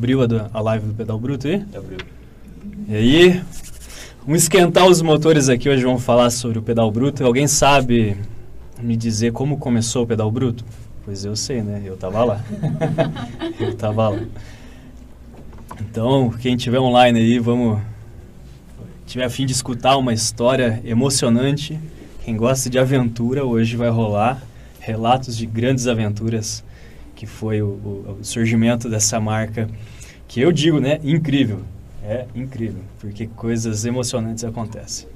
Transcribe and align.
Abriu 0.00 0.22
a, 0.22 0.26
a 0.54 0.60
live 0.62 0.86
do 0.86 0.94
Pedal 0.94 1.18
Bruto 1.18 1.46
aí? 1.46 1.62
Abriu. 1.76 1.98
E 2.88 2.94
aí, 2.94 3.42
vamos 4.24 4.44
esquentar 4.44 4.86
os 4.86 5.02
motores 5.02 5.50
aqui. 5.50 5.68
Hoje 5.68 5.84
vamos 5.84 6.02
falar 6.02 6.30
sobre 6.30 6.58
o 6.58 6.62
pedal 6.62 6.90
bruto. 6.90 7.22
Alguém 7.22 7.46
sabe 7.46 8.16
me 8.82 8.96
dizer 8.96 9.30
como 9.32 9.58
começou 9.58 10.04
o 10.04 10.06
pedal 10.06 10.30
bruto? 10.30 10.64
Pois 11.04 11.26
eu 11.26 11.36
sei, 11.36 11.60
né? 11.60 11.82
Eu 11.84 11.98
tava 11.98 12.24
lá. 12.24 12.42
eu 13.60 13.74
tava 13.74 14.08
lá. 14.08 14.22
Então, 15.82 16.30
quem 16.40 16.56
tiver 16.56 16.80
online 16.80 17.18
aí, 17.18 17.38
vamos. 17.38 17.78
Tiver 19.06 19.24
a 19.24 19.30
fim 19.30 19.44
de 19.44 19.52
escutar 19.52 19.98
uma 19.98 20.14
história 20.14 20.80
emocionante, 20.82 21.78
quem 22.24 22.38
gosta 22.38 22.70
de 22.70 22.78
aventura, 22.78 23.44
hoje 23.44 23.76
vai 23.76 23.90
rolar 23.90 24.42
relatos 24.80 25.36
de 25.36 25.44
grandes 25.44 25.86
aventuras, 25.86 26.64
que 27.14 27.26
foi 27.26 27.60
o, 27.60 27.66
o- 27.66 28.16
o 28.20 28.24
surgimento 28.24 28.88
dessa 28.88 29.20
marca, 29.20 29.68
que 30.30 30.40
eu 30.40 30.52
digo, 30.52 30.78
né? 30.78 31.00
Incrível. 31.02 31.62
É 32.04 32.24
incrível, 32.36 32.82
porque 33.00 33.26
coisas 33.26 33.84
emocionantes 33.84 34.44
acontecem. 34.44 35.08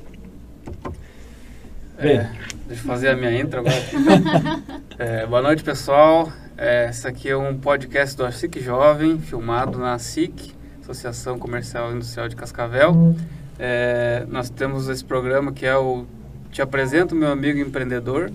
Bem. 1.96 2.16
É, 2.16 2.30
deixa 2.66 2.82
eu 2.82 2.86
fazer 2.86 3.10
a 3.10 3.16
minha 3.16 3.40
intro 3.40 3.60
agora. 3.60 3.74
É, 4.96 5.26
boa 5.26 5.42
noite, 5.42 5.64
pessoal. 5.64 6.32
É, 6.56 6.88
esse 6.88 7.06
aqui 7.06 7.28
é 7.28 7.36
um 7.36 7.58
podcast 7.58 8.16
do 8.16 8.30
SIC 8.30 8.60
Jovem, 8.60 9.18
filmado 9.18 9.76
na 9.76 9.98
SIC, 9.98 10.52
Associação 10.82 11.36
Comercial 11.36 11.90
e 11.90 11.96
Industrial 11.96 12.28
de 12.28 12.36
Cascavel. 12.36 13.16
É, 13.58 14.24
nós 14.28 14.50
temos 14.50 14.88
esse 14.88 15.04
programa 15.04 15.52
que 15.52 15.66
é 15.66 15.76
o 15.76 16.06
Te 16.52 16.62
Apresento 16.62 17.14
Meu 17.14 17.30
Amigo 17.30 17.58
Empreendedor. 17.58 18.30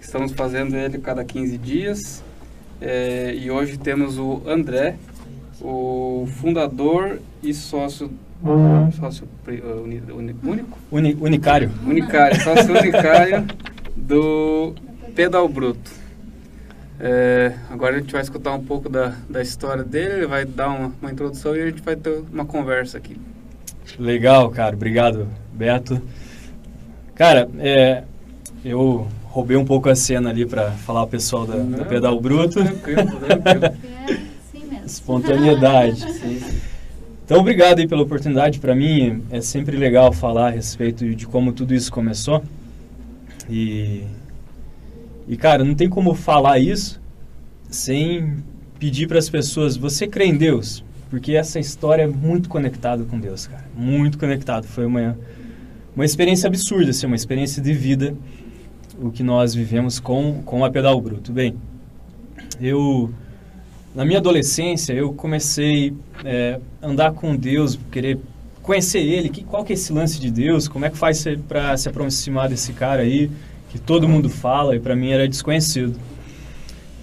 Estamos 0.00 0.32
fazendo 0.32 0.76
ele 0.76 0.98
cada 0.98 1.24
15 1.24 1.58
dias. 1.58 2.22
É, 2.80 3.34
e 3.34 3.50
hoje 3.50 3.76
temos 3.76 4.18
o 4.18 4.42
André, 4.46 4.96
o 5.62 6.26
fundador 6.26 7.18
e 7.42 7.54
sócio, 7.54 8.10
sócio 8.98 9.28
pri- 9.44 9.60
uh, 9.60 9.82
uni- 9.84 10.02
uni- 10.12 10.36
único 10.44 10.78
Uni, 10.90 11.16
unicário. 11.20 11.70
Unicário, 11.86 12.40
sócio 12.42 12.76
unicário 12.78 13.46
do 13.96 14.74
Pedal 15.14 15.48
Bruto. 15.48 15.90
É, 17.00 17.54
agora 17.70 17.96
a 17.96 18.00
gente 18.00 18.12
vai 18.12 18.22
escutar 18.22 18.52
um 18.54 18.62
pouco 18.62 18.88
da, 18.88 19.14
da 19.28 19.42
história 19.42 19.82
dele, 19.82 20.14
ele 20.14 20.26
vai 20.26 20.44
dar 20.44 20.68
uma, 20.68 20.92
uma 21.00 21.10
introdução 21.10 21.56
e 21.56 21.62
a 21.62 21.66
gente 21.66 21.82
vai 21.82 21.96
ter 21.96 22.22
uma 22.32 22.44
conversa 22.44 22.98
aqui. 22.98 23.16
Legal, 23.98 24.48
cara. 24.50 24.74
Obrigado, 24.76 25.26
Beto. 25.52 26.00
Cara, 27.14 27.48
é, 27.58 28.04
eu 28.64 29.06
roubei 29.24 29.56
um 29.56 29.64
pouco 29.64 29.88
a 29.88 29.96
cena 29.96 30.30
ali 30.30 30.46
para 30.46 30.70
falar 30.70 31.02
o 31.02 31.06
pessoal 31.08 31.46
da, 31.46 31.56
Não, 31.56 31.84
Pedal 31.86 32.20
Bruto. 32.20 32.62
Tranquilo, 32.62 33.06
tranquilo. 33.18 33.76
Espontaneidade. 34.92 36.04
Então, 37.24 37.40
obrigado 37.40 37.78
aí 37.78 37.88
pela 37.88 38.02
oportunidade. 38.02 38.58
Para 38.58 38.74
mim 38.74 39.22
é 39.30 39.40
sempre 39.40 39.76
legal 39.76 40.12
falar 40.12 40.48
a 40.48 40.50
respeito 40.50 41.14
de 41.14 41.26
como 41.26 41.52
tudo 41.52 41.74
isso 41.74 41.90
começou. 41.90 42.42
E, 43.48 44.02
e 45.26 45.36
cara, 45.36 45.64
não 45.64 45.74
tem 45.74 45.88
como 45.88 46.14
falar 46.14 46.58
isso 46.58 47.00
sem 47.70 48.36
pedir 48.78 49.08
para 49.08 49.18
as 49.18 49.30
pessoas: 49.30 49.76
você 49.76 50.06
crê 50.06 50.26
em 50.26 50.36
Deus? 50.36 50.84
Porque 51.08 51.32
essa 51.32 51.58
história 51.58 52.02
é 52.02 52.06
muito 52.06 52.48
conectada 52.48 53.04
com 53.04 53.18
Deus, 53.18 53.46
cara. 53.46 53.64
Muito 53.76 54.18
conectado. 54.18 54.66
Foi 54.66 54.86
uma, 54.86 55.18
uma 55.94 56.04
experiência 56.04 56.46
absurda, 56.46 56.90
assim, 56.90 57.06
uma 57.06 57.16
experiência 57.16 57.62
de 57.62 57.72
vida 57.72 58.14
o 59.00 59.10
que 59.10 59.22
nós 59.22 59.54
vivemos 59.54 59.98
com, 59.98 60.42
com 60.44 60.64
a 60.64 60.70
Pedal 60.70 61.00
Bruto. 61.00 61.32
Bem, 61.32 61.56
eu 62.60 63.12
na 63.94 64.04
minha 64.04 64.18
adolescência 64.18 64.92
eu 64.92 65.12
comecei 65.12 65.94
é, 66.24 66.58
andar 66.82 67.12
com 67.12 67.36
Deus, 67.36 67.78
querer 67.90 68.18
conhecer 68.62 69.00
Ele, 69.00 69.28
que, 69.28 69.44
qual 69.44 69.64
que 69.64 69.72
é 69.72 69.74
esse 69.74 69.92
lance 69.92 70.20
de 70.20 70.30
Deus, 70.30 70.68
como 70.68 70.84
é 70.84 70.90
que 70.90 70.96
faz 70.96 71.24
para 71.48 71.76
se 71.76 71.88
aproximar 71.88 72.48
desse 72.48 72.72
cara 72.72 73.02
aí 73.02 73.30
que 73.70 73.78
todo 73.78 74.08
mundo 74.08 74.28
fala 74.28 74.76
e 74.76 74.80
para 74.80 74.94
mim 74.94 75.10
era 75.10 75.26
desconhecido. 75.28 75.98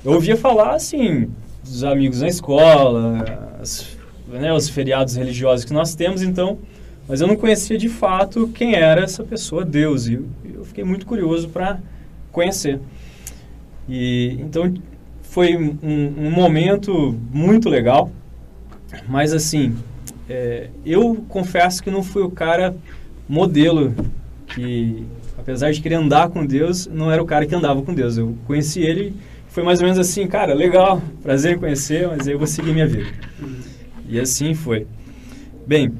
Eu 0.03 0.13
ouvia 0.13 0.37
falar 0.37 0.75
assim 0.75 1.29
dos 1.63 1.83
amigos 1.83 2.21
na 2.21 2.27
escola, 2.27 3.55
as, 3.61 3.85
né, 4.27 4.53
os 4.53 4.69
feriados 4.69 5.15
religiosos 5.15 5.65
que 5.65 5.73
nós 5.73 5.93
temos, 5.93 6.21
então, 6.21 6.57
mas 7.07 7.21
eu 7.21 7.27
não 7.27 7.35
conhecia 7.35 7.77
de 7.77 7.89
fato 7.89 8.47
quem 8.47 8.75
era 8.75 9.01
essa 9.01 9.23
pessoa, 9.23 9.65
Deus, 9.65 10.07
e 10.07 10.13
eu, 10.13 10.25
eu 10.53 10.65
fiquei 10.65 10.83
muito 10.83 11.05
curioso 11.05 11.49
para 11.49 11.79
conhecer. 12.31 12.79
E 13.87 14.37
então 14.39 14.73
foi 15.29 15.55
um, 15.55 15.77
um 16.17 16.31
momento 16.31 17.15
muito 17.31 17.69
legal, 17.69 18.11
mas 19.07 19.31
assim, 19.31 19.75
é, 20.27 20.69
eu 20.83 21.23
confesso 21.29 21.83
que 21.83 21.91
não 21.91 22.01
fui 22.01 22.23
o 22.23 22.31
cara 22.31 22.75
modelo 23.27 23.93
que, 24.47 25.05
apesar 25.37 25.71
de 25.71 25.81
querer 25.81 25.95
andar 25.95 26.29
com 26.29 26.43
Deus, 26.43 26.87
não 26.87 27.11
era 27.11 27.21
o 27.21 27.27
cara 27.27 27.45
que 27.45 27.53
andava 27.53 27.79
com 27.83 27.93
Deus. 27.93 28.17
Eu 28.17 28.35
conheci 28.47 28.81
ele, 28.81 29.15
foi 29.47 29.61
mais 29.63 29.79
ou 29.79 29.85
menos 29.85 29.99
assim, 29.99 30.25
cara, 30.25 30.55
legal, 30.55 30.99
prazer 31.21 31.55
em 31.55 31.59
conhecer, 31.59 32.07
mas 32.07 32.27
eu 32.27 32.37
vou 32.37 32.47
seguir 32.47 32.73
minha 32.73 32.87
vida. 32.87 33.11
E 34.07 34.19
assim 34.19 34.55
foi. 34.55 34.87
Bem, 35.67 35.93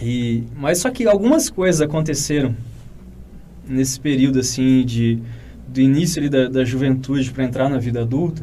e, 0.00 0.44
mas 0.56 0.78
só 0.78 0.90
que 0.90 1.06
algumas 1.06 1.50
coisas 1.50 1.82
aconteceram 1.82 2.56
nesse 3.68 4.00
período 4.00 4.38
assim 4.40 4.82
de 4.82 5.20
do 5.76 5.80
início 5.82 6.20
ali 6.20 6.30
da, 6.30 6.48
da 6.48 6.64
juventude 6.64 7.30
para 7.30 7.44
entrar 7.44 7.68
na 7.68 7.78
vida 7.78 8.00
adulta. 8.00 8.42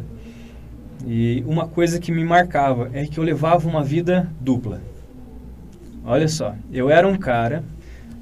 E 1.06 1.44
uma 1.48 1.68
coisa 1.68 2.00
que 2.00 2.12
me 2.12 2.24
marcava 2.24 2.90
é 2.94 3.06
que 3.06 3.18
eu 3.18 3.24
levava 3.24 3.68
uma 3.68 3.84
vida 3.84 4.32
dupla. 4.40 4.82
Olha 6.06 6.28
só, 6.28 6.56
eu 6.72 6.90
era 6.90 7.08
um 7.08 7.18
cara, 7.18 7.64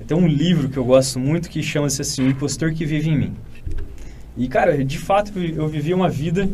tem 0.07 0.17
um 0.17 0.27
livro 0.27 0.69
que 0.69 0.77
eu 0.77 0.85
gosto 0.85 1.19
muito 1.19 1.50
que 1.50 1.61
chama-se 1.61 2.01
assim, 2.01 2.25
O 2.25 2.29
Impostor 2.29 2.73
que 2.73 2.85
Vive 2.85 3.09
em 3.09 3.17
Mim. 3.17 3.33
E, 4.38 4.47
cara, 4.47 4.83
de 4.83 4.97
fato 4.97 5.38
eu 5.38 5.67
vivia 5.67 5.95
uma 5.95 6.09
vida 6.09 6.50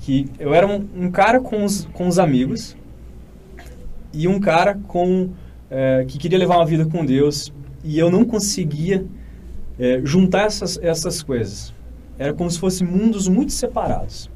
que 0.00 0.26
eu 0.38 0.52
era 0.52 0.66
um, 0.66 0.86
um 0.94 1.10
cara 1.10 1.40
com 1.40 1.64
os, 1.64 1.86
com 1.92 2.06
os 2.06 2.18
amigos 2.18 2.76
e 4.12 4.28
um 4.28 4.38
cara 4.38 4.78
com 4.86 5.30
é, 5.70 6.04
que 6.06 6.18
queria 6.18 6.38
levar 6.38 6.56
uma 6.56 6.66
vida 6.66 6.84
com 6.84 7.04
Deus 7.04 7.52
e 7.82 7.98
eu 7.98 8.10
não 8.10 8.24
conseguia 8.24 9.06
é, 9.80 10.00
juntar 10.04 10.44
essas, 10.44 10.78
essas 10.82 11.22
coisas. 11.22 11.72
Era 12.18 12.34
como 12.34 12.50
se 12.50 12.58
fossem 12.58 12.86
mundos 12.86 13.26
muito 13.26 13.52
separados. 13.52 14.30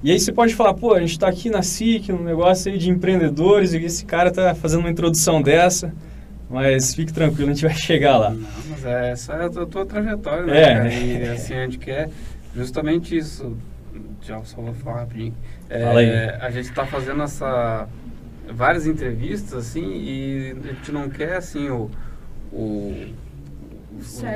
E 0.00 0.12
aí 0.12 0.20
você 0.20 0.30
pode 0.30 0.54
falar, 0.54 0.74
pô, 0.74 0.94
a 0.94 1.00
gente 1.00 1.10
está 1.10 1.28
aqui 1.28 1.50
na 1.50 1.60
SIC, 1.60 2.10
num 2.10 2.22
negócio 2.22 2.70
aí 2.70 2.78
de 2.78 2.88
empreendedores, 2.88 3.72
e 3.72 3.78
esse 3.78 4.04
cara 4.04 4.28
está 4.28 4.54
fazendo 4.54 4.80
uma 4.80 4.90
introdução 4.90 5.42
dessa, 5.42 5.92
mas 6.48 6.94
fique 6.94 7.12
tranquilo, 7.12 7.50
a 7.50 7.52
gente 7.52 7.66
vai 7.66 7.74
chegar 7.76 8.16
lá. 8.16 8.30
Não, 8.30 8.48
mas 8.70 8.84
é, 8.84 9.10
essa 9.10 9.32
é 9.32 9.46
a 9.46 9.50
tua, 9.50 9.84
trajetória, 9.84 10.46
né? 10.46 10.62
É. 10.62 10.74
cara? 10.74 10.94
E 10.94 11.28
assim, 11.30 11.54
a 11.54 11.64
gente 11.64 11.78
quer 11.78 12.10
justamente 12.54 13.16
isso. 13.16 13.56
Já 14.22 14.42
só 14.44 14.60
vou 14.60 14.74
falar 14.74 15.00
rapidinho. 15.00 15.34
É, 15.68 15.82
Fala 15.82 16.00
aí. 16.00 16.10
A 16.40 16.50
gente 16.50 16.68
está 16.68 16.86
fazendo 16.86 17.22
essa 17.22 17.88
várias 18.48 18.86
entrevistas 18.86 19.52
assim 19.52 19.84
e 19.84 20.56
a 20.64 20.68
gente 20.68 20.90
não 20.90 21.08
quer 21.10 21.36
assim 21.36 21.68
o, 21.68 21.90
o, 22.52 23.12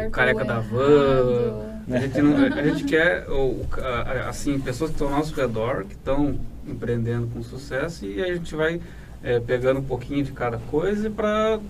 o 0.06 0.10
careca 0.10 0.44
da 0.44 0.60
van. 0.60 1.72
A 1.90 1.98
gente, 1.98 2.22
não, 2.22 2.36
a 2.36 2.62
gente 2.62 2.84
quer 2.84 3.26
a- 3.28 3.86
a- 3.86 4.28
assim 4.28 4.58
pessoas 4.60 4.90
que 4.90 4.94
estão 4.96 5.08
ao 5.12 5.18
nosso 5.18 5.34
redor, 5.34 5.84
que 5.84 5.94
estão 5.94 6.38
empreendendo 6.66 7.26
com 7.28 7.42
sucesso 7.42 8.06
e 8.06 8.22
a 8.22 8.32
gente 8.34 8.54
vai 8.54 8.80
é, 9.24 9.38
pegando 9.38 9.78
um 9.78 9.84
pouquinho 9.84 10.24
de 10.24 10.32
cada 10.32 10.58
coisa 10.58 11.08
para 11.08 11.60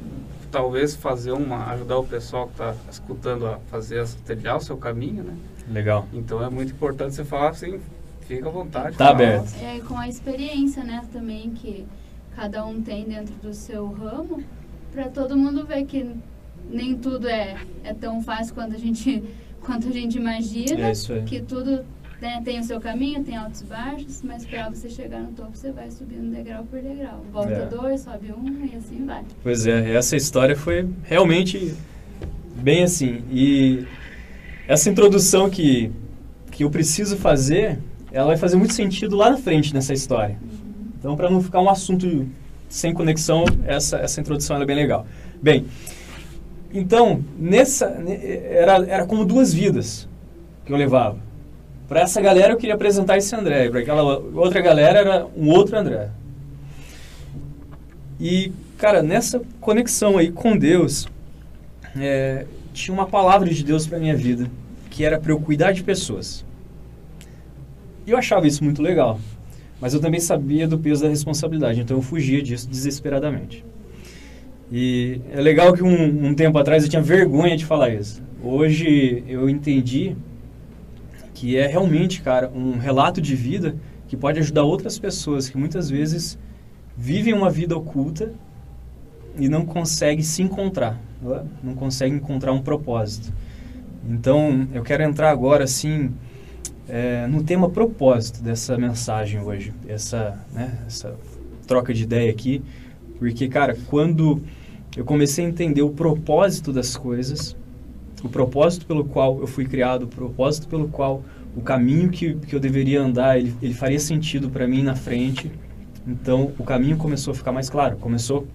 talvez 0.50 0.94
fazer 0.96 1.32
uma 1.32 1.66
ajudar 1.72 1.98
o 1.98 2.04
pessoal 2.06 2.46
que 2.46 2.52
está 2.52 2.74
escutando 2.90 3.46
a 3.46 3.58
fazer 3.70 3.98
essa- 3.98 4.16
trilhar 4.24 4.56
o 4.56 4.60
seu 4.60 4.76
caminho, 4.76 5.22
né? 5.22 5.34
Legal. 5.70 6.06
Então 6.14 6.42
é 6.42 6.48
muito 6.48 6.72
importante 6.72 7.14
você 7.14 7.24
falar 7.24 7.50
assim, 7.50 7.78
fica 8.26 8.48
à 8.48 8.50
vontade. 8.50 8.96
Tá 8.96 9.06
fala. 9.06 9.10
aberto. 9.16 9.54
É 9.62 9.80
com 9.80 9.98
a 9.98 10.08
experiência, 10.08 10.82
né, 10.82 11.02
também 11.12 11.50
que 11.50 11.86
cada 12.34 12.64
um 12.64 12.80
tem 12.82 13.04
dentro 13.04 13.34
do 13.42 13.52
seu 13.52 13.86
ramo, 13.92 14.42
para 14.92 15.08
todo 15.08 15.36
mundo 15.36 15.66
ver 15.66 15.84
que 15.84 16.10
nem 16.70 16.96
tudo 16.96 17.28
é, 17.28 17.56
é 17.84 17.92
tão 17.94 18.22
fácil 18.22 18.54
quanto 18.54 18.74
a 18.74 18.78
gente 18.78 19.22
quanto 19.60 19.88
a 19.88 19.92
gente 19.92 20.16
imagina, 20.18 20.88
É 20.88 20.92
isso 20.92 21.12
aí. 21.12 21.22
que 21.22 21.40
tudo 21.40 21.84
né, 22.20 22.40
tem 22.44 22.58
o 22.60 22.64
seu 22.64 22.80
caminho, 22.80 23.22
tem 23.22 23.36
altos 23.36 23.60
e 23.60 23.64
baixos, 23.64 24.22
mas 24.22 24.44
para 24.44 24.68
você 24.70 24.88
chegar 24.88 25.20
no 25.20 25.32
topo 25.32 25.50
você 25.56 25.70
vai 25.72 25.90
subindo 25.90 26.32
degrau 26.34 26.64
por 26.64 26.80
degrau. 26.80 27.24
Volta 27.32 27.52
É. 27.52 27.66
dois, 27.66 28.00
sobe 28.00 28.32
um 28.32 28.64
e 28.64 28.76
assim 28.76 29.04
vai. 29.04 29.22
Pois 29.42 29.66
é, 29.66 29.92
essa 29.94 30.16
história 30.16 30.56
foi 30.56 30.88
realmente 31.04 31.74
bem 32.56 32.82
assim. 32.84 33.22
E 33.30 33.84
essa 34.68 34.88
introdução 34.88 35.50
que, 35.50 35.90
que 36.50 36.62
eu 36.64 36.70
preciso 36.70 37.16
fazer, 37.16 37.78
ela 38.12 38.26
vai 38.28 38.36
fazer 38.36 38.56
muito 38.56 38.72
sentido 38.74 39.16
lá 39.16 39.30
na 39.30 39.36
frente 39.36 39.74
nessa 39.74 39.92
história. 39.92 40.38
Então, 40.98 41.16
para 41.16 41.28
não 41.30 41.42
ficar 41.42 41.60
um 41.60 41.68
assunto 41.68 42.28
sem 42.68 42.94
conexão, 42.94 43.44
essa, 43.66 43.96
essa 43.98 44.20
introdução 44.20 44.60
é 44.62 44.64
bem 44.64 44.76
legal. 44.76 45.04
Bem, 45.42 45.66
então, 46.72 47.24
nessa 47.38 47.90
ne- 47.90 48.18
era, 48.46 48.84
era 48.86 49.06
como 49.06 49.24
duas 49.24 49.52
vidas 49.52 50.08
que 50.64 50.72
eu 50.72 50.76
levava. 50.76 51.18
Para 51.88 52.00
essa 52.00 52.20
galera 52.20 52.52
eu 52.54 52.56
queria 52.56 52.74
apresentar 52.74 53.18
esse 53.18 53.34
André, 53.34 53.68
para 53.68 53.80
aquela 53.80 54.02
outra 54.02 54.60
galera 54.60 54.98
era 54.98 55.26
um 55.36 55.48
outro 55.48 55.76
André. 55.76 56.08
E, 58.18 58.52
cara, 58.78 59.02
nessa 59.02 59.42
conexão 59.60 60.16
aí 60.16 60.30
com 60.30 60.56
Deus, 60.56 61.06
é, 61.96 62.46
tinha 62.72 62.94
uma 62.94 63.06
palavra 63.06 63.48
de 63.50 63.62
Deus 63.62 63.86
para 63.86 63.98
minha 63.98 64.16
vida, 64.16 64.50
que 64.90 65.04
era 65.04 65.18
para 65.18 65.32
eu 65.32 65.40
cuidar 65.40 65.72
de 65.72 65.82
pessoas. 65.82 66.44
E 68.06 68.10
eu 68.10 68.16
achava 68.16 68.46
isso 68.46 68.64
muito 68.64 68.80
legal, 68.80 69.20
mas 69.80 69.92
eu 69.92 70.00
também 70.00 70.20
sabia 70.20 70.66
do 70.66 70.78
peso 70.78 71.02
da 71.02 71.08
responsabilidade, 71.08 71.80
então 71.80 71.96
eu 71.96 72.02
fugia 72.02 72.42
disso 72.42 72.68
desesperadamente. 72.68 73.64
E 74.74 75.20
é 75.30 75.38
legal 75.38 75.74
que 75.74 75.82
um, 75.82 76.28
um 76.28 76.34
tempo 76.34 76.56
atrás 76.56 76.82
eu 76.82 76.88
tinha 76.88 77.02
vergonha 77.02 77.54
de 77.58 77.66
falar 77.66 77.90
isso. 77.90 78.22
Hoje 78.42 79.22
eu 79.28 79.46
entendi 79.46 80.16
que 81.34 81.58
é 81.58 81.66
realmente, 81.66 82.22
cara, 82.22 82.50
um 82.54 82.78
relato 82.78 83.20
de 83.20 83.36
vida 83.36 83.76
que 84.08 84.16
pode 84.16 84.38
ajudar 84.38 84.62
outras 84.62 84.98
pessoas 84.98 85.50
que 85.50 85.58
muitas 85.58 85.90
vezes 85.90 86.38
vivem 86.96 87.34
uma 87.34 87.50
vida 87.50 87.76
oculta 87.76 88.32
e 89.38 89.46
não 89.46 89.66
conseguem 89.66 90.22
se 90.22 90.42
encontrar, 90.42 90.98
é? 91.22 91.42
não 91.62 91.74
conseguem 91.74 92.16
encontrar 92.16 92.52
um 92.52 92.62
propósito. 92.62 93.30
Então, 94.08 94.66
eu 94.72 94.82
quero 94.82 95.02
entrar 95.02 95.30
agora, 95.30 95.64
assim, 95.64 96.12
é, 96.88 97.26
no 97.26 97.42
tema 97.42 97.68
propósito 97.68 98.42
dessa 98.42 98.78
mensagem 98.78 99.38
hoje, 99.38 99.74
essa, 99.86 100.42
né, 100.50 100.78
essa 100.86 101.14
troca 101.66 101.92
de 101.92 102.04
ideia 102.04 102.30
aqui, 102.30 102.62
porque, 103.18 103.48
cara, 103.48 103.76
quando 103.88 104.42
eu 104.96 105.04
comecei 105.04 105.44
a 105.44 105.48
entender 105.48 105.82
o 105.82 105.90
propósito 105.90 106.72
das 106.72 106.96
coisas, 106.96 107.56
o 108.22 108.28
propósito 108.28 108.86
pelo 108.86 109.04
qual 109.04 109.40
eu 109.40 109.46
fui 109.46 109.64
criado, 109.64 110.04
o 110.04 110.08
propósito 110.08 110.68
pelo 110.68 110.88
qual 110.88 111.22
o 111.56 111.60
caminho 111.60 112.10
que, 112.10 112.34
que 112.34 112.54
eu 112.54 112.60
deveria 112.60 113.00
andar, 113.00 113.38
ele, 113.38 113.54
ele 113.62 113.74
faria 113.74 113.98
sentido 113.98 114.50
para 114.50 114.66
mim 114.66 114.82
na 114.82 114.94
frente. 114.94 115.50
Então, 116.06 116.52
o 116.58 116.64
caminho 116.64 116.96
começou 116.96 117.32
a 117.32 117.34
ficar 117.34 117.52
mais 117.52 117.70
claro, 117.70 117.96
começou 117.96 118.46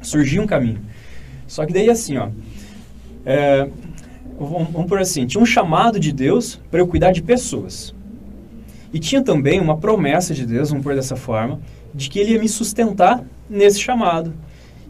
a 0.00 0.04
surgir 0.04 0.40
um 0.40 0.46
caminho. 0.46 0.80
Só 1.46 1.64
que 1.64 1.72
daí, 1.72 1.88
assim, 1.88 2.16
ó, 2.16 2.28
é, 3.24 3.68
vamos, 4.38 4.70
vamos 4.70 4.88
por 4.88 4.98
assim, 4.98 5.26
tinha 5.26 5.42
um 5.42 5.46
chamado 5.46 5.98
de 5.98 6.12
Deus 6.12 6.60
para 6.70 6.80
eu 6.80 6.86
cuidar 6.86 7.12
de 7.12 7.22
pessoas. 7.22 7.94
E 8.92 8.98
tinha 8.98 9.22
também 9.22 9.60
uma 9.60 9.76
promessa 9.76 10.34
de 10.34 10.44
Deus, 10.44 10.70
vamos 10.70 10.82
por 10.82 10.94
dessa 10.94 11.16
forma, 11.16 11.60
de 11.94 12.08
que 12.08 12.18
ele 12.18 12.32
ia 12.32 12.40
me 12.40 12.48
sustentar 12.48 13.24
nesse 13.48 13.80
chamado. 13.80 14.32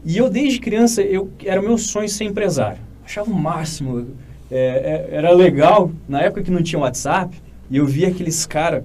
E 0.05 0.17
eu, 0.17 0.31
desde 0.31 0.58
criança, 0.58 1.02
eu 1.02 1.31
era 1.44 1.61
o 1.61 1.64
meu 1.64 1.76
sonho 1.76 2.08
ser 2.08 2.25
empresário. 2.25 2.79
Achava 3.05 3.31
o 3.31 3.35
máximo. 3.35 4.08
É, 4.50 5.08
é, 5.11 5.17
era 5.17 5.32
legal, 5.32 5.93
na 6.08 6.20
época 6.23 6.43
que 6.43 6.50
não 6.50 6.62
tinha 6.62 6.81
WhatsApp, 6.81 7.37
e 7.70 7.76
eu 7.76 7.87
via 7.87 8.08
aqueles 8.08 8.44
caras 8.47 8.82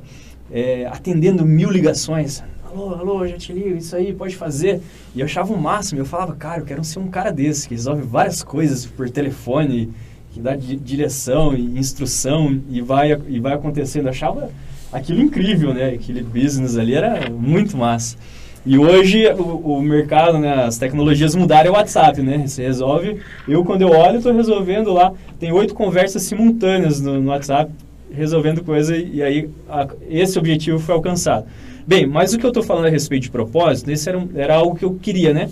é, 0.51 0.85
atendendo 0.85 1.45
mil 1.45 1.71
ligações. 1.71 2.43
Alô, 2.65 2.93
alô, 2.93 3.27
já 3.27 3.37
te 3.37 3.53
ligo, 3.53 3.77
isso 3.77 3.95
aí, 3.95 4.13
pode 4.13 4.35
fazer. 4.35 4.81
E 5.15 5.21
eu 5.21 5.25
achava 5.25 5.53
o 5.53 5.57
máximo. 5.57 6.01
Eu 6.01 6.05
falava, 6.05 6.35
cara, 6.35 6.61
eu 6.61 6.65
quero 6.65 6.83
ser 6.83 6.99
um 6.99 7.07
cara 7.07 7.31
desse, 7.31 7.67
que 7.67 7.73
resolve 7.73 8.01
várias 8.03 8.43
coisas 8.43 8.85
por 8.85 9.09
telefone, 9.09 9.91
que 10.33 10.39
dá 10.41 10.55
di 10.55 10.75
direção 10.75 11.55
e 11.55 11.79
instrução 11.79 12.61
e 12.69 12.81
vai, 12.81 13.17
e 13.27 13.39
vai 13.39 13.53
acontecendo. 13.53 14.05
Eu 14.05 14.09
achava 14.09 14.51
aquilo 14.91 15.21
incrível, 15.21 15.73
né? 15.73 15.89
Aquele 15.91 16.21
business 16.21 16.77
ali 16.77 16.93
era 16.93 17.29
muito 17.29 17.77
massa. 17.77 18.17
E 18.65 18.79
hoje 18.79 19.27
o, 19.33 19.77
o, 19.77 19.81
mercado, 19.81 20.39
né, 20.39 20.63
as 20.63 20.77
tecnologias 20.77 21.35
mudaram, 21.35 21.67
é 21.67 21.71
o 21.71 21.73
WhatsApp, 21.75 22.19
né? 22.21 22.47
Você 22.47 22.63
resolve. 22.63 23.19
Eu, 23.47 23.63
quando 23.63 23.83
eu 23.83 23.89
olho, 23.89 24.17
estou 24.17 24.33
resolvendo 24.33 24.91
lá. 24.91 25.13
Tem 25.39 25.51
oito 25.51 25.75
conversas 25.75 26.23
simultâneas 26.23 26.99
no, 26.99 27.21
no, 27.21 27.29
WhatsApp, 27.29 27.71
resolvendo 28.11 28.63
coisa, 28.63 28.97
e 28.97 29.21
aí 29.21 29.49
a, 29.69 29.87
esse 30.09 30.39
objetivo 30.39 30.79
foi 30.79 30.95
alcançado. 30.95 31.45
Bem, 31.85 32.07
mas 32.07 32.33
o 32.33 32.39
que 32.39 32.45
eu 32.45 32.49
estou 32.49 32.63
falando 32.63 32.87
a 32.87 32.89
respeito 32.89 33.23
de 33.23 33.29
propósito, 33.29 33.91
esse 33.91 34.09
era, 34.09 34.27
era 34.33 34.55
algo 34.55 34.75
que 34.75 34.83
eu 34.83 34.95
queria, 34.95 35.31
né? 35.31 35.51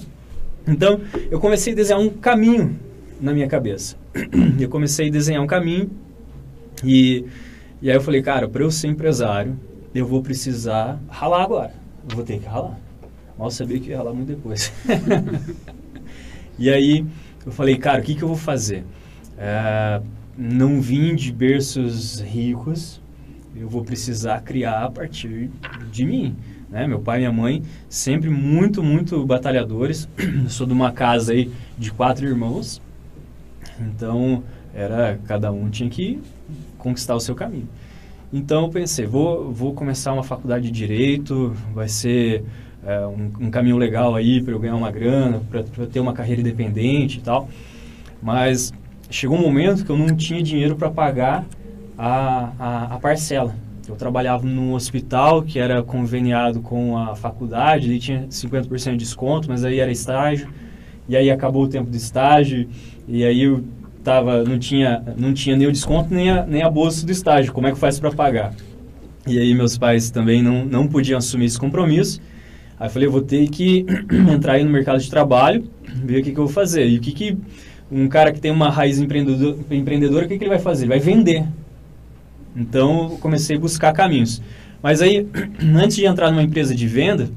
Então, 0.67 1.01
eu 1.29 1.39
comecei 1.39 1.73
a 1.73 1.75
desenhar 1.75 2.01
um 2.01 2.09
caminho 2.09 2.75
na 3.21 3.31
minha 3.31 3.47
cabeça. 3.47 3.95
eu 4.59 4.69
comecei 4.69 5.09
a 5.09 5.11
desenhar 5.11 5.43
um 5.43 5.47
caminho 5.47 5.91
e, 6.83 7.25
e 7.79 7.91
aí 7.91 7.95
eu 7.95 8.01
falei, 8.01 8.23
cara, 8.23 8.47
para 8.47 8.63
eu 8.63 8.71
ser 8.71 8.87
empresário, 8.87 9.55
eu 9.93 10.07
vou 10.07 10.23
precisar 10.23 10.99
ralar 11.07 11.43
agora. 11.43 11.73
Eu 12.09 12.15
vou 12.15 12.25
ter 12.25 12.39
que 12.39 12.47
ralar. 12.47 12.79
Mal 13.37 13.49
sabia 13.49 13.79
que 13.79 13.89
ia 13.89 13.97
ralar 13.97 14.13
muito 14.13 14.27
depois. 14.27 14.71
e 16.57 16.69
aí 16.69 17.05
eu 17.45 17.51
falei, 17.51 17.77
cara, 17.77 18.01
o 18.01 18.03
que, 18.03 18.15
que 18.15 18.23
eu 18.23 18.27
vou 18.27 18.37
fazer? 18.37 18.85
É, 19.37 20.01
não 20.37 20.79
vim 20.79 21.15
de 21.15 21.31
berços 21.31 22.19
ricos, 22.21 23.01
eu 23.55 23.67
vou 23.67 23.83
precisar 23.83 24.41
criar 24.41 24.85
a 24.85 24.91
partir 24.91 25.49
de 25.91 26.05
mim. 26.05 26.35
Né? 26.69 26.87
Meu 26.87 26.99
pai 26.99 27.17
e 27.17 27.19
minha 27.19 27.31
mãe 27.31 27.63
sempre 27.87 28.29
muito, 28.29 28.81
muito 28.81 29.23
batalhadores. 29.25 30.07
Sou 30.49 30.65
de 30.65 30.73
uma 30.73 30.91
casa 30.91 31.33
aí 31.33 31.51
de 31.77 31.91
quatro 31.91 32.25
irmãos, 32.25 32.81
então 33.79 34.43
era 34.73 35.19
cada 35.27 35.51
um 35.51 35.69
tinha 35.69 35.89
que 35.89 36.19
conquistar 36.77 37.15
o 37.15 37.19
seu 37.19 37.35
caminho. 37.35 37.69
Então 38.31 38.63
eu 38.63 38.69
pensei, 38.69 39.05
vou, 39.05 39.51
vou 39.51 39.73
começar 39.73 40.11
uma 40.13 40.23
faculdade 40.23 40.65
de 40.65 40.71
direito, 40.71 41.55
vai 41.71 41.87
ser 41.87 42.43
é, 42.85 43.05
um, 43.05 43.31
um, 43.47 43.51
caminho 43.51 43.77
legal 43.77 44.15
aí 44.15 44.41
para 44.41 44.53
eu 44.53 44.59
ganhar 44.59 44.75
uma 44.75 44.91
grana, 44.91 45.41
para 45.49 45.85
ter 45.85 45.99
uma 45.99 46.13
carreira 46.13 46.41
independente 46.41 47.19
e 47.19 47.21
tal. 47.21 47.49
Mas 48.21 48.73
chegou 49.09 49.37
um 49.37 49.41
momento 49.41 49.85
que 49.85 49.89
eu 49.89 49.97
não 49.97 50.15
tinha 50.15 50.41
dinheiro 50.41 50.75
para 50.75 50.89
pagar 50.89 51.45
a, 51.97 52.51
a, 52.59 52.95
a, 52.95 52.99
parcela. 52.99 53.55
Eu 53.87 53.95
trabalhava 53.95 54.45
num 54.45 54.73
hospital 54.73 55.43
que 55.43 55.59
era 55.59 55.83
conveniado 55.83 56.61
com 56.61 56.97
a 56.97 57.15
faculdade, 57.15 57.91
e 57.91 57.99
tinha 57.99 58.27
50% 58.27 58.91
de 58.91 58.97
desconto, 58.97 59.49
mas 59.49 59.63
aí 59.63 59.79
era 59.79 59.91
estágio. 59.91 60.47
E 61.07 61.17
aí 61.17 61.29
acabou 61.29 61.63
o 61.63 61.67
tempo 61.67 61.89
do 61.89 61.97
estágio, 61.97 62.67
e 63.07 63.25
aí 63.25 63.43
eu 63.43 63.63
tava, 64.03 64.43
não, 64.43 64.57
tinha, 64.57 65.03
não 65.17 65.33
tinha 65.33 65.55
nem 65.55 65.67
o 65.67 65.71
desconto 65.71 66.13
nem 66.13 66.29
a, 66.29 66.45
nem 66.45 66.61
a 66.61 66.69
bolsa 66.69 67.05
do 67.05 67.11
estágio. 67.11 67.51
Como 67.53 67.67
é 67.67 67.71
que 67.71 67.77
faz 67.77 67.99
para 67.99 68.11
pagar? 68.11 68.53
E 69.25 69.39
aí 69.39 69.53
meus 69.53 69.77
pais 69.77 70.09
também 70.09 70.41
não, 70.41 70.65
não 70.65 70.87
podiam 70.87 71.17
assumir 71.17 71.45
esse 71.45 71.59
compromisso. 71.59 72.21
Aí 72.83 72.89
falei, 72.89 73.07
eu 73.07 73.11
vou 73.13 73.21
ter 73.21 73.47
que 73.47 73.85
entrar 74.29 74.55
aí 74.55 74.63
no 74.65 74.69
mercado 74.69 74.99
de 74.99 75.09
trabalho, 75.09 75.63
ver 76.03 76.19
o 76.19 76.21
que, 76.21 76.33
que 76.33 76.37
eu 76.37 76.43
vou 76.43 76.53
fazer. 76.53 76.85
E 76.85 76.97
o 76.97 76.99
que, 76.99 77.13
que 77.13 77.37
um 77.89 78.09
cara 78.09 78.29
que 78.33 78.41
tem 78.41 78.51
uma 78.51 78.69
raiz 78.69 78.99
empreendedor, 78.99 79.57
empreendedora, 79.71 80.25
o 80.25 80.27
que, 80.27 80.37
que 80.37 80.43
ele 80.43 80.49
vai 80.49 80.59
fazer? 80.59 80.83
Ele 80.83 80.89
vai 80.89 80.99
vender. 80.99 81.45
Então, 82.53 83.11
eu 83.11 83.17
comecei 83.19 83.55
a 83.55 83.59
buscar 83.59 83.93
caminhos. 83.93 84.41
Mas 84.81 85.01
aí, 85.01 85.25
antes 85.73 85.95
de 85.95 86.05
entrar 86.05 86.29
numa 86.29 86.43
empresa 86.43 86.75
de 86.75 86.85
venda, 86.85 87.29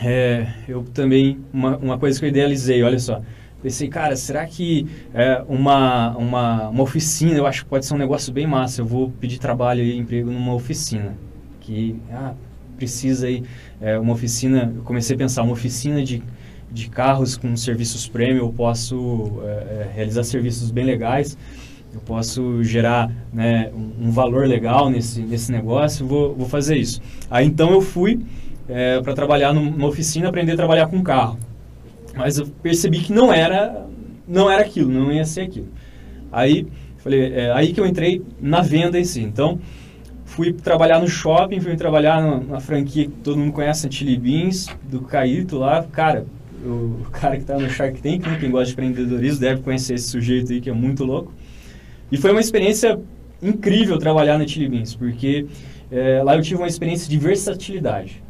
é, 0.00 0.46
eu 0.68 0.84
também, 0.94 1.40
uma, 1.52 1.76
uma 1.76 1.98
coisa 1.98 2.20
que 2.20 2.24
eu 2.26 2.28
idealizei, 2.28 2.80
olha 2.84 3.00
só, 3.00 3.20
pensei, 3.60 3.88
cara, 3.88 4.14
será 4.14 4.46
que 4.46 4.86
é, 5.12 5.42
uma, 5.48 6.16
uma, 6.16 6.68
uma 6.68 6.82
oficina, 6.84 7.36
eu 7.36 7.44
acho 7.44 7.64
que 7.64 7.68
pode 7.68 7.86
ser 7.86 7.94
um 7.94 7.98
negócio 7.98 8.32
bem 8.32 8.46
massa, 8.46 8.82
eu 8.82 8.86
vou 8.86 9.10
pedir 9.10 9.40
trabalho 9.40 9.82
e 9.82 9.98
emprego 9.98 10.30
numa 10.30 10.54
oficina, 10.54 11.18
que, 11.58 11.96
ah, 12.12 12.34
precisa 12.80 13.26
aí 13.26 13.42
é, 13.80 13.98
uma 13.98 14.14
oficina, 14.14 14.72
eu 14.74 14.82
comecei 14.82 15.14
a 15.14 15.18
pensar, 15.18 15.42
uma 15.42 15.52
oficina 15.52 16.02
de, 16.02 16.22
de 16.72 16.88
carros 16.88 17.36
com 17.36 17.54
serviços 17.56 18.08
premium, 18.08 18.46
eu 18.46 18.52
posso 18.52 19.42
é, 19.44 19.46
é, 19.46 19.90
realizar 19.94 20.24
serviços 20.24 20.70
bem 20.70 20.84
legais, 20.84 21.36
eu 21.92 22.00
posso 22.00 22.64
gerar 22.64 23.10
né, 23.32 23.70
um, 23.74 24.06
um, 24.06 24.10
valor 24.10 24.46
legal 24.46 24.88
nesse, 24.88 25.20
nesse 25.20 25.52
negócio, 25.52 26.06
vou, 26.06 26.34
vou 26.34 26.48
fazer 26.48 26.76
isso. 26.76 27.02
Aí 27.30 27.46
então 27.46 27.70
eu 27.70 27.82
fui 27.82 28.20
é, 28.66 29.00
para 29.02 29.12
trabalhar 29.12 29.52
numa 29.52 29.86
oficina, 29.86 30.28
aprender 30.28 30.52
a 30.52 30.56
trabalhar 30.56 30.86
com 30.86 31.02
carro. 31.02 31.38
Mas 32.16 32.38
eu 32.38 32.46
percebi 32.46 33.00
que 33.00 33.12
não 33.12 33.32
era, 33.32 33.86
não 34.26 34.50
era 34.50 34.62
aquilo, 34.62 34.90
não 34.90 35.12
ia 35.12 35.24
ser 35.24 35.42
aquilo. 35.42 35.68
Aí, 36.32 36.66
falei, 36.98 37.32
é, 37.34 37.52
aí 37.52 37.72
que 37.72 37.80
eu 37.80 37.86
entrei 37.86 38.22
na 38.40 38.62
venda 38.62 38.98
em 38.98 39.04
si. 39.04 39.20
Então, 39.20 39.58
fui 40.30 40.52
trabalhar 40.52 41.00
no 41.00 41.08
shopping, 41.08 41.60
fui 41.60 41.76
trabalhar 41.76 42.22
na, 42.22 42.38
na 42.38 42.60
franquia 42.60 43.06
que 43.06 43.10
todo 43.10 43.36
mundo 43.36 43.52
conhece, 43.52 43.90
Chili 43.90 44.16
Beans, 44.16 44.68
do 44.84 45.00
Caíto 45.00 45.58
lá. 45.58 45.82
Cara, 45.82 46.24
o, 46.64 47.04
cara 47.10 47.34
que 47.34 47.42
está 47.42 47.58
no 47.58 47.68
Shark 47.68 48.00
Tank, 48.00 48.24
né, 48.24 48.38
quem 48.38 48.50
gosta 48.50 48.66
de 48.66 48.72
empreendedorismo 48.72 49.40
deve 49.40 49.62
conhecer 49.62 49.94
esse 49.94 50.08
sujeito 50.08 50.52
aí 50.52 50.60
que 50.60 50.70
é 50.70 50.72
muito 50.72 51.04
louco. 51.04 51.32
E 52.12 52.16
foi 52.16 52.30
uma 52.30 52.40
experiência 52.40 52.98
incrível 53.42 53.98
trabalhar 53.98 54.38
na 54.38 54.46
Chili 54.46 54.68
Beans, 54.68 54.94
porque 54.94 55.46
é, 55.90 56.22
lá 56.22 56.36
eu 56.36 56.42
tive 56.42 56.60
uma 56.60 56.68
experiência 56.68 57.10
de 57.10 57.18
versatilidade. 57.18 58.22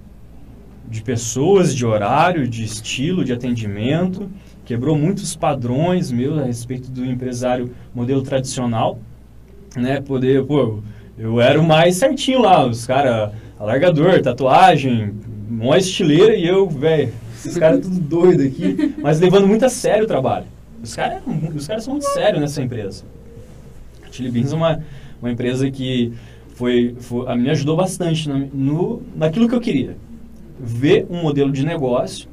De 0.88 1.02
pessoas, 1.02 1.75
de 1.75 1.85
horário, 1.85 2.49
de 2.49 2.64
estilo, 2.64 3.25
de 3.25 3.33
atendimento. 3.33 4.28
Quebrou 4.64 4.97
muitos 4.97 5.37
padrões 5.37 6.11
meus 6.11 6.38
a 6.38 6.45
respeito 6.45 6.90
do 6.90 7.04
empresário 7.04 7.71
modelo 7.95 8.23
tradicional. 8.23 8.99
Né, 9.76 10.00
poder, 10.00 10.45
pô, 10.45 10.80
eu 11.20 11.38
era 11.38 11.60
o 11.60 11.62
mais 11.62 11.96
certinho 11.96 12.40
lá, 12.40 12.66
os 12.66 12.86
caras, 12.86 13.30
alargador, 13.58 14.22
tatuagem, 14.22 15.12
mó 15.50 15.76
estileira 15.76 16.34
e 16.34 16.46
eu, 16.46 16.66
velho, 16.66 17.12
esses 17.34 17.58
caras 17.58 17.80
tudo 17.80 18.00
doido 18.00 18.42
aqui, 18.42 18.94
mas 19.02 19.20
levando 19.20 19.46
muito 19.46 19.62
a 19.66 19.68
sério 19.68 20.04
o 20.04 20.06
trabalho. 20.06 20.46
Os 20.82 20.94
caras 20.94 21.22
os 21.54 21.66
cara 21.66 21.78
são 21.78 21.92
muito 21.92 22.06
sérios 22.06 22.40
nessa 22.40 22.62
empresa. 22.62 23.04
A 24.02 24.10
Chili 24.10 24.30
Beans 24.30 24.50
é 24.50 24.56
uma, 24.56 24.82
uma 25.20 25.30
empresa 25.30 25.70
que 25.70 26.14
foi, 26.54 26.96
foi, 26.98 27.36
me 27.36 27.50
ajudou 27.50 27.76
bastante 27.76 28.26
no, 28.26 28.38
no, 28.46 29.02
naquilo 29.14 29.46
que 29.46 29.54
eu 29.54 29.60
queria. 29.60 29.98
Ver 30.58 31.06
um 31.10 31.20
modelo 31.20 31.52
de 31.52 31.66
negócio 31.66 32.28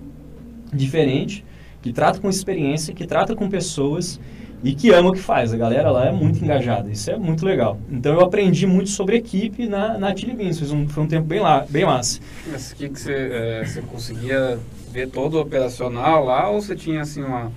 diferente, 0.74 1.44
que 1.82 1.92
trata 1.92 2.20
com 2.20 2.30
experiência, 2.30 2.94
que 2.94 3.06
trata 3.06 3.36
com 3.36 3.50
pessoas 3.50 4.18
e 4.64 4.74
que 4.74 4.92
ama 4.92 5.10
o 5.10 5.14
que 5.14 5.20
faz. 5.20 5.54
A 5.54 5.58
galera 5.58 5.92
lá 5.92 6.08
é 6.08 6.12
muito 6.12 6.44
engajada, 6.44 6.90
isso 6.90 7.10
é 7.12 7.18
muito 7.18 7.46
legal. 7.46 7.78
Então 7.90 8.14
eu 8.14 8.22
aprendi 8.22 8.66
muito 8.66 8.90
sobre 8.90 9.18
equipe 9.18 9.68
na, 9.68 9.98
na 9.98 10.16
Chili 10.16 10.34
Beans, 10.34 10.60
foi 10.60 10.76
um, 10.76 10.88
foi 10.88 11.04
um 11.04 11.08
tempo 11.08 11.28
bem, 11.28 11.40
lá, 11.40 11.66
bem 11.70 11.86
massa. 11.86 12.20
Mas 12.52 12.74
que, 12.74 12.90
que 12.90 13.00
você, 13.00 13.14
é, 13.14 13.66
você 13.66 13.82
conseguia 13.82 14.60
ver 14.92 15.10
todo 15.10 15.36
o 15.36 15.42
operacional 15.42 16.26
lá 16.26 16.50
ou 16.50 16.62
você 16.62 16.76
tinha 16.76 17.02
assim 17.02 17.24
uma, 17.24 17.52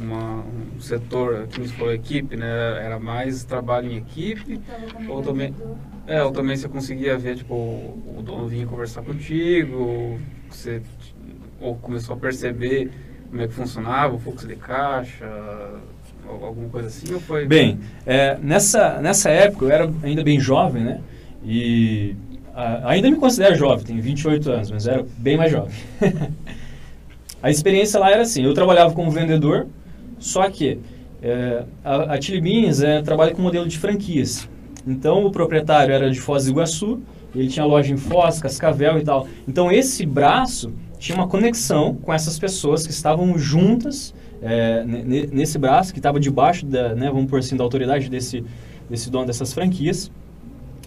uma 0.00 0.44
um 0.76 0.80
setor, 0.80 1.48
que 1.48 1.60
você 1.60 1.74
falou, 1.74 1.92
equipe, 1.92 2.36
né? 2.36 2.46
Era 2.84 2.98
mais 2.98 3.44
trabalho 3.44 3.90
em 3.90 3.96
equipe? 3.96 4.60
Ou 5.08 5.22
também, 5.22 5.54
é, 6.06 6.22
ou 6.22 6.30
também 6.30 6.56
você 6.56 6.68
conseguia 6.68 7.18
ver, 7.18 7.36
tipo, 7.36 7.54
o 7.54 8.22
dono 8.24 8.46
vinha 8.46 8.66
conversar 8.66 9.02
contigo, 9.02 10.18
você 10.48 10.80
ou 11.60 11.74
começou 11.76 12.14
a 12.14 12.18
perceber 12.18 12.90
como 13.28 13.42
é 13.42 13.48
que 13.48 13.54
funcionava 13.54 14.14
o 14.14 14.18
fluxo 14.18 14.46
de 14.46 14.56
caixa, 14.56 15.26
alguma 16.28 16.68
coisa 16.68 16.88
assim? 16.88 17.12
Ou 17.12 17.20
foi... 17.20 17.46
Bem, 17.46 17.78
é, 18.06 18.36
nessa, 18.42 19.00
nessa 19.00 19.30
época 19.30 19.64
eu 19.64 19.70
era 19.70 19.90
ainda 20.02 20.22
bem 20.22 20.38
jovem, 20.38 20.84
né? 20.84 21.00
E 21.44 22.14
a, 22.54 22.90
ainda 22.90 23.10
me 23.10 23.16
considero 23.16 23.54
jovem, 23.54 23.84
tenho 23.84 24.02
28 24.02 24.50
anos, 24.50 24.70
mas 24.70 24.86
era 24.86 25.04
bem 25.16 25.36
mais 25.36 25.50
jovem. 25.50 25.72
a 27.42 27.50
experiência 27.50 27.98
lá 28.00 28.10
era 28.10 28.22
assim, 28.22 28.44
eu 28.44 28.54
trabalhava 28.54 28.92
como 28.92 29.10
vendedor, 29.10 29.66
só 30.18 30.48
que 30.50 30.78
é, 31.22 31.64
a, 31.84 32.14
a 32.14 32.20
Chili 32.20 32.40
Beans 32.40 32.82
é, 32.82 33.02
trabalha 33.02 33.34
com 33.34 33.42
modelo 33.42 33.66
de 33.66 33.78
franquias. 33.78 34.48
Então 34.86 35.24
o 35.24 35.30
proprietário 35.30 35.94
era 35.94 36.10
de 36.10 36.20
Foz 36.20 36.44
do 36.44 36.50
Iguaçu, 36.50 37.00
ele 37.34 37.48
tinha 37.48 37.64
loja 37.64 37.92
em 37.92 37.96
Foz, 37.96 38.40
Cascavel 38.40 38.98
e 38.98 39.04
tal. 39.04 39.28
Então 39.46 39.70
esse 39.70 40.04
braço 40.06 40.72
tinha 40.98 41.16
uma 41.16 41.28
conexão 41.28 41.94
com 41.94 42.12
essas 42.12 42.38
pessoas 42.38 42.86
que 42.86 42.92
estavam 42.92 43.38
juntas 43.38 44.14
é, 44.42 44.84
nesse 44.84 45.58
braço, 45.58 45.92
que 45.92 45.98
estava 45.98 46.20
debaixo 46.20 46.64
da, 46.66 46.94
né, 46.94 47.10
vamos 47.10 47.28
por 47.28 47.38
assim, 47.38 47.56
da 47.56 47.64
autoridade 47.64 48.08
desse, 48.08 48.44
desse 48.88 49.10
dono 49.10 49.26
dessas 49.26 49.52
franquias. 49.52 50.10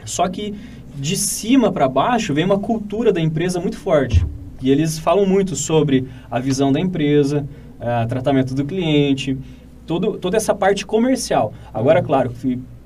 Só 0.06 0.28
que 0.28 0.56
de 0.96 1.16
cima 1.16 1.72
para 1.72 1.88
baixo 1.88 2.34
vem 2.34 2.46
uma 2.46 2.60
cultura 2.60 3.12
da 3.12 3.22
empresa 3.22 3.60
muito 3.60 3.78
forte. 3.78 4.26
E 4.62 4.70
eles 4.70 5.00
falam 5.00 5.26
muito 5.26 5.56
sobre 5.56 6.08
a 6.30 6.40
visão 6.40 6.72
da 6.72 6.80
empresa, 6.80 7.48
é, 7.80 8.06
tratamento 8.06 8.54
do 8.54 8.64
cliente, 8.64 9.38
todo, 9.86 10.18
toda 10.18 10.38
essa 10.38 10.54
parte 10.54 10.86
comercial. 10.86 11.54
Agora, 11.74 12.02
claro, 12.02 12.32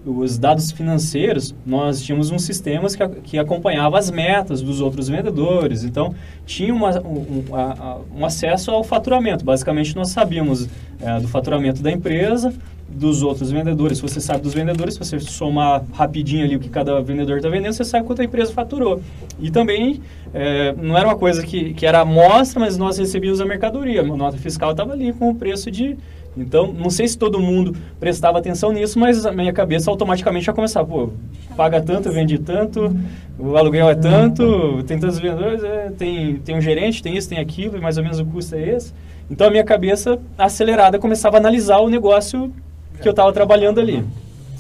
os 0.06 0.38
dados 0.38 0.72
financeiros, 0.72 1.56
nós 1.66 2.02
tínhamos 2.02 2.30
um 2.30 2.38
sistema 2.38 2.88
que, 2.88 3.08
que 3.22 3.40
acompanhava 3.40 3.98
as 3.98 4.12
metas 4.12 4.62
dos 4.62 4.80
outros 4.80 5.10
vendedores. 5.10 5.84
Então, 5.84 6.14
tinha 6.46 6.74
uma, 6.74 7.00
um, 7.02 7.18
um, 7.20 8.20
um, 8.20 8.26
acesso 8.26 8.70
ao 8.72 8.84
faturamento. 8.84 9.44
Basicamente, 9.44 9.96
nós 9.96 10.10
sabíamos 10.10 10.70
é, 11.02 11.20
do 11.20 11.28
faturamento 11.28 11.82
da 11.82 11.92
empresa, 11.92 12.54
dos 12.88 13.24
outros 13.24 13.52
vendedores. 13.52 13.98
Se 13.98 14.02
você 14.04 14.22
sabe 14.22 14.44
dos 14.44 14.54
vendedores, 14.54 14.94
se 14.94 15.00
você 15.00 15.20
somar 15.20 15.84
rapidinho 15.92 16.46
ali 16.46 16.56
o 16.56 16.60
que 16.60 16.70
cada 16.70 17.02
vendedor 17.02 17.38
está 17.38 17.50
vendendo, 17.50 17.74
você 17.74 17.84
sabe 17.84 18.06
quanto 18.06 18.22
a 18.22 18.26
empresa 18.26 18.54
faturou. 18.54 19.02
E 19.40 19.50
também, 19.50 20.02
é, 20.34 20.74
não 20.74 20.96
era 20.96 21.08
uma 21.08 21.18
coisa 21.18 21.44
que, 21.44 21.74
que 21.74 21.86
era 21.86 22.02
amostra, 22.02 22.60
mas 22.60 22.78
nós 22.78 22.98
recebíamos 22.98 23.42
a 23.42 23.46
mercadoria. 23.46 24.02
A 24.02 24.04
nota 24.04 24.38
fiscal 24.38 24.72
estava 24.72 24.94
ali 24.94 25.12
com 25.14 25.32
o 25.32 25.36
preço 25.36 25.72
de 25.72 25.98
então, 26.38 26.74
não 26.74 26.90
sei 26.90 27.08
se 27.08 27.18
todo 27.18 27.40
mundo 27.40 27.76
prestava 28.00 28.40
atenção 28.40 28.72
nisso, 28.72 29.00
mas 29.00 29.26
a 29.26 29.32
minha 29.32 29.54
cabeça 29.54 29.90
automaticamente 29.90 30.46
já 30.46 30.54
começava, 30.54 30.86
pô, 30.86 31.10
paga 31.56 31.82
tanto, 31.82 32.12
vende 32.12 32.38
tanto, 32.38 32.94
o 33.40 33.56
aluguel 33.56 33.90
é 33.90 33.96
tanto, 33.96 34.84
tem 34.84 35.00
tantos 35.00 35.18
vendedores, 35.18 35.64
é, 35.64 35.92
tem, 35.98 36.36
tem 36.38 36.56
um 36.58 36.62
gerente, 36.62 37.02
tem 37.02 37.16
isso, 37.16 37.30
tem 37.30 37.40
aquilo, 37.40 37.78
e 37.78 37.82
mais 37.82 37.98
ou 37.98 38.04
menos 38.04 38.20
o 38.20 38.26
custo 38.26 38.56
é 38.56 38.70
esse. 38.70 38.94
Então, 39.32 39.48
a 39.48 39.50
minha 39.50 39.64
cabeça 39.64 40.20
acelerada 40.38 41.00
começava 41.00 41.38
a 41.38 41.40
analisar 41.40 41.80
o 41.80 41.90
negócio 41.90 42.54
que 43.02 43.08
eu 43.08 43.12
estava 43.12 43.32
trabalhando 43.32 43.80
ali. 43.80 44.04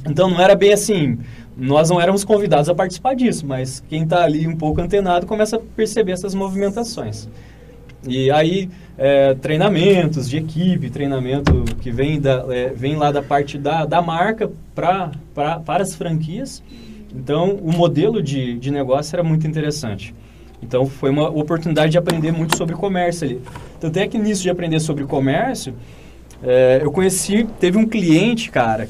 Então, 0.07 0.29
não 0.29 0.39
era 0.39 0.55
bem 0.55 0.71
assim, 0.71 1.19
nós 1.57 1.89
não 1.89 1.99
éramos 1.99 2.23
convidados 2.23 2.69
a 2.69 2.75
participar 2.75 3.15
disso, 3.15 3.45
mas 3.45 3.83
quem 3.89 4.03
está 4.03 4.23
ali 4.23 4.47
um 4.47 4.55
pouco 4.55 4.81
antenado 4.81 5.25
começa 5.25 5.57
a 5.57 5.59
perceber 5.59 6.13
essas 6.13 6.33
movimentações. 6.33 7.27
E 8.07 8.29
aí, 8.29 8.69
é, 8.97 9.33
treinamentos 9.33 10.29
de 10.29 10.37
equipe, 10.37 10.89
treinamento 10.89 11.63
que 11.81 11.91
vem, 11.91 12.19
da, 12.19 12.45
é, 12.49 12.69
vem 12.69 12.95
lá 12.95 13.11
da 13.11 13.21
parte 13.21 13.57
da, 13.57 13.85
da 13.85 14.01
marca 14.01 14.51
pra, 14.73 15.11
pra, 15.33 15.59
para 15.59 15.83
as 15.83 15.95
franquias. 15.95 16.61
Então, 17.13 17.51
o 17.55 17.71
modelo 17.71 18.21
de, 18.21 18.59
de 18.59 18.71
negócio 18.71 19.15
era 19.15 19.23
muito 19.23 19.47
interessante. 19.47 20.13
Então, 20.61 20.85
foi 20.85 21.09
uma 21.09 21.29
oportunidade 21.29 21.93
de 21.93 21.97
aprender 21.97 22.31
muito 22.31 22.57
sobre 22.57 22.75
comércio 22.75 23.27
ali. 23.27 23.41
Tanto 23.79 23.97
é 23.97 24.07
que 24.07 24.17
nisso 24.17 24.43
de 24.43 24.49
aprender 24.49 24.79
sobre 24.79 25.03
comércio, 25.05 25.73
é, 26.43 26.79
eu 26.81 26.91
conheci, 26.91 27.47
teve 27.59 27.77
um 27.77 27.87
cliente, 27.87 28.51
cara, 28.51 28.87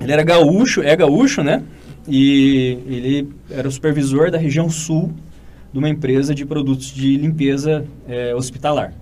ele 0.00 0.12
era 0.12 0.22
gaúcho, 0.22 0.82
é 0.82 0.94
gaúcho, 0.96 1.42
né? 1.42 1.62
E 2.08 2.78
ele 2.86 3.28
era 3.50 3.68
o 3.68 3.70
supervisor 3.70 4.30
da 4.30 4.38
região 4.38 4.68
sul 4.68 5.12
de 5.72 5.78
uma 5.78 5.88
empresa 5.88 6.34
de 6.34 6.44
produtos 6.44 6.86
de 6.86 7.16
limpeza 7.16 7.84
é, 8.08 8.34
hospitalar. 8.34 8.92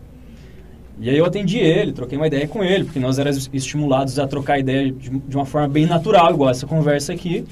E 1.01 1.09
aí 1.09 1.17
eu 1.17 1.25
atendi 1.25 1.59
ele, 1.59 1.93
troquei 1.93 2.19
uma 2.19 2.27
ideia 2.27 2.47
com 2.47 2.63
ele, 2.63 2.85
porque 2.85 3.01
nós 3.01 3.19
éramos 3.19 3.49
estimulados 3.53 4.19
a 4.19 4.27
trocar 4.27 4.59
ideia 4.59 4.93
de, 4.93 5.09
de 5.09 5.37
uma 5.37 5.47
forma 5.47 5.67
bem 5.67 5.87
natural, 5.87 6.33
igual 6.33 6.51
essa 6.51 6.67
conversa 6.67 7.13
aqui. 7.13 7.45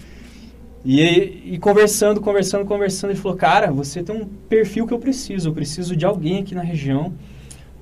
E, 0.84 1.54
e, 1.54 1.58
conversando, 1.58 2.20
conversando, 2.20 2.64
conversando, 2.64 3.10
ele 3.10 3.18
falou, 3.18 3.36
cara, 3.36 3.72
você 3.72 4.02
tem 4.02 4.14
um 4.14 4.26
perfil 4.26 4.86
que 4.86 4.92
eu 4.92 4.98
preciso, 4.98 5.48
eu 5.48 5.52
preciso 5.52 5.96
de 5.96 6.04
alguém 6.04 6.40
aqui 6.40 6.54
na 6.54 6.62
região 6.62 7.12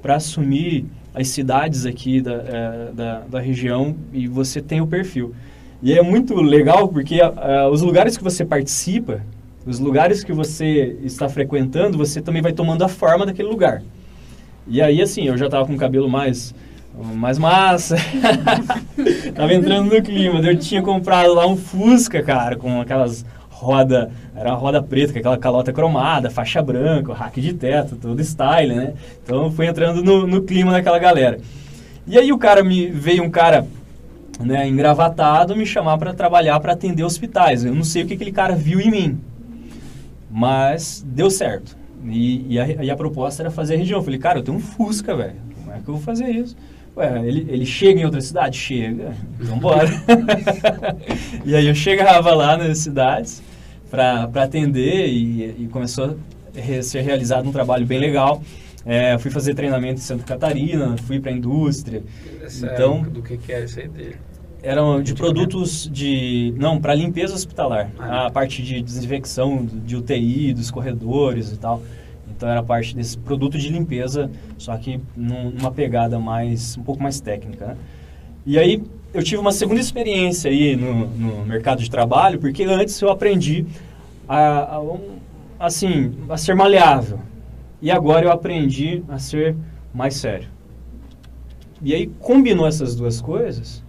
para 0.00 0.16
assumir 0.16 0.86
as 1.12 1.28
cidades 1.28 1.84
aqui 1.84 2.20
da, 2.20 2.32
é, 2.32 2.92
da, 2.92 3.20
da, 3.20 3.40
região 3.40 3.96
e 4.12 4.28
você 4.28 4.60
tem 4.60 4.80
o 4.80 4.86
perfil. 4.86 5.34
E 5.82 5.92
é 5.92 6.02
muito 6.02 6.34
legal 6.34 6.88
porque 6.88 7.20
uh, 7.20 7.68
os 7.70 7.82
lugares 7.82 8.16
que 8.16 8.22
você 8.22 8.44
participa, 8.44 9.22
os 9.66 9.80
lugares 9.80 10.22
que 10.22 10.32
você 10.32 10.96
está 11.02 11.28
frequentando, 11.28 11.98
você 11.98 12.20
também 12.20 12.40
vai 12.40 12.52
tomando 12.52 12.82
a 12.82 12.88
forma 12.88 13.26
daquele 13.26 13.48
lugar. 13.48 13.82
E 14.68 14.80
aí, 14.80 15.02
assim, 15.02 15.26
eu 15.26 15.36
já 15.36 15.48
tava 15.48 15.66
com 15.66 15.74
o 15.74 15.78
cabelo 15.78 16.08
mais, 16.08 16.54
mais 17.14 17.38
massa. 17.38 17.96
tava 19.34 19.52
entrando 19.52 19.92
no 19.92 20.02
clima. 20.02 20.40
Eu 20.40 20.56
tinha 20.56 20.82
comprado 20.82 21.34
lá 21.34 21.46
um 21.46 21.56
Fusca, 21.56 22.22
cara, 22.22 22.56
com 22.56 22.80
aquelas 22.80 23.24
roda, 23.50 24.10
era 24.34 24.50
uma 24.50 24.58
roda 24.58 24.82
preta, 24.82 25.12
com 25.12 25.18
aquela 25.18 25.38
calota 25.38 25.72
cromada, 25.72 26.30
faixa 26.30 26.62
branca, 26.62 27.14
rack 27.14 27.40
de 27.40 27.54
teto, 27.54 27.96
todo 27.96 28.22
style, 28.22 28.74
né? 28.74 28.92
Então 29.22 29.50
fui 29.50 29.66
entrando 29.66 30.02
no, 30.02 30.26
no 30.26 30.42
clima 30.42 30.72
daquela 30.72 30.98
galera. 30.98 31.38
E 32.06 32.18
aí 32.18 32.32
o 32.32 32.38
cara 32.38 32.62
me 32.62 32.88
veio 32.88 33.24
um 33.24 33.30
cara 33.30 33.66
né, 34.38 34.68
engravatado 34.68 35.56
me 35.56 35.64
chamar 35.64 35.96
para 35.96 36.12
trabalhar 36.12 36.60
para 36.60 36.72
atender 36.72 37.02
hospitais. 37.02 37.64
Eu 37.64 37.74
não 37.74 37.82
sei 37.82 38.02
o 38.02 38.06
que 38.06 38.14
aquele 38.14 38.32
cara 38.32 38.54
viu 38.54 38.80
em 38.80 38.90
mim. 38.90 39.18
Mas 40.36 41.02
deu 41.02 41.30
certo. 41.30 41.74
E, 42.04 42.52
e, 42.52 42.60
a, 42.60 42.68
e, 42.84 42.90
a, 42.90 42.94
proposta 42.94 43.42
era 43.42 43.50
fazer 43.50 43.74
a 43.74 43.78
região. 43.78 44.00
Eu 44.00 44.04
falei, 44.04 44.18
cara, 44.18 44.38
eu 44.40 44.42
tenho 44.42 44.58
um 44.58 44.60
Fusca, 44.60 45.16
velho. 45.16 45.36
Como 45.54 45.72
é 45.72 45.80
que 45.80 45.88
eu 45.88 45.94
vou 45.94 46.02
fazer 46.02 46.28
isso? 46.28 46.54
Ué, 46.94 47.26
ele, 47.26 47.46
ele 47.48 47.64
chega 47.64 48.02
em 48.02 48.04
outra 48.04 48.20
cidade? 48.20 48.58
Chega. 48.58 49.14
Então 49.40 49.58
bora. 49.58 49.88
e 51.42 51.56
aí 51.56 51.66
eu 51.66 51.74
chegava 51.74 52.34
lá 52.34 52.54
nas 52.54 52.76
cidades 52.76 53.42
para 53.90 54.24
atender 54.42 55.08
e, 55.08 55.62
e 55.62 55.68
começou 55.68 56.18
a 56.54 56.82
ser 56.82 57.00
realizado 57.00 57.48
um 57.48 57.52
trabalho 57.52 57.86
bem 57.86 57.98
legal. 57.98 58.42
É, 58.84 59.16
fui 59.16 59.30
fazer 59.30 59.54
treinamento 59.54 59.94
em 59.94 60.04
Santa 60.04 60.22
Catarina, 60.22 60.98
fui 60.98 61.18
para 61.18 61.30
a 61.30 61.34
indústria. 61.34 62.02
então, 62.62 63.02
do 63.04 63.22
que, 63.22 63.38
que 63.38 63.54
é 63.54 63.64
isso 63.64 63.80
aí 63.80 63.88
dele? 63.88 64.16
Eram 64.66 65.00
de 65.00 65.14
produtos 65.14 65.88
de 65.90 66.52
não 66.56 66.80
para 66.80 66.92
limpeza 66.92 67.34
hospitalar. 67.34 67.88
Ah. 67.98 68.26
a 68.26 68.30
parte 68.30 68.62
de 68.62 68.82
desinfecção 68.82 69.64
de 69.64 69.94
UTI 69.96 70.52
dos 70.52 70.72
corredores 70.72 71.52
e 71.52 71.56
tal. 71.56 71.80
Então 72.28 72.48
era 72.48 72.62
parte 72.64 72.94
desse 72.94 73.16
produto 73.16 73.56
de 73.56 73.68
limpeza 73.68 74.28
só 74.58 74.76
que 74.76 75.00
numa 75.16 75.70
pegada 75.70 76.18
mais 76.18 76.76
um 76.76 76.82
pouco 76.82 77.00
mais 77.00 77.20
técnica 77.20 77.68
né? 77.68 77.76
e 78.44 78.58
aí 78.58 78.82
eu 79.14 79.22
tive 79.22 79.40
uma 79.40 79.52
segunda 79.52 79.80
experiência 79.80 80.50
aí 80.50 80.76
no, 80.76 81.06
no 81.06 81.46
mercado 81.46 81.80
de 81.80 81.90
trabalho 81.90 82.38
porque 82.38 82.64
antes 82.64 83.00
eu 83.00 83.08
aprendi 83.08 83.64
a, 84.28 84.76
a 84.76 84.82
assim 85.60 86.12
a 86.28 86.36
ser 86.36 86.54
maleável. 86.54 87.20
E 87.80 87.90
agora 87.90 88.26
eu 88.26 88.32
aprendi 88.32 89.02
a 89.08 89.18
ser 89.18 89.54
mais 89.94 90.14
sério. 90.16 90.48
E 91.80 91.94
aí 91.94 92.08
combinou 92.18 92.66
essas 92.66 92.96
duas 92.96 93.20
coisas 93.20 93.85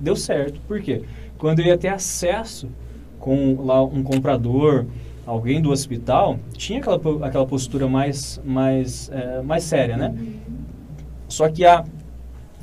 deu 0.00 0.16
certo. 0.16 0.60
Por 0.66 0.80
quê? 0.80 1.02
Quando 1.38 1.60
eu 1.60 1.66
ia 1.66 1.78
ter 1.78 1.88
acesso 1.88 2.68
com 3.18 3.62
lá 3.62 3.82
um 3.82 4.02
comprador, 4.02 4.86
alguém 5.26 5.60
do 5.60 5.70
hospital, 5.70 6.38
tinha 6.56 6.78
aquela, 6.78 7.26
aquela 7.26 7.46
postura 7.46 7.86
mais, 7.86 8.40
mais, 8.44 9.10
é, 9.12 9.42
mais 9.42 9.64
séria, 9.64 9.96
né? 9.96 10.14
Só 11.28 11.48
que 11.48 11.64
a, 11.64 11.84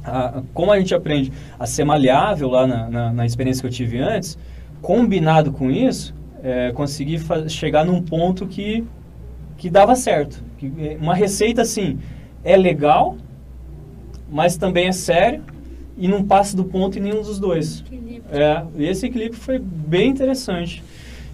a, 0.03 0.41
como 0.53 0.71
a 0.71 0.79
gente 0.79 0.93
aprende 0.95 1.31
a 1.59 1.67
ser 1.67 1.83
maleável 1.83 2.49
lá 2.49 2.65
na, 2.65 2.89
na, 2.89 3.13
na 3.13 3.25
experiência 3.25 3.61
que 3.61 3.67
eu 3.67 3.71
tive 3.71 3.99
antes, 3.99 4.37
combinado 4.81 5.51
com 5.51 5.69
isso, 5.69 6.15
é, 6.41 6.71
consegui 6.71 7.19
chegar 7.49 7.85
num 7.85 8.01
ponto 8.01 8.47
que, 8.47 8.83
que 9.57 9.69
dava 9.69 9.95
certo. 9.95 10.43
Que, 10.57 10.97
uma 10.99 11.13
receita 11.13 11.61
assim, 11.61 11.99
é 12.43 12.57
legal, 12.57 13.17
mas 14.29 14.57
também 14.57 14.87
é 14.87 14.91
sério 14.91 15.43
e 15.97 16.07
não 16.07 16.23
passa 16.23 16.55
do 16.55 16.65
ponto 16.65 16.97
em 16.97 17.01
nenhum 17.01 17.21
dos 17.21 17.39
dois. 17.39 17.81
Equilíbrio. 17.81 18.23
É, 18.31 18.65
esse 18.79 19.05
equilíbrio 19.05 19.39
foi 19.39 19.59
bem 19.59 20.09
interessante. 20.09 20.83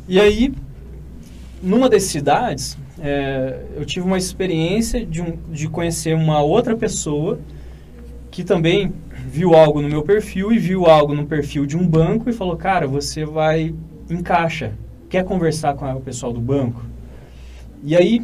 E 0.08 0.20
aí, 0.20 0.54
numa 1.62 1.90
das 1.90 2.04
cidades, 2.04 2.78
é, 3.00 3.62
eu 3.76 3.86
tive 3.86 4.06
uma 4.06 4.18
experiência 4.18 5.06
de, 5.06 5.22
um, 5.22 5.38
de 5.52 5.68
conhecer 5.68 6.16
uma 6.16 6.42
outra 6.42 6.76
pessoa 6.76 7.40
que 8.30 8.44
também 8.44 8.94
viu 9.28 9.54
algo 9.54 9.82
no 9.82 9.90
meu 9.90 10.04
perfil 10.04 10.52
e 10.52 10.58
viu 10.58 10.86
algo 10.86 11.14
no 11.14 11.26
perfil 11.26 11.66
de 11.66 11.78
um 11.78 11.88
banco 11.88 12.30
e 12.30 12.34
falou, 12.34 12.56
cara, 12.56 12.88
você 12.88 13.26
vai, 13.26 13.74
encaixa, 14.10 14.74
quer 15.10 15.24
conversar 15.26 15.76
com 15.76 15.92
o 15.92 16.02
pessoal 16.02 16.32
do 16.32 16.40
banco? 16.40 16.86
E 17.84 17.96
aí, 17.96 18.22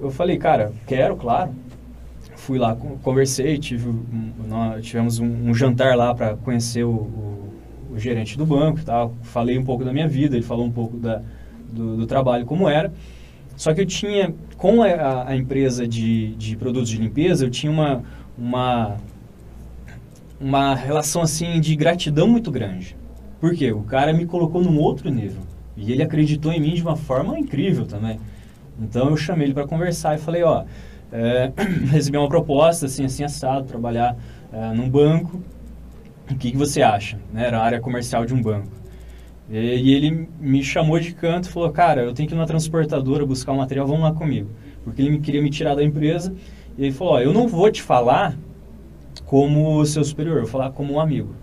eu 0.00 0.10
falei, 0.10 0.38
cara, 0.38 0.72
quero, 0.86 1.16
claro. 1.16 1.52
Fui 2.48 2.58
lá, 2.58 2.74
con- 2.74 2.96
conversei, 3.02 3.58
tive, 3.58 3.92
nós 4.48 4.82
tivemos 4.82 5.18
um, 5.18 5.50
um 5.50 5.52
jantar 5.52 5.94
lá 5.94 6.14
para 6.14 6.34
conhecer 6.34 6.82
o, 6.82 6.88
o- 6.92 7.52
o 7.92 7.98
gerente 7.98 8.38
do 8.38 8.46
banco 8.46 8.78
e 8.80 8.82
tal. 8.82 9.12
Falei 9.20 9.58
um 9.58 9.64
pouco 9.66 9.84
da 9.84 9.92
minha 9.92 10.08
vida, 10.08 10.34
ele 10.34 10.42
falou 10.42 10.64
um 10.64 10.70
pouco 10.72 10.96
da, 10.96 11.20
do, 11.70 11.98
do 11.98 12.06
trabalho, 12.06 12.46
como 12.46 12.66
era. 12.66 12.90
Só 13.54 13.74
que 13.74 13.82
eu 13.82 13.86
tinha, 13.86 14.34
com 14.56 14.82
a, 14.82 15.28
a 15.28 15.36
empresa 15.36 15.86
de, 15.86 16.34
de 16.36 16.56
produtos 16.56 16.88
de 16.88 16.96
limpeza, 16.96 17.44
eu 17.44 17.50
tinha 17.50 17.70
uma, 17.70 18.02
uma, 18.38 18.96
uma 20.40 20.74
relação 20.74 21.20
assim 21.20 21.60
de 21.60 21.76
gratidão 21.76 22.26
muito 22.26 22.50
grande. 22.50 22.96
Por 23.38 23.54
quê? 23.54 23.72
O 23.72 23.82
cara 23.82 24.14
me 24.14 24.24
colocou 24.24 24.62
num 24.62 24.78
outro 24.78 25.10
nível. 25.10 25.42
E 25.76 25.92
ele 25.92 26.02
acreditou 26.02 26.50
em 26.50 26.60
mim 26.60 26.72
de 26.72 26.80
uma 26.80 26.96
forma 26.96 27.38
incrível 27.38 27.84
também. 27.84 28.18
Então 28.80 29.10
eu 29.10 29.18
chamei 29.18 29.48
ele 29.48 29.52
para 29.54 29.66
conversar 29.66 30.14
e 30.14 30.18
falei, 30.18 30.42
ó, 30.44 30.64
é, 31.12 31.52
recebi 31.90 32.16
uma 32.16 32.28
proposta 32.28 32.86
assim, 32.86 33.04
assim 33.04 33.24
assado, 33.24 33.66
trabalhar 33.66 34.16
é, 34.52 34.72
num 34.72 34.88
banco. 34.88 35.40
O 36.30 36.34
que, 36.36 36.50
que 36.50 36.56
você 36.56 36.82
acha? 36.82 37.18
Né? 37.32 37.46
Era 37.46 37.58
a 37.58 37.64
área 37.64 37.80
comercial 37.80 38.24
de 38.26 38.34
um 38.34 38.42
banco. 38.42 38.68
E, 39.50 39.56
e 39.56 39.94
ele 39.94 40.28
me 40.38 40.62
chamou 40.62 41.00
de 41.00 41.12
canto 41.14 41.48
e 41.48 41.52
falou, 41.52 41.70
cara, 41.70 42.02
eu 42.02 42.12
tenho 42.12 42.28
que 42.28 42.34
ir 42.34 42.38
na 42.38 42.46
transportadora 42.46 43.24
buscar 43.24 43.52
um 43.52 43.56
material, 43.56 43.86
vamos 43.86 44.02
lá 44.02 44.12
comigo. 44.12 44.50
Porque 44.84 45.02
ele 45.02 45.10
me 45.10 45.20
queria 45.20 45.42
me 45.42 45.50
tirar 45.50 45.74
da 45.74 45.82
empresa. 45.82 46.34
E 46.76 46.84
ele 46.84 46.92
falou, 46.92 47.14
ó, 47.14 47.20
eu 47.20 47.32
não 47.32 47.48
vou 47.48 47.70
te 47.70 47.82
falar 47.82 48.36
como 49.24 49.84
seu 49.84 50.04
superior, 50.04 50.36
eu 50.36 50.42
vou 50.42 50.50
falar 50.50 50.70
como 50.70 50.94
um 50.94 51.00
amigo. 51.00 51.34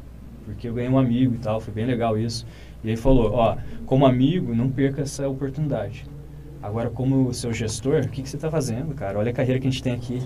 Porque 0.45 0.67
eu 0.67 0.73
ganhei 0.73 0.89
um 0.89 0.97
amigo 0.97 1.33
e 1.33 1.37
tal, 1.39 1.59
foi 1.59 1.73
bem 1.73 1.85
legal 1.85 2.17
isso. 2.17 2.45
E 2.83 2.89
ele 2.89 2.97
falou, 2.97 3.33
ó, 3.33 3.57
como 3.85 4.05
amigo, 4.05 4.53
não 4.53 4.69
perca 4.69 5.01
essa 5.01 5.27
oportunidade. 5.27 6.05
Agora, 6.65 6.89
como 6.89 7.31
seu 7.31 7.53
gestor, 7.53 8.05
o 8.05 8.09
que, 8.09 8.23
que 8.23 8.27
você 8.27 8.37
está 8.37 8.49
fazendo, 8.49 8.95
cara? 8.95 9.19
Olha 9.19 9.29
a 9.29 9.33
carreira 9.33 9.61
que 9.61 9.67
a 9.67 9.69
gente 9.69 9.83
tem 9.83 9.93
aqui. 9.93 10.19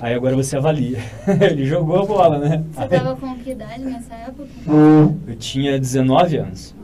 Aí 0.00 0.14
agora 0.14 0.34
você 0.34 0.56
avalia. 0.56 0.96
ele 1.42 1.66
jogou 1.66 2.00
a 2.00 2.06
bola, 2.06 2.38
né? 2.38 2.64
Você 2.72 2.88
tava 2.88 3.14
com 3.16 3.36
que 3.36 3.50
idade 3.50 3.84
nessa 3.84 4.14
época? 4.14 4.48
Eu 4.66 5.36
tinha 5.36 5.78
19 5.78 6.38
anos. 6.38 6.74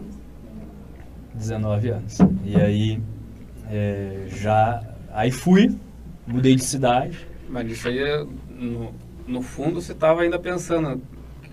19 1.35 1.89
anos. 1.89 2.19
E 2.45 2.57
aí, 2.57 3.01
é, 3.71 4.27
já... 4.37 4.83
Aí 5.15 5.31
fui, 5.31 5.75
mudei 6.27 6.55
de 6.55 6.63
cidade. 6.63 7.27
Mas 7.49 7.71
isso 7.71 7.89
aí, 7.89 7.99
é, 8.01 8.27
no, 8.51 8.93
no 9.27 9.41
fundo, 9.41 9.81
você 9.81 9.93
estava 9.93 10.21
ainda 10.21 10.39
pensando 10.39 11.01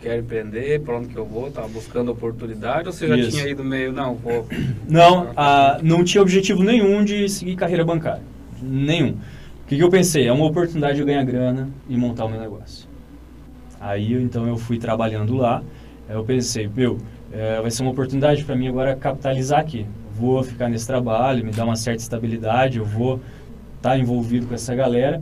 quer 0.02 0.20
empreender, 0.20 0.82
para 0.82 0.98
onde 0.98 1.08
que 1.08 1.18
eu 1.18 1.26
vou, 1.26 1.48
estava 1.48 1.68
buscando 1.68 2.12
oportunidade, 2.12 2.88
ou 2.88 2.94
você 2.94 3.08
já 3.08 3.18
Isso. 3.18 3.32
tinha 3.32 3.48
ido 3.48 3.64
meio, 3.64 3.92
não, 3.92 4.16
vou... 4.16 4.48
Não, 4.88 5.32
a, 5.36 5.80
não 5.82 6.04
tinha 6.04 6.22
objetivo 6.22 6.64
nenhum 6.64 7.04
de 7.04 7.28
seguir 7.30 7.56
carreira 7.56 7.84
bancária. 7.84 8.22
Nenhum. 8.62 9.12
O 9.12 9.68
que, 9.68 9.76
que 9.76 9.84
eu 9.84 9.90
pensei? 9.90 10.28
É 10.28 10.32
uma 10.32 10.46
oportunidade 10.46 10.98
de 10.98 11.04
ganhar 11.04 11.24
grana 11.24 11.70
e 11.90 11.98
montar 11.98 12.26
o 12.26 12.30
meu 12.30 12.40
negócio. 12.40 12.88
Aí, 13.80 14.14
então, 14.14 14.48
eu 14.48 14.58
fui 14.58 14.78
trabalhando 14.78 15.36
lá. 15.36 15.62
Eu 16.10 16.24
pensei, 16.24 16.70
meu, 16.74 16.98
é, 17.32 17.60
vai 17.62 17.70
ser 17.70 17.82
uma 17.82 17.92
oportunidade 17.92 18.44
para 18.44 18.56
mim 18.56 18.68
agora 18.68 18.96
capitalizar 18.96 19.60
aqui. 19.60 19.86
Vou 20.18 20.42
ficar 20.44 20.70
nesse 20.70 20.88
trabalho, 20.88 21.46
me 21.46 21.52
dar 21.52 21.66
uma 21.66 21.76
certa 21.76 22.02
estabilidade, 22.02 22.78
eu 22.78 22.86
vou 22.86 23.20
estar 23.76 23.98
envolvido 24.00 24.48
com 24.48 24.56
essa 24.56 24.74
galera. 24.74 25.22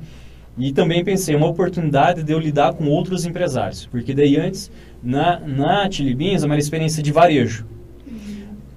E 0.57 0.71
também 0.71 1.03
pensei, 1.03 1.35
uma 1.35 1.47
oportunidade 1.47 2.23
de 2.23 2.31
eu 2.31 2.39
lidar 2.39 2.73
com 2.73 2.85
outros 2.85 3.25
empresários. 3.25 3.85
Porque 3.85 4.13
daí 4.13 4.37
antes, 4.37 4.71
na, 5.03 5.39
na 5.39 5.91
Chili 5.91 6.15
Beans, 6.15 6.43
é 6.43 6.45
uma 6.45 6.57
experiência 6.57 7.03
de 7.03 7.11
varejo. 7.11 7.65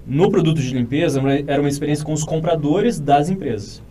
No 0.05 0.29
produto 0.29 0.59
de 0.59 0.73
limpeza, 0.73 1.21
era 1.47 1.61
uma 1.61 1.69
experiência 1.69 2.03
com 2.03 2.11
os 2.11 2.23
compradores 2.23 2.99
das 2.99 3.29
empresas. 3.29 3.81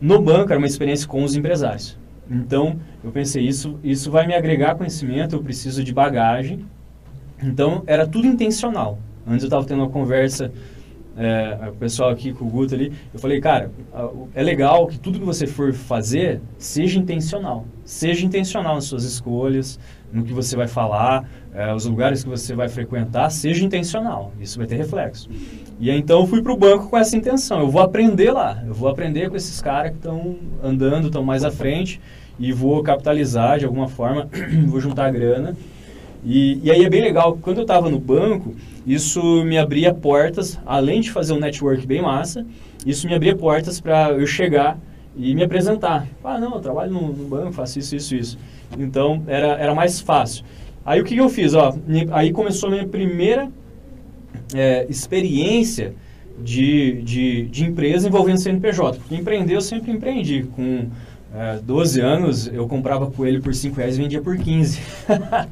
No 0.00 0.20
banco, 0.20 0.50
era 0.50 0.58
uma 0.58 0.66
experiência 0.66 1.06
com 1.06 1.22
os 1.22 1.36
empresários. 1.36 1.96
Então, 2.28 2.80
eu 3.04 3.10
pensei, 3.12 3.46
isso, 3.46 3.78
isso 3.84 4.10
vai 4.10 4.26
me 4.26 4.34
agregar 4.34 4.74
conhecimento, 4.74 5.36
eu 5.36 5.42
preciso 5.42 5.84
de 5.84 5.92
bagagem. 5.92 6.64
Então, 7.42 7.82
era 7.86 8.06
tudo 8.06 8.26
intencional. 8.26 8.98
Antes 9.26 9.42
eu 9.44 9.48
estava 9.48 9.64
tendo 9.64 9.82
uma 9.82 9.90
conversa 9.90 10.52
é, 11.16 11.68
o 11.68 11.72
pessoal 11.74 12.10
aqui 12.10 12.32
com 12.32 12.44
o 12.44 12.48
Guto 12.48 12.74
ali, 12.74 12.92
eu 13.12 13.20
falei, 13.20 13.40
cara, 13.40 13.70
é 14.34 14.42
legal 14.42 14.86
que 14.86 14.98
tudo 14.98 15.18
que 15.18 15.24
você 15.24 15.46
for 15.46 15.72
fazer 15.72 16.40
seja 16.58 16.98
intencional. 16.98 17.66
Seja 17.84 18.24
intencional 18.24 18.74
nas 18.74 18.84
suas 18.84 19.04
escolhas, 19.04 19.78
no 20.12 20.22
que 20.24 20.32
você 20.32 20.56
vai 20.56 20.68
falar, 20.68 21.28
é, 21.54 21.74
os 21.74 21.86
lugares 21.86 22.22
que 22.22 22.28
você 22.28 22.54
vai 22.54 22.68
frequentar, 22.68 23.30
seja 23.30 23.64
intencional. 23.64 24.32
Isso 24.40 24.58
vai 24.58 24.66
ter 24.66 24.76
reflexo. 24.76 25.28
E 25.78 25.90
aí, 25.90 25.98
então 25.98 26.20
eu 26.20 26.26
fui 26.26 26.42
para 26.42 26.52
o 26.52 26.56
banco 26.56 26.88
com 26.88 26.96
essa 26.96 27.16
intenção. 27.16 27.60
Eu 27.60 27.68
vou 27.68 27.82
aprender 27.82 28.30
lá, 28.30 28.62
eu 28.66 28.74
vou 28.74 28.88
aprender 28.88 29.28
com 29.28 29.36
esses 29.36 29.60
caras 29.60 29.90
que 29.90 29.96
estão 29.96 30.36
andando, 30.62 31.06
estão 31.06 31.24
mais 31.24 31.44
à 31.44 31.50
frente 31.50 32.00
e 32.38 32.52
vou 32.52 32.82
capitalizar 32.82 33.58
de 33.58 33.64
alguma 33.64 33.88
forma, 33.88 34.28
vou 34.66 34.80
juntar 34.80 35.10
grana. 35.10 35.56
E, 36.24 36.60
e 36.62 36.70
aí 36.70 36.84
é 36.84 36.88
bem 36.88 37.02
legal, 37.02 37.38
quando 37.42 37.58
eu 37.58 37.62
estava 37.62 37.90
no 37.90 37.98
banco, 37.98 38.54
isso 38.86 39.44
me 39.44 39.58
abria 39.58 39.92
portas, 39.92 40.58
além 40.64 41.00
de 41.00 41.10
fazer 41.10 41.32
um 41.32 41.38
network 41.38 41.86
bem 41.86 42.00
massa, 42.00 42.46
isso 42.86 43.06
me 43.06 43.14
abria 43.14 43.36
portas 43.36 43.80
para 43.80 44.12
eu 44.12 44.26
chegar 44.26 44.78
e 45.16 45.34
me 45.34 45.42
apresentar. 45.42 46.06
Ah, 46.22 46.38
não, 46.38 46.54
eu 46.54 46.60
trabalho 46.60 46.92
no, 46.92 47.12
no 47.12 47.24
banco, 47.28 47.52
faço 47.52 47.78
isso, 47.78 47.96
isso, 47.96 48.14
isso. 48.14 48.38
Então, 48.78 49.22
era, 49.26 49.48
era 49.58 49.74
mais 49.74 50.00
fácil. 50.00 50.44
Aí 50.84 51.00
o 51.00 51.04
que, 51.04 51.14
que 51.14 51.20
eu 51.20 51.28
fiz? 51.28 51.54
Ó, 51.54 51.74
aí 52.10 52.32
começou 52.32 52.68
a 52.68 52.72
minha 52.72 52.88
primeira 52.88 53.50
é, 54.54 54.86
experiência 54.88 55.94
de, 56.42 57.02
de, 57.02 57.46
de 57.46 57.64
empresa 57.64 58.08
envolvendo 58.08 58.38
CNPJ. 58.38 58.98
Porque 58.98 59.14
empreender 59.14 59.54
eu 59.54 59.60
sempre 59.60 59.92
empreendi. 59.92 60.44
Com 60.54 60.88
é, 61.34 61.58
12 61.62 62.00
anos 62.00 62.46
eu 62.46 62.68
comprava 62.68 63.10
coelho 63.10 63.40
por 63.40 63.54
5 63.54 63.76
reais 63.76 63.96
e 63.96 64.02
vendia 64.02 64.20
por 64.20 64.36
15. 64.36 64.80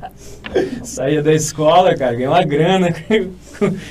Saía 0.84 1.22
da 1.22 1.32
escola, 1.32 1.94
cara, 1.94 2.14
ganhava 2.14 2.36
uma 2.36 2.44
grana 2.44 2.88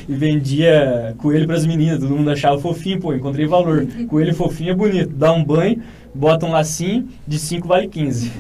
e 0.08 0.14
vendia 0.14 1.16
coelho 1.18 1.48
para 1.48 1.56
as 1.56 1.66
meninas. 1.66 2.00
Todo 2.00 2.16
mundo 2.16 2.30
achava 2.30 2.60
fofinho, 2.60 3.00
pô, 3.00 3.14
encontrei 3.14 3.48
valor. 3.48 3.88
Coelho 4.08 4.36
fofinho 4.36 4.72
é 4.72 4.76
bonito. 4.76 5.10
Dá 5.16 5.32
um 5.32 5.44
banho, 5.44 5.82
bota 6.14 6.46
um 6.46 6.52
lacinho, 6.52 7.08
de 7.28 7.40
5 7.40 7.68
vale 7.68 7.88
15. 7.88 8.34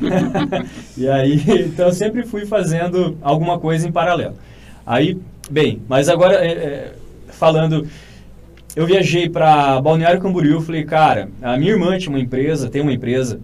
e 0.95 1.09
aí, 1.09 1.41
então 1.65 1.87
eu 1.87 1.93
sempre 1.93 2.23
fui 2.23 2.45
fazendo 2.45 3.17
alguma 3.19 3.57
coisa 3.57 3.87
em 3.87 3.91
paralelo. 3.91 4.35
Aí, 4.85 5.17
bem, 5.49 5.81
mas 5.87 6.07
agora 6.07 6.35
é, 6.35 6.51
é, 6.51 6.93
falando, 7.29 7.87
eu 8.75 8.85
viajei 8.85 9.29
para 9.29 9.81
Balneário 9.81 10.21
Camboriú, 10.21 10.61
falei, 10.61 10.83
cara, 10.83 11.29
a 11.41 11.57
minha 11.57 11.71
irmã 11.71 11.97
tinha 11.97 12.09
uma 12.11 12.19
empresa, 12.19 12.69
tem 12.69 12.81
uma 12.81 12.93
empresa 12.93 13.39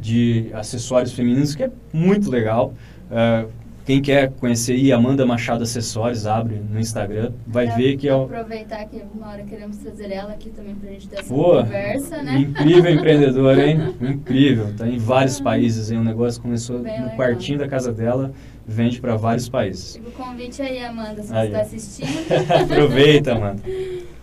de 0.00 0.50
acessórios 0.52 1.12
femininos 1.12 1.54
que 1.54 1.64
é 1.64 1.70
muito 1.92 2.30
legal. 2.30 2.74
É, 3.10 3.46
quem 3.84 4.00
quer 4.00 4.30
conhecer 4.38 4.74
aí, 4.74 4.92
Amanda 4.92 5.26
Machado 5.26 5.64
Acessórios, 5.64 6.26
abre 6.26 6.60
no 6.70 6.78
Instagram, 6.78 7.32
vai 7.46 7.66
Pra 7.66 7.76
ver 7.76 7.96
que 7.96 8.06
é 8.08 8.14
o 8.14 8.22
Aproveitar 8.24 8.84
que 8.84 9.02
uma 9.14 9.28
hora 9.30 9.42
queremos 9.42 9.78
trazer 9.78 10.12
ela 10.12 10.32
aqui 10.32 10.50
também 10.50 10.74
pra 10.76 10.90
gente 10.90 11.08
ter 11.08 11.18
essa 11.20 11.28
Pô, 11.34 11.56
conversa, 11.56 12.22
né? 12.22 12.38
incrível 12.38 12.92
empreendedora, 12.92 13.66
hein? 13.66 13.94
Incrível. 14.00 14.72
Tá 14.76 14.86
em 14.86 14.98
vários 14.98 15.40
países, 15.40 15.90
hein? 15.90 15.98
O 15.98 16.04
negócio 16.04 16.40
começou 16.40 16.78
Bem 16.80 16.98
no 16.98 17.04
legal. 17.06 17.16
quartinho 17.16 17.58
da 17.58 17.66
casa 17.66 17.92
dela, 17.92 18.30
vende 18.66 19.00
para 19.00 19.16
vários 19.16 19.48
países. 19.48 19.96
Fica 19.96 20.08
o 20.08 20.12
convite 20.12 20.62
aí, 20.62 20.84
Amanda, 20.84 21.22
se 21.22 21.34
Aí, 21.34 21.48
você 21.48 21.54
ó. 21.54 21.58
tá 21.58 21.62
assistindo. 21.62 22.32
Aproveita, 22.72 23.34
mano. 23.34 23.60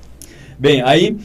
Bem, 0.59 0.81
aí, 0.81 1.15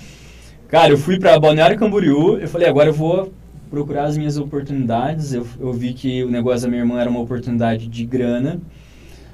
cara, 0.68 0.92
eu 0.92 0.98
fui 0.98 1.18
para 1.18 1.38
Balneário 1.40 1.78
Camboriú, 1.78 2.38
eu 2.38 2.48
falei, 2.48 2.68
agora 2.68 2.90
eu 2.90 2.94
vou 2.94 3.32
procurar 3.70 4.04
as 4.04 4.18
minhas 4.18 4.36
oportunidades. 4.36 5.32
Eu, 5.32 5.46
eu 5.58 5.72
vi 5.72 5.94
que 5.94 6.22
o 6.22 6.30
negócio 6.30 6.62
da 6.62 6.68
minha 6.68 6.82
irmã 6.82 7.00
era 7.00 7.08
uma 7.08 7.20
oportunidade 7.20 7.88
de 7.88 8.04
grana. 8.04 8.60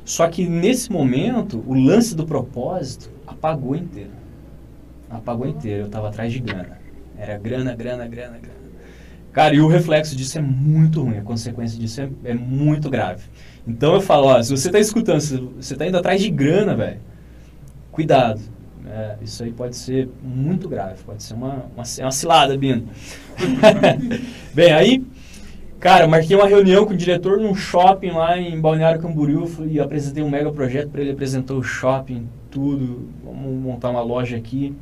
Só 0.05 0.29
que 0.29 0.47
nesse 0.49 0.93
momento, 0.93 1.63
o 1.67 1.75
lance 1.75 2.15
do 2.15 2.25
propósito 2.25 3.11
apagou 3.27 3.75
inteiro. 3.75 4.13
Apagou 5.11 5.49
inteiro. 5.49 5.87
Eu 5.87 5.89
tava 5.89 6.09
atrás 6.09 6.33
de 6.33 6.39
grana. 6.39 6.79
Era 7.19 7.37
grana, 7.37 7.75
grana, 7.75 8.07
grana, 8.07 8.39
grana. 8.39 8.59
Cara, 9.33 9.55
e 9.57 9.61
o 9.61 9.67
reflexo 9.67 10.15
disso 10.15 10.39
é 10.39 10.41
muito 10.41 11.03
ruim. 11.03 11.19
A 11.19 11.23
consequência 11.23 11.77
disso 11.77 12.01
é, 12.01 12.09
é 12.25 12.35
muito 12.35 12.89
grave. 12.89 13.25
Então 13.67 13.95
eu 13.95 14.01
falo, 14.01 14.29
ó, 14.29 14.41
se 14.41 14.57
você 14.57 14.71
tá 14.71 14.79
escutando, 14.79 15.21
se 15.21 15.37
você 15.37 15.75
tá 15.75 15.85
indo 15.85 15.99
atrás 15.99 16.23
de 16.23 16.31
grana, 16.31 16.77
velho, 16.77 17.01
cuidado. 17.91 18.41
É, 18.91 19.17
isso 19.21 19.43
aí 19.43 19.53
pode 19.53 19.77
ser 19.77 20.09
muito 20.23 20.69
grave, 20.69 21.03
pode 21.05 21.23
ser 21.23 21.35
uma, 21.35 21.67
uma, 21.77 21.83
uma 22.01 22.11
cilada, 22.11 22.57
Bino. 22.57 22.89
Bem, 24.55 24.73
aí 24.73 25.05
Cara, 25.81 26.09
marquei 26.09 26.35
uma 26.35 26.49
reunião 26.49 26.85
com 26.85 26.93
o 26.93 26.97
diretor 26.97 27.39
num 27.39 27.55
shopping 27.55 28.11
lá 28.11 28.37
em 28.37 28.61
Balneário 28.61 29.01
Camboriú 29.01 29.49
e 29.71 29.79
apresentei 29.79 30.25
um 30.25 30.29
mega 30.29 30.51
projeto 30.51 30.91
para 30.91 31.01
ele, 31.01 31.13
apresentou 31.13 31.59
o 31.59 31.63
shopping, 31.63 32.29
tudo, 32.51 33.09
vamos 33.25 33.63
montar 33.63 33.91
uma 33.91 34.03
loja 34.03 34.37
aqui. 34.37 34.75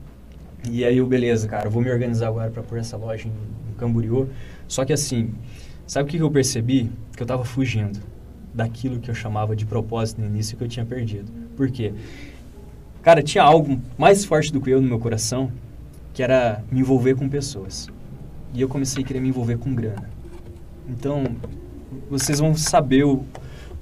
E 0.71 0.87
aí 0.87 0.97
eu, 0.97 1.07
beleza, 1.07 1.47
cara, 1.47 1.69
vou 1.69 1.83
me 1.83 1.90
organizar 1.90 2.29
agora 2.29 2.51
para 2.51 2.62
pôr 2.62 2.79
essa 2.79 2.97
loja 2.97 3.29
em, 3.29 3.31
em 3.71 3.75
Camboriú. 3.75 4.31
Só 4.66 4.87
que 4.87 4.92
assim, 4.92 5.35
sabe 5.87 6.09
o 6.09 6.11
que 6.11 6.19
eu 6.19 6.31
percebi? 6.31 6.90
Que 7.14 7.23
eu 7.23 7.27
tava 7.27 7.45
fugindo 7.45 8.01
daquilo 8.55 8.99
que 8.99 9.11
eu 9.11 9.14
chamava 9.14 9.55
de 9.55 9.66
propósito 9.66 10.23
no 10.23 10.27
início 10.27 10.57
que 10.57 10.64
eu 10.64 10.69
tinha 10.69 10.87
perdido. 10.87 11.31
Por 11.59 11.71
quê? 11.71 11.92
Cara, 13.07 13.23
tinha 13.23 13.45
algo 13.45 13.81
mais 13.97 14.25
forte 14.25 14.53
do 14.53 14.61
que 14.61 14.69
eu 14.69 14.83
no 14.83 14.88
meu 14.88 14.99
coração, 14.99 15.53
que 16.12 16.25
era 16.25 16.64
me 16.73 16.81
envolver 16.81 17.14
com 17.14 17.29
pessoas. 17.29 17.87
E 18.53 18.61
eu 18.61 18.69
comecei 18.69 19.05
a 19.05 19.07
querer 19.07 19.21
me 19.21 19.29
envolver 19.29 19.59
com 19.59 19.73
grana. 19.73 20.11
Então, 20.88 21.23
vocês 22.11 22.40
vão 22.40 22.53
saber 22.57 23.05
o, 23.05 23.25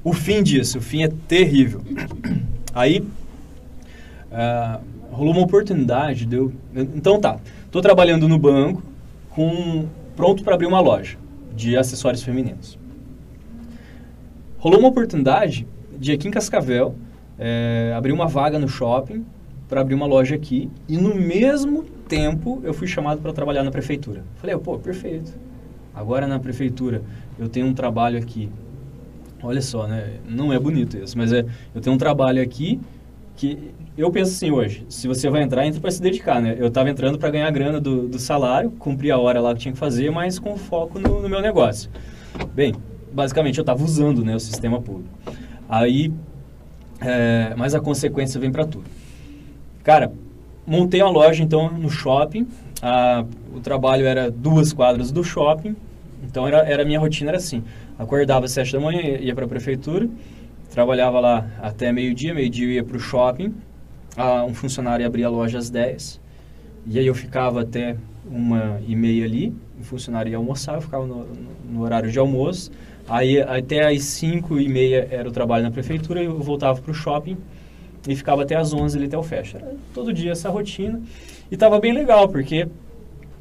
o 0.04 0.12
fim 0.12 0.42
disso. 0.42 0.76
O 0.76 0.82
fim 0.82 1.04
é 1.04 1.08
terrível. 1.08 1.80
Aí, 2.74 3.02
ah, 4.30 4.80
rolou 5.10 5.32
uma 5.32 5.42
oportunidade 5.42 6.26
de 6.26 6.36
eu... 6.36 6.52
Então 6.94 7.18
tá, 7.18 7.40
tô 7.70 7.80
trabalhando 7.80 8.28
no 8.28 8.38
banco, 8.38 8.82
com 9.30 9.88
pronto 10.14 10.44
para 10.44 10.54
abrir 10.54 10.66
uma 10.66 10.80
loja 10.80 11.16
de 11.56 11.78
acessórios 11.78 12.22
femininos. 12.22 12.78
Rolou 14.58 14.80
uma 14.80 14.88
oportunidade 14.88 15.66
de 15.98 16.12
aqui 16.12 16.28
em 16.28 16.30
Cascavel 16.30 16.94
eh, 17.38 17.92
abrir 17.96 18.12
uma 18.12 18.26
vaga 18.26 18.58
no 18.58 18.68
shopping 18.68 19.24
para 19.68 19.80
abrir 19.80 19.94
uma 19.94 20.06
loja 20.06 20.34
aqui 20.34 20.70
e 20.88 20.96
no 20.96 21.14
mesmo 21.14 21.84
tempo 22.08 22.60
eu 22.64 22.74
fui 22.74 22.86
chamado 22.86 23.20
para 23.20 23.32
trabalhar 23.32 23.62
na 23.62 23.70
prefeitura. 23.70 24.24
Falei, 24.36 24.56
pô, 24.56 24.78
perfeito. 24.78 25.32
Agora 25.94 26.26
na 26.26 26.38
prefeitura 26.38 27.02
eu 27.38 27.48
tenho 27.48 27.66
um 27.66 27.74
trabalho 27.74 28.18
aqui. 28.18 28.48
Olha 29.42 29.60
só, 29.60 29.86
né? 29.86 30.18
Não 30.28 30.52
é 30.52 30.58
bonito 30.58 30.96
isso, 30.96 31.16
mas 31.18 31.32
é, 31.32 31.44
eu 31.74 31.80
tenho 31.80 31.94
um 31.94 31.98
trabalho 31.98 32.42
aqui 32.42 32.80
que 33.36 33.72
eu 33.96 34.10
penso 34.10 34.32
assim 34.32 34.50
hoje, 34.50 34.84
se 34.88 35.06
você 35.06 35.28
vai 35.28 35.42
entrar, 35.42 35.66
entra 35.66 35.80
para 35.80 35.90
se 35.90 36.00
dedicar, 36.00 36.40
né? 36.40 36.56
Eu 36.58 36.68
estava 36.68 36.88
entrando 36.90 37.18
para 37.18 37.30
ganhar 37.30 37.50
grana 37.50 37.80
do, 37.80 38.08
do 38.08 38.18
salário, 38.18 38.70
cumprir 38.72 39.10
a 39.10 39.18
hora 39.18 39.40
lá 39.40 39.54
que 39.54 39.60
tinha 39.60 39.72
que 39.72 39.78
fazer, 39.78 40.10
mas 40.10 40.38
com 40.38 40.56
foco 40.56 40.98
no, 40.98 41.20
no 41.20 41.28
meu 41.28 41.40
negócio. 41.40 41.90
Bem, 42.54 42.74
basicamente 43.12 43.58
eu 43.58 43.62
estava 43.62 43.82
usando 43.82 44.24
né, 44.24 44.34
o 44.34 44.40
sistema 44.40 44.80
público. 44.80 45.08
Aí, 45.68 46.12
é, 47.00 47.54
mas 47.56 47.74
a 47.74 47.80
consequência 47.80 48.40
vem 48.40 48.50
para 48.50 48.64
tudo. 48.64 48.84
Cara, 49.82 50.12
montei 50.66 51.02
uma 51.02 51.10
loja 51.10 51.42
então 51.42 51.70
no 51.70 51.90
shopping. 51.90 52.46
A, 52.80 53.24
o 53.54 53.60
trabalho 53.60 54.06
era 54.06 54.30
duas 54.30 54.72
quadras 54.72 55.10
do 55.10 55.22
shopping. 55.22 55.76
Então 56.22 56.46
era, 56.46 56.58
era 56.58 56.82
a 56.82 56.86
minha 56.86 56.98
rotina 56.98 57.30
era 57.30 57.38
assim. 57.38 57.62
Acordava 57.98 58.46
às 58.46 58.52
sete 58.52 58.72
da 58.72 58.80
manhã, 58.80 59.00
ia 59.00 59.34
para 59.34 59.44
a 59.44 59.48
prefeitura, 59.48 60.08
trabalhava 60.70 61.20
lá 61.20 61.46
até 61.62 61.92
meio-dia, 61.92 62.34
meio-dia 62.34 62.66
ia 62.74 62.84
para 62.84 62.96
o 62.96 63.00
shopping. 63.00 63.54
Ah, 64.16 64.44
um 64.44 64.54
funcionário 64.54 65.06
abria 65.06 65.26
a 65.26 65.30
loja 65.30 65.58
às 65.58 65.70
10. 65.70 66.20
E 66.86 66.98
aí 66.98 67.06
eu 67.06 67.14
ficava 67.14 67.62
até 67.62 67.96
uma 68.26 68.80
e 68.86 68.96
meia 68.96 69.24
ali. 69.24 69.54
O 69.78 69.84
funcionário 69.84 70.30
ia 70.30 70.36
almoçar, 70.36 70.74
eu 70.74 70.80
ficava 70.80 71.06
no, 71.06 71.24
no, 71.24 71.72
no 71.72 71.82
horário 71.82 72.10
de 72.10 72.18
almoço. 72.18 72.70
Aí 73.08 73.40
até 73.40 73.86
às 73.86 74.02
cinco 74.04 74.58
e 74.58 74.68
meia 74.68 75.06
era 75.10 75.28
o 75.28 75.32
trabalho 75.32 75.64
na 75.64 75.70
prefeitura, 75.70 76.22
eu 76.22 76.38
voltava 76.38 76.80
para 76.80 76.90
o 76.90 76.94
shopping 76.94 77.36
e 78.08 78.14
ficava 78.14 78.42
até 78.42 78.54
às 78.54 78.72
11 78.72 78.96
ali 78.96 79.06
até 79.06 79.16
o 79.16 79.22
fecha. 79.22 79.58
Era 79.58 79.74
todo 79.92 80.12
dia 80.12 80.32
essa 80.32 80.48
rotina. 80.48 81.00
E 81.50 81.54
estava 81.54 81.78
bem 81.78 81.92
legal, 81.92 82.28
porque 82.28 82.66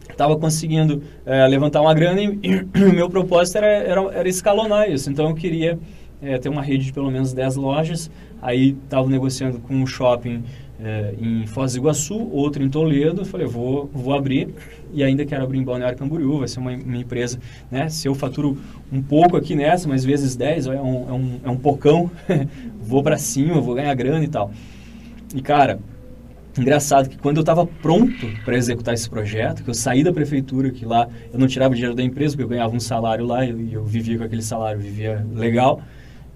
estava 0.09 0.37
conseguindo 0.37 1.01
é, 1.25 1.47
levantar 1.47 1.81
uma 1.81 1.93
grana 1.93 2.21
e, 2.21 2.39
e, 2.43 2.83
o 2.83 2.93
meu 2.93 3.09
propósito 3.09 3.57
era, 3.57 3.67
era, 3.67 4.01
era, 4.13 4.29
escalonar 4.29 4.89
isso. 4.89 5.09
Então 5.09 5.29
eu 5.29 5.35
queria 5.35 5.79
é, 6.21 6.37
ter 6.37 6.49
uma 6.49 6.61
rede 6.61 6.85
de 6.85 6.93
pelo 6.93 7.11
menos 7.11 7.33
10 7.33 7.55
lojas. 7.55 8.11
Aí 8.41 8.75
estava 8.83 9.09
negociando 9.09 9.59
com 9.59 9.73
um 9.73 9.87
shopping 9.87 10.43
é, 10.83 11.15
em 11.17 11.47
Foz 11.47 11.73
do 11.73 11.79
Iguaçu, 11.79 12.29
outro 12.31 12.61
em 12.61 12.69
Toledo. 12.69 13.23
Falei, 13.23 13.47
vou, 13.47 13.89
vou 13.93 14.13
abrir 14.13 14.53
e 14.93 15.03
ainda 15.03 15.25
quero 15.25 15.43
abrir 15.43 15.57
em 15.57 15.63
Balneário 15.63 15.97
Camboriú. 15.97 16.39
Vai 16.39 16.47
ser 16.47 16.59
uma, 16.59 16.71
uma 16.71 16.97
empresa, 16.97 17.39
né? 17.71 17.87
Se 17.89 18.07
eu 18.07 18.13
faturo 18.13 18.57
um 18.91 19.01
pouco 19.01 19.37
aqui 19.37 19.55
nessa, 19.55 19.87
mas 19.87 20.03
vezes 20.03 20.35
10, 20.35 20.67
é 20.67 20.71
um, 20.71 20.75
é 20.75 21.13
um, 21.13 21.39
é 21.45 21.49
um 21.49 21.57
pocão. 21.57 22.11
vou 22.81 23.01
para 23.01 23.17
cima, 23.17 23.61
vou 23.61 23.75
ganhar 23.75 23.93
grana 23.95 24.23
e 24.23 24.27
tal. 24.27 24.51
E 25.33 25.41
cara, 25.41 25.79
engraçado 26.57 27.09
que 27.09 27.17
quando 27.17 27.37
eu 27.37 27.41
estava 27.41 27.65
pronto 27.65 28.27
para 28.43 28.55
executar 28.57 28.93
esse 28.93 29.09
projeto, 29.09 29.63
que 29.63 29.69
eu 29.69 29.73
saí 29.73 30.03
da 30.03 30.11
prefeitura, 30.11 30.69
que 30.69 30.85
lá 30.85 31.07
eu 31.31 31.39
não 31.39 31.47
tirava 31.47 31.73
dinheiro 31.73 31.95
da 31.95 32.03
empresa, 32.03 32.33
porque 32.33 32.43
eu 32.43 32.49
ganhava 32.49 32.75
um 32.75 32.79
salário 32.79 33.25
lá 33.25 33.45
e 33.45 33.49
eu, 33.49 33.59
eu 33.71 33.85
vivia 33.85 34.17
com 34.17 34.23
aquele 34.25 34.43
salário, 34.43 34.79
vivia 34.79 35.25
legal. 35.33 35.81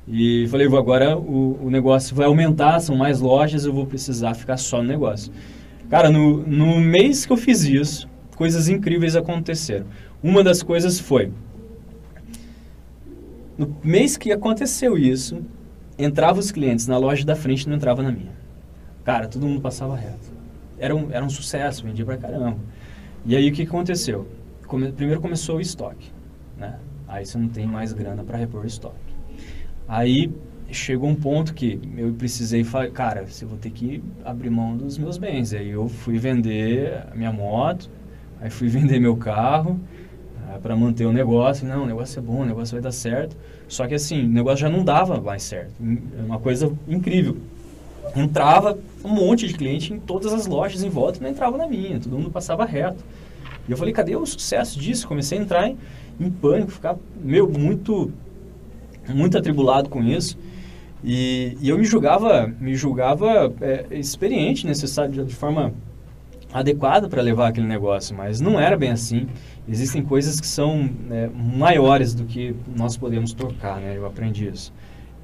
E 0.07 0.47
falei, 0.47 0.67
vou 0.67 0.79
agora 0.79 1.17
o, 1.17 1.65
o 1.65 1.69
negócio 1.69 2.15
vai 2.15 2.27
aumentar, 2.27 2.79
são 2.79 2.95
mais 2.95 3.19
lojas, 3.19 3.65
eu 3.65 3.73
vou 3.73 3.85
precisar 3.85 4.33
ficar 4.33 4.55
só 4.57 4.81
no 4.81 4.87
negócio. 4.87 5.33
Cara, 5.89 6.09
no, 6.09 6.37
no 6.47 6.79
mês 6.79 7.25
que 7.25 7.33
eu 7.33 7.37
fiz 7.37 7.63
isso, 7.63 8.07
coisas 8.35 8.69
incríveis 8.69 9.15
aconteceram. 9.15 9.85
Uma 10.23 10.43
das 10.43 10.63
coisas 10.63 10.99
foi, 10.99 11.31
no 13.57 13.75
mês 13.83 14.15
que 14.15 14.31
aconteceu 14.31 14.97
isso, 14.97 15.41
entrava 15.97 16.39
os 16.39 16.51
clientes 16.51 16.87
na 16.87 16.97
loja 16.97 17.25
da 17.25 17.35
frente 17.35 17.67
não 17.67 17.75
entrava 17.75 18.03
na 18.03 18.11
minha. 18.11 18.31
Cara, 19.03 19.27
todo 19.27 19.45
mundo 19.45 19.61
passava 19.61 19.95
reto. 19.95 20.31
Era 20.77 20.95
um, 20.95 21.11
era 21.11 21.25
um 21.25 21.29
sucesso, 21.29 21.83
vendia 21.83 22.05
pra 22.05 22.17
caramba. 22.17 22.57
E 23.25 23.35
aí 23.35 23.49
o 23.49 23.53
que 23.53 23.63
aconteceu? 23.63 24.27
Come, 24.67 24.91
primeiro 24.91 25.19
começou 25.19 25.57
o 25.57 25.61
estoque, 25.61 26.11
né? 26.57 26.77
Aí 27.07 27.25
você 27.25 27.37
não 27.37 27.47
tem 27.47 27.65
mais 27.65 27.93
grana 27.93 28.23
para 28.23 28.37
repor 28.37 28.63
o 28.63 28.67
estoque. 28.67 29.06
Aí 29.87 30.31
chegou 30.71 31.09
um 31.09 31.15
ponto 31.15 31.53
que 31.53 31.79
eu 31.97 32.11
precisei, 32.13 32.65
cara, 32.93 33.25
você 33.25 33.45
vou 33.45 33.57
ter 33.57 33.69
que 33.69 34.03
abrir 34.23 34.49
mão 34.49 34.75
dos 34.75 34.97
meus 34.97 35.17
bens. 35.17 35.53
Aí 35.53 35.69
eu 35.69 35.87
fui 35.87 36.17
vender 36.17 37.03
a 37.11 37.15
minha 37.15 37.31
moto, 37.31 37.89
aí 38.41 38.49
fui 38.49 38.67
vender 38.69 38.99
meu 38.99 39.15
carro 39.15 39.79
uh, 40.49 40.59
para 40.61 40.75
manter 40.75 41.05
o 41.05 41.13
negócio. 41.13 41.67
Não, 41.67 41.83
o 41.83 41.85
negócio 41.85 42.19
é 42.19 42.21
bom, 42.21 42.41
o 42.41 42.45
negócio 42.45 42.73
vai 42.73 42.81
dar 42.81 42.91
certo. 42.91 43.37
Só 43.67 43.87
que 43.87 43.93
assim, 43.93 44.25
o 44.25 44.29
negócio 44.29 44.59
já 44.59 44.69
não 44.69 44.83
dava 44.83 45.21
mais 45.21 45.43
certo. 45.43 45.73
É 45.81 46.21
uma 46.21 46.39
coisa 46.39 46.71
incrível. 46.87 47.37
Entrava 48.15 48.77
um 49.03 49.09
monte 49.09 49.47
de 49.47 49.53
cliente 49.53 49.93
em 49.93 49.99
todas 49.99 50.33
as 50.33 50.47
lojas 50.47 50.83
em 50.83 50.89
volta 50.89 51.19
não 51.21 51.29
entrava 51.29 51.57
na 51.57 51.67
minha, 51.67 51.99
todo 51.99 52.17
mundo 52.17 52.31
passava 52.31 52.65
reto. 52.65 53.03
E 53.67 53.71
eu 53.71 53.77
falei, 53.77 53.93
cadê 53.93 54.15
o 54.15 54.25
sucesso 54.25 54.79
disso? 54.79 55.07
Comecei 55.07 55.37
a 55.37 55.41
entrar 55.41 55.67
em, 55.67 55.77
em 56.19 56.29
pânico, 56.29 56.71
ficar, 56.71 56.95
meu, 57.21 57.49
muito, 57.49 58.11
muito 59.13 59.37
atribulado 59.37 59.89
com 59.89 60.03
isso. 60.03 60.37
E, 61.03 61.57
e 61.61 61.69
eu 61.69 61.77
me 61.77 61.85
julgava, 61.85 62.51
me 62.59 62.75
julgava 62.75 63.53
é, 63.61 63.85
experiente, 63.91 64.65
necessário, 64.65 65.25
de, 65.25 65.35
forma 65.35 65.73
adequada 66.51 67.07
para 67.07 67.21
levar 67.21 67.49
aquele 67.49 67.67
negócio, 67.67 68.15
mas 68.15 68.41
não 68.41 68.59
era 68.59 68.77
bem 68.77 68.91
assim. 68.91 69.27
Existem 69.67 70.01
coisas 70.01 70.39
que 70.39 70.47
são 70.47 70.89
é, 71.11 71.29
maiores 71.33 72.13
do 72.13 72.25
que 72.25 72.55
nós 72.75 72.97
podemos 72.97 73.33
tocar, 73.33 73.79
né? 73.79 73.95
Eu 73.95 74.05
aprendi 74.05 74.47
isso. 74.47 74.73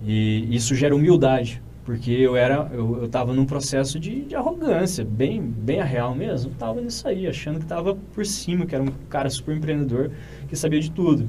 E 0.06 0.54
isso 0.54 0.76
gera 0.76 0.96
humildade, 0.96 1.62
porque 1.86 2.12
eu 2.12 2.36
era 2.36 2.70
eu 2.74 3.06
estava 3.06 3.34
num 3.34 3.46
processo 3.46 4.00
de, 4.00 4.22
de, 4.26 4.36
arrogância, 4.36 5.04
bem 5.04 5.42
bem 5.42 5.80
a 5.80 5.86
real 5.86 6.14
mesmo. 6.14 6.52
Estava 6.52 6.82
nisso 6.82 7.08
aí, 7.08 7.26
achando 7.26 7.58
que 7.58 7.66
estava 7.66 7.96
por 8.14 8.26
cima, 8.26 8.66
que 8.66 8.76
era 8.76 8.84
um 8.84 8.92
cara 9.10 9.30
super 9.30 9.56
empreendedor 9.56 10.12
que 10.48 10.56
sabia 10.56 10.80
de 10.80 10.92
tudo 10.92 11.28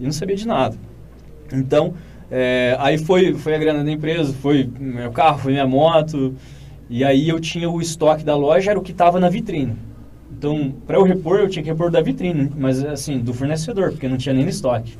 e 0.00 0.04
não 0.04 0.12
sabia 0.12 0.36
de 0.36 0.46
nada. 0.46 0.76
Então 1.52 1.94
é, 2.30 2.76
aí 2.78 2.98
foi 2.98 3.34
foi 3.34 3.54
a 3.54 3.58
grana 3.58 3.84
da 3.84 3.90
empresa, 3.90 4.32
foi 4.32 4.68
meu 4.78 5.12
carro, 5.12 5.38
foi 5.38 5.52
minha 5.52 5.66
moto 5.66 6.34
e 6.88 7.04
aí 7.04 7.28
eu 7.28 7.40
tinha 7.40 7.68
o 7.68 7.80
estoque 7.80 8.24
da 8.24 8.36
loja 8.36 8.70
era 8.70 8.78
o 8.78 8.82
que 8.82 8.92
estava 8.92 9.18
na 9.18 9.28
vitrine. 9.28 9.76
Então, 10.38 10.72
para 10.86 10.98
eu 10.98 11.02
repor, 11.02 11.38
eu 11.38 11.48
tinha 11.48 11.62
que 11.62 11.68
repor 11.70 11.90
da 11.90 12.00
vitrine, 12.00 12.52
mas 12.56 12.84
assim, 12.84 13.18
do 13.18 13.32
fornecedor, 13.32 13.90
porque 13.90 14.06
não 14.06 14.18
tinha 14.18 14.34
nem 14.34 14.44
no 14.44 14.50
estoque. 14.50 14.96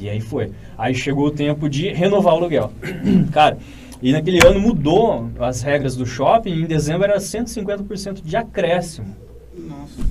E 0.00 0.08
aí 0.08 0.20
foi. 0.20 0.50
Aí 0.76 0.94
chegou 0.94 1.26
o 1.26 1.30
tempo 1.30 1.68
de 1.68 1.88
renovar 1.92 2.34
o 2.34 2.38
aluguel. 2.38 2.72
Cara, 3.30 3.58
e 4.02 4.10
naquele 4.10 4.44
ano 4.44 4.60
mudou 4.60 5.30
as 5.38 5.62
regras 5.62 5.94
do 5.94 6.04
shopping, 6.04 6.50
em 6.50 6.66
dezembro 6.66 7.04
era 7.04 7.18
150% 7.18 8.22
de 8.24 8.36
acréscimo. 8.36 9.14
Nossa. 9.56 10.02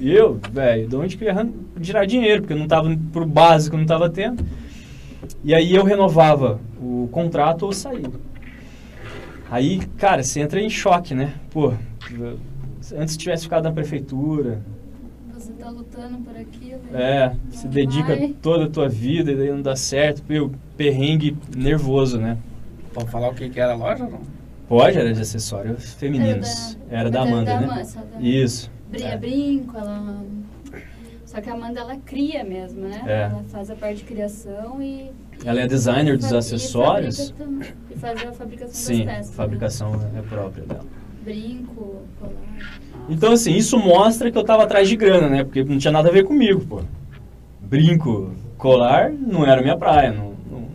E 0.00 0.12
eu, 0.12 0.40
velho, 0.52 0.88
de 0.88 0.96
onde 0.96 1.16
que 1.16 1.24
eu 1.24 1.28
ia 1.28 1.48
tirar 1.80 2.04
dinheiro? 2.04 2.42
Porque 2.42 2.54
eu 2.54 2.58
não 2.58 2.66
tava, 2.66 2.94
pro 3.12 3.24
básico, 3.24 3.76
não 3.76 3.86
tava 3.86 4.10
tendo. 4.10 4.44
E 5.44 5.54
aí 5.54 5.74
eu 5.74 5.84
renovava 5.84 6.60
o 6.80 7.08
contrato 7.12 7.64
ou 7.64 7.72
saía. 7.72 8.10
Aí, 9.50 9.80
cara, 9.98 10.22
você 10.22 10.40
entra 10.40 10.60
em 10.60 10.68
choque, 10.68 11.14
né? 11.14 11.34
Pô, 11.50 11.72
antes 12.96 13.16
tivesse 13.16 13.44
ficado 13.44 13.64
na 13.64 13.72
prefeitura. 13.72 14.60
Você 15.32 15.52
tá 15.52 15.70
lutando 15.70 16.18
por 16.18 16.36
aquilo. 16.36 16.80
É, 16.92 17.34
se 17.50 17.68
dedica 17.68 18.16
vai. 18.16 18.34
toda 18.42 18.64
a 18.64 18.68
tua 18.68 18.88
vida 18.88 19.30
e 19.32 19.36
daí 19.36 19.50
não 19.50 19.62
dá 19.62 19.76
certo. 19.76 20.22
Meu, 20.28 20.50
perrengue 20.76 21.36
nervoso, 21.56 22.18
né? 22.18 22.36
Pode 22.92 23.10
falar 23.10 23.28
o 23.30 23.34
que, 23.34 23.48
que 23.48 23.60
era 23.60 23.72
a 23.72 23.76
loja 23.76 24.04
ou 24.04 24.10
não? 24.10 24.20
Pode, 24.68 24.98
era 24.98 25.12
de 25.12 25.20
acessórios 25.20 25.94
femininos. 25.94 26.76
Era 26.90 27.08
da, 27.08 27.20
Era 27.20 27.28
Amanda, 27.30 27.54
da 27.54 27.60
né? 27.60 27.66
Da- 27.84 28.20
Isso. 28.20 28.68
Brin- 28.90 29.02
É. 29.04 29.16
Brinco, 29.16 29.76
ela. 29.78 30.24
Só 31.36 31.42
que 31.42 31.50
a 31.50 31.52
Amanda, 31.52 31.80
ela 31.80 31.96
cria 31.98 32.42
mesmo, 32.42 32.88
né? 32.88 33.02
É. 33.06 33.22
Ela 33.24 33.44
faz 33.48 33.70
a 33.70 33.74
parte 33.74 33.98
de 33.98 34.04
criação 34.04 34.80
e... 34.80 35.10
Ela 35.44 35.60
é 35.60 35.66
designer 35.66 36.16
dos 36.16 36.32
acessórios. 36.32 37.28
E, 37.28 37.92
e 37.92 37.98
faz 37.98 38.26
a 38.26 38.32
fabricação 38.32 38.74
Sim, 38.74 39.04
das 39.04 39.16
peças. 39.16 39.32
a 39.32 39.34
fabricação 39.34 40.00
é 40.16 40.22
própria 40.22 40.64
dela. 40.64 40.82
Né? 40.82 40.88
Brinco, 41.22 42.00
colar. 42.18 42.80
Então, 43.10 43.32
assim, 43.34 43.54
isso 43.54 43.78
mostra 43.78 44.30
que 44.30 44.38
eu 44.38 44.44
tava 44.44 44.62
atrás 44.62 44.88
de 44.88 44.96
grana, 44.96 45.28
né? 45.28 45.44
Porque 45.44 45.62
não 45.62 45.76
tinha 45.76 45.92
nada 45.92 46.08
a 46.08 46.12
ver 46.12 46.24
comigo, 46.24 46.64
pô. 46.64 46.80
Brinco, 47.60 48.32
colar, 48.56 49.12
não 49.12 49.44
era 49.44 49.60
minha 49.60 49.76
praia, 49.76 50.12
não, 50.12 50.32
não, 50.50 50.68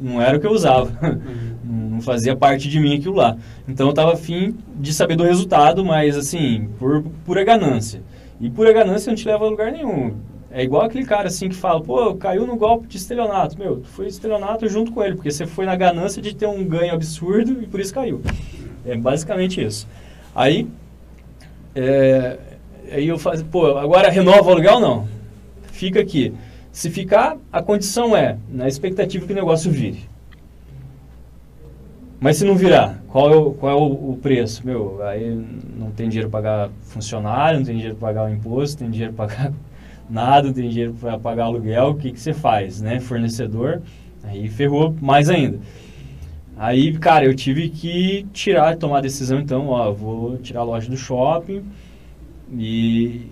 não 0.00 0.22
era 0.22 0.38
o 0.38 0.40
que 0.40 0.46
eu 0.46 0.52
usava. 0.52 0.90
Não 1.68 2.02
fazia 2.02 2.36
parte 2.36 2.68
de 2.68 2.78
mim 2.78 2.94
aquilo 2.94 3.14
lá. 3.14 3.38
Então 3.66 3.88
eu 3.88 3.94
tava 3.94 4.12
afim 4.12 4.54
de 4.78 4.92
saber 4.92 5.16
do 5.16 5.24
resultado, 5.24 5.82
mas 5.82 6.14
assim, 6.14 6.68
por 6.78 7.02
pura 7.24 7.42
ganância. 7.42 8.02
E 8.40 8.50
pura 8.50 8.72
ganância 8.72 9.10
não 9.10 9.16
te 9.16 9.26
leva 9.26 9.44
a 9.44 9.48
lugar 9.48 9.72
nenhum. 9.72 10.14
É 10.50 10.62
igual 10.62 10.84
aquele 10.84 11.04
cara 11.04 11.28
assim 11.28 11.48
que 11.48 11.54
fala, 11.54 11.82
pô, 11.82 12.14
caiu 12.14 12.46
no 12.46 12.56
golpe 12.56 12.86
de 12.86 12.96
estelionato. 12.96 13.58
Meu, 13.58 13.80
tu 13.80 13.88
foi 13.88 14.06
estelionato 14.06 14.68
junto 14.68 14.92
com 14.92 15.02
ele, 15.02 15.14
porque 15.14 15.30
você 15.30 15.46
foi 15.46 15.66
na 15.66 15.76
ganância 15.76 16.22
de 16.22 16.34
ter 16.34 16.46
um 16.46 16.64
ganho 16.64 16.94
absurdo 16.94 17.62
e 17.62 17.66
por 17.66 17.80
isso 17.80 17.92
caiu. 17.92 18.22
É 18.84 18.96
basicamente 18.96 19.62
isso. 19.62 19.86
Aí, 20.34 20.68
é, 21.74 22.38
aí 22.90 23.08
eu 23.08 23.18
faço, 23.18 23.44
pô, 23.44 23.76
agora 23.76 24.08
renova 24.08 24.48
o 24.48 24.52
aluguel 24.52 24.80
não? 24.80 25.08
Fica 25.72 26.00
aqui. 26.00 26.32
Se 26.72 26.90
ficar, 26.90 27.36
a 27.52 27.62
condição 27.62 28.16
é, 28.16 28.38
na 28.48 28.68
expectativa 28.68 29.26
que 29.26 29.32
o 29.32 29.36
negócio 29.36 29.70
vire. 29.70 30.08
Mas 32.18 32.38
se 32.38 32.44
não 32.44 32.56
virar, 32.56 33.02
qual 33.08 33.32
é 33.32 33.36
o, 33.36 33.50
qual 33.52 33.72
é 33.72 33.74
o, 33.74 34.12
o 34.12 34.18
preço? 34.22 34.66
Meu, 34.66 35.02
aí 35.02 35.38
não 35.78 35.90
tem 35.90 36.08
dinheiro 36.08 36.30
para 36.30 36.40
pagar 36.40 36.70
funcionário, 36.82 37.58
não 37.58 37.66
tem 37.66 37.74
dinheiro 37.74 37.96
para 37.96 38.08
pagar 38.08 38.24
o 38.24 38.32
imposto, 38.32 38.82
não 38.82 38.86
tem 38.86 38.90
dinheiro 38.90 39.12
para 39.12 39.26
pagar 39.26 39.52
nada, 40.08 40.46
não 40.46 40.54
tem 40.54 40.68
dinheiro 40.68 40.94
para 40.98 41.18
pagar 41.18 41.44
aluguel, 41.44 41.90
o 41.90 41.94
que, 41.94 42.12
que 42.12 42.20
você 42.20 42.32
faz, 42.32 42.80
né? 42.80 43.00
Fornecedor, 43.00 43.82
aí 44.24 44.48
ferrou 44.48 44.94
mais 45.00 45.28
ainda. 45.28 45.58
Aí, 46.56 46.96
cara, 46.96 47.26
eu 47.26 47.34
tive 47.34 47.68
que 47.68 48.26
tirar, 48.32 48.76
tomar 48.78 48.98
a 48.98 49.02
decisão, 49.02 49.38
então, 49.38 49.68
ó, 49.68 49.92
vou 49.92 50.38
tirar 50.38 50.60
a 50.60 50.64
loja 50.64 50.88
do 50.88 50.96
shopping 50.96 51.62
e, 52.50 53.26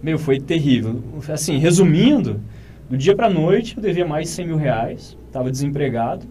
meu, 0.00 0.16
foi 0.16 0.38
terrível. 0.38 1.02
Assim, 1.28 1.58
resumindo, 1.58 2.40
do 2.88 2.96
dia 2.96 3.16
pra 3.16 3.28
noite 3.28 3.76
eu 3.76 3.82
devia 3.82 4.06
mais 4.06 4.28
de 4.28 4.34
100 4.34 4.46
mil 4.46 4.56
reais, 4.56 5.18
tava 5.32 5.50
desempregado, 5.50 6.24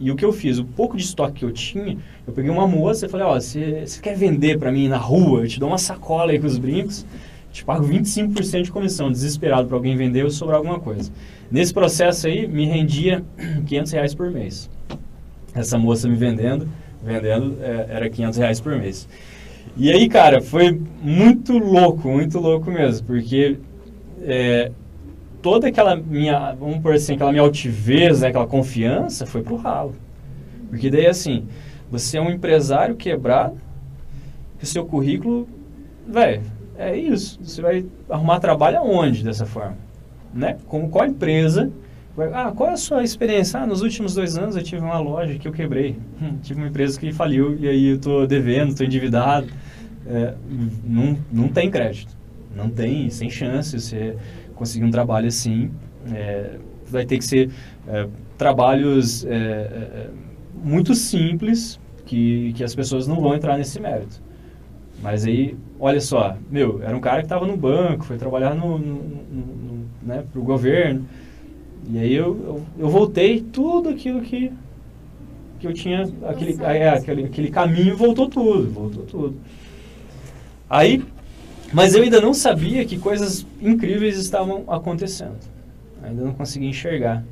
e 0.00 0.10
o 0.10 0.16
que 0.16 0.24
eu 0.24 0.32
fiz? 0.32 0.58
O 0.58 0.64
pouco 0.64 0.96
de 0.96 1.02
estoque 1.02 1.40
que 1.40 1.44
eu 1.44 1.52
tinha, 1.52 1.96
eu 2.26 2.32
peguei 2.32 2.50
uma 2.50 2.66
moça 2.66 3.06
e 3.06 3.08
falei, 3.08 3.26
ó, 3.26 3.34
você 3.34 3.84
quer 4.00 4.16
vender 4.16 4.58
pra 4.58 4.70
mim 4.70 4.88
na 4.88 4.96
rua? 4.96 5.40
Eu 5.40 5.48
te 5.48 5.58
dou 5.58 5.68
uma 5.68 5.78
sacola 5.78 6.32
aí 6.32 6.38
com 6.38 6.46
os 6.46 6.58
brincos, 6.58 7.04
te 7.52 7.64
pago 7.64 7.86
25% 7.86 8.62
de 8.62 8.70
comissão, 8.70 9.10
desesperado 9.10 9.66
pra 9.66 9.76
alguém 9.76 9.96
vender 9.96 10.24
ou 10.24 10.30
sobrar 10.30 10.58
alguma 10.58 10.78
coisa. 10.78 11.10
Nesse 11.50 11.72
processo 11.72 12.26
aí, 12.26 12.46
me 12.46 12.66
rendia 12.66 13.24
500 13.66 13.92
reais 13.92 14.14
por 14.14 14.30
mês. 14.30 14.70
Essa 15.54 15.78
moça 15.78 16.08
me 16.08 16.14
vendendo, 16.14 16.68
vendendo, 17.02 17.56
é, 17.60 17.86
era 17.88 18.10
500 18.10 18.38
reais 18.38 18.60
por 18.60 18.76
mês. 18.76 19.08
E 19.76 19.90
aí, 19.90 20.08
cara, 20.08 20.40
foi 20.40 20.80
muito 21.02 21.58
louco, 21.58 22.08
muito 22.08 22.38
louco 22.38 22.70
mesmo, 22.70 23.06
porque 23.06 23.58
é, 24.22 24.70
toda 25.42 25.68
aquela 25.68 25.96
minha, 25.96 26.52
vamos 26.52 26.78
por 26.78 26.94
assim, 26.94 27.14
aquela 27.14 27.30
minha 27.30 27.42
altivez, 27.42 28.20
né, 28.20 28.28
aquela 28.28 28.46
confiança 28.46 29.26
foi 29.26 29.42
pro 29.42 29.56
ralo. 29.56 29.94
Porque 30.68 30.90
daí, 30.90 31.06
assim, 31.06 31.46
você 31.90 32.18
é 32.18 32.20
um 32.20 32.30
empresário 32.30 32.96
quebrado, 32.96 33.56
que 34.58 34.64
o 34.64 34.66
seu 34.66 34.84
currículo, 34.84 35.48
velho, 36.06 36.42
é 36.76 36.96
isso. 36.96 37.38
Você 37.42 37.62
vai 37.62 37.86
arrumar 38.08 38.40
trabalho 38.40 38.78
aonde 38.78 39.24
dessa 39.24 39.46
forma? 39.46 39.76
Né? 40.32 40.58
Com 40.66 40.88
qual 40.88 41.06
empresa? 41.06 41.70
Ah, 42.32 42.52
qual 42.54 42.70
é 42.70 42.72
a 42.72 42.76
sua 42.76 43.04
experiência? 43.04 43.60
Ah, 43.60 43.66
nos 43.66 43.80
últimos 43.80 44.14
dois 44.14 44.36
anos 44.36 44.56
eu 44.56 44.62
tive 44.62 44.82
uma 44.82 44.98
loja 44.98 45.38
que 45.38 45.46
eu 45.46 45.52
quebrei. 45.52 45.96
Hum, 46.20 46.36
tive 46.42 46.60
uma 46.60 46.68
empresa 46.68 46.98
que 46.98 47.12
faliu 47.12 47.56
e 47.58 47.68
aí 47.68 47.86
eu 47.90 47.98
tô 47.98 48.26
devendo, 48.26 48.74
tô 48.74 48.82
endividado. 48.82 49.46
É, 50.06 50.34
não, 50.84 51.16
não 51.30 51.48
tem 51.48 51.70
crédito. 51.70 52.16
Não 52.54 52.68
tem, 52.68 53.08
sem 53.08 53.30
chance. 53.30 53.78
Você 53.78 54.16
conseguir 54.58 54.84
um 54.84 54.90
trabalho 54.90 55.28
assim, 55.28 55.70
é, 56.12 56.58
vai 56.86 57.06
ter 57.06 57.18
que 57.18 57.24
ser 57.24 57.50
é, 57.86 58.06
trabalhos 58.36 59.24
é, 59.24 59.30
é, 59.30 60.10
muito 60.62 60.94
simples 60.94 61.80
que, 62.04 62.52
que 62.54 62.64
as 62.64 62.74
pessoas 62.74 63.06
não 63.06 63.20
vão 63.20 63.34
entrar 63.34 63.56
nesse 63.56 63.80
mérito. 63.80 64.20
Mas 65.00 65.24
aí, 65.24 65.56
olha 65.78 66.00
só, 66.00 66.36
meu, 66.50 66.82
era 66.82 66.96
um 66.96 67.00
cara 67.00 67.18
que 67.18 67.26
estava 67.26 67.46
no 67.46 67.56
banco, 67.56 68.04
foi 68.04 68.16
trabalhar 68.16 68.54
no, 68.54 68.78
no, 68.78 68.94
no, 68.94 69.86
né, 70.02 70.24
pro 70.32 70.42
governo. 70.42 71.06
E 71.88 71.98
aí 71.98 72.12
eu, 72.12 72.36
eu, 72.44 72.62
eu 72.80 72.88
voltei 72.88 73.40
tudo 73.40 73.90
aquilo 73.90 74.20
que, 74.20 74.52
que 75.60 75.66
eu 75.68 75.72
tinha, 75.72 76.02
aquele, 76.26 76.60
é, 76.64 76.88
aquele, 76.88 77.24
aquele 77.24 77.50
caminho 77.50 77.96
voltou 77.96 78.28
tudo, 78.28 78.68
voltou 78.70 79.04
tudo. 79.04 79.36
Aí, 80.68 81.04
mas 81.72 81.94
eu 81.94 82.02
ainda 82.02 82.20
não 82.20 82.32
sabia 82.32 82.84
que 82.84 82.98
coisas 82.98 83.46
incríveis 83.60 84.18
estavam 84.18 84.64
acontecendo. 84.68 85.36
Ainda 86.02 86.24
não 86.24 86.32
conseguia 86.32 86.68
enxergar. 86.68 87.24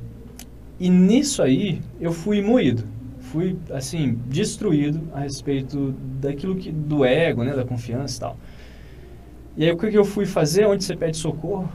E 0.79 0.89
nisso 0.89 1.41
aí, 1.41 1.81
eu 1.99 2.11
fui 2.11 2.41
moído. 2.41 2.83
Fui, 3.19 3.57
assim, 3.71 4.19
destruído 4.27 5.01
a 5.13 5.21
respeito 5.21 5.93
daquilo 6.21 6.55
que, 6.55 6.71
do 6.71 7.03
ego, 7.03 7.43
né, 7.43 7.53
da 7.53 7.65
confiança 7.65 8.17
e 8.17 8.19
tal. 8.19 8.37
E 9.57 9.65
aí, 9.65 9.71
o 9.71 9.77
que 9.77 9.97
eu 9.97 10.05
fui 10.05 10.25
fazer? 10.25 10.65
Onde 10.65 10.83
você 10.83 10.95
pede 10.95 11.17
socorro? 11.17 11.69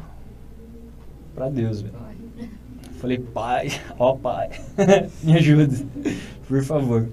Pra 1.35 1.49
Deus, 1.49 1.83
velho. 1.83 1.95
Falei, 3.03 3.19
pai, 3.19 3.69
ó 3.99 4.15
pai, 4.15 4.51
me 5.25 5.35
ajuda, 5.35 5.77
por 6.47 6.63
favor. 6.63 7.09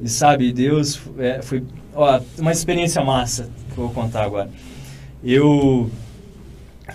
E 0.00 0.08
sabe, 0.08 0.52
Deus 0.52 1.00
é, 1.18 1.42
foi 1.42 1.64
ó, 1.92 2.20
uma 2.38 2.52
experiência 2.52 3.02
massa 3.02 3.50
que 3.74 3.78
eu 3.78 3.86
vou 3.86 3.90
contar 3.90 4.22
agora. 4.22 4.48
Eu, 5.22 5.90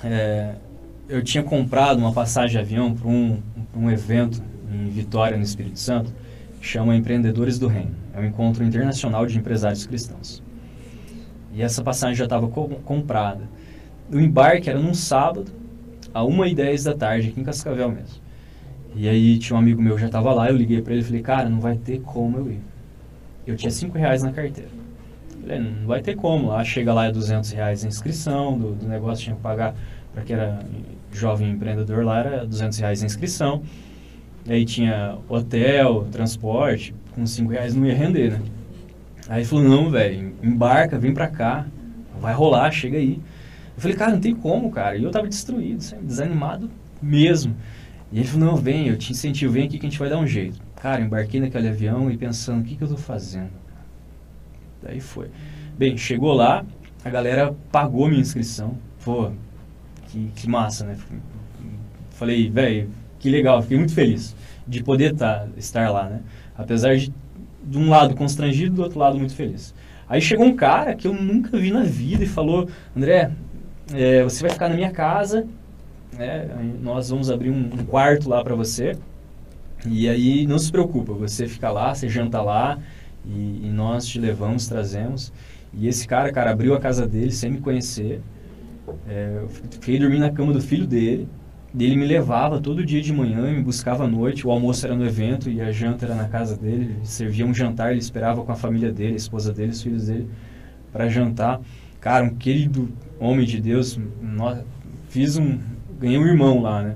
é, 0.01 0.55
eu 1.09 1.21
tinha 1.21 1.43
comprado 1.43 1.97
uma 1.97 2.13
passagem 2.13 2.51
de 2.51 2.57
avião 2.57 2.93
para 2.93 3.07
um, 3.07 3.41
um 3.75 3.91
evento 3.91 4.41
em 4.71 4.89
Vitória, 4.89 5.36
no 5.36 5.43
Espírito 5.43 5.77
Santo, 5.77 6.13
que 6.59 6.65
chama 6.65 6.95
Empreendedores 6.95 7.59
do 7.59 7.67
Reino. 7.67 7.95
É 8.13 8.19
um 8.21 8.25
encontro 8.25 8.63
internacional 8.63 9.25
de 9.25 9.38
empresários 9.38 9.86
cristãos. 9.86 10.41
E 11.53 11.62
essa 11.62 11.83
passagem 11.83 12.15
já 12.15 12.23
estava 12.23 12.47
co 12.47 12.69
comprada. 12.86 13.43
O 14.09 14.17
embarque 14.19 14.69
era 14.69 14.79
num 14.79 14.93
sábado, 14.93 15.51
a 16.13 16.21
1h10 16.21 16.86
da 16.86 16.93
tarde, 16.93 17.29
aqui 17.29 17.41
em 17.41 17.43
Cascavel 17.43 17.91
mesmo. 17.91 18.21
E 18.95 19.09
aí 19.09 19.38
tinha 19.38 19.55
um 19.57 19.59
amigo 19.59 19.81
meu 19.81 19.95
que 19.95 20.01
já 20.01 20.07
estava 20.07 20.33
lá, 20.33 20.49
eu 20.49 20.55
liguei 20.55 20.81
para 20.81 20.93
ele 20.93 21.01
e 21.01 21.05
falei, 21.05 21.21
cara, 21.21 21.49
não 21.49 21.59
vai 21.59 21.75
ter 21.75 21.99
como 22.01 22.38
eu 22.38 22.51
ir. 22.51 22.62
Eu 23.45 23.57
tinha 23.57 23.71
5 23.71 23.97
reais 23.97 24.23
na 24.23 24.31
carteira. 24.31 24.83
Falei, 25.43 25.60
não 25.60 25.86
vai 25.86 26.01
ter 26.01 26.15
como, 26.15 26.47
lá 26.47 26.63
chega 26.63 26.93
lá 26.93 27.06
é 27.06 27.12
200 27.12 27.51
reais 27.51 27.84
a 27.84 27.88
inscrição, 27.88 28.58
do, 28.58 28.71
do 28.75 28.88
negócio 28.88 29.25
tinha 29.25 29.36
que 29.36 29.41
pagar, 29.41 29.75
para 30.13 30.23
quem 30.23 30.38
era 30.38 30.60
jovem 31.12 31.51
empreendedor 31.51 32.06
lá 32.06 32.19
era 32.19 32.45
200 32.45 32.79
reais 32.79 33.03
a 33.03 33.06
inscrição. 33.06 33.62
Aí 34.47 34.63
tinha 34.63 35.17
hotel, 35.27 36.08
transporte, 36.12 36.95
com 37.13 37.25
5 37.25 37.51
reais 37.51 37.75
não 37.75 37.86
ia 37.86 37.93
render, 37.93 38.32
né? 38.32 38.41
Aí 39.27 39.43
falou, 39.43 39.63
não, 39.63 39.89
velho, 39.89 40.34
embarca, 40.41 40.97
vem 40.97 41.13
pra 41.13 41.27
cá, 41.27 41.65
vai 42.19 42.34
rolar, 42.34 42.71
chega 42.71 42.97
aí. 42.97 43.19
Eu 43.75 43.82
falei, 43.82 43.97
cara, 43.97 44.12
não 44.13 44.19
tem 44.19 44.36
como, 44.36 44.69
cara. 44.71 44.95
E 44.97 45.03
eu 45.03 45.12
tava 45.12 45.27
destruído, 45.27 45.84
desanimado 46.01 46.69
mesmo. 47.01 47.56
E 48.12 48.19
ele 48.19 48.27
falou, 48.27 48.47
não, 48.47 48.56
vem, 48.56 48.88
eu 48.88 48.97
te 48.97 49.12
incentivo, 49.12 49.53
vem 49.53 49.65
aqui 49.65 49.79
que 49.79 49.86
a 49.86 49.89
gente 49.89 49.99
vai 49.99 50.10
dar 50.10 50.19
um 50.19 50.27
jeito. 50.27 50.60
Cara, 50.75 51.01
embarquei 51.01 51.39
naquele 51.39 51.69
avião 51.69 52.12
e 52.12 52.17
pensando, 52.17 52.62
o 52.62 52.63
que, 52.63 52.75
que 52.75 52.84
eu 52.84 52.88
tô 52.88 52.97
fazendo? 52.97 53.62
Daí 54.84 55.00
foi. 55.00 55.30
Bem, 55.78 55.98
chegou 55.98 56.34
lá, 56.34 56.65
a 57.04 57.10
galera 57.10 57.56
pagou 57.72 58.08
minha 58.08 58.22
inscrição. 58.22 58.78
Pô, 59.04 59.32
que, 60.08 60.30
que 60.36 60.50
massa, 60.50 60.86
né? 60.86 60.98
Falei, 62.12 62.50
velho, 62.50 62.89
que 63.19 63.30
legal, 63.30 63.62
fiquei 63.62 63.78
muito 63.78 63.93
feliz 63.93 64.36
de 64.67 64.84
poder 64.84 65.15
tá, 65.15 65.48
estar 65.58 65.89
lá, 65.89 66.10
né? 66.10 66.22
Apesar 66.56 66.96
de, 66.96 67.12
de 67.63 67.78
um 67.78 67.89
lado 67.89 68.15
constrangido, 68.15 68.76
do 68.76 68.84
outro 68.84 69.00
lado 69.00 69.17
muito 69.17 69.36
feliz. 69.36 69.74
Aí 70.08 70.22
chegou 70.22 70.46
um 70.46 70.56
cara 70.56 70.93
que 70.96 71.08
eu 71.08 71.13
nunca 71.13 71.58
vi 71.58 71.72
na 71.72 71.84
vida 71.84 72.24
e 72.24 72.28
falou, 72.28 72.67
André, 72.96 73.32
é, 73.93 74.24
você 74.24 74.41
vai 74.41 74.52
ficar 74.52 74.69
na 74.69 74.76
minha 74.76 74.91
casa, 74.91 75.48
né? 76.13 76.48
nós 76.82 77.10
vamos 77.10 77.32
abrir 77.32 77.50
um, 77.50 77.69
um 77.74 77.86
quarto 77.86 78.30
lá 78.30 78.43
para 78.43 78.56
você. 78.56 78.96
E 79.86 80.08
aí 80.08 80.48
não 80.48 80.58
se 80.58 80.72
preocupa, 80.72 81.12
você 81.13 81.48
fica 81.48 81.69
lá, 81.69 81.93
você 81.93 82.08
janta 82.08 82.41
lá 82.41 82.80
e, 83.25 83.62
e, 83.63 83.69
nós 83.69 84.05
te 84.05 84.19
levamos, 84.19 84.67
trazemos. 84.67 85.31
E 85.73 85.88
esse 85.88 86.07
cara, 86.07 86.31
cara, 86.31 86.51
abriu 86.51 86.73
a 86.73 86.79
casa 86.79 87.07
dele 87.07 87.31
sem 87.31 87.51
me 87.51 87.59
conhecer. 87.59 88.21
É, 89.07 89.39
eu 89.41 89.49
fiquei 89.49 89.97
dormindo 89.97 90.21
na 90.21 90.31
cama 90.31 90.53
do 90.53 90.62
filho 90.62 90.86
dele. 90.86 91.27
Ele 91.77 91.95
me 91.95 92.05
levava 92.05 92.59
todo 92.59 92.86
dia 92.86 93.01
de 93.01 93.12
manhã 93.12 93.49
e 93.49 93.55
me 93.55 93.63
buscava 93.63 94.03
à 94.03 94.07
noite. 94.07 94.45
O 94.45 94.51
almoço 94.51 94.86
era 94.86 94.95
no 94.95 95.05
evento 95.05 95.49
e 95.49 95.59
a 95.59 95.71
janta 95.71 96.05
era 96.05 96.13
na 96.13 96.27
casa 96.27 96.55
dele. 96.55 96.95
Ele 96.97 97.05
servia 97.05 97.45
um 97.45 97.53
jantar, 97.53 97.91
ele 97.91 97.99
esperava 97.99 98.43
com 98.43 98.51
a 98.51 98.55
família 98.55 98.91
dele, 98.91 99.13
a 99.13 99.17
esposa 99.17 99.51
dele, 99.51 99.71
os 99.71 99.81
filhos 99.81 100.07
dele, 100.07 100.27
para 100.91 101.09
jantar. 101.09 101.62
Cara, 101.99 102.25
um 102.25 102.36
querido 102.36 102.89
homem 103.19 103.45
de 103.45 103.59
Deus, 103.59 103.99
nós, 104.21 104.59
fiz 105.09 105.38
um, 105.38 105.57
ganhei 105.99 106.17
um 106.17 106.27
irmão 106.27 106.62
lá, 106.62 106.83
né? 106.83 106.95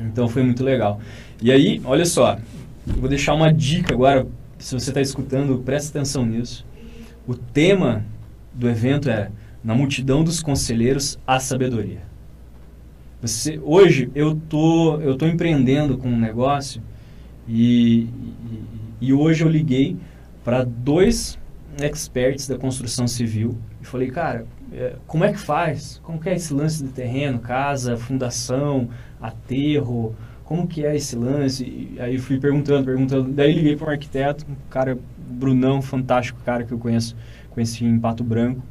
Então 0.00 0.26
foi 0.26 0.42
muito 0.42 0.64
legal. 0.64 1.00
E 1.40 1.52
aí, 1.52 1.80
olha 1.84 2.04
só, 2.04 2.38
eu 2.86 2.94
vou 2.94 3.08
deixar 3.08 3.34
uma 3.34 3.52
dica 3.52 3.92
agora, 3.92 4.26
se 4.58 4.74
você 4.74 4.90
está 4.90 5.00
escutando, 5.00 5.58
presta 5.58 5.98
atenção 5.98 6.24
nisso. 6.24 6.66
O 7.26 7.34
tema 7.34 8.04
do 8.52 8.68
evento 8.68 9.08
é 9.10 9.30
Na 9.62 9.74
multidão 9.74 10.22
dos 10.22 10.40
conselheiros, 10.40 11.18
a 11.26 11.40
sabedoria. 11.40 12.02
Você, 13.20 13.58
hoje 13.64 14.10
eu 14.14 14.36
tô, 14.36 15.00
eu 15.00 15.16
tô 15.16 15.26
empreendendo 15.26 15.98
com 15.98 16.08
um 16.08 16.16
negócio 16.16 16.80
e, 17.48 18.02
e, 18.02 19.08
e 19.08 19.12
hoje 19.12 19.42
eu 19.42 19.48
liguei 19.48 19.96
para 20.44 20.62
dois 20.62 21.36
experts 21.80 22.46
da 22.46 22.56
construção 22.56 23.08
civil 23.08 23.58
e 23.82 23.84
falei, 23.84 24.08
cara, 24.08 24.46
é, 24.72 24.94
como 25.06 25.24
é 25.24 25.32
que 25.32 25.38
faz? 25.38 26.00
Como 26.04 26.20
que 26.20 26.28
é 26.28 26.36
esse 26.36 26.52
lance 26.54 26.84
de 26.84 26.90
terreno, 26.90 27.40
casa, 27.40 27.96
fundação, 27.96 28.88
aterro? 29.20 30.14
Como 30.46 30.66
que 30.68 30.86
é 30.86 30.94
esse 30.94 31.16
lance? 31.16 31.64
E 31.64 32.00
aí 32.00 32.18
fui 32.18 32.38
perguntando, 32.38 32.84
perguntando. 32.84 33.32
Daí 33.32 33.52
liguei 33.52 33.76
para 33.76 33.88
um 33.88 33.90
arquiteto, 33.90 34.46
um 34.48 34.54
cara, 34.70 34.96
Brunão, 35.28 35.82
fantástico 35.82 36.40
cara 36.44 36.62
que 36.62 36.72
eu 36.72 36.78
conheço, 36.78 37.16
conheci 37.50 37.84
em 37.84 37.98
Pato 37.98 38.22
Branco. 38.22 38.62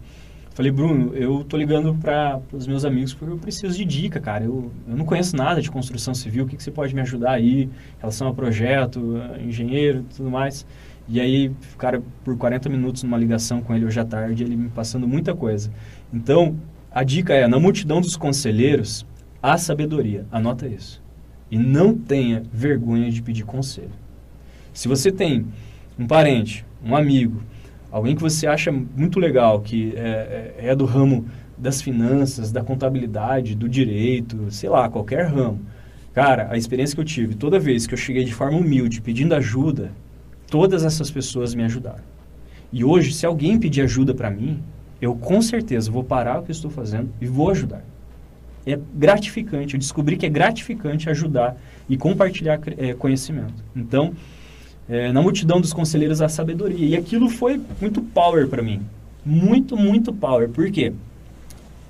Falei, 0.51 0.71
Bruno, 0.71 1.13
eu 1.13 1.43
tô 1.43 1.57
ligando 1.57 1.93
para 1.95 2.39
os 2.53 2.65
meus 2.65 2.85
amigos 2.85 3.13
porque 3.13 3.33
eu 3.33 3.37
preciso 3.37 3.77
de 3.77 3.83
dica, 3.83 4.21
cara. 4.21 4.45
Eu, 4.45 4.71
eu 4.87 4.95
não 4.95 5.03
conheço 5.03 5.35
nada 5.35 5.61
de 5.61 5.69
construção 5.69 6.13
civil, 6.13 6.45
o 6.45 6.47
que, 6.47 6.55
que 6.55 6.63
você 6.63 6.71
pode 6.71 6.95
me 6.95 7.01
ajudar 7.01 7.31
aí 7.31 7.63
em 7.63 7.69
relação 7.99 8.27
ao 8.27 8.33
projeto, 8.33 9.21
engenheiro 9.45 10.05
tudo 10.15 10.31
mais. 10.31 10.65
E 11.09 11.19
aí, 11.19 11.51
cara, 11.77 12.01
por 12.23 12.37
40 12.37 12.69
minutos 12.69 13.03
numa 13.03 13.17
ligação 13.17 13.61
com 13.61 13.75
ele 13.75 13.83
hoje 13.83 13.99
à 13.99 14.05
tarde, 14.05 14.45
ele 14.45 14.55
me 14.55 14.69
passando 14.69 15.05
muita 15.05 15.35
coisa. 15.35 15.69
Então, 16.13 16.55
a 16.89 17.03
dica 17.03 17.33
é, 17.33 17.49
na 17.49 17.59
multidão 17.59 17.99
dos 17.99 18.15
conselheiros, 18.15 19.05
há 19.43 19.57
sabedoria. 19.57 20.25
Anota 20.31 20.65
isso. 20.65 21.03
E 21.55 21.57
não 21.57 21.97
tenha 21.97 22.43
vergonha 22.51 23.09
de 23.09 23.21
pedir 23.21 23.45
conselho. 23.45 23.93
Se 24.73 24.89
você 24.89 25.09
tem 25.09 25.45
um 25.97 26.05
parente, 26.05 26.65
um 26.83 26.93
amigo, 26.93 27.41
alguém 27.89 28.13
que 28.13 28.21
você 28.21 28.45
acha 28.45 28.73
muito 28.73 29.21
legal, 29.21 29.61
que 29.61 29.93
é, 29.95 30.53
é, 30.59 30.67
é 30.67 30.75
do 30.75 30.83
ramo 30.83 31.23
das 31.57 31.81
finanças, 31.81 32.51
da 32.51 32.61
contabilidade, 32.61 33.55
do 33.55 33.69
direito, 33.69 34.51
sei 34.51 34.67
lá, 34.67 34.89
qualquer 34.89 35.27
ramo. 35.27 35.61
Cara, 36.13 36.49
a 36.51 36.57
experiência 36.57 36.93
que 36.93 36.99
eu 36.99 37.05
tive, 37.05 37.35
toda 37.35 37.57
vez 37.57 37.87
que 37.87 37.93
eu 37.93 37.97
cheguei 37.97 38.25
de 38.25 38.33
forma 38.33 38.57
humilde 38.57 38.99
pedindo 38.99 39.33
ajuda, 39.33 39.93
todas 40.51 40.83
essas 40.83 41.09
pessoas 41.09 41.55
me 41.55 41.63
ajudaram. 41.63 42.03
E 42.69 42.83
hoje, 42.83 43.13
se 43.13 43.25
alguém 43.25 43.57
pedir 43.57 43.83
ajuda 43.83 44.13
para 44.13 44.29
mim, 44.29 44.61
eu 45.01 45.15
com 45.15 45.41
certeza 45.41 45.89
vou 45.89 46.03
parar 46.03 46.41
o 46.41 46.43
que 46.43 46.51
estou 46.51 46.69
fazendo 46.69 47.09
e 47.21 47.25
vou 47.25 47.49
ajudar. 47.49 47.94
É 48.65 48.79
gratificante, 48.93 49.75
eu 49.75 49.79
descobri 49.79 50.17
que 50.17 50.25
é 50.25 50.29
gratificante 50.29 51.09
ajudar 51.09 51.55
e 51.87 51.95
compartilhar 51.95 52.59
é, 52.77 52.93
conhecimento. 52.93 53.63
Então, 53.75 54.13
é, 54.87 55.11
na 55.11 55.21
multidão 55.21 55.59
dos 55.59 55.73
conselheiros, 55.73 56.21
a 56.21 56.29
sabedoria. 56.29 56.87
E 56.87 56.95
aquilo 56.95 57.29
foi 57.29 57.61
muito 57.81 58.01
power 58.01 58.47
para 58.47 58.61
mim. 58.61 58.81
Muito, 59.25 59.75
muito 59.75 60.13
power. 60.13 60.49
Por 60.49 60.69
quê? 60.71 60.93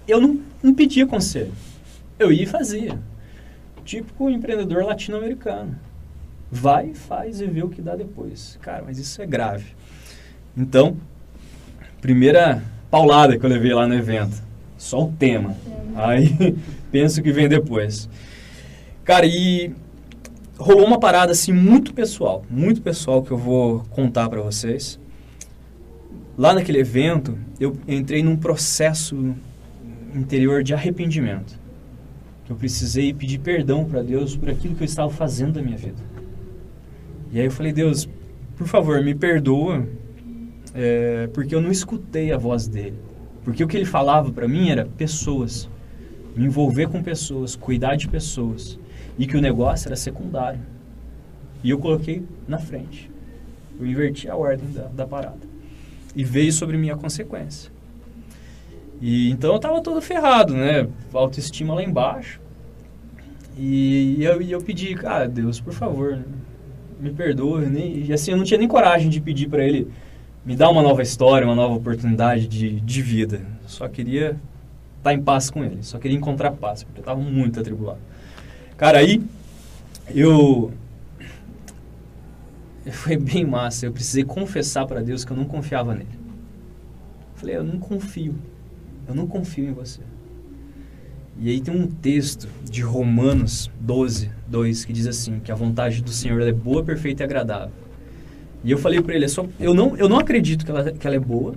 Eu 0.08 0.22
não, 0.22 0.40
não 0.64 0.74
pedia 0.74 1.06
conselho. 1.06 1.52
Eu 2.18 2.32
ia 2.32 2.44
e 2.44 2.46
fazia. 2.46 2.98
Típico 3.84 4.30
empreendedor 4.30 4.84
latino-americano. 4.86 5.76
Vai, 6.52 6.94
faz 6.94 7.42
e 7.42 7.46
vê 7.46 7.64
o 7.64 7.70
que 7.70 7.82
dá 7.82 7.96
depois. 7.96 8.58
Cara, 8.62 8.84
mas 8.86 8.98
isso 8.98 9.22
é 9.22 9.26
grave. 9.26 9.66
Então, 10.56 10.96
primeira 12.00 12.64
paulada 12.90 13.38
que 13.38 13.46
eu 13.46 13.50
levei 13.50 13.74
lá 13.74 13.86
no 13.86 13.94
evento. 13.94 14.42
Só 14.86 15.04
o 15.04 15.12
tema. 15.12 15.56
Aí 15.96 16.56
penso 16.92 17.24
que 17.24 17.32
vem 17.32 17.50
depois. 17.50 18.08
Cara, 19.04 19.26
e 19.26 19.74
rolou 20.60 20.86
uma 20.86 21.00
parada 21.00 21.32
assim 21.32 21.52
muito 21.52 21.92
pessoal, 21.92 22.46
muito 22.52 22.84
pessoal 22.84 23.24
que 23.24 23.32
eu 23.32 23.38
vou 23.38 23.80
contar 23.90 24.30
para 24.30 24.42
vocês. 24.42 25.00
Lá 26.38 26.54
naquele 26.54 26.78
evento, 26.78 27.36
eu 27.60 27.76
entrei 27.88 28.22
num 28.22 28.38
processo 28.38 29.34
interior 30.14 30.62
de 30.62 30.76
arrependimento. 30.76 31.60
Que 32.46 32.52
eu 32.52 32.56
precisei 32.56 33.12
pedir 33.12 33.40
perdão 33.40 33.86
para 33.86 34.04
Deus 34.04 34.38
por 34.38 34.52
aquilo 34.52 34.76
que 34.76 34.84
eu 34.84 34.86
estava 34.86 35.10
fazendo 35.10 35.54
da 35.54 35.64
minha 35.64 35.78
vida. 35.78 36.04
E 37.32 37.40
aí 37.40 37.46
eu 37.46 37.52
falei, 37.52 37.74
Deus, 37.74 38.08
por 38.56 38.68
favor, 38.68 39.04
me 39.04 39.16
perdoa, 39.16 39.84
é, 40.76 41.28
porque 41.34 41.56
eu 41.56 41.62
não 41.62 41.72
escutei 41.72 42.32
a 42.32 42.38
voz 42.38 42.68
dele. 42.68 43.15
Porque 43.46 43.64
o 43.64 43.68
que 43.68 43.78
ele 43.78 43.86
falava 43.86 44.32
para 44.32 44.48
mim 44.48 44.72
era 44.72 44.86
pessoas, 44.98 45.70
me 46.36 46.46
envolver 46.46 46.88
com 46.88 47.02
pessoas, 47.04 47.56
cuidar 47.56 47.96
de 47.96 48.10
pessoas, 48.10 48.80
e 49.20 49.28
que 49.28 49.38
o 49.38 49.42
negócio 49.42 49.88
era 49.88 49.96
secundário. 49.96 50.60
E 51.64 51.70
eu 51.70 51.78
coloquei 51.78 52.24
na 52.48 52.58
frente. 52.58 53.10
Eu 53.80 53.86
inverti 53.86 54.28
a 54.28 54.36
ordem 54.36 54.72
da, 54.72 54.88
da 54.88 55.06
parada. 55.06 55.48
E 56.16 56.24
veio 56.24 56.52
sobre 56.52 56.76
mim 56.76 56.90
a 56.90 56.98
consequência. 56.98 57.72
E 59.00 59.30
então 59.30 59.52
eu 59.52 59.58
estava 59.58 59.80
todo 59.80 60.02
ferrado, 60.02 60.56
né? 60.56 60.88
Autoestima 61.14 61.76
lá 61.76 61.84
embaixo. 61.84 62.42
E, 63.58 64.16
e 64.18 64.24
eu, 64.24 64.42
e 64.42 64.52
eu 64.52 64.62
pedi, 64.62 64.96
cara, 64.96 65.28
Deus, 65.28 65.60
por 65.60 65.74
favor, 65.74 66.20
me 67.00 67.12
perdoe. 67.12 67.68
Nem, 67.68 68.06
e 68.06 68.14
assim, 68.14 68.32
eu 68.32 68.38
não 68.38 68.44
tinha 68.44 68.58
nem 68.58 68.68
coragem 68.68 69.10
de 69.10 69.22
pedir 69.22 69.48
para 69.48 69.64
ele 69.64 69.88
me 70.46 70.56
dar 70.56 70.70
uma 70.70 70.82
nova 70.82 71.02
história, 71.02 71.48
uma 71.48 71.56
nova 71.56 71.74
oportunidade 71.74 72.48
de, 72.48 72.80
de 72.80 73.02
vida. 73.02 73.42
Só 73.66 73.88
queria 73.88 74.28
estar 74.28 74.40
tá 75.04 75.14
em 75.14 75.22
paz 75.22 75.50
com 75.50 75.64
ele. 75.64 75.82
Só 75.82 75.98
queria 75.98 76.16
encontrar 76.16 76.52
paz, 76.52 76.84
porque 76.84 77.00
eu 77.00 77.02
estava 77.02 77.20
muito 77.20 77.60
atribulado. 77.60 78.00
Cara, 78.78 79.00
aí 79.00 79.22
eu. 80.14 80.72
Foi 82.92 83.18
bem 83.18 83.44
massa. 83.44 83.88
Eu 83.88 83.92
precisei 83.92 84.24
confessar 84.24 84.86
para 84.86 85.02
Deus 85.02 85.26
que 85.26 85.32
eu 85.32 85.38
não 85.38 85.46
confiava 85.46 85.96
nele. 85.96 86.20
Falei, 87.34 87.56
eu 87.56 87.64
não 87.64 87.80
confio. 87.80 88.36
Eu 89.08 89.16
não 89.16 89.26
confio 89.26 89.68
em 89.68 89.74
você. 89.74 90.02
E 91.40 91.50
aí 91.50 91.60
tem 91.60 91.76
um 91.76 91.88
texto 91.88 92.48
de 92.64 92.82
Romanos 92.82 93.70
12, 93.80 94.32
2, 94.48 94.86
que 94.86 94.94
diz 94.94 95.08
assim, 95.08 95.40
que 95.40 95.52
a 95.52 95.56
vontade 95.56 96.02
do 96.02 96.12
Senhor 96.12 96.42
é 96.42 96.52
boa, 96.54 96.84
perfeita 96.84 97.24
e 97.24 97.26
agradável. 97.26 97.85
E 98.66 98.72
eu 98.72 98.80
falei 98.80 99.00
para 99.00 99.14
ele, 99.14 99.26
é 99.26 99.28
só, 99.28 99.46
eu, 99.60 99.76
não, 99.76 99.96
eu 99.96 100.10
não 100.10 100.18
acredito 100.18 100.66
que 100.66 100.72
ela, 100.72 100.92
que 100.92 101.06
ela 101.06 101.16
é 101.16 101.20
boa, 101.20 101.54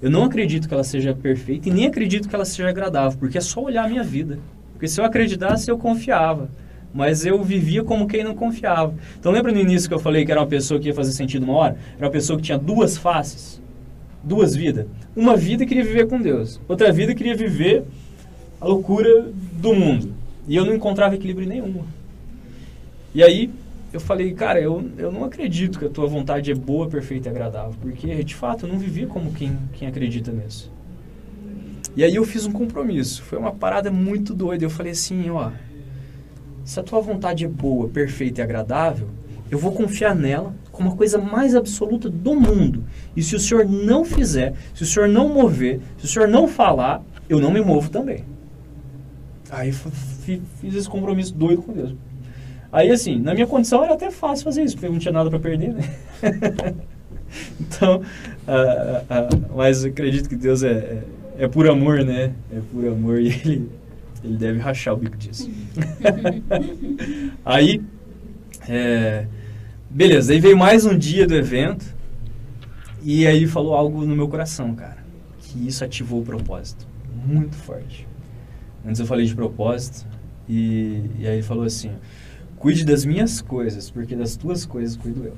eu 0.00 0.10
não 0.10 0.24
acredito 0.24 0.66
que 0.66 0.72
ela 0.72 0.82
seja 0.82 1.14
perfeita 1.14 1.68
e 1.68 1.72
nem 1.72 1.86
acredito 1.86 2.26
que 2.26 2.34
ela 2.34 2.46
seja 2.46 2.70
agradável, 2.70 3.18
porque 3.18 3.36
é 3.36 3.40
só 3.40 3.62
olhar 3.62 3.84
a 3.84 3.88
minha 3.88 4.02
vida. 4.02 4.38
Porque 4.72 4.88
se 4.88 4.98
eu 4.98 5.04
acreditasse, 5.04 5.70
eu 5.70 5.76
confiava. 5.76 6.48
Mas 6.94 7.26
eu 7.26 7.44
vivia 7.44 7.84
como 7.84 8.08
quem 8.08 8.24
não 8.24 8.34
confiava. 8.34 8.94
Então 9.20 9.30
lembra 9.30 9.52
no 9.52 9.58
início 9.58 9.88
que 9.88 9.94
eu 9.94 9.98
falei 9.98 10.24
que 10.24 10.32
era 10.32 10.40
uma 10.40 10.46
pessoa 10.46 10.80
que 10.80 10.86
ia 10.86 10.94
fazer 10.94 11.12
sentido 11.12 11.42
uma 11.42 11.52
hora? 11.52 11.76
Era 11.98 12.06
uma 12.06 12.12
pessoa 12.12 12.38
que 12.38 12.44
tinha 12.44 12.56
duas 12.56 12.96
faces, 12.96 13.60
duas 14.24 14.56
vidas. 14.56 14.86
Uma 15.14 15.36
vida 15.36 15.66
queria 15.66 15.84
viver 15.84 16.06
com 16.06 16.18
Deus, 16.18 16.58
outra 16.66 16.90
vida 16.90 17.14
queria 17.14 17.36
viver 17.36 17.84
a 18.58 18.66
loucura 18.66 19.26
do 19.52 19.74
mundo. 19.74 20.14
E 20.46 20.56
eu 20.56 20.64
não 20.64 20.74
encontrava 20.74 21.14
equilíbrio 21.14 21.46
nenhum. 21.46 21.84
E 23.14 23.22
aí 23.22 23.50
eu 23.98 24.00
falei, 24.00 24.32
cara, 24.32 24.60
eu, 24.60 24.90
eu 24.96 25.10
não 25.10 25.24
acredito 25.24 25.78
que 25.78 25.84
a 25.84 25.88
tua 25.88 26.06
vontade 26.06 26.52
é 26.52 26.54
boa, 26.54 26.88
perfeita 26.88 27.28
e 27.28 27.30
agradável. 27.30 27.74
Porque, 27.80 28.22
de 28.22 28.34
fato, 28.34 28.64
eu 28.64 28.72
não 28.72 28.78
vivia 28.78 29.06
como 29.06 29.32
quem, 29.32 29.58
quem 29.72 29.88
acredita 29.88 30.30
nisso. 30.30 30.72
E 31.96 32.04
aí 32.04 32.14
eu 32.14 32.24
fiz 32.24 32.46
um 32.46 32.52
compromisso. 32.52 33.22
Foi 33.24 33.38
uma 33.38 33.52
parada 33.52 33.90
muito 33.90 34.32
doida. 34.32 34.64
Eu 34.64 34.70
falei 34.70 34.92
assim, 34.92 35.28
ó, 35.30 35.50
se 36.64 36.78
a 36.78 36.82
tua 36.82 37.00
vontade 37.00 37.44
é 37.44 37.48
boa, 37.48 37.88
perfeita 37.88 38.40
e 38.40 38.44
agradável, 38.44 39.08
eu 39.50 39.58
vou 39.58 39.72
confiar 39.72 40.14
nela 40.14 40.54
como 40.70 40.90
a 40.90 40.96
coisa 40.96 41.18
mais 41.18 41.56
absoluta 41.56 42.08
do 42.08 42.36
mundo. 42.36 42.84
E 43.16 43.22
se 43.22 43.34
o 43.34 43.40
senhor 43.40 43.64
não 43.66 44.04
fizer, 44.04 44.54
se 44.74 44.84
o 44.84 44.86
senhor 44.86 45.08
não 45.08 45.28
mover, 45.28 45.80
se 45.98 46.04
o 46.04 46.08
senhor 46.08 46.28
não 46.28 46.46
falar, 46.46 47.02
eu 47.28 47.40
não 47.40 47.50
me 47.50 47.60
movo 47.60 47.90
também. 47.90 48.24
Aí 49.50 49.72
fiz 49.72 50.74
esse 50.74 50.88
compromisso 50.88 51.34
doido 51.34 51.62
com 51.62 51.72
Deus. 51.72 51.94
Aí, 52.70 52.90
assim, 52.90 53.18
na 53.18 53.34
minha 53.34 53.46
condição 53.46 53.82
era 53.82 53.94
até 53.94 54.10
fácil 54.10 54.44
fazer 54.44 54.62
isso, 54.62 54.74
porque 54.74 54.86
eu 54.86 54.92
não 54.92 54.98
tinha 54.98 55.12
nada 55.12 55.30
para 55.30 55.38
perder, 55.38 55.72
né? 55.72 55.82
então, 57.60 57.96
uh, 57.96 58.02
uh, 58.02 59.56
mas 59.56 59.84
acredito 59.84 60.28
que 60.28 60.36
Deus 60.36 60.62
é, 60.62 61.02
é, 61.38 61.44
é, 61.44 61.48
por 61.48 61.68
amor, 61.68 62.04
né? 62.04 62.32
É 62.52 62.60
por 62.72 62.86
amor 62.86 63.20
e 63.20 63.28
Ele, 63.28 63.70
ele 64.22 64.36
deve 64.36 64.58
rachar 64.58 64.94
o 64.94 64.96
bico 64.98 65.16
disso. 65.16 65.50
aí, 67.44 67.80
é, 68.68 69.26
beleza, 69.88 70.32
aí 70.32 70.40
veio 70.40 70.56
mais 70.56 70.84
um 70.84 70.96
dia 70.96 71.26
do 71.26 71.34
evento 71.34 71.96
e 73.02 73.26
aí 73.26 73.46
falou 73.46 73.74
algo 73.74 74.04
no 74.04 74.14
meu 74.14 74.28
coração, 74.28 74.74
cara, 74.74 74.98
que 75.38 75.66
isso 75.66 75.82
ativou 75.82 76.20
o 76.20 76.24
propósito 76.24 76.86
muito 77.26 77.56
forte. 77.56 78.06
Antes 78.86 79.00
eu 79.00 79.06
falei 79.06 79.26
de 79.26 79.34
propósito 79.34 80.06
e, 80.48 81.02
e 81.18 81.26
aí 81.26 81.34
ele 81.34 81.42
falou 81.42 81.64
assim: 81.64 81.90
cuide 82.58 82.84
das 82.84 83.04
minhas 83.04 83.40
coisas, 83.40 83.90
porque 83.90 84.14
das 84.14 84.36
tuas 84.36 84.66
coisas 84.66 84.96
cuido 84.96 85.24
eu. 85.24 85.34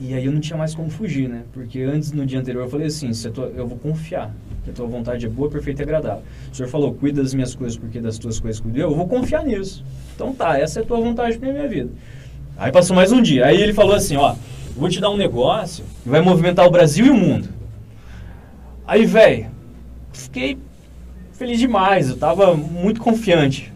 E 0.00 0.12
aí 0.12 0.24
eu 0.26 0.32
não 0.32 0.40
tinha 0.40 0.56
mais 0.56 0.74
como 0.74 0.90
fugir, 0.90 1.28
né? 1.28 1.44
Porque 1.52 1.80
antes, 1.80 2.10
no 2.10 2.26
dia 2.26 2.40
anterior, 2.40 2.64
eu 2.64 2.68
falei 2.68 2.88
assim, 2.88 3.12
se 3.12 3.30
tua, 3.30 3.46
eu 3.56 3.66
vou 3.66 3.78
confiar, 3.78 4.34
que 4.64 4.70
a 4.70 4.72
tua 4.72 4.86
vontade 4.86 5.24
é 5.24 5.28
boa, 5.28 5.48
perfeita 5.48 5.82
e 5.82 5.84
agradável. 5.84 6.22
O 6.52 6.54
senhor 6.54 6.68
falou, 6.68 6.92
cuida 6.94 7.22
das 7.22 7.32
minhas 7.32 7.54
coisas 7.54 7.78
porque 7.78 8.00
das 8.00 8.18
tuas 8.18 8.40
coisas 8.40 8.60
cuido 8.60 8.78
eu, 8.78 8.90
eu 8.90 8.96
vou 8.96 9.06
confiar 9.06 9.44
nisso. 9.44 9.84
Então 10.14 10.32
tá, 10.32 10.58
essa 10.58 10.80
é 10.80 10.82
a 10.82 10.86
tua 10.86 11.00
vontade 11.00 11.38
para 11.38 11.52
minha 11.52 11.68
vida. 11.68 11.90
Aí 12.56 12.72
passou 12.72 12.94
mais 12.94 13.12
um 13.12 13.22
dia. 13.22 13.46
Aí 13.46 13.60
ele 13.60 13.72
falou 13.72 13.94
assim, 13.94 14.16
ó, 14.16 14.34
vou 14.76 14.88
te 14.88 15.00
dar 15.00 15.10
um 15.10 15.16
negócio 15.16 15.84
que 16.02 16.08
vai 16.08 16.20
movimentar 16.20 16.66
o 16.66 16.70
Brasil 16.70 17.06
e 17.06 17.10
o 17.10 17.14
mundo. 17.14 17.48
Aí, 18.86 19.06
velho, 19.06 19.46
fiquei 20.12 20.58
feliz 21.32 21.58
demais, 21.58 22.10
eu 22.10 22.16
tava 22.16 22.54
muito 22.54 23.00
confiante. 23.00 23.73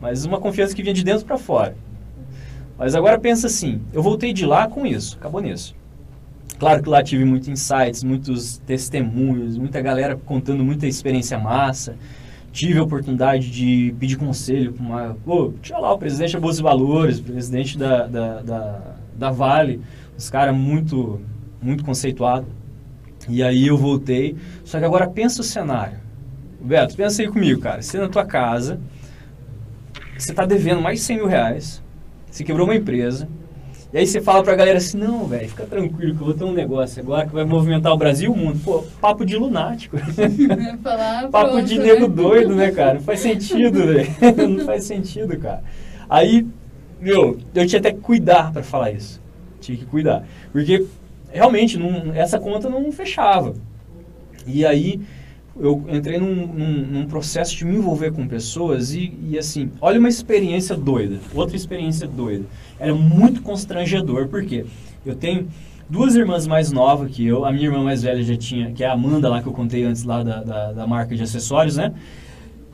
Mas 0.00 0.24
uma 0.24 0.40
confiança 0.40 0.74
que 0.74 0.82
vinha 0.82 0.94
de 0.94 1.04
dentro 1.04 1.24
para 1.24 1.38
fora. 1.38 1.76
Mas 2.78 2.94
agora 2.94 3.18
pensa 3.18 3.48
assim, 3.48 3.80
eu 3.92 4.02
voltei 4.02 4.32
de 4.32 4.46
lá 4.46 4.68
com 4.68 4.86
isso, 4.86 5.16
acabou 5.18 5.40
nisso. 5.40 5.74
Claro 6.58 6.82
que 6.82 6.88
lá 6.88 7.02
tive 7.02 7.24
muitos 7.24 7.48
insights, 7.48 8.02
muitos 8.02 8.58
testemunhos, 8.58 9.56
muita 9.56 9.80
galera 9.80 10.16
contando 10.16 10.64
muita 10.64 10.86
experiência 10.86 11.38
massa. 11.38 11.96
Tive 12.50 12.78
a 12.78 12.82
oportunidade 12.82 13.50
de 13.50 13.94
pedir 13.98 14.16
conselho 14.16 14.72
para 14.72 14.84
uma. 14.84 15.16
Pô, 15.24 15.52
tinha 15.62 15.78
lá 15.78 15.92
o 15.92 15.98
presidente 15.98 16.32
da 16.32 16.40
Bolsa 16.40 16.56
de 16.56 16.62
Valores, 16.62 17.18
o 17.20 17.22
presidente 17.22 17.78
da, 17.78 18.06
da, 18.06 18.42
da, 18.42 18.80
da 19.14 19.30
Vale, 19.30 19.80
os 20.16 20.28
caras 20.28 20.56
muito, 20.56 21.20
muito 21.62 21.84
conceituados. 21.84 22.48
E 23.28 23.42
aí 23.42 23.66
eu 23.66 23.76
voltei. 23.76 24.36
Só 24.64 24.78
que 24.78 24.84
agora 24.84 25.08
pensa 25.08 25.42
o 25.42 25.44
cenário. 25.44 25.98
Beto, 26.60 26.96
pensa 26.96 27.22
aí 27.22 27.28
comigo, 27.28 27.60
cara. 27.60 27.82
Você 27.82 27.98
na 27.98 28.08
tua 28.08 28.24
casa, 28.24 28.80
você 30.22 30.32
está 30.32 30.44
devendo 30.44 30.80
mais 30.80 31.00
de 31.00 31.04
100 31.04 31.16
mil 31.16 31.26
reais 31.26 31.82
você 32.30 32.44
quebrou 32.44 32.66
uma 32.66 32.76
empresa. 32.76 33.28
E 33.92 33.98
aí 33.98 34.06
você 34.06 34.20
fala 34.20 34.44
pra 34.44 34.54
galera 34.54 34.76
assim, 34.76 34.98
não, 34.98 35.26
velho, 35.26 35.48
fica 35.48 35.64
tranquilo 35.64 36.14
que 36.14 36.20
eu 36.20 36.26
vou 36.26 36.34
ter 36.34 36.44
um 36.44 36.52
negócio 36.52 37.02
agora 37.02 37.26
que 37.26 37.32
vai 37.32 37.44
movimentar 37.44 37.92
o 37.92 37.96
Brasil 37.96 38.30
e 38.30 38.34
o 38.34 38.36
mundo. 38.36 38.60
Pô, 38.62 38.84
papo 39.00 39.24
de 39.24 39.34
lunático. 39.34 39.96
papo 41.32 41.52
pronto, 41.52 41.64
de 41.64 41.78
nego 41.78 42.06
né? 42.06 42.14
doido, 42.14 42.54
né, 42.54 42.70
cara? 42.70 42.94
Não 42.94 43.00
faz 43.00 43.20
sentido, 43.20 43.86
velho. 43.86 44.08
não 44.58 44.64
faz 44.66 44.84
sentido, 44.84 45.38
cara. 45.38 45.64
Aí, 46.08 46.46
meu, 47.00 47.38
eu 47.54 47.66
tinha 47.66 47.80
até 47.80 47.90
que 47.90 48.00
cuidar 48.00 48.52
para 48.52 48.62
falar 48.62 48.90
isso. 48.92 49.22
Tinha 49.58 49.78
que 49.78 49.86
cuidar. 49.86 50.24
Porque, 50.52 50.84
realmente, 51.32 51.78
não, 51.78 52.12
essa 52.14 52.38
conta 52.38 52.68
não 52.68 52.92
fechava. 52.92 53.54
E 54.46 54.66
aí, 54.66 55.00
eu 55.60 55.84
entrei 55.88 56.18
num, 56.18 56.46
num, 56.46 56.86
num, 56.86 57.06
processo 57.06 57.56
de 57.56 57.64
me 57.64 57.76
envolver 57.76 58.12
com 58.12 58.26
pessoas 58.26 58.92
e, 58.92 59.12
e, 59.28 59.38
assim, 59.38 59.70
olha 59.80 59.98
uma 59.98 60.08
experiência 60.08 60.76
doida, 60.76 61.18
outra 61.34 61.56
experiência 61.56 62.06
doida. 62.06 62.44
Era 62.78 62.94
muito 62.94 63.42
constrangedor, 63.42 64.28
porque 64.28 64.64
eu 65.04 65.16
tenho 65.16 65.48
duas 65.88 66.14
irmãs 66.14 66.46
mais 66.46 66.70
novas 66.70 67.10
que 67.10 67.26
eu, 67.26 67.44
a 67.44 67.52
minha 67.52 67.66
irmã 67.66 67.82
mais 67.82 68.02
velha 68.02 68.22
já 68.22 68.36
tinha, 68.36 68.72
que 68.72 68.84
é 68.84 68.86
a 68.86 68.92
Amanda 68.92 69.28
lá 69.28 69.42
que 69.42 69.48
eu 69.48 69.52
contei 69.52 69.84
antes 69.84 70.04
lá 70.04 70.22
da, 70.22 70.42
da, 70.42 70.72
da 70.72 70.86
marca 70.86 71.16
de 71.16 71.22
acessórios, 71.22 71.76
né? 71.76 71.92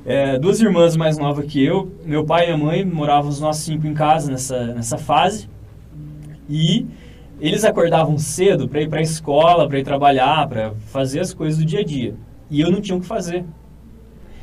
É, 0.04 0.38
duas 0.38 0.60
irmãs 0.60 0.96
mais 0.96 1.16
novas 1.16 1.46
que 1.46 1.64
eu, 1.64 1.90
meu 2.04 2.24
pai 2.24 2.44
e 2.44 2.46
minha 2.48 2.58
mãe 2.58 2.84
moravam 2.84 3.30
os 3.30 3.40
nós 3.40 3.56
cinco 3.56 3.86
em 3.86 3.94
casa 3.94 4.30
nessa, 4.30 4.66
nessa 4.74 4.98
fase 4.98 5.48
e 6.46 6.84
eles 7.40 7.64
acordavam 7.64 8.18
cedo 8.18 8.68
para 8.68 8.82
ir 8.82 8.88
para 8.88 8.98
a 8.98 9.02
escola, 9.02 9.66
para 9.66 9.78
ir 9.78 9.82
trabalhar, 9.82 10.46
para 10.46 10.74
fazer 10.88 11.20
as 11.20 11.32
coisas 11.32 11.58
do 11.58 11.64
dia 11.64 11.80
a 11.80 11.84
dia. 11.84 12.14
E 12.50 12.60
eu 12.60 12.70
não 12.70 12.80
tinha 12.80 12.96
o 12.96 13.00
que 13.00 13.06
fazer. 13.06 13.44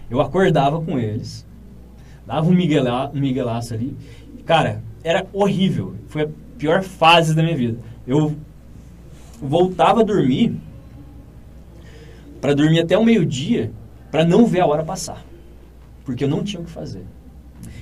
Eu 0.10 0.20
acordava 0.20 0.82
com 0.82 0.99
eles, 0.99 1.45
dava 2.26 2.47
um, 2.47 2.54
miguela, 2.54 3.10
um 3.14 3.20
miguelaço 3.20 3.74
ali. 3.74 3.95
Cara, 4.45 4.84
era 5.04 5.26
horrível. 5.32 5.95
Foi 6.08 6.24
a 6.24 6.30
pior 6.58 6.84
fase 6.84 7.34
da 7.34 7.41
minha 7.41 7.56
vida. 7.56 7.80
Eu 8.06 8.36
voltava 9.41 10.02
a 10.02 10.04
dormir 10.04 10.56
para 12.39 12.54
dormir 12.54 12.82
até 12.82 12.97
o 12.97 13.06
meio-dia 13.06 13.72
para 14.12 14.26
não 14.26 14.45
ver 14.45 14.62
a 14.62 14.68
hora 14.68 14.84
passar. 14.84 15.24
Porque 16.04 16.24
eu 16.24 16.28
não 16.28 16.43
tinha 16.43 16.62
o 16.62 16.66
que 16.66 16.72
fazer. 16.72 17.06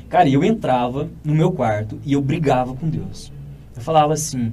Cara, 0.09 0.27
eu 0.27 0.43
entrava 0.43 1.09
no 1.23 1.33
meu 1.33 1.51
quarto 1.51 1.99
e 2.05 2.13
eu 2.13 2.21
brigava 2.21 2.75
com 2.75 2.89
Deus. 2.89 3.31
Eu 3.75 3.81
falava 3.81 4.13
assim: 4.13 4.51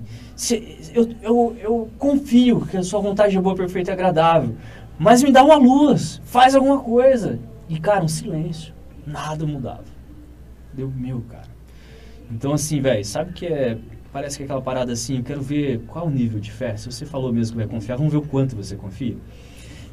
eu, 0.94 1.08
eu, 1.22 1.56
eu 1.58 1.90
confio 1.98 2.60
que 2.66 2.76
a 2.76 2.82
sua 2.82 3.00
vontade 3.00 3.36
é 3.36 3.40
boa, 3.40 3.56
perfeita 3.56 3.90
e 3.90 3.94
agradável. 3.94 4.54
Mas 4.98 5.22
me 5.22 5.30
dá 5.30 5.44
uma 5.44 5.56
luz, 5.56 6.20
faz 6.24 6.54
alguma 6.54 6.80
coisa. 6.80 7.38
E, 7.68 7.78
cara, 7.78 8.04
um 8.04 8.08
silêncio. 8.08 8.72
Nada 9.06 9.46
mudava. 9.46 9.84
Deu 10.72 10.90
meu, 10.90 11.22
cara. 11.28 11.48
Então, 12.30 12.52
assim, 12.52 12.80
velho, 12.80 13.04
sabe 13.04 13.32
que 13.32 13.46
é. 13.46 13.78
Parece 14.12 14.38
que 14.38 14.44
é 14.44 14.46
aquela 14.46 14.62
parada 14.62 14.92
assim, 14.92 15.18
eu 15.18 15.22
quero 15.22 15.42
ver 15.42 15.80
qual 15.80 16.06
o 16.06 16.10
nível 16.10 16.40
de 16.40 16.50
fé. 16.50 16.74
Se 16.76 16.90
você 16.90 17.04
falou 17.04 17.30
mesmo 17.32 17.52
que 17.52 17.62
vai 17.62 17.66
confiar, 17.66 17.96
vamos 17.98 18.12
ver 18.12 18.18
o 18.18 18.22
quanto 18.22 18.56
você 18.56 18.74
confia. 18.74 19.16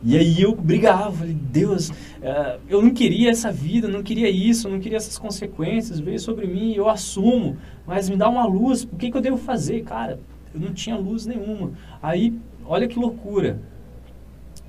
E 0.05 0.17
aí 0.17 0.41
eu 0.41 0.53
brigava, 0.53 1.11
falei, 1.11 1.33
Deus, 1.33 1.89
uh, 1.89 2.59
eu 2.67 2.81
não 2.81 2.91
queria 2.91 3.31
essa 3.31 3.51
vida, 3.51 3.87
não 3.87 4.03
queria 4.03 4.29
isso, 4.29 4.69
não 4.69 4.79
queria 4.79 4.97
essas 4.97 5.17
consequências, 5.17 5.99
veio 5.99 6.19
sobre 6.19 6.45
mim, 6.45 6.73
eu 6.73 6.89
assumo, 6.89 7.55
mas 7.87 8.09
me 8.09 8.17
dá 8.17 8.27
uma 8.27 8.45
luz, 8.45 8.83
o 8.83 8.97
que, 8.97 9.09
que 9.09 9.15
eu 9.15 9.21
devo 9.21 9.37
fazer? 9.37 9.83
Cara, 9.83 10.19
eu 10.53 10.59
não 10.59 10.73
tinha 10.73 10.97
luz 10.97 11.25
nenhuma. 11.25 11.71
Aí, 12.01 12.33
olha 12.65 12.85
que 12.85 12.99
loucura, 12.99 13.61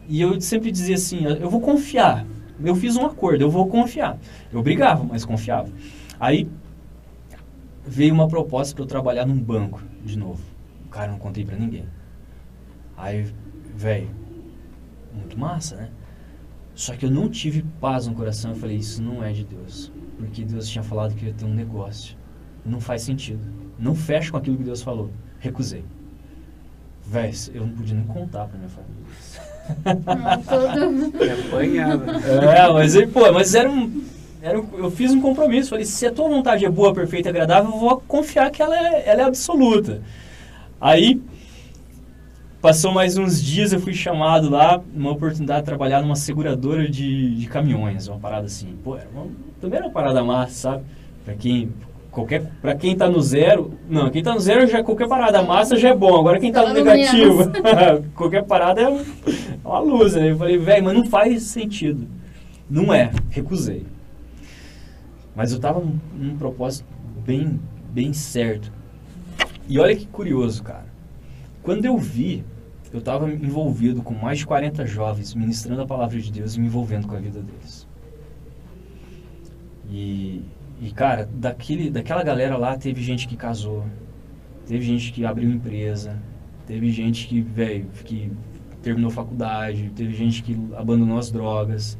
e 0.08 0.20
eu 0.20 0.40
sempre 0.40 0.70
dizia 0.70 0.94
assim, 0.94 1.24
eu 1.24 1.48
vou 1.48 1.60
confiar. 1.60 2.26
Eu 2.62 2.74
fiz 2.74 2.96
um 2.96 3.04
acordo, 3.04 3.42
eu 3.42 3.50
vou 3.50 3.66
confiar. 3.66 4.18
Eu 4.52 4.62
brigava, 4.62 5.04
mas 5.04 5.24
confiava. 5.24 5.70
Aí 6.20 6.48
veio 7.86 8.14
uma 8.14 8.28
proposta 8.28 8.74
para 8.74 8.84
eu 8.84 8.88
trabalhar 8.88 9.26
num 9.26 9.38
banco 9.38 9.82
de 10.04 10.18
novo. 10.18 10.42
Cara, 10.90 11.10
não 11.10 11.18
contei 11.18 11.44
para 11.44 11.56
ninguém. 11.56 11.86
Aí, 12.96 13.26
velho, 13.74 14.08
muito 15.12 15.38
massa, 15.38 15.76
né? 15.76 15.90
Só 16.74 16.94
que 16.96 17.06
eu 17.06 17.10
não 17.10 17.28
tive 17.28 17.62
paz 17.80 18.06
no 18.06 18.14
coração. 18.14 18.52
Eu 18.52 18.56
falei, 18.56 18.76
isso 18.76 19.02
não 19.02 19.22
é 19.22 19.32
de 19.32 19.44
Deus. 19.44 19.92
Porque 20.16 20.44
Deus 20.44 20.68
tinha 20.68 20.82
falado 20.82 21.14
que 21.14 21.26
ia 21.26 21.32
ter 21.32 21.44
um 21.44 21.54
negócio. 21.54 22.16
Não 22.64 22.80
faz 22.80 23.02
sentido. 23.02 23.44
Não 23.78 23.94
fecha 23.94 24.30
com 24.30 24.36
aquilo 24.36 24.56
que 24.56 24.64
Deus 24.64 24.82
falou. 24.82 25.10
Recusei. 25.38 25.84
Véi, 27.06 27.32
eu 27.52 27.66
não 27.66 27.74
podia 27.74 27.94
nem 27.94 28.06
contar 28.06 28.46
pra 28.46 28.56
minha 28.56 28.70
família. 28.70 29.04
É, 32.52 32.72
mas, 32.72 32.96
pô, 33.12 33.32
mas 33.32 33.54
era 33.54 33.70
um, 33.70 34.02
era 34.42 34.60
um, 34.60 34.68
eu 34.76 34.90
fiz 34.90 35.12
um 35.12 35.20
compromisso. 35.20 35.70
Falei, 35.70 35.84
se 35.84 36.06
a 36.06 36.12
tua 36.12 36.28
vontade 36.28 36.64
é 36.64 36.70
boa, 36.70 36.92
perfeita, 36.92 37.28
agradável, 37.28 37.70
eu 37.70 37.78
vou 37.78 38.00
confiar 38.06 38.50
que 38.50 38.62
ela 38.62 38.76
é, 38.76 39.08
ela 39.08 39.22
é 39.22 39.24
absoluta. 39.24 40.02
Aí, 40.80 41.20
passou 42.60 42.92
mais 42.92 43.16
uns 43.16 43.42
dias, 43.42 43.72
eu 43.72 43.80
fui 43.80 43.94
chamado 43.94 44.50
lá, 44.50 44.82
uma 44.94 45.12
oportunidade 45.12 45.60
de 45.60 45.66
trabalhar 45.66 46.02
numa 46.02 46.16
seguradora 46.16 46.88
de, 46.88 47.36
de 47.36 47.46
caminhões, 47.46 48.08
uma 48.08 48.18
parada 48.18 48.46
assim. 48.46 48.76
Pô, 48.82 48.96
era 48.96 49.08
uma, 49.14 49.26
também 49.60 49.78
era 49.78 49.86
uma 49.86 49.92
parada 49.92 50.22
massa, 50.22 50.54
sabe? 50.54 50.84
Pra 51.24 51.34
quem 51.34 51.70
qualquer 52.14 52.50
para 52.62 52.74
quem 52.76 52.92
está 52.92 53.08
no 53.10 53.20
zero 53.20 53.72
não 53.88 54.08
quem 54.08 54.20
está 54.20 54.32
no 54.32 54.40
zero 54.40 54.66
já 54.68 54.82
qualquer 54.84 55.08
parada 55.08 55.42
massa 55.42 55.76
já 55.76 55.88
é 55.88 55.94
bom 55.94 56.16
agora 56.16 56.38
quem 56.38 56.48
está 56.50 56.66
no 56.66 56.72
negativo 56.72 57.50
qualquer 58.14 58.44
parada 58.44 58.80
é 58.80 58.88
uma 59.64 59.80
luz 59.80 60.14
né? 60.14 60.30
eu 60.30 60.38
falei 60.38 60.56
velho 60.56 60.84
mas 60.84 60.94
não 60.94 61.06
faz 61.06 61.42
sentido. 61.44 62.06
Não 62.68 62.92
é 62.92 63.10
recusei. 63.30 63.86
Mas 65.34 65.52
eu 65.52 65.60
num, 65.60 65.98
num 66.16 66.36
propósito 66.36 66.86
bem 67.24 67.60
bem 67.90 68.12
certo. 68.12 68.72
E 69.68 69.78
olha 69.78 69.94
que 69.94 70.06
curioso 70.06 70.62
cara. 70.62 70.86
Quando 71.62 71.84
eu 71.84 71.96
vi 71.98 72.44
eu 72.92 73.00
estava 73.00 73.28
envolvido 73.28 74.02
com 74.02 74.14
mais 74.14 74.38
de 74.38 74.46
40 74.46 74.86
jovens 74.86 75.34
ministrando 75.34 75.82
a 75.82 75.86
palavra 75.86 76.16
de 76.16 76.30
Deus 76.30 76.54
e 76.54 76.60
me 76.60 76.66
envolvendo 76.66 77.08
com 77.08 77.16
a 77.16 77.18
vida 77.18 77.40
deles. 77.40 77.88
E 79.90 80.42
e, 80.84 80.90
cara, 80.90 81.26
daquele, 81.32 81.88
daquela 81.88 82.22
galera 82.22 82.58
lá, 82.58 82.76
teve 82.76 83.02
gente 83.02 83.26
que 83.26 83.36
casou, 83.36 83.86
teve 84.66 84.84
gente 84.84 85.14
que 85.14 85.24
abriu 85.24 85.50
empresa, 85.50 86.20
teve 86.66 86.90
gente 86.90 87.26
que, 87.26 87.40
velho, 87.40 87.86
que 88.04 88.30
terminou 88.82 89.10
faculdade, 89.10 89.90
teve 89.96 90.12
gente 90.12 90.42
que 90.42 90.54
abandonou 90.76 91.16
as 91.16 91.30
drogas, 91.30 91.96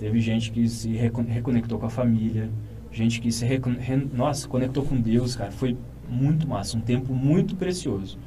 teve 0.00 0.18
gente 0.18 0.50
que 0.50 0.68
se 0.68 0.90
reconectou 0.90 1.78
com 1.78 1.86
a 1.86 1.88
família, 1.88 2.50
gente 2.90 3.20
que 3.20 3.30
se, 3.30 3.46
recon... 3.46 3.76
nossa, 4.12 4.48
conectou 4.48 4.82
com 4.82 5.00
Deus, 5.00 5.36
cara. 5.36 5.52
Foi 5.52 5.76
muito 6.08 6.44
massa, 6.48 6.76
um 6.76 6.80
tempo 6.80 7.14
muito 7.14 7.54
precioso. 7.54 8.18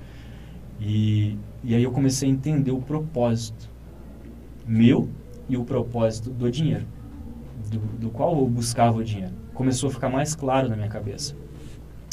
E, 0.80 1.38
e 1.62 1.76
aí 1.76 1.84
eu 1.84 1.92
comecei 1.92 2.30
a 2.30 2.32
entender 2.32 2.72
o 2.72 2.82
propósito 2.82 3.70
meu 4.66 5.10
e 5.50 5.58
o 5.58 5.66
propósito 5.66 6.30
do 6.30 6.50
dinheiro, 6.50 6.86
do, 7.70 7.80
do 8.00 8.10
qual 8.10 8.40
eu 8.40 8.48
buscava 8.48 9.00
o 9.00 9.04
dinheiro 9.04 9.47
começou 9.58 9.90
a 9.90 9.92
ficar 9.92 10.08
mais 10.08 10.36
claro 10.36 10.70
na 10.70 10.76
minha 10.76 10.88
cabeça. 10.88 11.36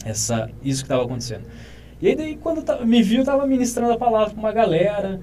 Essa, 0.05 0.51
isso 0.62 0.82
que 0.82 0.86
estava 0.86 1.05
acontecendo. 1.05 1.45
E 2.01 2.09
aí, 2.09 2.16
daí, 2.16 2.36
quando 2.36 2.64
me 2.84 3.03
viu, 3.03 3.18
eu 3.18 3.22
estava 3.22 3.47
ministrando 3.47 3.92
a 3.92 3.99
palavra 3.99 4.30
para 4.30 4.40
uma 4.40 4.53
galera, 4.53 5.20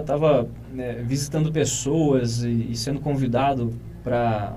estava 0.00 0.42
ah, 0.42 0.74
né, 0.74 0.92
visitando 1.04 1.50
pessoas 1.50 2.44
e, 2.44 2.70
e 2.70 2.76
sendo 2.76 3.00
convidado 3.00 3.72
para 4.04 4.56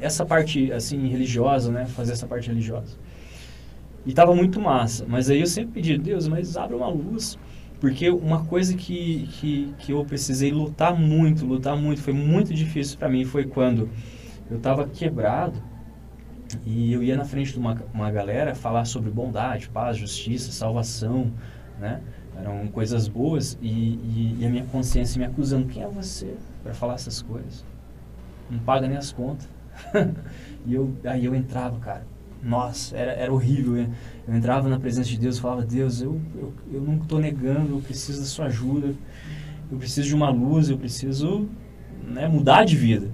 essa 0.00 0.26
parte 0.26 0.70
assim 0.72 1.08
religiosa, 1.08 1.72
né, 1.72 1.86
fazer 1.86 2.12
essa 2.12 2.26
parte 2.26 2.48
religiosa. 2.48 2.96
E 4.04 4.12
tava 4.12 4.34
muito 4.34 4.60
massa. 4.60 5.04
Mas 5.08 5.30
aí 5.30 5.40
eu 5.40 5.46
sempre 5.46 5.74
pedi, 5.74 5.98
Deus, 5.98 6.28
mas 6.28 6.56
abre 6.56 6.76
uma 6.76 6.88
luz. 6.88 7.38
Porque 7.80 8.08
uma 8.08 8.44
coisa 8.44 8.74
que, 8.74 9.28
que, 9.32 9.74
que 9.78 9.92
eu 9.92 10.04
precisei 10.04 10.50
lutar 10.50 10.98
muito, 10.98 11.44
lutar 11.44 11.76
muito, 11.76 12.00
foi 12.00 12.12
muito 12.12 12.54
difícil 12.54 12.98
para 12.98 13.08
mim, 13.08 13.24
foi 13.24 13.44
quando 13.44 13.90
eu 14.50 14.58
tava 14.60 14.86
quebrado 14.86 15.60
e 16.64 16.92
eu 16.92 17.02
ia 17.02 17.16
na 17.16 17.24
frente 17.24 17.52
de 17.52 17.58
uma, 17.58 17.76
uma 17.92 18.10
galera 18.10 18.54
falar 18.54 18.84
sobre 18.84 19.10
bondade, 19.10 19.68
paz, 19.68 19.96
justiça, 19.96 20.52
salvação, 20.52 21.32
né? 21.78 22.00
Eram 22.38 22.66
coisas 22.68 23.08
boas 23.08 23.58
e, 23.62 23.68
e, 23.68 24.36
e 24.40 24.46
a 24.46 24.50
minha 24.50 24.64
consciência 24.66 25.18
me 25.18 25.24
acusando. 25.24 25.66
Quem 25.66 25.82
é 25.82 25.88
você 25.88 26.34
para 26.62 26.74
falar 26.74 26.94
essas 26.94 27.22
coisas? 27.22 27.64
Não 28.50 28.58
paga 28.58 28.86
nem 28.86 28.96
as 28.96 29.10
contas. 29.10 29.48
e 30.66 30.74
eu, 30.74 30.94
aí 31.04 31.24
eu 31.24 31.34
entrava, 31.34 31.78
cara. 31.80 32.06
Nossa, 32.42 32.96
era, 32.96 33.12
era 33.12 33.32
horrível. 33.32 33.72
Né? 33.72 33.90
Eu 34.28 34.36
entrava 34.36 34.68
na 34.68 34.78
presença 34.78 35.08
de 35.08 35.18
Deus 35.18 35.38
e 35.38 35.40
falava, 35.40 35.62
Deus, 35.62 36.02
eu, 36.02 36.20
eu, 36.34 36.52
eu 36.72 36.80
não 36.82 36.96
estou 36.96 37.18
negando, 37.18 37.74
eu 37.74 37.80
preciso 37.80 38.20
da 38.20 38.26
sua 38.26 38.46
ajuda. 38.46 38.94
Eu 39.72 39.78
preciso 39.78 40.06
de 40.06 40.14
uma 40.14 40.28
luz, 40.28 40.68
eu 40.68 40.78
preciso 40.78 41.48
né, 42.06 42.28
mudar 42.28 42.64
de 42.64 42.76
vida 42.76 43.10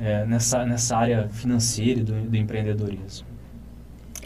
é, 0.00 0.24
nessa, 0.26 0.64
nessa 0.64 0.96
área 0.96 1.28
financeira 1.28 2.02
do, 2.02 2.12
do 2.28 2.36
empreendedorismo. 2.36 3.26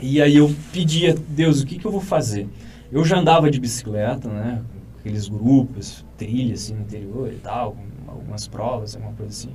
E 0.03 0.21
aí 0.21 0.37
eu 0.37 0.55
pedia, 0.73 1.15
Deus, 1.29 1.61
o 1.61 1.67
que, 1.67 1.79
que 1.79 1.87
eu 1.87 1.93
vou 1.93 2.01
fazer? 2.01 2.49
Eu 2.91 3.05
já 3.05 3.19
andava 3.19 3.51
de 3.51 3.61
bicicleta, 3.61 4.29
né? 4.29 4.63
Aqueles 4.99 5.29
grupos, 5.29 6.05
trilhas 6.17 6.65
assim, 6.65 6.75
no 6.75 6.81
interior 6.81 7.31
e 7.33 7.37
tal, 7.37 7.77
algumas 8.07 8.49
provas, 8.49 8.97
alguma 8.97 9.13
coisa 9.15 9.31
assim. 9.31 9.51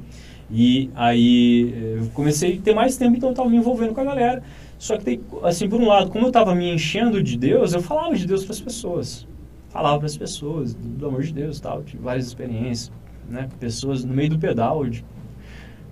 E 0.50 0.90
aí 0.96 1.74
eh, 1.76 2.00
eu 2.02 2.10
comecei 2.14 2.58
a 2.58 2.62
ter 2.62 2.74
mais 2.74 2.96
tempo, 2.98 3.18
então 3.18 3.30
eu 3.30 3.34
estava 3.34 3.50
me 3.50 3.58
envolvendo 3.58 3.94
com 3.94 4.02
a 4.02 4.06
galera. 4.06 4.44
Só 4.78 4.98
que, 4.98 5.20
assim, 5.44 5.68
por 5.68 5.80
um 5.80 5.88
lado, 5.88 6.12
como 6.12 6.26
eu 6.26 6.30
estava 6.30 6.54
me 6.54 6.72
enchendo 6.72 7.22
de 7.24 7.38
Deus, 7.38 7.74
eu 7.74 7.82
falava 7.82 8.16
de 8.16 8.28
Deus 8.28 8.44
para 8.44 8.54
as 8.54 8.62
pessoas. 8.62 9.28
Falava 9.70 9.98
para 9.98 10.06
as 10.06 10.18
pessoas 10.18 10.74
do, 10.74 10.88
do, 10.90 11.08
amor 11.08 11.24
de 11.24 11.34
Deus 11.34 11.60
tal. 11.60 11.84
Tive 11.84 12.04
várias 12.04 12.28
experiências, 12.28 12.92
né? 13.28 13.50
Pessoas 13.60 14.06
no 14.06 14.14
meio 14.14 14.30
do 14.30 14.40
pedal, 14.40 14.86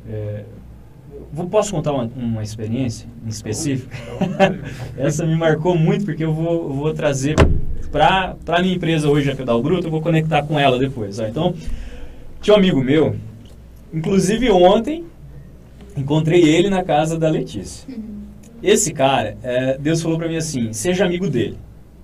é, 0.10 0.44
vou, 1.32 1.48
posso 1.48 1.72
contar 1.72 1.92
uma, 1.92 2.10
uma 2.16 2.44
experiência 2.44 3.08
em 3.26 3.30
específico? 3.30 3.92
Essa 4.98 5.26
me 5.26 5.36
marcou 5.36 5.78
muito 5.78 6.06
porque 6.06 6.24
eu 6.24 6.34
vou, 6.34 6.64
eu 6.64 6.74
vou 6.74 6.94
trazer 6.94 7.36
para 7.92 8.36
a 8.48 8.62
minha 8.62 8.76
empresa 8.76 9.08
hoje, 9.08 9.32
a 9.32 9.36
Pedal 9.36 9.62
Bruto, 9.62 9.88
eu 9.88 9.92
vou 9.92 10.02
conectar 10.02 10.44
com 10.44 10.60
ela 10.60 10.80
depois. 10.80 11.20
Ó. 11.20 11.28
Então, 11.28 11.54
tinha 12.42 12.56
um 12.56 12.58
amigo 12.58 12.84
meu, 12.84 13.16
inclusive 13.94 14.50
ontem, 14.50 15.06
encontrei 15.96 16.44
ele 16.44 16.70
na 16.70 16.84
casa 16.84 17.18
da 17.18 17.30
Letícia. 17.30 17.88
Esse 18.62 18.94
cara, 18.94 19.38
é, 19.44 19.78
Deus 19.78 20.02
falou 20.02 20.18
para 20.18 20.28
mim 20.28 20.38
assim, 20.38 20.74
seja 20.74 21.06
amigo 21.06 21.30
dele. 21.30 21.58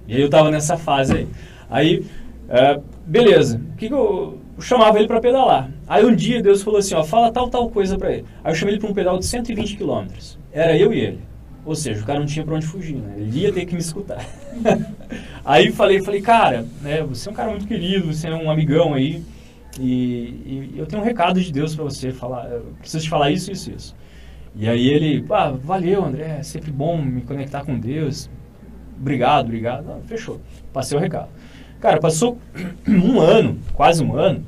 E 0.07 0.15
aí 0.15 0.21
eu 0.21 0.29
tava 0.29 0.51
nessa 0.51 0.77
fase 0.77 1.13
aí. 1.13 1.27
Aí, 1.69 2.05
é, 2.49 2.79
beleza, 3.05 3.59
o 3.73 3.77
que, 3.77 3.87
que 3.87 3.93
eu 3.93 4.37
eu 4.39 4.39
chamava 4.61 4.97
ele 4.97 5.07
para 5.07 5.19
pedalar. 5.19 5.71
Aí 5.87 6.05
um 6.05 6.15
dia 6.15 6.41
Deus 6.41 6.61
falou 6.61 6.79
assim, 6.79 6.95
ó, 6.95 7.03
fala 7.03 7.31
tal, 7.31 7.49
tal 7.49 7.69
coisa 7.69 7.97
para 7.97 8.11
ele. 8.11 8.25
Aí 8.43 8.51
eu 8.51 8.55
chamei 8.55 8.75
ele 8.75 8.81
para 8.81 8.89
um 8.89 8.93
pedal 8.93 9.17
de 9.17 9.25
120 9.25 9.77
quilômetros. 9.77 10.37
Era 10.51 10.77
eu 10.77 10.93
e 10.93 10.99
ele. 10.99 11.19
Ou 11.65 11.75
seja, 11.75 12.01
o 12.01 12.05
cara 12.05 12.19
não 12.19 12.25
tinha 12.25 12.43
para 12.45 12.55
onde 12.55 12.65
fugir, 12.65 12.95
né? 12.95 13.15
Ele 13.17 13.41
ia 13.41 13.51
ter 13.51 13.65
que 13.65 13.73
me 13.73 13.81
escutar. 13.81 14.25
aí 15.45 15.71
falei, 15.71 16.01
falei, 16.01 16.21
cara, 16.21 16.65
né, 16.81 17.03
você 17.03 17.29
é 17.29 17.31
um 17.31 17.35
cara 17.35 17.51
muito 17.51 17.67
querido, 17.67 18.13
você 18.13 18.27
é 18.27 18.35
um 18.35 18.49
amigão 18.49 18.93
aí, 18.93 19.23
e, 19.79 20.71
e 20.73 20.73
eu 20.77 20.85
tenho 20.85 21.01
um 21.01 21.05
recado 21.05 21.39
de 21.41 21.51
Deus 21.51 21.75
para 21.75 21.83
você 21.83 22.11
falar, 22.11 22.49
eu 22.49 22.73
preciso 22.79 23.03
te 23.03 23.09
falar 23.09 23.29
isso, 23.31 23.51
isso, 23.51 23.71
isso. 23.71 23.95
E 24.55 24.67
aí 24.67 24.89
ele, 24.89 25.25
ah, 25.29 25.51
valeu, 25.51 26.03
André, 26.03 26.37
é 26.39 26.43
sempre 26.43 26.71
bom 26.71 27.01
me 27.01 27.21
conectar 27.21 27.63
com 27.63 27.77
Deus. 27.79 28.29
Obrigado, 28.99 29.45
obrigado. 29.45 29.91
Ah, 29.91 29.99
fechou. 30.05 30.41
Passei 30.73 30.97
o 30.97 31.01
recado. 31.01 31.29
Cara, 31.79 31.97
passou 31.97 32.37
um 32.85 33.21
ano, 33.21 33.57
quase 33.73 34.03
um 34.03 34.13
ano, 34.13 34.43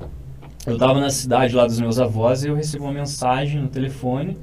eu 0.68 0.74
estava 0.74 1.00
na 1.00 1.10
cidade 1.10 1.56
lá 1.56 1.66
dos 1.66 1.80
meus 1.80 1.98
avós 1.98 2.44
e 2.44 2.50
eu 2.50 2.56
recebi 2.56 2.84
uma 2.84 2.92
mensagem 2.92 3.62
no 3.62 3.70
telefone 3.70 4.38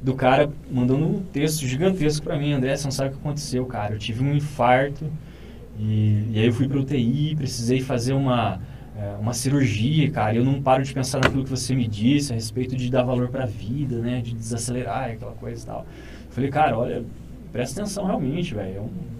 do 0.00 0.14
cara 0.14 0.48
mandando 0.70 1.04
um 1.04 1.20
texto 1.20 1.66
gigantesco 1.66 2.24
para 2.24 2.38
mim. 2.38 2.52
André, 2.52 2.76
você 2.76 2.84
não 2.84 2.92
sabe 2.92 3.10
o 3.10 3.12
que 3.14 3.18
aconteceu, 3.18 3.66
cara. 3.66 3.94
Eu 3.94 3.98
tive 3.98 4.22
um 4.22 4.32
infarto 4.32 5.04
e, 5.76 6.28
e 6.30 6.38
aí 6.38 6.46
eu 6.46 6.52
fui 6.52 6.68
para 6.68 6.78
UTI, 6.78 7.34
precisei 7.34 7.80
fazer 7.80 8.12
uma, 8.12 8.60
é, 8.96 9.16
uma 9.20 9.34
cirurgia, 9.34 10.08
cara. 10.08 10.36
Eu 10.36 10.44
não 10.44 10.62
paro 10.62 10.84
de 10.84 10.94
pensar 10.94 11.20
naquilo 11.20 11.42
que 11.42 11.50
você 11.50 11.74
me 11.74 11.88
disse 11.88 12.32
a 12.32 12.36
respeito 12.36 12.76
de 12.76 12.88
dar 12.88 13.02
valor 13.02 13.28
para 13.28 13.42
a 13.42 13.46
vida, 13.46 13.98
né? 13.98 14.20
De 14.20 14.32
desacelerar, 14.32 15.10
aquela 15.10 15.32
coisa 15.32 15.60
e 15.60 15.66
tal. 15.66 15.80
Eu 15.80 16.32
falei, 16.32 16.50
cara, 16.50 16.78
olha, 16.78 17.04
presta 17.52 17.80
atenção 17.80 18.06
realmente, 18.06 18.54
velho. 18.54 18.76
É 18.76 18.80
um 18.80 19.17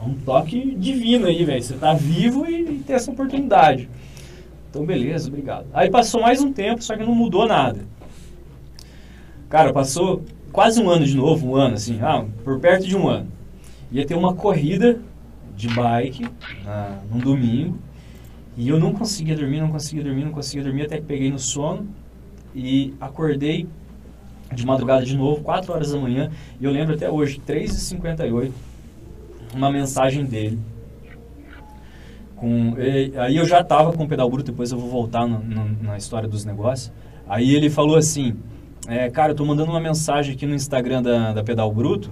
é 0.00 0.04
um 0.04 0.14
toque 0.14 0.74
divino 0.76 1.26
aí, 1.26 1.44
velho. 1.44 1.62
Você 1.62 1.74
tá 1.74 1.92
vivo 1.92 2.46
e, 2.46 2.76
e 2.76 2.78
tem 2.86 2.96
essa 2.96 3.10
oportunidade. 3.10 3.88
Então, 4.70 4.86
beleza, 4.86 5.28
obrigado. 5.28 5.66
Aí 5.74 5.90
passou 5.90 6.22
mais 6.22 6.40
um 6.40 6.52
tempo, 6.52 6.82
só 6.82 6.96
que 6.96 7.04
não 7.04 7.14
mudou 7.14 7.46
nada. 7.46 7.80
Cara, 9.48 9.72
passou 9.72 10.24
quase 10.52 10.80
um 10.80 10.88
ano 10.88 11.04
de 11.04 11.16
novo, 11.16 11.48
um 11.48 11.56
ano, 11.56 11.74
assim, 11.74 11.98
ah, 12.00 12.24
por 12.44 12.58
perto 12.60 12.86
de 12.86 12.96
um 12.96 13.08
ano. 13.08 13.28
Ia 13.92 14.06
ter 14.06 14.14
uma 14.14 14.34
corrida 14.34 15.00
de 15.56 15.68
bike 15.68 16.26
ah, 16.66 16.98
num 17.10 17.18
domingo. 17.18 17.76
E 18.56 18.68
eu 18.68 18.78
não 18.78 18.92
conseguia 18.92 19.36
dormir, 19.36 19.60
não 19.60 19.70
conseguia 19.70 20.04
dormir, 20.04 20.24
não 20.24 20.32
conseguia 20.32 20.64
dormir, 20.64 20.82
até 20.82 20.96
que 20.98 21.04
peguei 21.04 21.30
no 21.30 21.38
sono 21.38 21.86
e 22.54 22.94
acordei 23.00 23.66
de 24.54 24.66
madrugada 24.66 25.04
de 25.04 25.16
novo, 25.16 25.42
4 25.42 25.72
horas 25.72 25.92
da 25.92 25.98
manhã. 25.98 26.30
E 26.60 26.64
eu 26.64 26.70
lembro 26.70 26.94
até 26.94 27.10
hoje, 27.10 27.40
3h58 27.46 28.50
uma 29.54 29.70
mensagem 29.70 30.24
dele. 30.24 30.58
Com, 32.36 32.74
e, 32.78 33.12
aí 33.18 33.36
eu 33.36 33.44
já 33.44 33.60
estava 33.60 33.92
com 33.92 34.04
o 34.04 34.08
pedal 34.08 34.30
bruto, 34.30 34.50
depois 34.50 34.72
eu 34.72 34.78
vou 34.78 34.88
voltar 34.88 35.26
no, 35.26 35.40
no, 35.40 35.82
na 35.82 35.96
história 35.96 36.28
dos 36.28 36.44
negócios. 36.44 36.92
Aí 37.28 37.54
ele 37.54 37.68
falou 37.68 37.96
assim, 37.96 38.36
é, 38.88 39.10
cara, 39.10 39.32
eu 39.32 39.36
tô 39.36 39.44
mandando 39.44 39.70
uma 39.70 39.80
mensagem 39.80 40.34
aqui 40.34 40.46
no 40.46 40.54
Instagram 40.54 41.02
da, 41.02 41.32
da 41.32 41.44
Pedal 41.44 41.70
Bruto, 41.72 42.10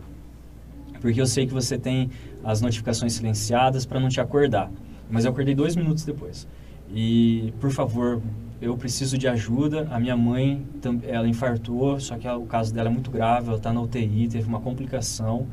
porque 1.01 1.21
eu 1.21 1.27
sei 1.27 1.47
que 1.47 1.53
você 1.53 1.79
tem 1.79 2.11
as 2.45 2.61
notificações 2.61 3.15
silenciadas 3.15 3.87
para 3.87 3.99
não 3.99 4.09
te 4.09 4.21
acordar. 4.21 4.71
Mas 5.11 5.25
eu 5.25 5.31
acordei 5.31 5.55
dois 5.55 5.75
minutos 5.75 6.05
depois. 6.05 6.47
E, 6.93 7.53
por 7.61 7.71
favor, 7.71 8.21
eu 8.61 8.77
preciso 8.77 9.17
de 9.17 9.27
ajuda. 9.27 9.89
A 9.91 9.99
minha 9.99 10.17
mãe, 10.17 10.63
ela 11.07 11.27
infartou, 11.27 11.99
só 11.99 12.17
que 12.17 12.29
o 12.29 12.47
caso 12.47 12.73
dela 12.75 12.89
é 12.89 12.93
muito 12.93 13.11
grave, 13.11 13.49
ela 13.49 13.57
está 13.57 13.73
na 13.73 13.81
UTI, 13.81 14.29
teve 14.29 14.47
uma 14.47 14.61
complicação 14.61 15.47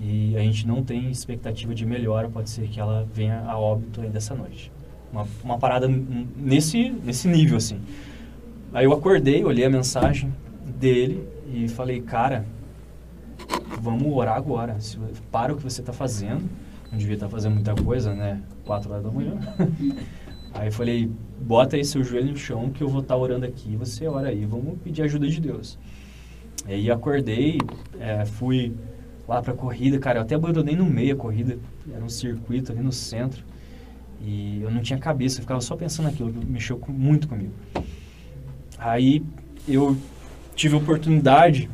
e 0.00 0.36
a 0.36 0.40
gente 0.40 0.66
não 0.66 0.82
tem 0.82 1.10
expectativa 1.10 1.74
de 1.74 1.84
melhora, 1.84 2.28
pode 2.28 2.50
ser 2.50 2.68
que 2.68 2.78
ela 2.78 3.06
venha 3.12 3.40
a 3.40 3.58
óbito 3.58 4.00
ainda 4.00 4.18
essa 4.18 4.34
noite. 4.34 4.70
Uma, 5.12 5.26
uma 5.42 5.58
parada 5.58 5.88
nesse, 5.88 6.90
nesse 6.90 7.26
nível, 7.26 7.56
assim. 7.56 7.80
Aí 8.72 8.84
eu 8.84 8.92
acordei, 8.92 9.44
olhei 9.44 9.64
a 9.64 9.70
mensagem 9.70 10.32
dele 10.78 11.26
e 11.52 11.68
falei, 11.68 12.00
cara, 12.00 12.44
vamos 13.80 14.12
orar 14.14 14.36
agora. 14.36 14.76
Para 15.32 15.52
o 15.52 15.56
que 15.56 15.62
você 15.62 15.80
está 15.80 15.92
fazendo. 15.92 16.48
Não 16.90 16.98
devia 16.98 17.14
estar 17.14 17.26
tá 17.26 17.32
fazendo 17.32 17.54
muita 17.54 17.74
coisa, 17.74 18.14
né? 18.14 18.40
Quatro 18.64 18.90
horas 18.90 19.04
da 19.04 19.10
manhã. 19.10 19.36
aí 20.54 20.68
eu 20.68 20.72
falei, 20.72 21.10
bota 21.40 21.76
aí 21.76 21.84
seu 21.84 22.04
joelho 22.04 22.30
no 22.30 22.36
chão 22.36 22.70
que 22.70 22.82
eu 22.82 22.88
vou 22.88 23.00
estar 23.00 23.14
tá 23.14 23.20
orando 23.20 23.44
aqui. 23.46 23.74
Você 23.76 24.06
ora 24.06 24.28
aí, 24.28 24.44
vamos 24.44 24.78
pedir 24.82 25.02
ajuda 25.02 25.26
de 25.26 25.40
Deus. 25.40 25.78
Aí 26.66 26.90
acordei, 26.90 27.58
é, 27.98 28.24
fui 28.24 28.74
lá 29.28 29.42
pra 29.42 29.52
corrida, 29.52 29.98
cara. 29.98 30.18
Eu 30.18 30.22
até 30.22 30.34
abandonei 30.34 30.74
no 30.74 30.86
meio 30.86 31.14
a 31.14 31.16
corrida. 31.16 31.58
Era 31.92 32.02
um 32.02 32.08
circuito 32.08 32.72
ali 32.72 32.80
no 32.80 32.92
centro. 32.92 33.44
E 34.20 34.60
eu 34.62 34.70
não 34.70 34.80
tinha 34.80 34.98
cabeça, 34.98 35.38
eu 35.38 35.42
ficava 35.42 35.60
só 35.60 35.76
pensando 35.76 36.06
naquilo, 36.06 36.32
mexeu 36.46 36.80
muito 36.88 37.28
comigo. 37.28 37.52
Aí 38.76 39.22
eu 39.66 39.96
tive 40.56 40.74
a 40.74 40.78
oportunidade 40.78 41.70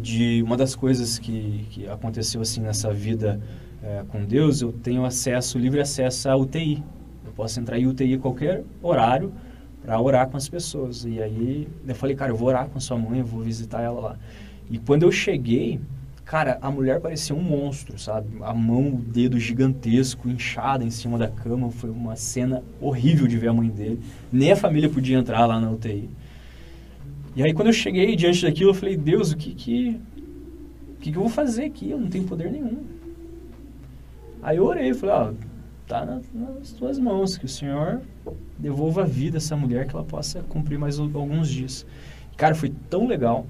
de 0.00 0.42
uma 0.42 0.56
das 0.56 0.74
coisas 0.74 1.18
que, 1.18 1.66
que 1.70 1.88
aconteceu 1.88 2.40
assim 2.40 2.60
nessa 2.60 2.92
vida 2.92 3.40
é, 3.80 4.02
com 4.08 4.24
Deus, 4.24 4.62
eu 4.62 4.72
tenho 4.72 5.04
acesso, 5.04 5.58
livre 5.58 5.80
acesso 5.80 6.28
à 6.28 6.36
UTI. 6.36 6.82
Eu 7.24 7.32
posso 7.32 7.60
entrar 7.60 7.78
em 7.78 7.86
UTI 7.86 8.14
a 8.14 8.18
qualquer 8.18 8.64
horário 8.82 9.32
para 9.84 10.00
orar 10.00 10.28
com 10.28 10.36
as 10.36 10.48
pessoas. 10.48 11.04
E 11.04 11.22
aí 11.22 11.68
eu 11.86 11.94
falei, 11.94 12.16
cara, 12.16 12.32
eu 12.32 12.36
vou 12.36 12.48
orar 12.48 12.66
com 12.68 12.80
sua 12.80 12.98
mãe, 12.98 13.20
eu 13.20 13.26
vou 13.26 13.42
visitar 13.42 13.82
ela 13.82 14.00
lá. 14.00 14.18
E 14.70 14.78
quando 14.78 15.02
eu 15.02 15.12
cheguei, 15.12 15.80
Cara, 16.24 16.58
a 16.62 16.70
mulher 16.70 17.00
parecia 17.00 17.36
um 17.36 17.42
monstro, 17.42 17.98
sabe? 17.98 18.28
A 18.40 18.54
mão, 18.54 18.88
o 18.88 18.96
dedo 18.96 19.38
gigantesco, 19.38 20.28
inchada 20.28 20.82
em 20.82 20.90
cima 20.90 21.18
da 21.18 21.28
cama. 21.28 21.70
Foi 21.70 21.90
uma 21.90 22.16
cena 22.16 22.62
horrível 22.80 23.26
de 23.26 23.36
ver 23.36 23.48
a 23.48 23.52
mãe 23.52 23.68
dele. 23.68 24.00
Nem 24.32 24.52
a 24.52 24.56
família 24.56 24.88
podia 24.88 25.18
entrar 25.18 25.44
lá 25.44 25.60
na 25.60 25.70
UTI. 25.70 26.08
E 27.36 27.42
aí, 27.42 27.52
quando 27.52 27.68
eu 27.68 27.74
cheguei 27.74 28.16
diante 28.16 28.42
daquilo, 28.42 28.70
eu 28.70 28.74
falei: 28.74 28.96
Deus, 28.96 29.32
o 29.32 29.36
que 29.36 29.54
que, 29.54 30.00
o 30.94 31.00
que, 31.00 31.12
que 31.12 31.16
eu 31.18 31.22
vou 31.22 31.30
fazer 31.30 31.66
aqui? 31.66 31.90
Eu 31.90 32.00
não 32.00 32.08
tenho 32.08 32.24
poder 32.24 32.50
nenhum. 32.50 32.78
Aí 34.42 34.56
eu 34.56 34.64
orei, 34.64 34.94
falei: 34.94 35.14
Ó, 35.14 35.32
tá 35.86 36.06
nas, 36.06 36.24
nas 36.32 36.72
tuas 36.72 36.98
mãos, 36.98 37.36
que 37.36 37.44
o 37.44 37.48
Senhor 37.48 38.00
devolva 38.58 39.02
a 39.02 39.06
vida 39.06 39.36
a 39.36 39.38
essa 39.38 39.56
mulher, 39.56 39.86
que 39.86 39.94
ela 39.94 40.04
possa 40.04 40.40
cumprir 40.44 40.78
mais 40.78 40.98
alguns 40.98 41.50
dias. 41.50 41.84
Cara, 42.34 42.54
foi 42.54 42.72
tão 42.88 43.06
legal 43.06 43.46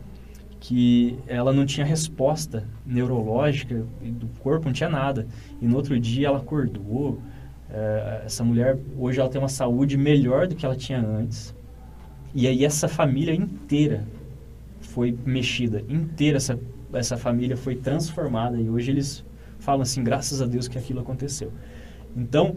que 0.64 1.18
ela 1.26 1.52
não 1.52 1.66
tinha 1.66 1.84
resposta 1.84 2.66
neurológica 2.86 3.84
do 4.00 4.26
corpo, 4.40 4.64
não 4.64 4.72
tinha 4.72 4.88
nada. 4.88 5.26
E 5.60 5.66
no 5.66 5.76
outro 5.76 6.00
dia 6.00 6.28
ela 6.28 6.38
acordou. 6.38 7.20
É, 7.68 8.22
essa 8.24 8.42
mulher, 8.42 8.78
hoje 8.98 9.20
ela 9.20 9.28
tem 9.28 9.38
uma 9.38 9.48
saúde 9.48 9.98
melhor 9.98 10.48
do 10.48 10.54
que 10.54 10.64
ela 10.64 10.74
tinha 10.74 11.06
antes. 11.06 11.54
E 12.34 12.46
aí 12.46 12.64
essa 12.64 12.88
família 12.88 13.34
inteira 13.34 14.06
foi 14.80 15.14
mexida, 15.26 15.84
inteira 15.86 16.38
essa, 16.38 16.58
essa 16.94 17.18
família 17.18 17.58
foi 17.58 17.76
transformada. 17.76 18.58
E 18.58 18.70
hoje 18.70 18.90
eles 18.90 19.22
falam 19.58 19.82
assim, 19.82 20.02
graças 20.02 20.40
a 20.40 20.46
Deus 20.46 20.66
que 20.66 20.78
aquilo 20.78 21.00
aconteceu. 21.00 21.52
Então, 22.16 22.56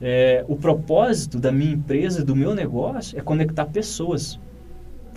é, 0.00 0.44
o 0.48 0.56
propósito 0.56 1.38
da 1.38 1.52
minha 1.52 1.74
empresa, 1.74 2.24
do 2.24 2.34
meu 2.34 2.52
negócio, 2.52 3.16
é 3.16 3.22
conectar 3.22 3.66
pessoas 3.66 4.40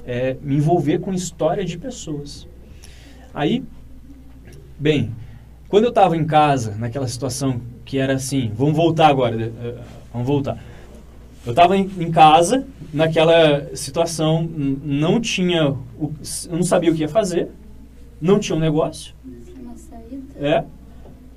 é, 0.07 0.37
me 0.41 0.55
envolver 0.55 0.99
com 0.99 1.13
história 1.13 1.65
de 1.65 1.77
pessoas. 1.77 2.47
Aí, 3.33 3.61
bem, 4.79 5.11
quando 5.67 5.83
eu 5.83 5.89
estava 5.89 6.15
em 6.15 6.25
casa, 6.25 6.75
naquela 6.79 7.07
situação 7.07 7.59
que 7.83 7.97
era 7.97 8.13
assim, 8.13 8.49
vamos 8.55 8.75
voltar 8.75 9.07
agora, 9.07 9.35
eh, 9.35 9.75
vamos 10.13 10.27
voltar. 10.27 10.57
Eu 11.45 11.51
estava 11.51 11.77
em, 11.77 11.89
em, 11.99 12.09
casa, 12.09 12.65
naquela 12.93 13.69
situação, 13.75 14.49
não 14.83 15.19
tinha, 15.19 15.75
eu 15.99 16.13
não 16.49 16.63
sabia 16.63 16.91
o 16.91 16.95
que 16.95 17.01
ia 17.01 17.09
fazer, 17.09 17.49
não 18.21 18.39
tinha 18.39 18.55
um 18.55 18.59
negócio. 18.59 19.13
Uma 19.61 19.75
saída. 19.75 20.23
É. 20.39 20.63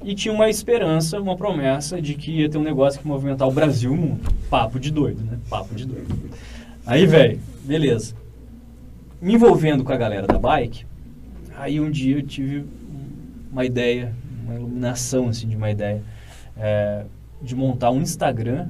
E 0.02 0.14
tinha 0.14 0.32
uma 0.32 0.48
esperança, 0.48 1.20
uma 1.20 1.36
promessa 1.36 2.00
de 2.00 2.14
que 2.14 2.30
ia 2.40 2.48
ter 2.48 2.56
um 2.56 2.62
negócio 2.62 3.00
que 3.00 3.06
movimentar 3.06 3.46
o 3.46 3.52
Brasil 3.52 3.90
e 3.90 3.94
o 3.94 3.96
mundo. 4.00 4.32
Papo 4.48 4.80
de 4.80 4.90
doido, 4.90 5.22
né? 5.22 5.38
Papo 5.48 5.74
de 5.74 5.84
doido. 5.84 6.08
Aí, 6.86 7.04
velho, 7.04 7.38
beleza 7.64 8.19
me 9.20 9.34
envolvendo 9.34 9.84
com 9.84 9.92
a 9.92 9.96
galera 9.96 10.26
da 10.26 10.38
bike, 10.38 10.86
aí 11.56 11.80
um 11.80 11.90
dia 11.90 12.16
eu 12.16 12.22
tive 12.22 12.64
uma 13.52 13.64
ideia, 13.64 14.14
uma 14.44 14.54
iluminação 14.54 15.28
assim 15.28 15.46
de 15.48 15.56
uma 15.56 15.70
ideia, 15.70 16.02
é, 16.56 17.04
de 17.42 17.54
montar 17.54 17.90
um 17.90 18.00
Instagram 18.00 18.68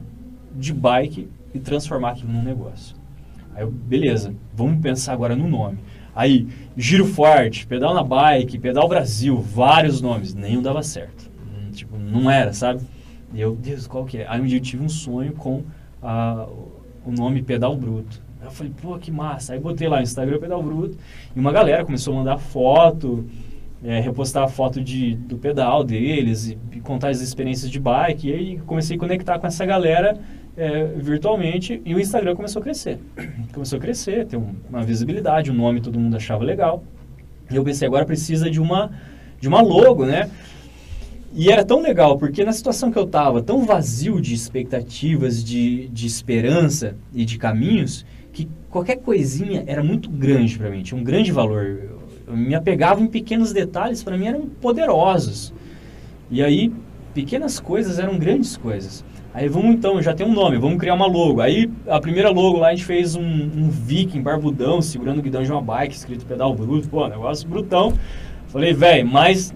de 0.55 0.73
bike 0.73 1.29
e 1.55 1.59
transformar 1.59 2.11
aquilo 2.11 2.33
num 2.33 2.43
negócio. 2.43 2.97
Aí 3.55 3.63
eu, 3.63 3.71
beleza, 3.71 4.35
vamos 4.55 4.81
pensar 4.81 5.13
agora 5.13 5.37
no 5.37 5.49
nome. 5.49 5.79
Aí, 6.15 6.49
Giro 6.77 7.07
Forte, 7.07 7.67
Pedal 7.67 7.95
na 7.95 8.03
Bike, 8.03 8.59
Pedal 8.59 8.89
Brasil, 8.89 9.41
vários 9.41 10.01
nomes, 10.01 10.35
nenhum 10.35 10.61
dava 10.61 10.83
certo. 10.83 11.31
Tipo, 11.73 11.97
não 11.97 12.29
era, 12.29 12.53
sabe? 12.53 12.83
E 13.33 13.41
eu, 13.41 13.55
Deus, 13.55 13.87
qual 13.87 14.05
que 14.05 14.19
é? 14.19 14.27
Aí 14.29 14.41
um 14.41 14.47
dia 14.47 14.59
eu 14.59 14.63
tive 14.63 14.83
um 14.83 14.89
sonho 14.89 15.33
com 15.33 15.63
o 17.05 17.13
nome 17.13 17.43
Pedal 17.43 17.77
Bruto. 17.77 18.21
Eu 18.43 18.51
falei, 18.51 18.73
pô, 18.81 18.99
que 18.99 19.11
massa. 19.11 19.53
Aí 19.53 19.61
botei 19.61 19.89
lá 19.89 20.03
Instagram 20.03 20.39
Pedal 20.39 20.63
Bruto 20.63 20.97
e 21.35 21.39
uma 21.39 21.53
galera 21.53 21.85
começou 21.85 22.15
a 22.15 22.17
mandar 22.19 22.39
foto, 22.39 23.27
é, 23.85 24.01
repostar 24.01 24.49
foto 24.49 24.81
de, 24.81 25.15
do 25.15 25.39
pedal 25.39 25.85
deles 25.85 26.49
e, 26.49 26.59
e, 26.73 26.81
contar 26.81 27.09
as 27.09 27.21
experiências 27.21 27.71
de 27.71 27.79
bike. 27.79 28.29
E 28.29 28.33
aí 28.33 28.59
comecei 28.67 28.97
a 28.97 28.99
conectar 28.99 29.39
com 29.39 29.47
essa 29.47 29.65
galera 29.65 30.19
é, 30.57 30.85
virtualmente 30.97 31.81
e 31.85 31.95
o 31.95 32.01
Instagram 32.01 32.35
começou 32.35 32.61
a 32.61 32.63
crescer. 32.63 32.99
Começou 33.53 33.79
a 33.79 33.81
crescer, 33.81 34.27
ter 34.27 34.37
um, 34.37 34.55
uma 34.69 34.83
visibilidade, 34.83 35.51
o 35.51 35.55
um 35.55 35.57
nome 35.57 35.81
todo 35.81 35.99
mundo 35.99 36.17
achava 36.17 36.45
legal. 36.45 36.83
E 37.51 37.57
eu 37.57 37.65
pensei, 37.65 37.87
agora 37.87 38.05
precisa 38.05 38.51
de 38.51 38.61
uma, 38.61 38.91
de 39.41 39.49
uma 39.49 39.61
logo, 39.61 40.07
né? 40.07 40.31
E 41.33 41.51
era 41.51 41.65
tão 41.65 41.81
legal, 41.81 42.19
porque 42.19 42.45
na 42.45 42.53
situação 42.53 42.91
que 42.91 42.99
eu 42.99 43.05
estava, 43.05 43.41
tão 43.41 43.65
vazio 43.65 44.21
de 44.21 44.35
expectativas, 44.35 45.45
de, 45.45 45.89
de 45.89 46.07
esperança 46.07 46.97
e 47.15 47.25
de 47.25 47.39
caminhos, 47.39 48.05
qualquer 48.71 48.97
coisinha 48.97 49.65
era 49.67 49.83
muito 49.83 50.09
grande 50.09 50.57
para 50.57 50.71
mim, 50.71 50.83
tinha 50.83 50.99
um 50.99 51.05
grande 51.05 51.33
valor. 51.33 51.91
Eu 52.27 52.37
me 52.37 52.55
apegava 52.55 53.01
em 53.01 53.07
pequenos 53.07 53.53
detalhes, 53.53 54.03
para 54.03 54.17
mim 54.17 54.27
eram 54.27 54.47
poderosos. 54.47 55.53
E 56.31 56.43
aí, 56.43 56.73
pequenas 57.13 57.59
coisas 57.59 57.99
eram 57.99 58.19
grandes 58.19 58.57
coisas. 58.57 59.05
Aí 59.35 59.49
vamos 59.49 59.75
então, 59.75 60.01
já 60.03 60.13
tem 60.13 60.27
um 60.27 60.33
nome, 60.33 60.59
vamos 60.59 60.79
criar 60.79 60.95
uma 60.95 61.07
logo. 61.07 61.41
Aí 61.41 61.71
a 61.89 62.01
primeira 62.01 62.31
logo 62.31 62.59
lá 62.59 62.69
a 62.69 62.71
gente 62.71 62.85
fez 62.85 63.15
um, 63.15 63.23
um 63.23 63.69
viking 63.69 64.23
barbudão 64.23 64.81
segurando 64.81 65.19
o 65.19 65.23
guidão 65.23 65.43
de 65.43 65.51
uma 65.51 65.61
bike, 65.61 65.95
escrito 65.95 66.25
pedal 66.25 66.55
bruto, 66.55 66.89
pô, 66.89 67.07
negócio 67.07 67.49
brutão. 67.49 67.93
Falei, 68.49 68.73
velho, 68.73 69.07
mas 69.07 69.55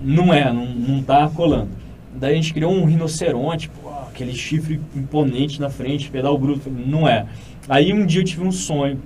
não 0.00 0.32
é, 0.32 0.52
não, 0.52 0.66
não 0.66 1.02
tá 1.02 1.28
colando. 1.28 1.70
Daí 2.14 2.32
a 2.32 2.36
gente 2.36 2.54
criou 2.54 2.72
um 2.72 2.84
rinoceronte, 2.84 3.68
pô, 3.68 3.90
aquele 4.08 4.32
chifre 4.32 4.80
imponente 4.94 5.60
na 5.60 5.68
frente, 5.68 6.08
pedal 6.08 6.38
bruto, 6.38 6.70
não 6.70 7.08
é. 7.08 7.26
Aí 7.68 7.92
um 7.92 8.06
dia 8.06 8.20
eu 8.20 8.24
tive 8.24 8.44
um 8.44 8.52
sonho 8.52 9.00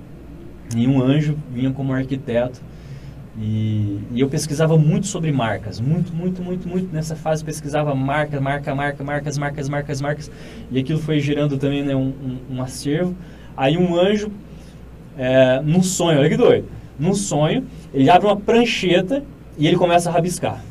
e 0.75 0.87
um 0.87 1.01
anjo 1.01 1.37
vinha 1.51 1.71
como 1.71 1.93
arquiteto 1.93 2.61
e, 3.37 3.99
e, 4.11 4.19
eu 4.19 4.27
pesquisava 4.27 4.77
muito 4.77 5.07
sobre 5.07 5.31
marcas, 5.31 5.79
muito, 5.79 6.13
muito, 6.13 6.43
muito, 6.43 6.67
muito. 6.67 6.93
Nessa 6.93 7.15
fase 7.15 7.43
pesquisava 7.43 7.95
marca, 7.95 8.41
marca, 8.41 8.75
marca, 8.75 9.03
marcas, 9.03 9.37
marcas, 9.37 9.69
marcas, 9.69 10.01
marcas. 10.01 10.31
E 10.69 10.77
aquilo 10.77 10.99
foi 10.99 11.19
gerando 11.19 11.57
também 11.57 11.81
né, 11.81 11.95
um, 11.95 12.09
um, 12.09 12.37
um 12.51 12.61
acervo. 12.61 13.15
Aí 13.55 13.77
um 13.77 13.97
anjo, 13.97 14.29
é, 15.17 15.61
num 15.61 15.81
sonho, 15.81 16.19
olha 16.19 16.29
que 16.29 16.35
doido, 16.37 16.67
num 16.99 17.15
sonho, 17.15 17.65
ele 17.93 18.09
abre 18.09 18.27
uma 18.27 18.35
prancheta 18.35 19.23
e 19.57 19.65
ele 19.65 19.77
começa 19.77 20.09
a 20.09 20.13
rabiscar. 20.13 20.61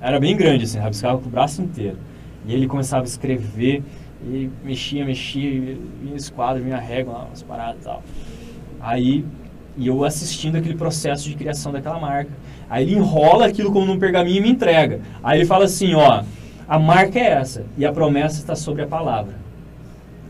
Era 0.00 0.18
bem 0.18 0.34
grande 0.36 0.64
assim, 0.64 0.78
rabiscava 0.78 1.18
com 1.18 1.28
o 1.28 1.30
braço 1.30 1.60
inteiro. 1.60 1.98
E 2.46 2.54
ele 2.54 2.66
começava 2.66 3.02
a 3.02 3.06
escrever 3.06 3.82
e 4.22 4.50
mexia, 4.64 5.04
mexia, 5.04 5.76
vinha 6.02 6.16
esse 6.16 6.32
quadro, 6.32 6.62
vinha 6.62 6.78
régua, 6.78 7.26
umas 7.26 7.42
paradas 7.42 7.80
e 7.80 7.84
tal. 7.84 8.02
Aí, 8.80 9.24
e 9.76 9.86
eu 9.86 10.04
assistindo 10.04 10.56
aquele 10.56 10.74
processo 10.74 11.28
de 11.28 11.34
criação 11.34 11.72
daquela 11.72 11.98
marca. 11.98 12.30
Aí 12.68 12.84
ele 12.84 12.96
enrola 12.96 13.46
aquilo 13.46 13.72
como 13.72 13.86
num 13.86 13.98
pergaminho 13.98 14.38
e 14.38 14.40
me 14.40 14.50
entrega. 14.50 15.00
Aí 15.22 15.38
ele 15.38 15.46
fala 15.46 15.64
assim, 15.64 15.94
ó, 15.94 16.22
a 16.66 16.78
marca 16.78 17.18
é 17.18 17.30
essa 17.30 17.64
e 17.76 17.86
a 17.86 17.92
promessa 17.92 18.40
está 18.40 18.54
sobre 18.54 18.82
a 18.82 18.86
palavra. 18.86 19.34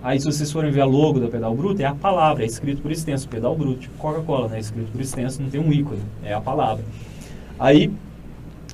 Aí 0.03 0.21
se 0.21 0.27
vocês 0.27 0.53
forem 0.53 0.71
ver 0.71 0.83
a 0.83 0.85
logo 0.85 1.19
da 1.19 1.29
Pedal 1.29 1.55
Bruto, 1.55 1.83
é 1.83 1.85
a 1.85 1.95
palavra, 1.95 2.45
é 2.45 2.47
escrito 2.47 2.81
por 2.81 2.93
extenso, 2.93 3.29
Pedal 3.29 3.57
Bruto, 3.57 3.81
tipo 3.81 3.99
Coca-Cola, 3.99 4.49
né? 4.49 4.61
Escrito 4.61 4.93
por 4.93 5.01
extenso, 5.01 5.43
não 5.43 5.51
tem 5.51 5.61
um 5.61 5.73
ícone, 5.73 6.01
é 6.23 6.33
a 6.33 6.41
palavra. 6.41 6.85
Aí 7.59 7.91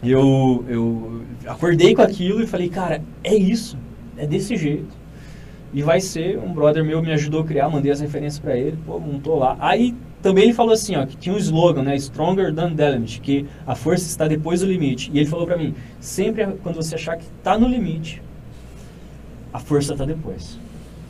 eu, 0.03 0.65
eu 0.69 1.23
acordei 1.47 1.95
com 1.95 2.03
aquilo 2.03 2.43
e 2.43 2.47
falei, 2.47 2.69
cara, 2.69 3.03
é 3.23 3.35
isso, 3.35 3.79
é 4.19 4.27
desse 4.27 4.57
jeito. 4.57 5.04
E 5.75 5.83
vai 5.83 6.01
ser, 6.01 6.39
um 6.39 6.55
brother 6.55 6.85
meu 6.85 7.03
me 7.03 7.13
ajudou 7.13 7.41
a 7.41 7.45
criar, 7.45 7.69
mandei 7.69 7.91
as 7.91 8.01
referências 8.01 8.39
para 8.39 8.57
ele, 8.57 8.79
pô, 8.87 9.01
montou 9.01 9.37
lá. 9.37 9.57
Aí 9.59 9.93
também 10.23 10.45
ele 10.45 10.53
falou 10.55 10.73
assim, 10.73 10.95
ó, 10.95 11.05
que 11.05 11.17
tinha 11.17 11.35
um 11.35 11.39
slogan, 11.39 11.83
né, 11.83 11.99
Stronger 11.99 12.55
Than 12.55 12.77
the 12.77 12.93
Limit, 12.93 13.21
que 13.21 13.45
a 13.67 13.75
força 13.75 14.07
está 14.07 14.29
depois 14.29 14.61
do 14.61 14.67
limite. 14.67 15.11
E 15.13 15.19
ele 15.19 15.29
falou 15.29 15.45
para 15.45 15.57
mim, 15.57 15.75
sempre 15.99 16.47
quando 16.63 16.77
você 16.77 16.95
achar 16.95 17.17
que 17.17 17.25
está 17.25 17.59
no 17.59 17.67
limite, 17.67 18.23
a 19.53 19.59
força 19.59 19.95
está 19.95 20.05
depois. 20.05 20.61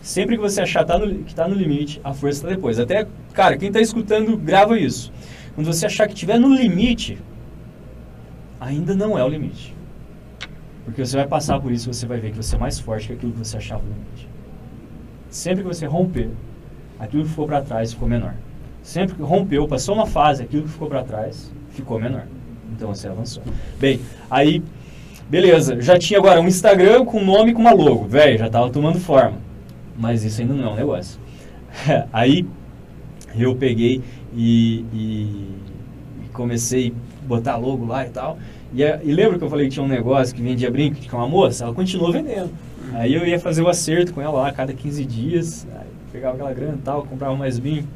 Sempre 0.02 0.36
que 0.36 0.42
você 0.42 0.62
achar 0.62 0.82
tá 0.82 0.98
no, 0.98 1.14
que 1.24 1.30
está 1.30 1.46
no 1.46 1.54
limite, 1.54 2.00
a 2.02 2.14
força 2.14 2.38
está 2.38 2.48
depois. 2.48 2.78
Até, 2.78 3.06
cara, 3.34 3.58
quem 3.58 3.68
está 3.68 3.82
escutando, 3.82 4.34
grava 4.34 4.78
isso. 4.78 5.12
Quando 5.54 5.66
você 5.66 5.84
achar 5.84 6.06
que 6.06 6.14
estiver 6.14 6.38
no 6.38 6.48
limite, 6.54 7.18
ainda 8.58 8.94
não 8.94 9.18
é 9.18 9.22
o 9.22 9.28
limite. 9.28 9.74
Porque 10.86 11.04
você 11.04 11.18
vai 11.18 11.26
passar 11.26 11.60
por 11.60 11.70
isso, 11.70 11.92
você 11.92 12.06
vai 12.06 12.18
ver 12.18 12.30
que 12.30 12.36
você 12.38 12.56
é 12.56 12.58
mais 12.58 12.78
forte 12.80 13.08
que 13.08 13.12
aquilo 13.12 13.32
que 13.32 13.38
você 13.38 13.58
achava 13.58 13.82
no 13.82 13.90
limite. 13.90 14.33
Sempre 15.34 15.64
que 15.64 15.68
você 15.68 15.84
romper, 15.84 16.30
aquilo 16.96 17.24
que 17.24 17.30
ficou 17.30 17.44
para 17.44 17.60
trás 17.60 17.92
ficou 17.92 18.08
menor. 18.08 18.34
Sempre 18.84 19.16
que 19.16 19.22
rompeu, 19.22 19.66
passou 19.66 19.96
uma 19.96 20.06
fase, 20.06 20.44
aquilo 20.44 20.62
que 20.62 20.68
ficou 20.68 20.86
para 20.86 21.02
trás 21.02 21.50
ficou 21.70 21.98
menor. 21.98 22.22
Então 22.72 22.94
você 22.94 23.08
avançou. 23.08 23.42
Bem, 23.80 23.98
aí, 24.30 24.62
beleza. 25.28 25.80
Já 25.80 25.98
tinha 25.98 26.20
agora 26.20 26.40
um 26.40 26.46
Instagram 26.46 27.04
com 27.04 27.20
nome 27.20 27.50
e 27.50 27.52
com 27.52 27.60
uma 27.60 27.72
logo. 27.72 28.04
Velho, 28.04 28.38
já 28.38 28.48
tava 28.48 28.70
tomando 28.70 29.00
forma. 29.00 29.38
Mas 29.98 30.22
isso 30.22 30.40
ainda 30.40 30.54
não 30.54 30.68
é 30.68 30.72
um 30.72 30.76
negócio. 30.76 31.18
aí 32.12 32.46
eu 33.36 33.56
peguei 33.56 34.02
e, 34.32 34.84
e, 34.92 35.50
e 36.26 36.28
comecei 36.32 36.94
a 37.24 37.26
botar 37.26 37.56
logo 37.56 37.84
lá 37.84 38.06
e 38.06 38.10
tal. 38.10 38.38
E, 38.72 38.82
e 38.82 39.12
lembra 39.12 39.36
que 39.36 39.42
eu 39.42 39.50
falei 39.50 39.66
que 39.66 39.72
tinha 39.72 39.84
um 39.84 39.88
negócio 39.88 40.32
que 40.32 40.40
vendia 40.40 40.70
brinco, 40.70 40.94
que 40.94 41.08
tinha 41.08 41.20
uma 41.20 41.28
moça? 41.28 41.64
Ela 41.64 41.74
continuou 41.74 42.12
vendendo. 42.12 42.52
Aí 42.92 43.14
eu 43.14 43.26
ia 43.26 43.38
fazer 43.38 43.62
o 43.62 43.68
acerto 43.68 44.12
com 44.12 44.20
ela 44.20 44.42
lá 44.42 44.48
a 44.48 44.52
cada 44.52 44.72
15 44.72 45.04
dias, 45.04 45.66
pegava 46.12 46.34
aquela 46.34 46.52
grana 46.52 46.74
e 46.74 46.82
tal, 46.82 47.04
comprava 47.04 47.34
mais 47.36 47.58
vinho, 47.58 47.88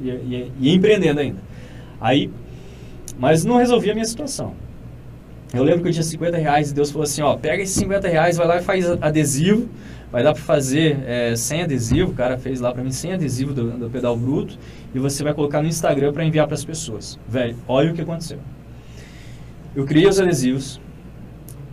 ia, 0.00 0.14
ia, 0.14 0.48
ia 0.60 0.74
empreendendo 0.74 1.20
ainda. 1.20 1.38
Aí, 2.00 2.30
mas 3.18 3.44
não 3.44 3.56
resolvia 3.56 3.92
a 3.92 3.94
minha 3.94 4.06
situação. 4.06 4.54
Eu 5.52 5.64
lembro 5.64 5.82
que 5.82 5.88
eu 5.88 5.92
tinha 5.92 6.04
50 6.04 6.36
reais 6.36 6.70
e 6.70 6.74
Deus 6.74 6.90
falou 6.90 7.02
assim, 7.02 7.22
ó, 7.22 7.36
pega 7.36 7.62
esses 7.62 7.74
50 7.76 8.06
reais, 8.06 8.36
vai 8.36 8.46
lá 8.46 8.56
e 8.58 8.62
faz 8.62 8.88
adesivo, 8.88 9.68
vai 10.12 10.22
dar 10.22 10.32
para 10.32 10.42
fazer 10.42 10.98
é, 11.04 11.34
sem 11.34 11.62
adesivo, 11.62 12.12
o 12.12 12.14
cara 12.14 12.38
fez 12.38 12.60
lá 12.60 12.72
para 12.72 12.84
mim 12.84 12.92
sem 12.92 13.12
adesivo 13.12 13.52
do, 13.52 13.70
do 13.72 13.90
pedal 13.90 14.16
bruto, 14.16 14.56
e 14.94 14.98
você 15.00 15.24
vai 15.24 15.34
colocar 15.34 15.60
no 15.60 15.66
Instagram 15.66 16.12
para 16.12 16.24
enviar 16.24 16.46
para 16.46 16.54
as 16.54 16.64
pessoas. 16.64 17.18
Velho, 17.28 17.56
olha 17.66 17.90
o 17.90 17.94
que 17.94 18.00
aconteceu. 18.00 18.38
Eu 19.74 19.84
criei 19.84 20.06
os 20.06 20.20
adesivos, 20.20 20.80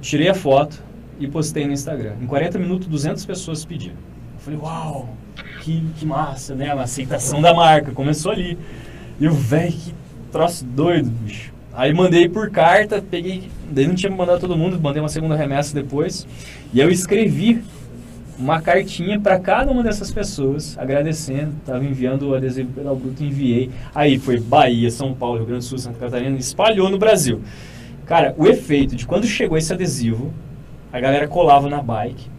tirei 0.02 0.28
a 0.28 0.34
foto, 0.34 0.84
e 1.20 1.28
postei 1.28 1.66
no 1.66 1.74
Instagram. 1.74 2.14
Em 2.22 2.26
40 2.26 2.60
minutos, 2.60 2.88
200 2.88 3.26
pessoas 3.26 3.66
pediram. 3.66 3.96
Eu 3.96 4.40
falei, 4.40 4.60
uau, 4.60 5.10
que, 5.62 5.84
que 5.98 6.06
massa, 6.06 6.56
né? 6.56 6.72
A 6.72 6.82
aceitação 6.82 7.42
da 7.42 7.54
marca, 7.54 7.92
começou 7.92 8.32
ali. 8.32 8.58
E 9.20 9.28
o 9.28 9.34
velho, 9.34 9.72
que 9.72 9.94
troço 10.32 10.64
doido, 10.66 11.10
bicho. 11.10 11.54
Aí 11.74 11.94
mandei 11.94 12.28
por 12.28 12.50
carta, 12.50 13.02
peguei. 13.02 13.50
Daí 13.70 13.88
não 13.88 13.96
tinha 13.96 14.12
mandado 14.12 14.40
todo 14.40 14.58
mundo, 14.58 14.80
mandei 14.80 15.02
uma 15.02 15.10
segunda 15.10 15.36
remessa 15.36 15.74
depois. 15.74 16.26
E 16.74 16.80
eu 16.80 16.90
escrevi 16.90 17.62
uma 18.40 18.62
cartinha 18.62 19.20
para 19.20 19.40
cada 19.40 19.72
uma 19.72 19.84
dessas 19.84 20.12
pessoas, 20.12 20.78
agradecendo. 20.78 21.54
Tava 21.66 21.84
enviando 21.84 22.30
o 22.30 22.36
adesivo 22.36 22.72
pedal 22.72 22.96
bruto, 22.96 23.24
enviei. 23.24 23.70
Aí 23.94 24.18
foi 24.18 24.40
Bahia, 24.40 24.90
São 24.90 25.14
Paulo, 25.14 25.38
Rio 25.38 25.48
Grande 25.48 25.66
do 25.66 25.70
Sul, 25.70 25.78
Santa 25.78 26.00
Catarina, 26.00 26.38
espalhou 26.38 26.90
no 26.90 26.98
Brasil. 26.98 27.42
Cara, 28.06 28.34
o 28.38 28.48
efeito 28.48 28.96
de 28.96 29.06
quando 29.06 29.28
chegou 29.28 29.58
esse 29.58 29.74
adesivo, 29.74 30.34
a 30.92 31.00
galera 31.00 31.28
colava 31.28 31.70
na 31.70 31.82
bike 31.82 32.30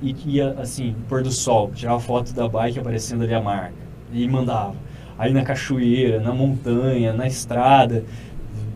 e 0.00 0.14
ia 0.26 0.56
assim, 0.58 0.94
pôr 1.08 1.22
do 1.22 1.30
sol, 1.30 1.70
tirava 1.72 2.00
foto 2.00 2.32
da 2.34 2.48
bike 2.48 2.78
aparecendo 2.78 3.22
ali 3.22 3.34
a 3.34 3.40
marca 3.40 3.74
e 4.12 4.26
mandava. 4.28 4.74
Aí 5.18 5.32
na 5.32 5.42
cachoeira, 5.42 6.20
na 6.20 6.32
montanha, 6.32 7.12
na 7.12 7.26
estrada, 7.26 8.04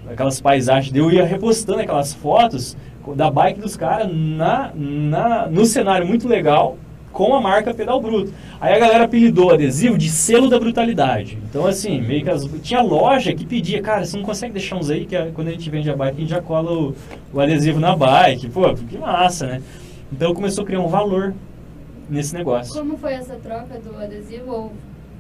aquelas 0.09 0.41
paisagens. 0.41 0.95
Eu 0.95 1.11
ia 1.11 1.25
repostando 1.25 1.81
aquelas 1.81 2.15
fotos 2.15 2.77
da 3.15 3.31
bike 3.31 3.61
dos 3.61 3.77
caras 3.77 4.09
na, 4.13 4.71
na, 4.75 5.47
no 5.47 5.65
cenário 5.65 6.07
muito 6.07 6.29
legal 6.29 6.77
com 7.17 7.35
a 7.35 7.41
marca 7.41 7.73
Pedal 7.73 7.99
Bruto. 7.99 8.31
Aí 8.61 8.75
a 8.75 8.79
galera 8.79 9.05
apelidou 9.05 9.47
o 9.47 9.55
adesivo 9.55 9.97
de 9.97 10.11
selo 10.11 10.51
da 10.51 10.61
brutalidade. 10.61 11.39
Então, 11.49 11.65
assim, 11.65 11.99
meio 11.99 12.23
que 12.23 12.29
as, 12.29 12.45
tinha 12.63 12.83
loja 12.83 13.33
que 13.33 13.47
pedia, 13.47 13.81
cara, 13.81 14.05
você 14.05 14.19
não 14.19 14.25
consegue 14.25 14.53
deixar 14.53 14.77
uns 14.77 14.91
aí, 14.91 15.07
que 15.07 15.17
a, 15.17 15.33
quando 15.33 15.49
a 15.49 15.53
gente 15.53 15.71
vende 15.71 15.91
a 15.91 15.97
bike, 15.97 16.19
a 16.19 16.21
gente 16.21 16.29
já 16.29 16.43
cola 16.43 16.71
o, 16.71 16.95
o 17.33 17.41
adesivo 17.41 17.81
na 17.81 17.97
bike. 17.97 18.51
Pô, 18.51 18.75
que 18.75 18.99
massa, 18.99 19.47
né? 19.47 19.63
Então 20.13 20.35
começou 20.35 20.63
a 20.63 20.67
criar 20.67 20.81
um 20.81 20.89
valor 20.89 21.33
nesse 22.11 22.35
negócio. 22.35 22.75
Como 22.75 22.99
foi 22.99 23.15
essa 23.15 23.37
troca 23.37 23.79
do 23.79 23.97
adesivo? 23.97 24.53
Ou 24.53 24.73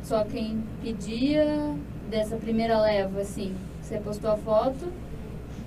só 0.02 0.22
quem 0.24 0.62
pedia 0.82 1.74
dessa 2.10 2.36
primeira 2.36 2.78
leva, 2.78 3.22
assim? 3.22 3.54
Você 3.80 3.96
postou 3.96 4.32
a 4.32 4.36
foto? 4.36 4.92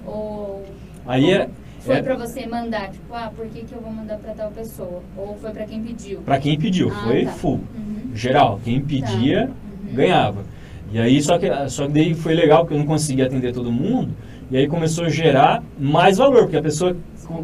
Ou. 0.05 0.63
Aí 1.07 1.31
era. 1.31 1.49
Foi 1.79 1.95
é, 1.95 2.01
pra 2.01 2.15
você 2.15 2.45
mandar, 2.45 2.89
tipo, 2.89 3.13
ah, 3.13 3.31
por 3.35 3.47
que, 3.47 3.61
que 3.63 3.73
eu 3.73 3.81
vou 3.81 3.91
mandar 3.91 4.17
pra 4.17 4.33
tal 4.33 4.51
pessoa? 4.51 5.01
Ou 5.17 5.37
foi 5.41 5.51
pra 5.51 5.65
quem 5.65 5.81
pediu? 5.81 6.19
Pra 6.21 6.37
quem 6.39 6.59
pediu, 6.59 6.89
Ah, 6.89 7.03
foi 7.07 7.25
tá. 7.25 7.31
full. 7.31 7.59
Uhum. 7.75 8.11
Geral, 8.15 8.59
quem 8.63 8.81
pedia 8.81 9.45
Uhum. 9.87 9.95
ganhava. 9.95 10.43
E 10.91 10.99
aí 10.99 11.21
só 11.21 11.37
que 11.37 11.47
só 11.69 11.85
que 11.87 11.93
daí 11.93 12.13
foi 12.13 12.33
legal 12.33 12.61
porque 12.61 12.73
eu 12.73 12.79
não 12.79 12.85
conseguia 12.85 13.25
atender 13.25 13.53
todo 13.53 13.71
mundo. 13.71 14.09
E 14.51 14.57
aí 14.57 14.67
começou 14.67 15.05
a 15.05 15.09
gerar 15.09 15.63
mais 15.79 16.17
valor, 16.17 16.43
porque 16.43 16.57
a 16.57 16.61
pessoa 16.61 16.95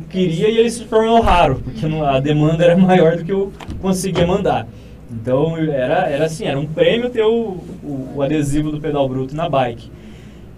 queria 0.09 0.49
e 0.49 0.57
ele 0.57 0.71
se 0.71 0.83
tornou 0.85 1.21
raro, 1.21 1.61
porque 1.63 1.85
não- 1.87 2.03
a 2.03 2.19
demanda 2.19 2.63
era 2.63 2.75
maior 2.77 3.17
do 3.17 3.23
que 3.23 3.31
eu 3.31 3.53
conseguia 3.81 4.25
mandar. 4.25 4.67
Então 5.11 5.55
era, 5.57 6.09
era 6.09 6.25
assim, 6.25 6.45
era 6.45 6.59
um 6.59 6.65
prêmio 6.65 7.09
ter 7.11 7.21
o, 7.23 7.57
o, 7.83 8.13
o 8.15 8.21
adesivo 8.23 8.71
do 8.71 8.81
pedal 8.81 9.07
bruto 9.07 9.35
na 9.35 9.47
bike. 9.47 9.91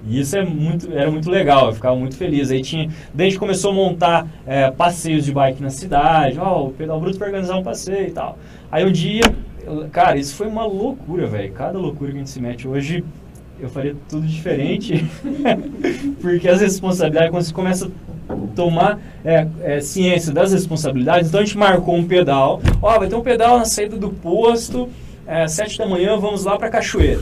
E 0.07 0.19
isso 0.21 0.37
é 0.37 0.43
muito, 0.45 0.91
era 0.91 1.11
muito 1.11 1.29
legal, 1.29 1.67
eu 1.67 1.73
ficava 1.73 1.95
muito 1.95 2.15
feliz. 2.15 2.49
Aí 2.49 2.61
tinha, 2.61 2.89
daí 3.13 3.27
a 3.27 3.29
gente 3.29 3.39
começou 3.39 3.71
a 3.71 3.73
montar 3.73 4.27
é, 4.45 4.71
passeios 4.71 5.25
de 5.25 5.31
bike 5.33 5.61
na 5.61 5.69
cidade, 5.69 6.39
ó, 6.39 6.65
o 6.65 6.71
pedal 6.71 6.99
bruto 6.99 7.17
para 7.17 7.27
organizar 7.27 7.57
um 7.57 7.63
passeio 7.63 8.07
e 8.07 8.11
tal. 8.11 8.37
Aí 8.71 8.85
um 8.85 8.91
dia, 8.91 9.21
eu- 9.65 9.87
cara, 9.91 10.17
isso 10.17 10.35
foi 10.35 10.47
uma 10.47 10.65
loucura, 10.65 11.27
velho. 11.27 11.51
Cada 11.51 11.77
loucura 11.77 12.11
que 12.11 12.15
a 12.17 12.19
gente 12.19 12.29
se 12.29 12.41
mete 12.41 12.67
hoje, 12.67 13.03
eu 13.59 13.67
faria 13.69 13.95
tudo 14.07 14.25
diferente, 14.25 15.05
porque 16.21 16.47
as 16.47 16.61
responsabilidades, 16.61 17.31
quando 17.31 17.43
você 17.43 17.53
começa 17.53 17.91
a 18.29 18.35
tomar 18.55 18.99
é, 19.25 19.47
é, 19.61 19.79
ciência 19.81 20.33
das 20.33 20.51
responsabilidades, 20.51 21.27
então 21.29 21.41
a 21.41 21.43
gente 21.43 21.57
marcou 21.57 21.95
um 21.95 22.05
pedal, 22.07 22.61
ó, 22.81 22.99
vai 22.99 23.07
ter 23.07 23.15
um 23.15 23.21
pedal 23.21 23.57
na 23.57 23.65
saída 23.65 23.97
do 23.97 24.09
posto, 24.09 24.87
é, 25.25 25.47
sete 25.47 25.77
da 25.77 25.85
manhã, 25.87 26.17
vamos 26.17 26.45
lá 26.45 26.57
pra 26.57 26.69
cachoeira. 26.69 27.21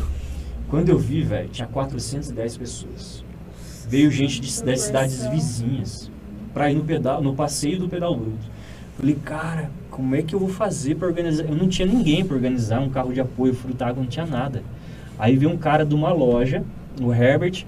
Quando 0.70 0.90
eu 0.90 0.98
vi, 0.98 1.22
velho, 1.22 1.50
tinha 1.50 1.68
410 1.68 2.58
pessoas. 2.58 3.24
Veio 3.88 4.10
gente 4.12 4.42
de, 4.42 4.64
das 4.64 4.82
cidades 4.82 5.26
vizinhas 5.28 6.12
pra 6.54 6.72
ir 6.72 6.76
no 6.76 6.84
pedal, 6.84 7.22
no 7.22 7.36
passeio 7.36 7.80
do 7.80 7.88
pedal 7.88 8.16
bruto. 8.16 8.56
Falei, 8.98 9.16
cara, 9.24 9.70
como 9.92 10.16
é 10.16 10.22
que 10.22 10.34
eu 10.34 10.40
vou 10.40 10.50
fazer 10.50 10.96
pra 10.96 11.08
organizar? 11.08 11.44
Eu 11.44 11.56
não 11.56 11.68
tinha 11.68 11.88
ninguém 11.88 12.26
pra 12.26 12.36
organizar 12.36 12.80
um 12.80 12.90
carro 12.90 13.14
de 13.14 13.20
apoio, 13.22 13.54
frutágua, 13.54 14.02
não 14.02 14.10
tinha 14.10 14.26
nada. 14.26 14.64
Aí 15.20 15.36
veio 15.38 15.52
um 15.52 15.58
cara 15.58 15.86
de 15.86 15.94
uma 15.94 16.12
loja, 16.12 16.64
o 17.02 17.14
Herbert, 17.14 17.66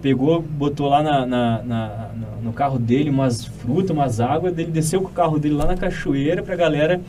pegou, 0.00 0.40
botou 0.40 0.88
lá 0.88 1.02
na, 1.02 1.26
na- 1.26 1.62
na- 1.62 2.10
no- 2.42 2.52
carro 2.52 2.78
dele 2.78 3.10
umas 3.10 3.44
frutas, 3.44 3.90
umas 3.90 4.20
águas, 4.20 4.56
ele 4.58 4.70
desceu 4.70 5.00
com 5.02 5.08
o 5.08 5.12
carro 5.12 5.38
dele 5.38 5.54
lá 5.54 5.66
na 5.66 5.76
cachoeira 5.76 6.42
pra 6.42 6.56
galera. 6.56 7.00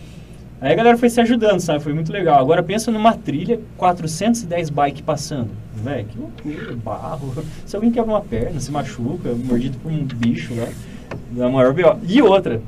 Aí 0.61 0.73
a 0.73 0.75
galera 0.75 0.97
foi 0.97 1.09
se 1.09 1.21
ajudando, 1.21 1.61
sabe? 1.61 1.81
Foi 1.81 1.93
muito 1.93 2.11
legal. 2.11 2.39
Agora 2.39 2.61
pensa 2.61 2.91
numa 2.91 3.13
trilha, 3.13 3.61
410 3.77 4.69
bike 4.69 5.01
passando. 5.03 5.49
Velho, 5.73 6.05
que 6.05 6.17
loucura, 6.19 6.75
barro. 6.75 7.43
Se 7.65 7.75
alguém 7.75 7.91
quebra 7.91 8.11
uma 8.11 8.21
perna, 8.21 8.59
se 8.59 8.69
machuca, 8.69 9.33
mordido 9.33 9.77
por 9.77 9.89
um 9.89 10.03
bicho 10.03 10.53
lá, 10.55 10.67
da 11.31 11.49
maior 11.49 11.73
B.O. 11.73 11.97
E 12.05 12.21
outra, 12.21 12.61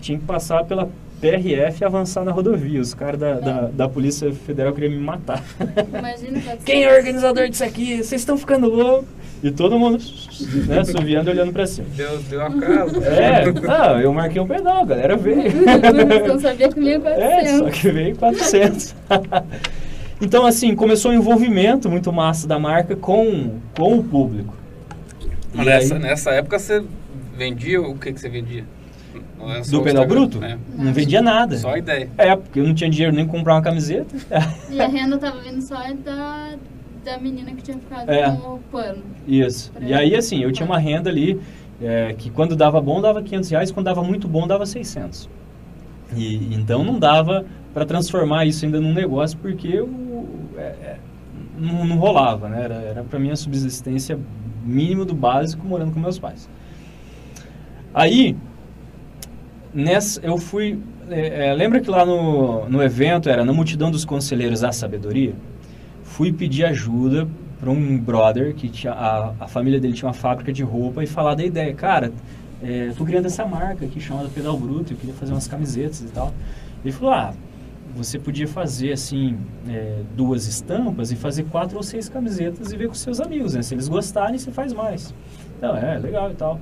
tinha 0.00 0.18
que 0.18 0.24
passar 0.24 0.64
pela 0.64 0.88
PRF 1.30 1.84
avançar 1.84 2.24
na 2.24 2.32
rodovia. 2.32 2.80
Os 2.80 2.94
caras 2.94 3.18
da, 3.20 3.34
da, 3.34 3.60
da 3.68 3.88
Polícia 3.88 4.32
Federal 4.32 4.72
queriam 4.72 4.92
me 4.92 4.98
matar. 4.98 5.42
Imagina 5.88 6.56
Quem 6.64 6.84
é 6.84 6.92
o 6.92 6.96
organizador 6.96 7.48
disso 7.48 7.64
aqui? 7.64 7.96
Vocês 7.96 8.20
estão 8.20 8.36
ficando 8.36 8.68
loucos. 8.68 9.08
E 9.42 9.50
todo 9.50 9.78
mundo, 9.78 10.02
né, 10.66 10.82
subiando 10.84 11.28
e 11.28 11.32
olhando 11.32 11.52
pra 11.52 11.66
cima. 11.66 11.86
Deu, 11.94 12.18
deu 12.22 12.42
a 12.42 12.50
casa. 12.50 13.04
É, 13.06 13.52
não, 13.52 14.00
eu 14.00 14.12
marquei 14.12 14.40
um 14.40 14.46
pedal, 14.46 14.82
a 14.82 14.84
galera 14.84 15.16
veio. 15.16 15.36
Não 16.26 16.40
sabia 16.40 16.68
que 16.70 16.80
vinha 16.80 16.98
400. 16.98 17.22
É, 17.32 17.58
só 17.58 17.70
que 17.70 17.90
veio 17.90 18.16
400. 18.16 18.94
então, 20.22 20.46
assim, 20.46 20.74
começou 20.74 21.10
um 21.10 21.14
envolvimento 21.14 21.88
muito 21.90 22.10
massa 22.12 22.48
da 22.48 22.58
marca 22.58 22.96
com, 22.96 23.60
com 23.76 23.98
o 23.98 24.02
público. 24.02 24.54
Nessa, 25.54 25.94
aí- 25.94 26.00
nessa 26.00 26.30
época 26.30 26.58
você 26.58 26.82
vendia 27.36 27.80
o 27.80 27.96
que, 27.96 28.12
que 28.12 28.20
você 28.20 28.28
vendia? 28.30 28.64
Só 29.38 29.76
Do 29.76 29.82
pedal 29.82 30.04
Instagram? 30.04 30.06
bruto? 30.06 30.44
É. 30.44 30.58
Não 30.76 30.92
vendia 30.92 31.22
nada. 31.22 31.56
Só 31.56 31.70
a 31.74 31.78
ideia. 31.78 32.10
É, 32.16 32.34
porque 32.34 32.60
eu 32.60 32.66
não 32.66 32.74
tinha 32.74 32.88
dinheiro 32.90 33.14
nem 33.14 33.24
pra 33.26 33.36
comprar 33.38 33.54
uma 33.54 33.62
camiseta. 33.62 34.14
E 34.70 34.80
a 34.80 34.88
renda 34.88 35.18
tava 35.18 35.40
vindo 35.40 35.60
só 35.62 35.76
da, 36.04 36.54
da 37.04 37.18
menina 37.18 37.52
que 37.52 37.62
tinha 37.62 37.78
ficado 37.78 38.10
É. 38.10 38.30
com 38.36 38.54
o 38.54 38.58
pano. 38.70 39.02
Isso. 39.26 39.72
E 39.80 39.92
aí, 39.94 40.14
assim, 40.14 40.42
eu 40.42 40.50
tinha 40.52 40.66
uma 40.66 40.78
renda 40.78 41.10
ali 41.10 41.40
é, 41.80 42.14
que 42.16 42.30
quando 42.30 42.56
dava 42.56 42.80
bom 42.80 43.00
dava 43.00 43.22
500 43.22 43.50
reais, 43.50 43.70
quando 43.70 43.86
dava 43.86 44.02
muito 44.02 44.26
bom 44.26 44.46
dava 44.46 44.64
600. 44.66 45.28
E 46.16 46.54
então 46.54 46.82
não 46.84 46.98
dava 46.98 47.44
para 47.74 47.84
transformar 47.84 48.46
isso 48.46 48.64
ainda 48.64 48.80
num 48.80 48.94
negócio 48.94 49.36
porque 49.38 49.68
eu, 49.68 49.88
é, 50.56 50.60
é, 50.60 50.96
não, 51.58 51.84
não 51.84 51.96
rolava, 51.98 52.48
né? 52.48 52.62
Era, 52.62 52.74
era 52.76 53.04
para 53.04 53.18
mim 53.18 53.30
a 53.30 53.36
subsistência 53.36 54.18
mínimo 54.64 55.04
do 55.04 55.14
básico 55.14 55.66
morando 55.66 55.92
com 55.92 56.00
meus 56.00 56.18
pais. 56.18 56.48
Aí, 57.94 58.36
nessa, 59.76 60.20
eu 60.22 60.38
fui. 60.38 60.78
é, 61.10 61.48
é, 61.48 61.54
lembra 61.54 61.80
que 61.80 61.90
lá 61.90 62.04
no, 62.04 62.68
no 62.68 62.82
evento 62.82 63.28
era 63.28 63.44
na 63.44 63.52
multidão 63.52 63.90
dos 63.90 64.04
conselheiros 64.04 64.64
à 64.64 64.72
sabedoria? 64.72 65.34
Fui 66.02 66.32
pedir 66.32 66.64
ajuda 66.64 67.28
para 67.60 67.70
um 67.70 67.98
brother 67.98 68.54
que 68.54 68.68
tinha 68.68 68.92
a, 68.92 69.34
a 69.40 69.48
família 69.48 69.78
dele 69.78 69.94
tinha 69.94 70.08
uma 70.08 70.14
fábrica 70.14 70.52
de 70.52 70.62
roupa 70.62 71.02
e 71.04 71.06
falar 71.06 71.34
da 71.34 71.44
ideia, 71.44 71.72
cara, 71.74 72.12
é, 72.62 72.90
tô 72.96 73.04
criando 73.04 73.26
essa 73.26 73.44
marca 73.44 73.84
aqui 73.84 74.00
chamada 74.00 74.28
Pedal 74.28 74.58
Bruto, 74.58 74.92
eu 74.92 74.96
queria 74.96 75.14
fazer 75.14 75.32
umas 75.32 75.46
camisetas 75.46 76.00
e 76.00 76.06
tal. 76.06 76.32
Ele 76.82 76.92
falou, 76.92 77.12
ah, 77.12 77.34
você 77.94 78.18
podia 78.18 78.46
fazer 78.48 78.92
assim 78.92 79.38
é, 79.68 80.00
duas 80.16 80.46
estampas 80.46 81.10
e 81.12 81.16
fazer 81.16 81.44
quatro 81.44 81.76
ou 81.76 81.82
seis 81.82 82.08
camisetas 82.08 82.72
e 82.72 82.76
ver 82.76 82.88
com 82.88 82.94
seus 82.94 83.20
amigos, 83.20 83.54
né? 83.54 83.62
Se 83.62 83.74
eles 83.74 83.88
gostarem, 83.88 84.38
você 84.38 84.50
faz 84.50 84.72
mais. 84.72 85.14
Então, 85.56 85.76
é, 85.76 85.98
legal 85.98 86.30
e 86.30 86.34
tal. 86.34 86.60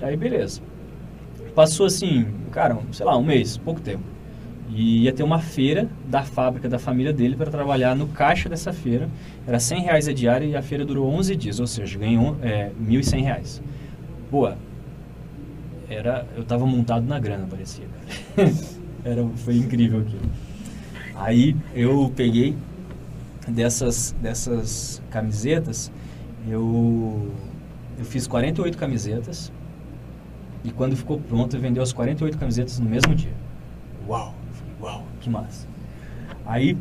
Aí, 0.00 0.16
beleza. 0.16 0.60
Passou 1.54 1.86
assim, 1.86 2.26
cara, 2.50 2.78
sei 2.92 3.04
lá, 3.04 3.16
um 3.16 3.22
mês, 3.22 3.56
pouco 3.56 3.80
tempo. 3.80 4.02
E 4.70 5.02
ia 5.02 5.12
ter 5.12 5.22
uma 5.22 5.38
feira 5.38 5.88
da 6.06 6.22
fábrica 6.22 6.66
da 6.66 6.78
família 6.78 7.12
dele 7.12 7.36
para 7.36 7.50
trabalhar 7.50 7.94
no 7.94 8.08
caixa 8.08 8.48
dessa 8.48 8.72
feira. 8.72 9.08
Era 9.46 9.60
100 9.60 9.82
reais 9.82 10.08
a 10.08 10.12
diária 10.14 10.46
e 10.46 10.56
a 10.56 10.62
feira 10.62 10.84
durou 10.84 11.10
11 11.12 11.36
dias, 11.36 11.60
ou 11.60 11.66
seja, 11.66 11.98
ganhou 11.98 12.36
é, 12.42 12.70
1.100 12.82 13.22
reais. 13.22 13.62
Boa. 14.30 14.56
Era, 15.90 16.26
eu 16.34 16.42
tava 16.42 16.64
montado 16.64 17.06
na 17.06 17.18
grana, 17.18 17.46
parecia. 17.46 17.84
Era, 19.04 19.26
foi 19.36 19.56
incrível 19.56 20.00
aquilo. 20.00 20.22
Aí 21.16 21.54
eu 21.74 22.10
peguei 22.16 22.56
dessas, 23.46 24.14
dessas 24.22 25.02
camisetas, 25.10 25.92
eu, 26.48 27.30
eu 27.98 28.04
fiz 28.04 28.26
48 28.26 28.78
camisetas 28.78 29.52
e 30.64 30.70
quando 30.70 30.96
ficou 30.96 31.18
pronto, 31.18 31.56
eu 31.56 31.60
vendeu 31.60 31.82
as 31.82 31.92
48 31.92 32.38
camisetas 32.38 32.78
no 32.78 32.88
mesmo 32.88 33.14
dia. 33.14 33.32
Uau! 34.08 34.34
Uau, 34.80 35.04
que 35.20 35.30
massa. 35.30 35.66
Aí, 36.44 36.76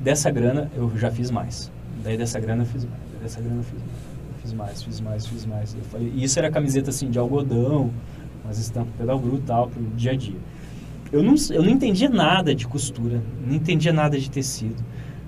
dessa 0.00 0.30
grana, 0.30 0.70
eu 0.74 0.90
já 0.96 1.10
fiz 1.10 1.30
mais. 1.30 1.70
Daí 2.02 2.16
dessa 2.16 2.38
grana 2.38 2.62
eu 2.62 2.66
fiz 2.66 2.84
mais. 2.84 3.00
Daí 3.12 3.22
dessa 3.22 3.40
grana 3.40 3.56
eu 3.56 3.64
fiz 3.64 3.80
mais. 3.80 3.92
Eu 4.28 4.40
fiz 4.40 4.52
mais, 4.52 4.82
fiz 4.82 5.00
mais, 5.00 5.26
fiz 5.26 5.46
mais. 5.46 5.74
Eu 5.74 5.82
falei, 5.82 6.12
e 6.14 6.24
isso 6.24 6.38
era 6.38 6.50
camiseta 6.50 6.90
assim 6.90 7.10
de 7.10 7.18
algodão, 7.18 7.90
umas 8.44 8.58
estampas 8.58 8.94
pedal 8.96 9.18
bruto 9.18 9.42
tal, 9.46 9.68
pro 9.68 9.82
dia 9.96 10.12
a 10.12 10.16
dia. 10.16 10.38
Eu 11.10 11.22
não, 11.22 11.34
eu 11.50 11.62
não 11.62 11.70
entendia 11.70 12.08
nada 12.08 12.54
de 12.54 12.68
costura, 12.68 13.20
não 13.44 13.54
entendia 13.54 13.92
nada 13.92 14.18
de 14.18 14.30
tecido. 14.30 14.82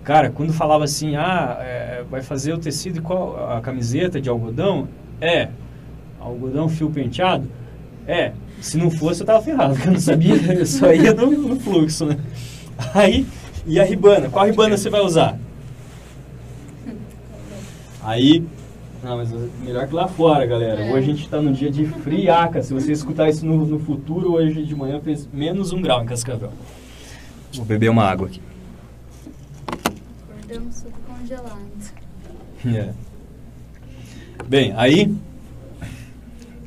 Cara, 0.05 0.31
quando 0.31 0.53
falava 0.53 0.85
assim, 0.85 1.17
ah, 1.17 1.59
é, 1.61 2.05
vai 2.09 2.23
fazer 2.23 2.53
o 2.53 2.59
tecido 2.59 2.99
e 2.99 3.01
qual 3.03 3.53
a 3.53 3.61
camiseta 3.61 4.21
de 4.21 4.29
algodão? 4.29 4.89
É. 5.21 5.49
Algodão 6.19 6.69
fio 6.69 6.91
penteado? 6.91 7.49
É. 8.11 8.33
Se 8.61 8.77
não 8.77 8.91
fosse, 8.91 9.23
eu 9.23 9.27
tava 9.27 9.41
ferrado, 9.41 9.75
porque 9.75 9.87
eu 9.89 9.93
não 9.93 10.01
sabia, 10.01 10.35
eu 10.53 10.67
só 10.67 10.93
ia 10.93 11.15
no, 11.15 11.31
no 11.31 11.61
fluxo, 11.61 12.05
né? 12.05 12.19
Aí, 12.93 13.25
e 13.65 13.79
a 13.79 13.85
ribana? 13.85 14.29
Qual 14.29 14.45
ribana 14.45 14.77
você 14.77 14.91
vai 14.91 15.01
usar? 15.01 15.39
Aí, 18.03 18.45
não, 19.01 19.17
mas 19.17 19.31
melhor 19.63 19.87
que 19.87 19.95
lá 19.95 20.09
fora, 20.09 20.45
galera. 20.45 20.93
Hoje 20.93 20.97
a 20.97 21.01
gente 21.01 21.25
está 21.25 21.41
num 21.41 21.53
dia 21.53 21.71
de 21.71 21.87
friaca. 21.87 22.61
Se 22.63 22.75
você 22.75 22.91
escutar 22.91 23.29
isso 23.29 23.47
no, 23.47 23.65
no 23.65 23.79
futuro, 23.79 24.33
hoje 24.33 24.65
de 24.65 24.75
manhã 24.75 25.01
fez 25.01 25.29
menos 25.33 25.73
um 25.73 25.81
grau 25.81 26.03
em 26.03 26.07
Cascavel. 26.07 26.53
Vou 27.55 27.65
beber 27.65 27.91
uma 27.91 28.05
água 28.05 28.27
aqui. 28.27 28.41
Acordamos 30.29 30.83
tudo 30.83 30.95
congelado. 31.07 31.61
É. 32.67 32.91
Bem, 34.47 34.75
aí 34.77 35.11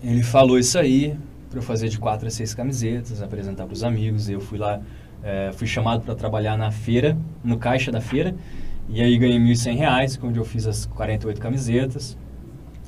ele 0.04 0.24
falou 0.24 0.58
isso 0.58 0.80
aí 0.80 1.16
para 1.54 1.60
eu 1.60 1.64
fazer 1.64 1.88
de 1.88 2.00
quatro 2.00 2.28
a 2.28 2.32
seis 2.32 2.56
camisetas, 2.56 3.22
apresentar 3.22 3.66
para 3.66 3.74
os 3.74 3.84
amigos. 3.84 4.28
Eu 4.28 4.42
fui 4.42 4.58
lá, 4.58 4.82
é, 5.22 5.52
fui 5.54 5.68
chamado 5.68 6.02
para 6.02 6.16
trabalhar 6.16 6.58
na 6.58 6.72
feira, 6.72 7.16
no 7.44 7.60
caixa 7.60 7.92
da 7.92 8.02
feira, 8.02 8.36
e 8.90 9.00
aí 9.00 9.16
ganhei 9.20 9.38
1.100 9.38 9.78
reais, 9.78 10.20
onde 10.24 10.40
eu 10.40 10.44
fiz 10.44 10.66
as 10.66 10.88
48 10.88 11.40
camisetas. 11.40 12.18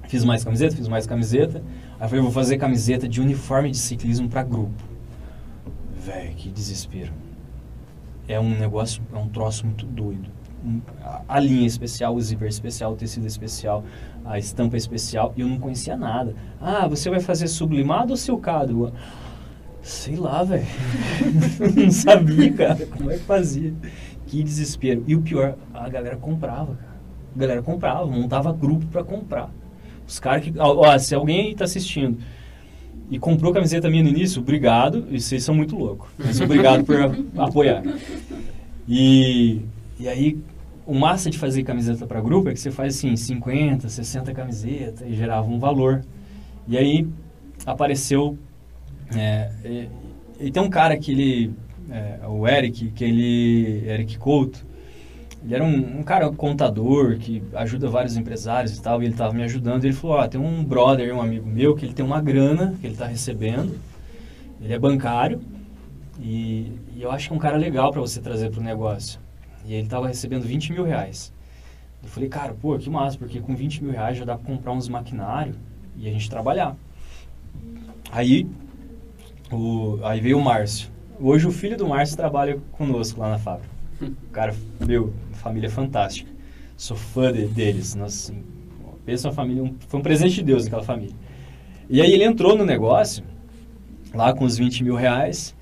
Fiz 0.07 0.24
mais 0.24 0.43
camiseta, 0.43 0.76
fiz 0.76 0.88
mais 0.88 1.05
camiseta. 1.05 1.63
Aí 1.99 2.09
falei, 2.09 2.24
vou 2.24 2.32
fazer 2.32 2.57
camiseta 2.57 3.07
de 3.07 3.22
uniforme 3.22 3.70
de 3.70 3.78
ciclismo 3.78 4.28
para 4.28 4.41
grupo. 4.41 4.84
Velho, 5.95 6.36
que 6.36 6.49
desespero. 6.49 7.13
É 8.28 8.39
um 8.39 8.49
negócio, 8.49 9.01
é 9.13 9.18
um 9.18 9.30
troço 9.30 9.66
muito 9.66 9.86
doido. 9.86 10.30
A- 11.28 11.39
linha 11.39 11.68
especial, 11.68 12.16
o 12.16 12.22
zíper 12.22 12.47
especial, 12.47 12.93
o 12.93 12.95
tecido 12.95 13.28
especial, 13.28 13.84
a 14.24 14.38
estampa 14.39 14.78
especial, 14.78 15.34
e 15.36 15.41
eu 15.41 15.47
não 15.47 15.59
conhecia 15.59 15.95
nada. 15.95 16.36
Ah, 16.59 16.88
você 16.88 17.09
vai 17.09 17.20
fazer 17.20 17.47
sublimado 17.47 18.11
ou 18.11 18.18
silcado? 18.18 18.91
Sei 19.82 20.16
lá, 20.16 20.43
velho. 20.43 20.66
não 21.76 21.91
sabia, 21.91 22.51
cara, 22.53 22.86
como 22.88 23.11
é 23.11 23.18
que 23.18 23.24
fazia. 23.24 23.74
Que 24.26 24.41
desespero. 24.41 25.03
E 25.07 25.16
o 25.16 25.22
pior, 25.22 25.55
a 25.74 25.88
galera 25.88 26.18
comprava, 26.18 26.76
cara. 26.76 26.95
A 27.36 27.39
galera 27.39 27.61
comprava, 27.61 28.05
montava 28.07 28.51
grupo 28.51 28.86
pra 28.88 29.03
comprar. 29.03 29.51
Os 30.07 30.20
caras 30.20 30.43
que. 30.43 30.53
Ó, 30.57 30.97
se 30.97 31.13
alguém 31.13 31.55
tá 31.55 31.66
assistindo 31.66 32.18
e 33.09 33.20
comprou 33.20 33.53
camiseta 33.53 33.89
minha 33.89 34.01
no 34.03 34.09
início, 34.09 34.41
obrigado. 34.41 35.05
E 35.11 35.20
vocês 35.20 35.43
são 35.43 35.53
muito 35.53 35.76
loucos. 35.76 36.09
Mas 36.18 36.39
obrigado 36.41 36.84
por 36.84 36.95
apoiar. 37.38 37.84
E, 38.88 39.61
e 39.99 40.07
aí, 40.07 40.38
o 40.86 40.93
massa 40.93 41.29
de 41.29 41.38
fazer 41.38 41.63
camiseta 41.63 42.05
para 42.05 42.21
grupo 42.21 42.49
é 42.49 42.53
que 42.53 42.59
você 42.59 42.71
faz 42.71 42.95
assim, 42.95 43.15
50, 43.15 43.89
60 43.89 44.33
camisetas 44.33 45.07
e 45.07 45.13
gerava 45.13 45.47
um 45.47 45.59
valor. 45.59 46.03
E 46.67 46.77
aí 46.77 47.07
apareceu. 47.65 48.38
É, 49.15 49.51
e, 49.63 49.89
e 50.39 50.51
tem 50.51 50.61
um 50.61 50.69
cara 50.69 50.97
que 50.97 51.11
ele. 51.11 51.53
é, 51.89 52.19
o 52.27 52.47
Eric, 52.47 52.91
que 52.91 53.03
ele. 53.03 53.83
Eric 53.88 54.17
Couto. 54.17 54.65
Ele 55.43 55.53
era 55.53 55.63
um, 55.63 55.99
um 55.99 56.03
cara 56.03 56.31
contador 56.31 57.17
que 57.19 57.43
ajuda 57.53 57.88
vários 57.88 58.17
empresários 58.17 58.75
e 58.75 58.81
tal, 58.81 59.01
e 59.01 59.05
ele 59.05 59.13
estava 59.13 59.31
me 59.31 59.43
ajudando. 59.43 59.83
E 59.83 59.88
ele 59.88 59.95
falou: 59.95 60.17
Ó, 60.17 60.27
tem 60.27 60.41
um 60.41 60.63
brother, 60.63 61.15
um 61.15 61.21
amigo 61.21 61.47
meu, 61.47 61.75
que 61.75 61.86
ele 61.86 61.93
tem 61.93 62.05
uma 62.05 62.21
grana 62.21 62.75
que 62.79 62.88
ele 62.88 62.93
está 62.93 63.05
recebendo. 63.05 63.79
Ele 64.61 64.73
é 64.73 64.79
bancário 64.79 65.41
e, 66.19 66.71
e 66.95 67.01
eu 67.01 67.11
acho 67.11 67.27
que 67.27 67.33
é 67.33 67.36
um 67.36 67.39
cara 67.39 67.57
legal 67.57 67.91
para 67.91 68.01
você 68.01 68.21
trazer 68.21 68.49
para 68.49 68.59
o 68.59 68.63
negócio. 68.63 69.19
E 69.66 69.74
ele 69.74 69.84
estava 69.84 70.07
recebendo 70.07 70.43
20 70.43 70.72
mil 70.74 70.84
reais. 70.84 71.34
Eu 72.03 72.09
falei, 72.09 72.30
cara, 72.30 72.53
pô, 72.53 72.78
que 72.78 72.89
massa, 72.89 73.18
porque 73.18 73.39
com 73.39 73.55
20 73.55 73.84
mil 73.84 73.91
reais 73.91 74.18
já 74.18 74.26
dá 74.26 74.38
para 74.38 74.45
comprar 74.45 74.72
uns 74.72 74.88
maquinários 74.88 75.55
e 75.97 76.07
a 76.07 76.11
gente 76.11 76.30
trabalhar. 76.30 76.76
Aí, 78.11 78.47
o, 79.51 79.99
aí 80.03 80.20
veio 80.20 80.38
o 80.38 80.43
Márcio. 80.43 80.89
Hoje 81.20 81.47
o 81.47 81.51
filho 81.51 81.78
do 81.78 81.88
Márcio 81.88 82.16
trabalha 82.18 82.59
conosco 82.74 83.20
lá 83.20 83.30
na 83.30 83.39
fábrica. 83.39 83.70
O 84.01 84.11
cara, 84.32 84.53
meu, 84.86 85.13
família 85.34 85.70
fantástica. 85.70 86.30
Sou 86.78 86.95
fã 86.97 87.32
de- 87.32 87.47
deles. 87.47 87.95
Nossa, 87.95 88.32
assim, 88.34 88.43
pensa 89.05 89.28
uma 89.30 89.34
família, 89.34 89.63
um- 89.63 89.76
foi 89.88 89.99
um 89.99 90.03
presente 90.03 90.36
de 90.36 90.43
Deus 90.43 90.68
aquela 90.68 90.84
família. 90.84 91.16
E 91.89 92.01
aí 92.01 92.11
ele 92.11 92.24
entrou 92.24 92.57
no 92.57 92.66
negócio, 92.66 93.24
lá 94.13 94.34
com 94.34 94.43
os 94.45 94.57
20 94.57 94.84
mil 94.84 94.95
reais, 94.95 95.55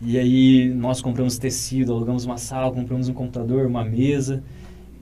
e 0.00 0.18
aí 0.18 0.68
nós 0.74 1.00
compramos 1.00 1.38
tecido, 1.38 1.92
alugamos 1.92 2.24
uma 2.24 2.38
sala, 2.38 2.72
compramos 2.72 3.08
um 3.08 3.14
computador, 3.14 3.66
uma 3.66 3.84
mesa, 3.84 4.42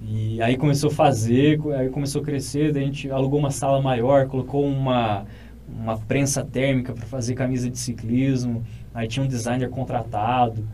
e 0.03 0.41
aí 0.43 0.57
começou 0.57 0.91
a 0.91 0.95
fazer, 0.95 1.61
aí 1.79 1.89
começou 1.89 2.23
a 2.23 2.25
crescer, 2.25 2.73
daí 2.73 2.85
a 2.85 2.87
gente 2.87 3.11
alugou 3.11 3.39
uma 3.39 3.51
sala 3.51 3.81
maior, 3.83 4.27
colocou 4.29 4.65
uma, 4.67 5.25
uma 5.69 5.99
prensa 5.99 6.45
térmica 6.45 6.93
para 6.93 7.07
fazer 7.07 7.35
camisa 7.35 7.71
de 7.71 7.79
ciclismo, 7.79 8.65
aí 8.95 9.09
tinha 9.09 9.25
um 9.25 9.29
designer 9.29 9.69
contratado, 9.71 10.67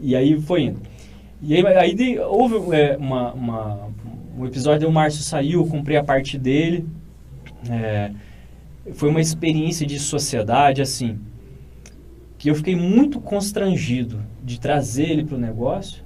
e 0.00 0.16
aí 0.16 0.40
foi 0.40 0.62
indo. 0.64 0.80
E 1.42 1.54
aí, 1.54 1.66
aí 1.76 1.94
de- 1.94 2.18
houve 2.20 2.74
é, 2.76 2.96
uma, 2.96 3.32
uma- 3.34 3.88
um 4.38 4.46
episódio, 4.46 4.88
o 4.88 4.92
Márcio 4.92 5.22
saiu, 5.22 5.60
eu 5.62 5.66
comprei 5.66 5.96
a 5.96 6.04
parte 6.04 6.38
dele, 6.38 6.86
é, 7.70 8.10
foi 8.94 9.10
uma 9.10 9.20
experiência 9.20 9.86
de 9.86 9.98
sociedade, 9.98 10.82
assim, 10.82 11.18
que 12.38 12.50
eu 12.50 12.54
fiquei 12.54 12.76
muito 12.76 13.20
constrangido 13.20 14.20
de 14.44 14.60
trazer 14.60 15.10
ele 15.10 15.24
para 15.24 15.36
o 15.36 15.40
negócio 15.40 16.04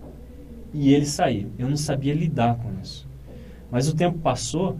e 0.72 0.92
ele 0.94 1.06
sair. 1.06 1.48
Eu 1.58 1.68
não 1.68 1.76
sabia 1.76 2.14
lidar 2.14 2.56
com 2.56 2.70
isso. 2.82 3.06
Mas 3.70 3.88
o 3.88 3.94
tempo 3.94 4.18
passou 4.18 4.78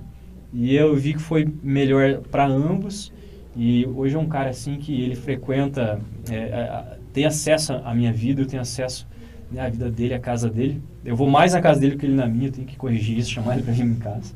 e 0.52 0.74
eu 0.74 0.94
vi 0.96 1.14
que 1.14 1.20
foi 1.20 1.48
melhor 1.62 2.20
para 2.30 2.46
ambos. 2.46 3.12
E 3.56 3.86
hoje 3.86 4.16
é 4.16 4.18
um 4.18 4.28
cara 4.28 4.50
assim 4.50 4.76
que 4.76 5.02
ele 5.02 5.14
frequenta, 5.14 6.00
é, 6.30 6.54
a- 6.54 6.96
tem 7.12 7.26
acesso 7.26 7.74
à 7.84 7.94
minha 7.94 8.12
vida, 8.12 8.40
eu 8.42 8.46
tenho 8.46 8.62
acesso 8.62 9.06
né, 9.50 9.60
à 9.60 9.68
vida 9.68 9.90
dele, 9.90 10.14
à 10.14 10.18
casa 10.18 10.48
dele. 10.48 10.80
Eu 11.04 11.14
vou 11.14 11.28
mais 11.28 11.52
na 11.52 11.60
casa 11.60 11.78
dele 11.80 11.96
que 11.96 12.06
ele 12.06 12.14
na 12.14 12.26
minha, 12.26 12.48
eu 12.48 12.52
tenho 12.52 12.66
que 12.66 12.76
corrigir 12.76 13.18
isso, 13.18 13.30
chamar 13.32 13.54
ele 13.54 13.62
para 13.62 13.74
vir 13.74 13.84
em 13.84 13.94
casa. 13.96 14.32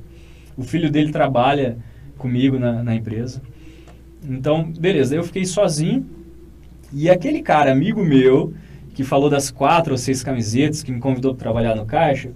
O 0.57 0.63
filho 0.63 0.91
dele 0.91 1.13
trabalha 1.13 1.79
comigo 2.19 2.59
na, 2.59 2.83
na 2.83 2.95
empresa. 2.95 3.43
Então, 4.29 4.71
beleza, 4.73 5.15
eu 5.15 5.23
fiquei 5.23 5.45
sozinho. 5.45 6.07
E 6.93 7.11
aquele 7.11 7.43
cara, 7.43 7.73
amigo 7.73 8.05
meu, 8.05 8.55
que 8.95 9.05
falou 9.05 9.29
das 9.29 9.51
quatro 9.51 9.93
ou 9.93 9.99
seis 9.99 10.23
camisetas, 10.23 10.83
que 10.83 10.91
me 10.91 11.01
convidou 11.01 11.35
para 11.35 11.45
trabalhar 11.45 11.75
no 11.75 11.85
caixa, 11.85 12.31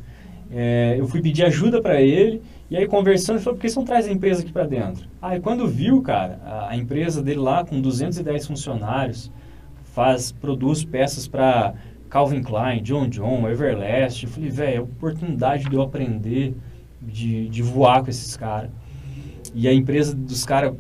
é, 0.50 0.96
eu 0.98 1.06
fui 1.06 1.22
pedir 1.22 1.44
ajuda 1.44 1.80
para 1.80 2.00
ele. 2.00 2.42
E 2.68 2.76
aí, 2.76 2.86
conversando, 2.86 3.36
ele 3.36 3.44
falou: 3.44 3.56
por 3.56 3.62
que 3.62 3.68
você 3.68 3.78
não 3.78 3.86
traz 3.86 4.06
a 4.06 4.12
empresa 4.12 4.42
aqui 4.42 4.52
para 4.52 4.66
dentro? 4.66 5.08
Aí, 5.22 5.40
quando 5.40 5.66
viu, 5.66 6.02
cara, 6.02 6.40
a, 6.44 6.70
a 6.70 6.76
empresa 6.76 7.22
dele 7.22 7.40
lá, 7.40 7.64
com 7.64 7.80
210 7.80 8.46
funcionários, 8.46 9.30
faz, 9.94 10.32
produz 10.32 10.84
peças 10.84 11.26
para 11.26 11.74
Calvin 12.08 12.42
Klein, 12.42 12.82
John 12.82 13.08
John, 13.08 13.48
Everlast. 13.48 14.24
Eu 14.24 14.30
falei: 14.30 14.50
velho, 14.50 14.76
é 14.76 14.80
oportunidade 14.80 15.64
de 15.64 15.74
eu 15.74 15.82
aprender, 15.82 16.54
de, 17.00 17.48
de 17.48 17.62
voar 17.62 18.02
com 18.02 18.10
esses 18.10 18.36
caras. 18.36 18.70
E 19.54 19.66
a 19.66 19.72
empresa 19.72 20.14
dos 20.14 20.44
caras 20.44 20.74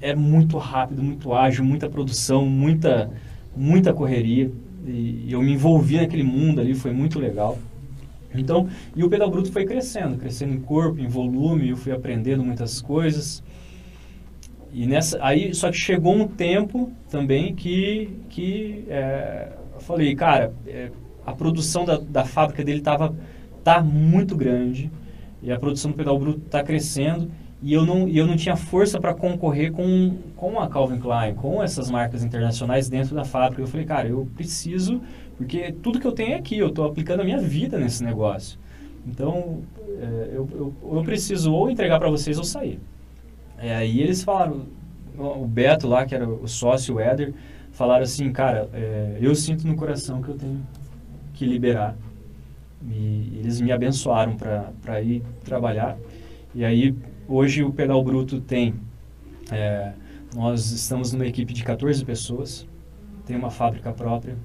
é 0.00 0.14
muito 0.14 0.58
rápido, 0.58 1.02
muito 1.02 1.32
ágil, 1.32 1.64
muita 1.64 1.88
produção, 1.88 2.46
muita, 2.46 3.10
muita 3.56 3.92
correria. 3.92 4.50
E, 4.86 5.26
eu 5.30 5.42
me 5.42 5.52
envolvi 5.52 5.96
naquele 5.96 6.22
mundo 6.22 6.60
ali, 6.60 6.74
foi 6.74 6.92
muito 6.92 7.18
legal. 7.18 7.58
Então, 8.34 8.68
e 8.94 9.02
o 9.02 9.08
pedal 9.08 9.30
bruto 9.30 9.50
foi 9.50 9.64
crescendo, 9.64 10.16
crescendo 10.16 10.52
em 10.52 10.60
corpo, 10.60 11.00
em 11.00 11.06
volume, 11.06 11.70
eu 11.70 11.76
fui 11.76 11.92
aprendendo 11.92 12.44
muitas 12.44 12.80
coisas. 12.80 13.42
E 14.72 14.86
nessa, 14.86 15.18
aí, 15.22 15.54
só 15.54 15.70
que 15.70 15.76
chegou 15.78 16.14
um 16.14 16.28
tempo 16.28 16.92
também 17.08 17.54
que, 17.54 18.10
que 18.28 18.84
é, 18.88 19.52
eu 19.74 19.80
falei, 19.80 20.14
cara, 20.14 20.52
é, 20.66 20.90
a 21.24 21.32
produção 21.32 21.84
da, 21.84 21.96
da 21.96 22.24
fábrica 22.24 22.62
dele 22.62 22.80
tava, 22.80 23.16
tá 23.64 23.82
muito 23.82 24.36
grande 24.36 24.90
e 25.42 25.50
a 25.50 25.58
produção 25.58 25.90
do 25.90 25.96
pedal 25.96 26.18
bruto 26.18 26.42
está 26.44 26.62
crescendo 26.62 27.30
e 27.62 27.72
eu 27.72 27.86
não, 27.86 28.06
e 28.06 28.18
eu 28.18 28.26
não 28.26 28.36
tinha 28.36 28.54
força 28.54 29.00
para 29.00 29.14
concorrer 29.14 29.72
com, 29.72 30.16
com 30.36 30.60
a 30.60 30.68
Calvin 30.68 30.98
Klein, 30.98 31.34
com 31.34 31.62
essas 31.62 31.90
marcas 31.90 32.22
internacionais 32.22 32.88
dentro 32.88 33.14
da 33.14 33.24
fábrica. 33.24 33.62
Eu 33.62 33.66
falei, 33.66 33.86
cara, 33.86 34.08
eu 34.08 34.28
preciso, 34.36 35.00
porque 35.36 35.72
tudo 35.82 35.98
que 35.98 36.06
eu 36.06 36.12
tenho 36.12 36.32
é 36.32 36.34
aqui, 36.36 36.58
eu 36.58 36.68
estou 36.68 36.84
aplicando 36.84 37.20
a 37.20 37.24
minha 37.24 37.38
vida 37.38 37.78
nesse 37.78 38.04
negócio. 38.04 38.58
Então, 39.06 39.62
é, 39.88 40.30
eu, 40.34 40.48
eu, 40.52 40.74
eu 40.96 41.02
preciso 41.02 41.52
ou 41.52 41.70
entregar 41.70 41.98
para 41.98 42.10
vocês 42.10 42.36
ou 42.38 42.44
sair. 42.44 42.78
É, 43.58 43.74
aí 43.74 44.00
eles 44.00 44.22
falaram, 44.22 44.66
o 45.16 45.46
Beto 45.46 45.88
lá, 45.88 46.04
que 46.04 46.14
era 46.14 46.28
o 46.28 46.46
sócio, 46.46 46.96
o 46.96 47.00
Éder, 47.00 47.32
falaram 47.72 48.02
assim, 48.02 48.30
cara, 48.32 48.68
é, 48.74 49.16
eu 49.20 49.34
sinto 49.34 49.66
no 49.66 49.76
coração 49.76 50.20
que 50.20 50.28
eu 50.28 50.36
tenho 50.36 50.60
que 51.32 51.46
liberar. 51.46 51.96
E 52.86 53.38
eles 53.38 53.60
me 53.60 53.72
abençoaram 53.72 54.36
para 54.36 55.00
ir 55.00 55.22
trabalhar. 55.42 55.96
E 56.54 56.64
aí, 56.64 56.94
hoje 57.28 57.62
o 57.62 57.72
Pedal 57.72 58.02
Bruto 58.02 58.40
tem, 58.40 58.74
é, 59.50 59.92
nós 60.34 60.70
estamos 60.70 61.12
numa 61.12 61.26
equipe 61.26 61.52
de 61.52 61.64
14 61.64 62.04
pessoas, 62.04 62.66
tem 63.24 63.36
uma 63.36 63.50
fábrica 63.50 63.92
própria, 63.92 64.36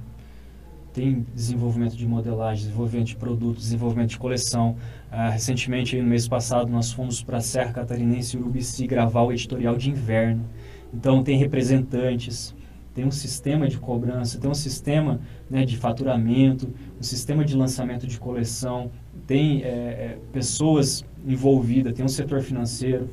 tem 0.93 1.25
desenvolvimento 1.33 1.95
de 1.95 2.05
modelagem, 2.05 2.65
desenvolvimento 2.65 3.07
de 3.07 3.15
produtos, 3.15 3.63
desenvolvimento 3.63 4.09
de 4.09 4.17
coleção. 4.17 4.75
Ah, 5.09 5.29
recentemente, 5.29 5.99
no 5.99 6.07
mês 6.07 6.27
passado, 6.27 6.69
nós 6.69 6.91
fomos 6.91 7.23
para 7.23 7.37
a 7.37 7.41
Serra 7.41 7.71
Catarinense 7.71 8.37
Urubici 8.37 8.87
gravar 8.87 9.21
o 9.21 9.31
editorial 9.31 9.77
de 9.77 9.89
inverno. 9.89 10.43
Então, 10.93 11.23
tem 11.23 11.37
representantes, 11.37 12.53
tem 12.93 13.05
um 13.05 13.11
sistema 13.11 13.67
de 13.67 13.77
cobrança, 13.77 14.37
tem 14.37 14.49
um 14.49 14.55
sistema 14.55 15.19
né, 15.49 15.65
de 15.65 15.77
faturamento, 15.77 16.69
um 16.99 17.03
sistema 17.03 17.45
de 17.45 17.55
lançamento 17.55 18.05
de 18.05 18.19
coleção, 18.19 18.91
tem 19.25 19.63
é, 19.63 19.67
é, 19.67 20.17
pessoas 20.33 21.05
envolvidas, 21.25 21.93
tem 21.93 22.03
um 22.03 22.09
setor 22.09 22.41
financeiro. 22.41 23.09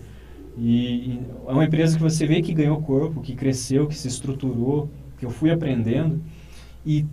E, 0.57 0.73
e, 0.73 1.21
é 1.47 1.53
uma 1.53 1.65
empresa 1.65 1.97
que 1.97 2.03
você 2.03 2.27
vê 2.27 2.43
que 2.43 2.53
ganhou 2.53 2.81
corpo, 2.83 3.21
que 3.21 3.35
cresceu, 3.35 3.87
que 3.87 3.95
se 3.95 4.09
estruturou, 4.09 4.91
que 5.17 5.25
eu 5.25 5.31
fui 5.31 5.51
aprendendo. 5.51 6.21
E 6.85 7.07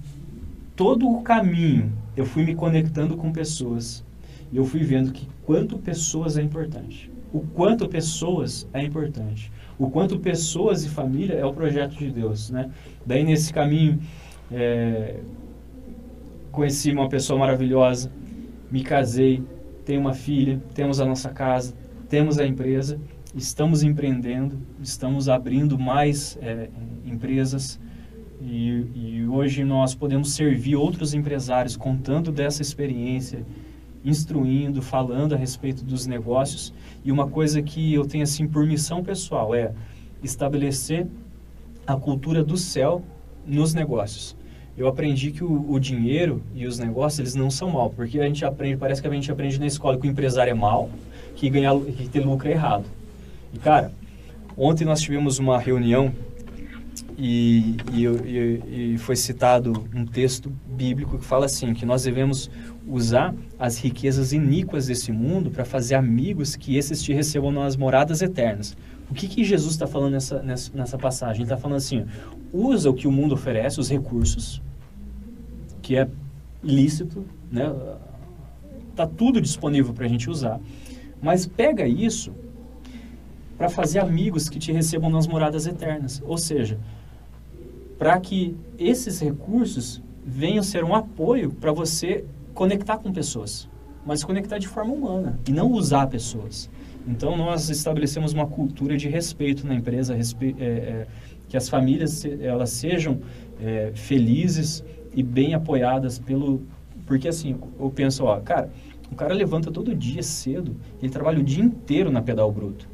todo 0.76 1.08
o 1.08 1.22
caminho 1.22 1.92
eu 2.18 2.26
fui 2.26 2.44
me 2.44 2.56
conectando 2.56 3.16
com 3.16 3.32
pessoas. 3.32 4.04
E 4.52 4.58
eu 4.58 4.66
fui 4.66 4.82
vendo 4.84 5.12
que 5.12 5.28
quanto 5.46 5.78
pessoas 5.78 6.38
é 6.38 6.42
importante. 6.42 7.12
O 7.32 7.42
quanto 7.42 7.88
pessoas 7.88 8.68
é 8.74 8.82
importante. 8.82 9.52
O 9.78 9.90
quanto 9.90 10.20
pessoas 10.20 10.86
e 10.86 10.90
família 10.90 11.36
é 11.36 11.46
o 11.46 11.54
projeto 11.54 11.96
de 11.96 12.10
Deus, 12.10 12.50
né? 12.50 12.72
Daí 13.06 13.24
nesse 13.24 13.54
caminho 13.54 14.00
é, 14.52 15.20
conheci 16.52 16.92
uma 16.92 17.10
pessoa 17.10 17.38
maravilhosa, 17.40 18.12
me 18.72 18.84
casei, 18.84 19.44
tenho 19.84 20.00
uma 20.00 20.14
filha, 20.14 20.62
temos 20.74 21.00
a 21.00 21.06
nossa 21.06 21.30
casa, 21.30 21.74
temos 22.08 22.40
a 22.40 22.46
empresa, 22.46 23.00
estamos 23.36 23.84
empreendendo, 23.84 24.58
estamos 24.82 25.28
abrindo 25.28 25.78
mais 25.78 26.38
é, 26.42 26.70
empresas 27.06 27.80
e, 28.42 28.86
e, 28.96 29.26
hoje 29.28 29.64
nós 29.64 29.96
podemos 29.96 30.34
servir 30.34 30.76
outros 30.76 31.14
empresários 31.14 31.76
contando 31.76 32.32
dessa 32.32 32.62
experiência, 32.62 33.46
instruindo, 34.06 34.82
falando 34.82 35.34
a 35.34 35.38
respeito 35.38 35.84
dos 35.84 36.06
negócios. 36.06 36.72
E 37.04 37.12
uma 37.12 37.28
coisa 37.28 37.62
que 37.62 37.94
eu 37.94 38.06
tenho 38.06 38.24
assim 38.24 38.48
por 38.48 38.66
missão 38.66 39.04
pessoal 39.04 39.56
é 39.56 39.74
estabelecer 40.24 41.08
a 41.86 41.96
cultura 41.96 42.44
do 42.44 42.56
céu 42.56 43.02
nos 43.46 43.74
negócios. 43.74 44.38
Eu 44.78 44.88
aprendi 44.88 45.32
que 45.32 45.44
o, 45.44 45.72
o, 45.72 45.80
dinheiro 45.80 46.44
e 46.54 46.68
os 46.68 46.78
negócios 46.78 47.20
eles 47.20 47.36
não 47.36 47.50
são 47.50 47.72
mal, 47.72 47.90
porque 47.90 48.20
a 48.20 48.28
gente 48.28 48.44
aprende, 48.44 48.78
parece 48.78 49.02
que 49.02 49.08
a 49.08 49.12
gente 49.12 49.32
aprende 49.32 49.60
na 49.60 49.66
escola 49.66 49.98
que 49.98 50.08
o 50.08 50.10
empresário 50.10 50.52
é 50.52 50.54
mal, 50.54 50.90
que 51.36 51.50
ganhar, 51.50 51.78
que 51.80 52.10
ter 52.10 52.20
lucro 52.20 52.48
é 52.48 52.52
errado. 52.52 52.86
E 53.54 53.58
cara, 53.58 53.92
ontem 54.58 54.84
nós 54.84 55.02
tivemos 55.02 55.40
uma 55.40 55.58
reunião 55.58 56.12
e, 57.18 57.78
e, 57.94 58.06
e, 58.06 58.94
e, 58.94 58.98
foi 58.98 59.16
citado 59.16 59.86
um 59.94 60.06
texto 60.06 60.52
bíblico 60.68 61.18
que 61.18 61.26
fala 61.26 61.46
assim, 61.46 61.74
que 61.74 61.86
nós 61.86 62.04
devemos 62.04 62.50
usar 62.88 63.34
as 63.58 63.78
riquezas 63.78 64.34
iníquas 64.34 64.88
desse 64.88 65.12
mundo 65.12 65.50
para 65.50 65.64
fazer 65.64 65.96
amigos 65.96 66.56
que 66.56 66.76
esses 66.76 67.02
te 67.02 67.14
recebam 67.14 67.52
nas 67.52 67.76
moradas 67.78 68.22
eternas. 68.22 68.76
O 69.10 69.14
que, 69.14 69.28
que 69.28 69.44
Jesus 69.44 69.74
está 69.74 69.88
falando 69.88 70.14
nessa, 70.14 70.42
nessa, 70.42 70.72
nessa, 70.76 70.98
passagem? 70.98 71.44
Ele 71.44 71.44
está 71.44 71.58
falando 71.58 71.78
assim, 71.78 72.06
usa 72.52 72.90
o 72.90 72.94
que 72.94 73.08
o 73.08 73.12
mundo 73.12 73.34
oferece, 73.34 73.80
os 73.80 73.90
recursos, 73.90 74.62
que 75.82 75.96
é 75.96 76.08
lícito, 76.64 77.26
né? 77.52 77.74
Está 78.90 79.06
tudo 79.06 79.40
disponível 79.40 79.94
para 79.94 80.06
a 80.06 80.10
gente 80.10 80.30
usar, 80.30 80.60
mas 81.22 81.46
pega 81.46 81.88
isso 81.88 82.34
para 83.58 83.70
fazer 83.70 84.00
amigos 84.00 84.50
que 84.50 84.60
te 84.60 84.72
recebam 84.72 85.10
nas 85.10 85.28
moradas 85.28 85.66
eternas. 85.66 86.22
Ou 86.26 86.38
seja, 86.38 86.80
para 87.98 88.20
que 88.20 88.56
esses 88.78 89.20
recursos 89.20 90.02
venham 90.26 90.64
ser 90.64 90.84
um 90.84 90.96
apoio 90.96 91.52
para 91.52 91.72
você 91.72 92.26
conectar 92.54 92.98
com 92.98 93.12
pessoas, 93.12 93.70
mas 94.06 94.24
conectar 94.24 94.58
de 94.58 94.68
forma 94.68 94.94
humana 94.94 95.40
e 95.48 95.52
não 95.52 95.72
usar 95.72 96.08
pessoas. 96.08 96.70
Então 97.08 97.38
nós 97.38 97.70
estabelecemos 97.70 98.34
uma 98.34 98.48
cultura 98.48 98.98
de 98.98 99.08
respeito 99.08 99.68
na 99.68 99.76
empresa, 99.76 100.16
respe 100.16 100.56
é, 100.60 100.66
é, 100.66 101.08
que 101.48 101.56
as 101.56 101.70
famílias 101.70 102.26
elas 102.26 102.72
sejam 102.72 103.20
é, 103.62 103.92
felizes 103.94 104.84
e 105.14 105.22
bem 105.22 105.54
apoiadas 105.54 106.18
pelo, 106.18 106.64
porque 107.06 107.28
assim 107.28 107.56
eu 107.80 107.90
penso, 107.92 108.26
ó, 108.26 108.40
cara, 108.40 108.72
o 109.12 109.16
cara 109.16 109.34
levanta 109.34 109.72
todo 109.72 109.94
dia 109.94 110.24
cedo, 110.24 110.76
ele 111.02 111.12
trabalha 111.12 111.40
o 111.40 111.44
dia 111.44 111.64
inteiro 111.64 112.12
na 112.12 112.22
pedal 112.22 112.52
bruto. 112.52 112.90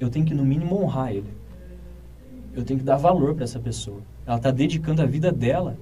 Eu 0.00 0.10
tenho 0.10 0.24
que 0.24 0.34
no 0.34 0.44
mínimo 0.44 0.82
honrar 0.82 1.12
ele 1.12 1.39
eu 2.54 2.64
tenho 2.64 2.78
que 2.78 2.84
dar 2.84 2.96
valor 2.96 3.34
para 3.34 3.44
essa 3.44 3.58
pessoa. 3.58 4.00
Ela 4.26 4.36
está 4.36 4.50
dedicando 4.50 5.02
a 5.02 5.06
vida 5.06 5.30
dela 5.30 5.78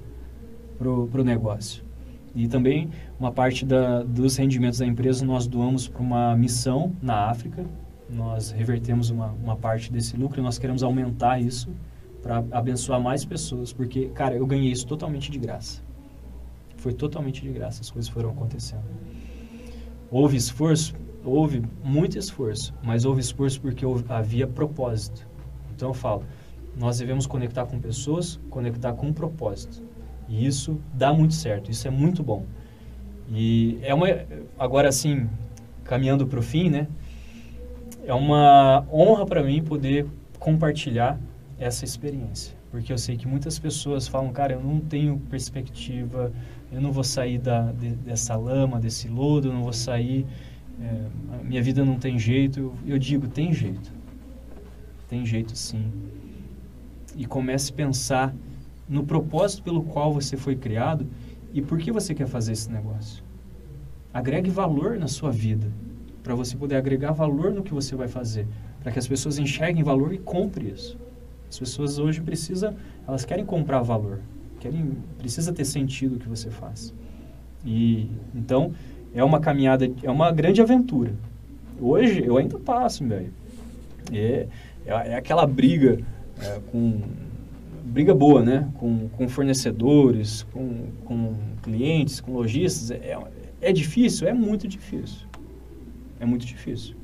pro, 0.79 1.07
pro 1.09 1.25
negócio. 1.25 1.85
E 2.35 2.47
também 2.47 2.91
uma 3.19 3.33
parte 3.33 3.65
da, 3.65 4.03
dos 4.03 4.37
rendimentos 4.37 4.79
da 4.79 4.87
empresa 4.87 5.25
nós 5.25 5.47
doamos 5.47 5.89
para 5.89 6.03
uma 6.03 6.37
missão 6.37 6.93
na 7.03 7.29
África. 7.29 7.65
Nós 8.09 8.51
revertemos 8.51 9.11
uma, 9.11 9.29
uma 9.43 9.57
parte 9.57 9.93
desse 9.93 10.17
lucro 10.17 10.41
e 10.41 10.43
nós 10.43 10.59
queremos 10.59 10.83
aumentar 10.83 11.41
isso 11.41 11.69
para 12.23 12.45
abençoar 12.51 13.01
mais 13.01 13.25
pessoas, 13.25 13.73
porque, 13.73 14.07
cara, 14.09 14.35
eu 14.35 14.47
ganhei 14.47 14.71
isso 14.71 14.87
totalmente 14.87 15.31
de 15.31 15.39
graça. 15.39 15.83
Foi 16.77 16.93
totalmente 16.93 17.43
de 17.43 17.51
graça, 17.51 17.81
as 17.81 17.91
coisas 17.91 18.09
foram 18.09 18.31
acontecendo. 18.31 18.85
Houve 20.11 20.37
esforço? 20.37 20.95
Houve 21.25 21.63
muito 21.83 22.19
esforço, 22.19 22.73
mas 22.83 23.05
houve 23.05 23.21
esforço 23.21 23.61
porque 23.61 23.85
houve, 23.85 24.05
havia 24.09 24.47
propósito. 24.47 25.27
Então 25.75 25.89
eu 25.89 25.95
falo, 25.95 26.25
nós 26.79 26.99
devemos 26.99 27.27
conectar 27.27 27.67
com 27.67 27.81
pessoas, 27.81 28.39
conectar 28.49 28.93
com 28.93 29.09
um 29.09 29.13
propósito. 29.13 29.83
E 30.29 30.47
isso 30.47 30.79
dá 30.95 31.13
muito 31.13 31.35
certo, 31.35 31.71
isso 31.71 31.89
é 31.89 31.91
muito 31.91 32.23
bom. 32.23 32.45
E 33.29 33.79
é 33.83 33.93
uma 33.93 34.07
agora 34.59 34.89
assim, 34.89 35.29
caminhando 35.85 36.27
para 36.27 36.39
o 36.39 36.43
fim, 36.43 36.71
né? 36.71 36.87
É 38.07 38.15
uma 38.15 38.87
honra 38.93 39.27
para 39.27 39.43
mim 39.43 39.63
poder 39.63 40.07
compartilhar 40.39 41.19
essa 41.59 41.85
experiência, 41.85 42.57
porque 42.71 42.93
eu 42.93 42.99
sei 42.99 43.17
que 43.17 43.27
muitas 43.27 43.59
pessoas 43.59 44.07
falam, 44.07 44.33
cara, 44.33 44.53
eu 44.53 44.63
não 44.63 44.79
tenho 44.79 45.19
perspectiva, 45.29 46.33
eu 46.71 46.81
não 46.81 46.93
vou 46.93 47.03
sair 47.03 47.39
da, 47.39 47.73
de, 47.73 47.91
dessa 47.97 48.37
lama, 48.37 48.79
desse 48.79 49.09
lodo, 49.09 49.49
eu 49.49 49.53
não 49.53 49.65
vou 49.65 49.73
sair, 49.73 50.25
é, 50.81 51.43
minha 51.43 51.63
vida 51.63 51.85
não 51.85 51.99
tem 51.99 52.19
jeito. 52.19 52.61
Eu, 52.61 52.75
eu 52.87 52.99
digo, 52.99 53.27
tem 53.27 53.53
jeito, 53.53 53.93
tem 55.09 55.27
jeito 55.27 55.57
sim 55.57 55.91
e 57.19 57.27
comece 57.27 57.73
a 57.73 57.75
pensar 57.75 58.35
no 58.89 59.03
propósito 59.03 59.65
pelo 59.65 59.83
qual 59.83 60.15
você 60.15 60.37
foi 60.37 60.55
criado 60.55 61.05
e 61.53 61.61
por 61.61 61.77
que 61.77 61.91
você 61.91 62.15
quer 62.15 62.29
fazer 62.29 62.53
esse 62.53 62.71
negócio. 62.71 63.25
Agregue 64.15 64.49
valor 64.49 64.97
na 64.97 65.09
sua 65.09 65.33
vida, 65.33 65.67
para 66.23 66.35
você 66.37 66.57
poder 66.57 66.77
agregar 66.77 67.11
valor 67.11 67.53
no 67.53 67.63
que 67.63 67.75
você 67.75 67.97
vai 67.97 68.07
fazer, 68.07 68.47
para 68.81 68.93
que 68.93 69.01
as 69.01 69.07
pessoas 69.07 69.37
enxerguem 69.37 69.83
valor 69.83 70.15
e 70.15 70.19
comprem 70.19 70.69
isso. 70.69 70.97
As 71.51 71.59
pessoas 71.59 71.99
hoje 71.99 72.21
precisam, 72.21 72.75
elas 73.07 73.25
querem 73.25 73.45
comprar 73.45 73.83
valor, 73.83 74.21
querem, 74.61 74.93
precisa 75.19 75.53
ter 75.53 75.65
sentido 75.65 76.17
o 76.17 76.19
que 76.19 76.29
você 76.29 76.51
faz. 76.51 76.95
E 77.65 78.09
então 78.33 78.73
é 79.13 79.25
uma 79.25 79.41
caminhada, 79.41 79.91
é 80.05 80.11
uma 80.11 80.31
grande 80.31 80.63
aventura. 80.63 81.13
Hoje 81.81 82.23
eu 82.25 82.37
ainda 82.37 82.59
passo, 82.59 83.05
velho. 83.05 83.33
É, 84.13 84.47
é, 84.87 84.93
é 84.93 85.15
aquela 85.17 85.47
briga 85.47 85.99
é, 86.43 86.61
com 86.71 87.01
briga 87.85 88.15
boa, 88.15 88.43
né? 88.43 88.71
Com, 88.75 89.09
com 89.09 89.29
fornecedores, 89.29 90.45
com, 90.53 90.87
com 91.05 91.35
clientes, 91.63 92.21
com 92.21 92.33
lojistas. 92.33 92.91
É, 92.91 93.19
é 93.61 93.73
difícil? 93.73 94.29
É 94.29 94.33
muito 94.33 94.69
difícil. 94.69 95.27
É 96.21 96.27
muito 96.27 96.47
difícil. 96.47 96.95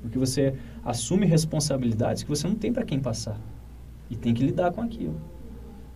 Porque 0.00 0.18
você 0.18 0.54
assume 0.84 1.26
responsabilidades 1.26 2.22
que 2.22 2.28
você 2.28 2.46
não 2.46 2.54
tem 2.54 2.72
para 2.72 2.84
quem 2.84 3.00
passar. 3.00 3.38
E 4.08 4.16
tem 4.16 4.32
que 4.32 4.42
lidar 4.42 4.72
com 4.72 4.80
aquilo. 4.80 5.20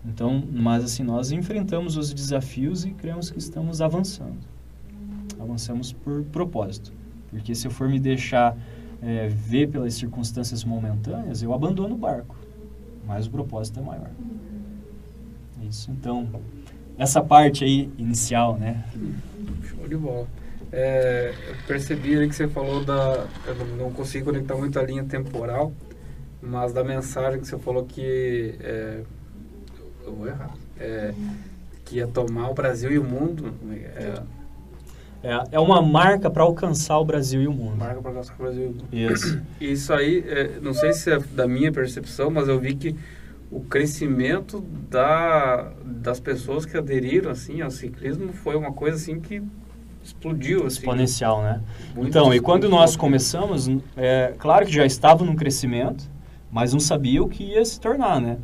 Então, 0.04 0.42
mas 0.52 0.84
assim, 0.84 1.02
nós 1.02 1.32
enfrentamos 1.32 1.96
os 1.96 2.12
desafios 2.12 2.84
e 2.84 2.90
cremos 2.90 3.30
que 3.30 3.38
estamos 3.38 3.80
avançando. 3.80 4.38
Avançamos 5.40 5.92
por 5.92 6.22
propósito. 6.24 6.92
Porque 7.30 7.54
se 7.54 7.66
eu 7.66 7.70
for 7.70 7.88
me 7.88 7.98
deixar 7.98 8.56
é, 9.02 9.28
ver 9.28 9.68
pelas 9.70 9.94
circunstâncias 9.94 10.62
momentâneas, 10.64 11.42
eu 11.42 11.54
abandono 11.54 11.94
o 11.94 11.98
barco 11.98 12.36
mas 13.06 13.26
o 13.26 13.30
propósito 13.30 13.80
é 13.80 13.82
maior. 13.82 14.10
Isso, 15.62 15.90
então, 15.90 16.28
essa 16.98 17.22
parte 17.22 17.64
aí 17.64 17.90
inicial, 17.98 18.56
né? 18.58 18.84
Show 19.64 19.88
de 19.88 19.96
bola. 19.96 20.26
É, 20.72 21.32
eu 21.48 21.54
percebi 21.66 22.16
ali 22.16 22.28
que 22.28 22.34
você 22.34 22.48
falou 22.48 22.84
da. 22.84 23.26
Eu 23.46 23.76
não 23.76 23.92
consegui 23.92 24.24
conectar 24.24 24.56
muito 24.56 24.78
a 24.78 24.82
linha 24.82 25.04
temporal, 25.04 25.72
mas 26.42 26.72
da 26.72 26.82
mensagem 26.82 27.40
que 27.40 27.46
você 27.46 27.58
falou 27.58 27.84
que. 27.84 28.56
É, 28.60 29.02
eu 30.04 30.14
vou 30.14 30.26
errar. 30.26 30.52
É, 30.78 31.14
que 31.84 31.96
ia 31.96 32.06
tomar 32.06 32.50
o 32.50 32.54
Brasil 32.54 32.90
e 32.90 32.98
o 32.98 33.04
mundo. 33.04 33.54
É, 33.72 34.22
é, 35.24 35.56
é 35.56 35.60
uma 35.60 35.80
marca 35.80 36.30
para 36.30 36.42
alcançar 36.42 36.98
o 36.98 37.04
Brasil 37.04 37.42
e 37.42 37.48
o 37.48 37.52
mundo. 37.52 37.76
Marca 37.76 38.00
para 38.00 38.10
alcançar 38.10 38.34
o 38.34 38.36
Brasil 38.36 38.62
e 38.62 38.66
o 38.66 38.70
mundo. 38.70 38.84
Isso. 38.92 39.42
Isso 39.60 39.92
aí, 39.92 40.24
é, 40.26 40.58
não 40.60 40.74
sei 40.74 40.92
se 40.92 41.10
é 41.10 41.18
da 41.18 41.48
minha 41.48 41.72
percepção, 41.72 42.30
mas 42.30 42.46
eu 42.46 42.60
vi 42.60 42.74
que 42.74 42.94
o 43.50 43.60
crescimento 43.60 44.60
da, 44.90 45.72
das 45.84 46.20
pessoas 46.20 46.66
que 46.66 46.76
aderiram 46.76 47.30
assim 47.30 47.62
ao 47.62 47.70
ciclismo 47.70 48.32
foi 48.32 48.56
uma 48.56 48.72
coisa 48.72 48.96
assim 48.96 49.18
que 49.18 49.42
explodiu 50.02 50.66
assim. 50.66 50.80
exponencial, 50.80 51.42
né? 51.42 51.62
Então, 51.96 52.34
e 52.34 52.40
quando 52.40 52.68
nós 52.68 52.94
começamos, 52.94 53.68
é, 53.96 54.34
claro 54.38 54.66
que 54.66 54.72
já 54.72 54.84
estava 54.84 55.24
num 55.24 55.34
crescimento, 55.34 56.10
mas 56.50 56.72
não 56.72 56.80
sabia 56.80 57.22
o 57.22 57.28
que 57.28 57.44
ia 57.44 57.64
se 57.64 57.80
tornar, 57.80 58.20
né? 58.20 58.38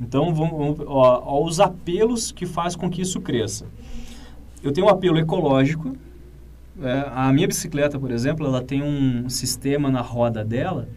Então, 0.00 0.34
vamos, 0.34 0.58
vamos 0.58 0.80
ó, 0.86 1.22
ó, 1.24 1.44
os 1.44 1.60
apelos 1.60 2.32
que 2.32 2.46
faz 2.46 2.74
com 2.74 2.90
que 2.90 3.02
isso 3.02 3.20
cresça. 3.20 3.66
Eu 4.62 4.72
tenho 4.72 4.86
um 4.86 4.90
apelo 4.90 5.18
ecológico. 5.18 5.96
É, 6.82 7.04
a 7.14 7.32
minha 7.32 7.46
bicicleta, 7.46 7.98
por 7.98 8.10
exemplo, 8.10 8.46
ela 8.46 8.62
tem 8.62 8.82
um 8.82 9.28
sistema 9.28 9.90
na 9.90 10.00
roda 10.00 10.44
dela 10.44 10.88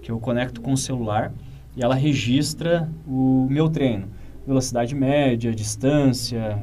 que 0.00 0.10
eu 0.10 0.18
conecto 0.18 0.60
com 0.60 0.72
o 0.72 0.76
celular 0.76 1.32
e 1.76 1.82
ela 1.82 1.94
registra 1.94 2.88
o 3.06 3.46
meu 3.50 3.68
treino. 3.68 4.08
Velocidade 4.46 4.94
média, 4.94 5.52
distância, 5.52 6.58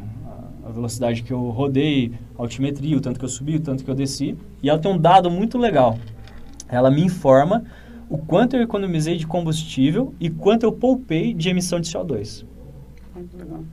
a 0.66 0.72
velocidade 0.72 1.22
que 1.22 1.32
eu 1.32 1.50
rodei, 1.50 2.14
altimetria, 2.36 2.98
o 2.98 3.02
tanto 3.02 3.20
que 3.20 3.26
eu 3.26 3.30
subi, 3.30 3.58
o 3.58 3.60
tanto 3.60 3.84
que 3.84 3.90
eu 3.90 3.94
desci. 3.94 4.36
E 4.64 4.70
ela 4.70 4.80
tem 4.80 4.92
um 4.92 4.98
dado 4.98 5.30
muito 5.30 5.60
legal. 5.60 6.00
Ela 6.68 6.90
me 6.90 7.04
informa 7.04 7.64
o 8.10 8.18
quanto 8.18 8.56
eu 8.56 8.64
economizei 8.64 9.16
de 9.16 9.28
combustível 9.28 10.14
e 10.20 10.30
quanto 10.30 10.64
eu 10.64 10.72
poupei 10.72 11.34
de 11.34 11.50
emissão 11.50 11.80
de 11.80 11.88
CO2. 11.88 12.46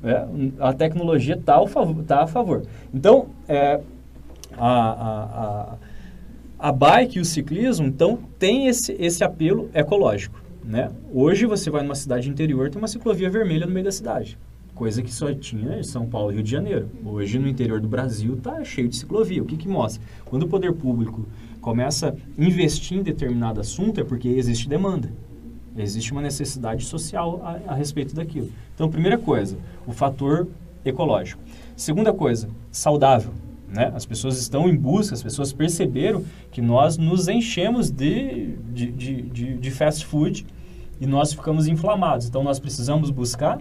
É, 0.05 0.27
a 0.61 0.73
tecnologia 0.73 1.35
está 1.35 1.59
tá 2.07 2.23
a 2.23 2.27
favor. 2.27 2.63
Então, 2.93 3.29
é, 3.49 3.81
a, 4.59 5.77
a, 6.59 6.69
a, 6.69 6.73
bike 6.73 7.19
e 7.19 7.21
o 7.21 7.25
ciclismo, 7.25 7.87
então, 7.87 8.19
tem 8.39 8.67
esse, 8.67 8.93
esse 8.99 9.23
apelo 9.25 9.71
ecológico. 9.75 10.41
Né? 10.65 10.91
Hoje 11.13 11.47
você 11.47 11.71
vai 11.71 11.83
numa 11.83 11.95
cidade 11.95 12.29
interior, 12.29 12.71
tem 12.71 12.81
uma 12.81 12.89
ciclovia 12.89 13.29
vermelha 13.29 13.67
no 13.67 13.73
meio 13.73 13.85
da 13.85 13.93
cidade. 13.93 14.39
Coisa 14.75 15.03
que 15.03 15.13
só 15.13 15.33
tinha 15.35 15.79
em 15.79 15.83
São 15.83 16.07
Paulo 16.07 16.33
e 16.33 16.37
Rio 16.37 16.43
de 16.43 16.51
Janeiro. 16.51 16.89
Hoje, 17.05 17.39
no 17.39 17.47
interior 17.47 17.81
do 17.81 17.89
Brasil, 17.89 18.35
está 18.35 18.65
cheio 18.65 18.89
de 18.89 18.97
ciclovia. 18.97 19.43
O 19.43 19.47
que, 19.47 19.57
que 19.57 19.69
mostra? 19.69 20.03
Quando 20.25 20.45
o 20.45 20.49
poder 20.49 20.73
público 20.73 21.27
começa 21.61 22.09
a 22.09 22.43
investir 22.43 22.99
em 22.99 23.03
determinado 23.03 23.61
assunto, 23.61 24.01
é 24.01 24.05
porque 24.05 24.29
existe 24.29 24.69
demanda. 24.69 25.11
Existe 25.77 26.13
uma 26.13 26.23
necessidade 26.23 26.85
social 26.85 27.41
a, 27.45 27.73
a 27.73 27.75
respeito 27.75 28.15
daquilo. 28.15 28.51
Então, 28.75 28.91
primeira 28.91 29.19
coisa, 29.19 29.57
o 29.87 29.93
fator 29.93 30.49
ecológico. 30.85 31.41
Segunda 31.77 32.13
coisa, 32.13 32.49
saudável. 32.71 33.33
Né? 33.73 33.91
As 33.95 34.05
pessoas 34.05 34.39
estão 34.39 34.69
em 34.69 34.77
busca, 34.77 35.15
as 35.15 35.23
pessoas 35.23 35.53
perceberam 35.53 36.23
que 36.51 36.61
nós 36.61 36.99
nos 36.99 37.27
enchemos 37.27 37.91
de, 37.91 38.57
de, 38.73 38.93
de, 38.93 39.23
de, 39.23 39.55
de 39.55 39.71
fast 39.71 40.05
food 40.05 40.47
e 41.01 41.07
nós 41.07 41.33
ficamos 41.33 41.67
inflamados. 41.67 42.27
Então, 42.27 42.45
nós 42.45 42.61
precisamos 42.61 43.11
buscar 43.11 43.61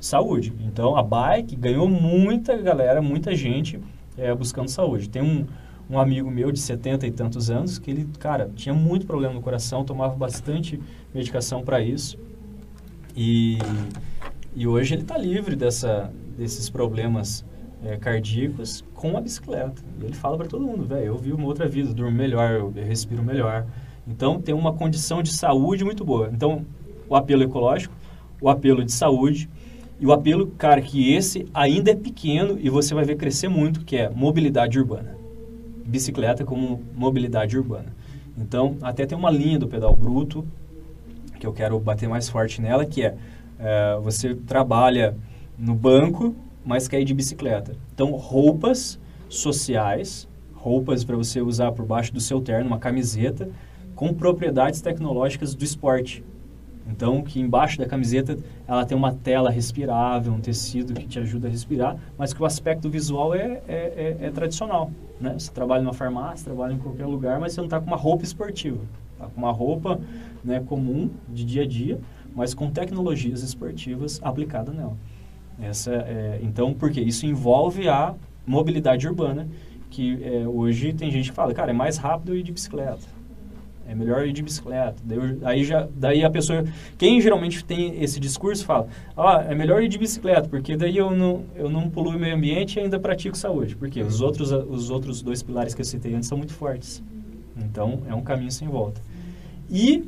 saúde. 0.00 0.52
Então, 0.66 0.96
a 0.96 1.02
bike 1.02 1.54
ganhou 1.54 1.88
muita 1.88 2.56
galera, 2.56 3.00
muita 3.00 3.36
gente 3.36 3.78
é, 4.18 4.34
buscando 4.34 4.68
saúde. 4.68 5.08
Tem 5.08 5.22
um, 5.22 5.46
um 5.88 5.98
amigo 5.98 6.28
meu 6.28 6.50
de 6.50 6.58
70 6.58 7.06
e 7.06 7.10
tantos 7.12 7.50
anos 7.50 7.78
que 7.78 7.92
ele, 7.92 8.08
cara, 8.18 8.50
tinha 8.56 8.74
muito 8.74 9.06
problema 9.06 9.32
no 9.32 9.40
coração, 9.40 9.84
tomava 9.84 10.16
bastante 10.16 10.80
medicação 11.14 11.62
para 11.62 11.80
isso. 11.80 12.18
E, 13.16 13.58
e 14.56 14.66
hoje 14.66 14.96
ele 14.96 15.02
está 15.02 15.16
livre 15.16 15.54
dessa, 15.54 16.12
desses 16.36 16.68
problemas 16.68 17.44
é, 17.84 17.96
cardíacos 17.96 18.84
com 18.94 19.16
a 19.16 19.20
bicicleta. 19.20 19.82
E 20.00 20.04
ele 20.04 20.14
fala 20.14 20.36
para 20.36 20.46
todo 20.46 20.64
mundo, 20.64 20.84
velho, 20.84 21.06
eu 21.06 21.16
vivo 21.16 21.36
uma 21.36 21.46
outra 21.46 21.68
vida, 21.68 21.92
durmo 21.92 22.16
melhor, 22.16 22.50
eu, 22.52 22.70
respiro 22.70 23.22
melhor. 23.22 23.66
Então 24.06 24.40
tem 24.40 24.54
uma 24.54 24.72
condição 24.72 25.22
de 25.22 25.32
saúde 25.32 25.84
muito 25.84 26.04
boa. 26.04 26.30
Então 26.32 26.64
o 27.08 27.14
apelo 27.14 27.42
ecológico, 27.42 27.94
o 28.40 28.48
apelo 28.48 28.84
de 28.84 28.92
saúde 28.92 29.48
e 30.00 30.06
o 30.06 30.12
apelo, 30.12 30.48
cara, 30.58 30.80
que 30.80 31.12
esse 31.14 31.46
ainda 31.54 31.90
é 31.90 31.94
pequeno 31.94 32.58
e 32.60 32.68
você 32.68 32.94
vai 32.94 33.04
ver 33.04 33.16
crescer 33.16 33.48
muito, 33.48 33.84
que 33.84 33.96
é 33.96 34.08
mobilidade 34.10 34.78
urbana 34.78 35.24
bicicleta 35.84 36.44
como 36.44 36.82
mobilidade 36.96 37.56
urbana. 37.56 37.94
Então, 38.36 38.76
até 38.82 39.06
tem 39.06 39.16
uma 39.16 39.30
linha 39.30 39.58
do 39.58 39.68
pedal 39.68 39.94
bruto, 39.94 40.44
que 41.38 41.46
eu 41.46 41.52
quero 41.52 41.78
bater 41.78 42.08
mais 42.08 42.28
forte 42.28 42.60
nela, 42.60 42.84
que 42.84 43.02
é, 43.02 43.14
é 43.58 43.98
você 44.02 44.34
trabalha 44.34 45.16
no 45.58 45.74
banco, 45.74 46.34
mas 46.64 46.88
quer 46.88 47.00
ir 47.00 47.04
de 47.04 47.14
bicicleta. 47.14 47.76
Então, 47.92 48.12
roupas 48.12 48.98
sociais, 49.28 50.28
roupas 50.54 51.04
para 51.04 51.16
você 51.16 51.40
usar 51.40 51.72
por 51.72 51.84
baixo 51.84 52.12
do 52.12 52.20
seu 52.20 52.40
terno, 52.40 52.68
uma 52.68 52.78
camiseta, 52.78 53.48
com 53.94 54.12
propriedades 54.12 54.80
tecnológicas 54.80 55.54
do 55.54 55.64
esporte. 55.64 56.24
Então, 56.86 57.22
que 57.22 57.40
embaixo 57.40 57.78
da 57.78 57.86
camiseta 57.86 58.38
ela 58.68 58.84
tem 58.84 58.96
uma 58.96 59.12
tela 59.12 59.50
respirável, 59.50 60.32
um 60.32 60.40
tecido 60.40 60.92
que 60.92 61.06
te 61.06 61.18
ajuda 61.18 61.48
a 61.48 61.50
respirar, 61.50 61.96
mas 62.18 62.34
que 62.34 62.42
o 62.42 62.44
aspecto 62.44 62.90
visual 62.90 63.34
é, 63.34 63.62
é, 63.66 64.16
é, 64.20 64.26
é 64.26 64.30
tradicional. 64.30 64.90
Né? 65.20 65.34
Você 65.38 65.50
trabalha 65.50 65.82
numa 65.82 65.94
farmácia, 65.94 66.44
trabalha 66.44 66.74
em 66.74 66.78
qualquer 66.78 67.06
lugar, 67.06 67.40
mas 67.40 67.52
você 67.52 67.60
não 67.60 67.66
está 67.66 67.80
com 67.80 67.86
uma 67.86 67.96
roupa 67.96 68.24
esportiva. 68.24 68.80
Está 69.14 69.26
com 69.26 69.38
uma 69.38 69.52
roupa 69.52 69.98
né, 70.42 70.60
comum, 70.60 71.10
de 71.28 71.44
dia 71.44 71.62
a 71.62 71.66
dia, 71.66 71.98
mas 72.34 72.52
com 72.52 72.70
tecnologias 72.70 73.42
esportivas 73.42 74.20
aplicadas 74.22 74.74
nela. 74.74 74.96
Essa 75.60 75.92
é, 75.92 76.40
então, 76.42 76.74
porque 76.74 77.00
isso 77.00 77.26
envolve 77.26 77.88
a 77.88 78.14
mobilidade 78.46 79.06
urbana, 79.06 79.48
que 79.90 80.22
é, 80.22 80.46
hoje 80.46 80.92
tem 80.92 81.10
gente 81.10 81.30
que 81.30 81.34
fala, 81.34 81.54
cara, 81.54 81.70
é 81.70 81.74
mais 81.74 81.96
rápido 81.96 82.36
ir 82.36 82.42
de 82.42 82.52
bicicleta 82.52 83.14
é 83.86 83.94
melhor 83.94 84.26
ir 84.26 84.32
de 84.32 84.42
bicicleta. 84.42 84.96
Daí, 85.04 85.18
aí 85.44 85.64
já, 85.64 85.88
daí 85.94 86.24
a 86.24 86.30
pessoa, 86.30 86.64
quem 86.96 87.20
geralmente 87.20 87.64
tem 87.64 88.02
esse 88.02 88.18
discurso 88.18 88.64
fala, 88.64 88.88
ah, 89.16 89.44
é 89.48 89.54
melhor 89.54 89.82
ir 89.82 89.88
de 89.88 89.98
bicicleta, 89.98 90.48
porque 90.48 90.76
daí 90.76 90.96
eu 90.96 91.10
não, 91.10 91.44
eu 91.54 91.68
não 91.68 91.88
poluo 91.90 92.16
o 92.16 92.18
meio 92.18 92.34
ambiente 92.34 92.78
e 92.78 92.80
ainda 92.80 92.98
pratico 92.98 93.36
saúde. 93.36 93.76
Porque 93.76 94.02
os 94.02 94.20
outros, 94.20 94.50
os 94.52 94.90
outros 94.90 95.22
dois 95.22 95.42
pilares 95.42 95.74
que 95.74 95.80
eu 95.80 95.84
citei 95.84 96.14
antes 96.14 96.28
são 96.28 96.38
muito 96.38 96.54
fortes. 96.54 97.02
Então, 97.56 98.02
é 98.08 98.14
um 98.14 98.22
caminho 98.22 98.50
sem 98.50 98.66
volta. 98.66 99.00
E 99.70 100.04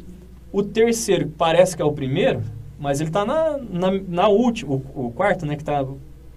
o 0.53 0.63
terceiro, 0.63 1.29
parece 1.37 1.77
que 1.77 1.83
é 1.83 1.85
o 1.85 1.93
primeiro, 1.93 2.43
mas 2.79 3.01
ele 3.01 3.11
está 3.11 3.25
na, 3.25 3.59
na, 3.59 3.91
na 4.07 4.29
última, 4.29 4.75
o, 4.75 5.07
o, 5.07 5.11
quarto, 5.11 5.47
né, 5.47 5.57
que, 5.57 5.65
tá, 5.65 5.85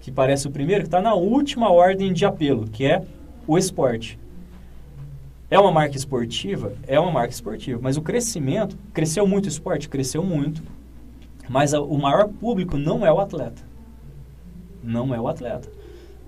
que 0.00 0.10
parece 0.10 0.46
o 0.46 0.50
primeiro, 0.50 0.82
que 0.82 0.88
está 0.88 1.00
na 1.00 1.14
última 1.14 1.70
ordem 1.70 2.12
de 2.12 2.24
apelo, 2.24 2.66
que 2.68 2.84
é 2.86 3.04
o 3.46 3.58
esporte. 3.58 4.18
É 5.50 5.58
uma 5.58 5.72
marca 5.72 5.96
esportiva? 5.96 6.72
É 6.86 6.98
uma 6.98 7.10
marca 7.10 7.34
esportiva. 7.34 7.80
Mas 7.82 7.96
o 7.96 8.02
crescimento, 8.02 8.78
cresceu 8.94 9.26
muito 9.26 9.46
o 9.46 9.48
esporte? 9.48 9.88
Cresceu 9.88 10.22
muito. 10.22 10.62
Mas 11.48 11.74
a, 11.74 11.80
o 11.80 11.98
maior 11.98 12.28
público 12.28 12.78
não 12.78 13.04
é 13.04 13.12
o 13.12 13.18
atleta. 13.18 13.62
Não 14.82 15.12
é 15.12 15.20
o 15.20 15.26
atleta. 15.26 15.68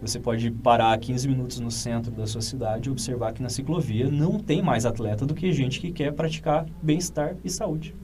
Você 0.02 0.18
pode 0.18 0.50
parar 0.50 0.98
15 0.98 1.28
minutos 1.28 1.60
no 1.60 1.70
centro 1.70 2.10
da 2.10 2.26
sua 2.26 2.40
cidade 2.40 2.88
e 2.88 2.92
observar 2.92 3.32
que 3.32 3.40
na 3.40 3.48
ciclovia 3.48 4.10
não 4.10 4.40
tem 4.40 4.60
mais 4.60 4.84
atleta 4.84 5.24
do 5.24 5.32
que 5.32 5.52
gente 5.52 5.78
que 5.78 5.92
quer 5.92 6.12
praticar 6.12 6.66
bem-estar 6.82 7.36
e 7.44 7.48
saúde. 7.48 7.94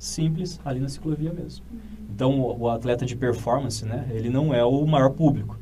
Simples, 0.00 0.58
ali 0.64 0.80
na 0.80 0.88
ciclovia 0.88 1.30
mesmo. 1.30 1.62
Então, 2.08 2.40
o, 2.40 2.70
atleta 2.70 3.04
de 3.04 3.14
performance, 3.14 3.84
né, 3.84 4.08
ele 4.10 4.30
não 4.30 4.54
é 4.54 4.64
o 4.64 4.86
maior 4.86 5.10
público. 5.10 5.58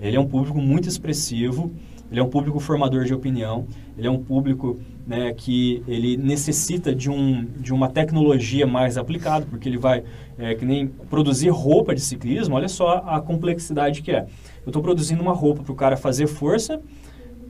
Ele 0.00 0.16
é 0.16 0.20
um 0.20 0.26
público 0.26 0.60
muito 0.60 0.88
expressivo, 0.88 1.68
ele 2.08 2.20
é 2.20 2.22
um 2.22 2.28
público 2.28 2.60
formador 2.60 3.04
de 3.04 3.12
opinião, 3.12 3.66
ele 3.98 4.06
é 4.06 4.10
um 4.10 4.22
público 4.22 4.78
né, 5.04 5.32
que 5.32 5.82
ele 5.88 6.16
necessita 6.16 6.94
de, 6.94 7.10
um, 7.10 7.44
de 7.58 7.74
uma 7.74 7.88
tecnologia 7.88 8.68
mais 8.68 8.96
aplicada, 8.96 9.46
porque 9.46 9.68
ele 9.68 9.78
vai, 9.78 10.04
é, 10.38 10.54
que 10.54 10.64
nem 10.64 10.86
produzir 10.86 11.48
roupa 11.48 11.92
de 11.92 12.02
ciclismo, 12.02 12.54
olha 12.54 12.68
só 12.68 13.02
a 13.04 13.20
complexidade 13.20 14.00
que 14.00 14.12
é. 14.12 14.26
Eu 14.64 14.68
estou 14.68 14.80
produzindo 14.80 15.20
uma 15.20 15.32
roupa 15.32 15.64
para 15.64 15.72
o 15.72 15.76
cara 15.76 15.96
fazer 15.96 16.28
força, 16.28 16.80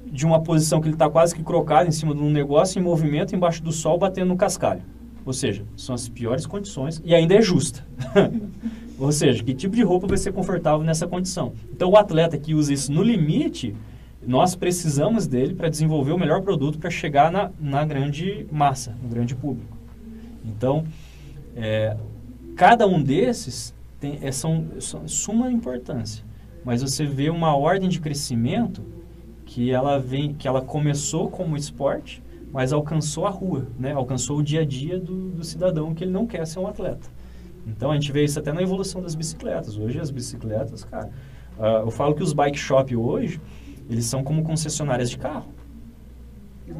de 0.06 0.24
uma 0.24 0.42
posição 0.42 0.80
que 0.80 0.86
ele 0.86 0.94
está 0.94 1.10
quase 1.10 1.34
que 1.34 1.42
crocado 1.42 1.88
em 1.88 1.92
cima 1.92 2.14
de 2.14 2.22
um 2.22 2.30
negócio 2.30 2.80
em 2.80 2.82
movimento, 2.82 3.36
embaixo 3.36 3.62
do 3.62 3.70
sol, 3.70 3.98
batendo 3.98 4.28
no 4.28 4.36
cascalho. 4.36 4.82
Ou 5.24 5.32
seja, 5.32 5.64
são 5.76 5.94
as 5.94 6.08
piores 6.08 6.46
condições 6.46 7.00
e 7.04 7.14
ainda 7.14 7.34
é 7.34 7.42
justa. 7.42 7.86
Ou 8.98 9.10
seja, 9.10 9.42
que 9.42 9.54
tipo 9.54 9.74
de 9.74 9.82
roupa 9.82 10.06
vai 10.06 10.16
ser 10.16 10.32
confortável 10.32 10.84
nessa 10.84 11.06
condição? 11.06 11.52
Então, 11.72 11.90
o 11.90 11.96
atleta 11.96 12.36
que 12.38 12.54
usa 12.54 12.72
isso 12.72 12.92
no 12.92 13.02
limite, 13.02 13.74
nós 14.24 14.54
precisamos 14.54 15.26
dele 15.26 15.54
para 15.54 15.68
desenvolver 15.68 16.12
o 16.12 16.18
melhor 16.18 16.42
produto 16.42 16.78
para 16.78 16.90
chegar 16.90 17.30
na, 17.30 17.50
na 17.58 17.84
grande 17.84 18.46
massa, 18.50 18.96
no 19.02 19.08
grande 19.08 19.34
público. 19.34 19.76
Então, 20.44 20.84
é, 21.56 21.96
cada 22.54 22.86
um 22.86 23.02
desses 23.02 23.74
tem, 23.98 24.18
é, 24.22 24.30
são, 24.30 24.66
são 24.80 25.06
suma 25.08 25.50
importância, 25.50 26.24
mas 26.64 26.82
você 26.82 27.04
vê 27.04 27.30
uma 27.30 27.56
ordem 27.56 27.88
de 27.88 28.00
crescimento 28.00 28.82
que 29.44 29.70
ela 29.70 29.98
vem, 29.98 30.34
que 30.34 30.46
ela 30.46 30.62
começou 30.62 31.28
como 31.28 31.56
esporte, 31.56 32.22
mas 32.52 32.72
alcançou 32.72 33.26
a 33.26 33.30
rua, 33.30 33.66
né? 33.78 33.92
alcançou 33.92 34.38
o 34.38 34.42
dia 34.42 34.60
a 34.60 34.64
dia 34.64 35.00
do, 35.00 35.30
do 35.30 35.42
cidadão 35.42 35.94
que 35.94 36.04
ele 36.04 36.10
não 36.10 36.26
quer 36.26 36.46
ser 36.46 36.58
um 36.58 36.66
atleta. 36.66 37.08
Então 37.66 37.90
a 37.90 37.94
gente 37.94 38.12
vê 38.12 38.24
isso 38.24 38.38
até 38.38 38.52
na 38.52 38.62
evolução 38.62 39.00
das 39.00 39.14
bicicletas. 39.14 39.78
Hoje 39.78 39.98
as 39.98 40.10
bicicletas, 40.10 40.84
cara, 40.84 41.10
uh, 41.58 41.86
eu 41.86 41.90
falo 41.90 42.14
que 42.14 42.22
os 42.22 42.32
bike 42.32 42.58
shop 42.58 42.94
hoje 42.94 43.40
eles 43.88 44.04
são 44.04 44.22
como 44.22 44.42
concessionárias 44.42 45.10
de 45.10 45.18
carro. 45.18 45.48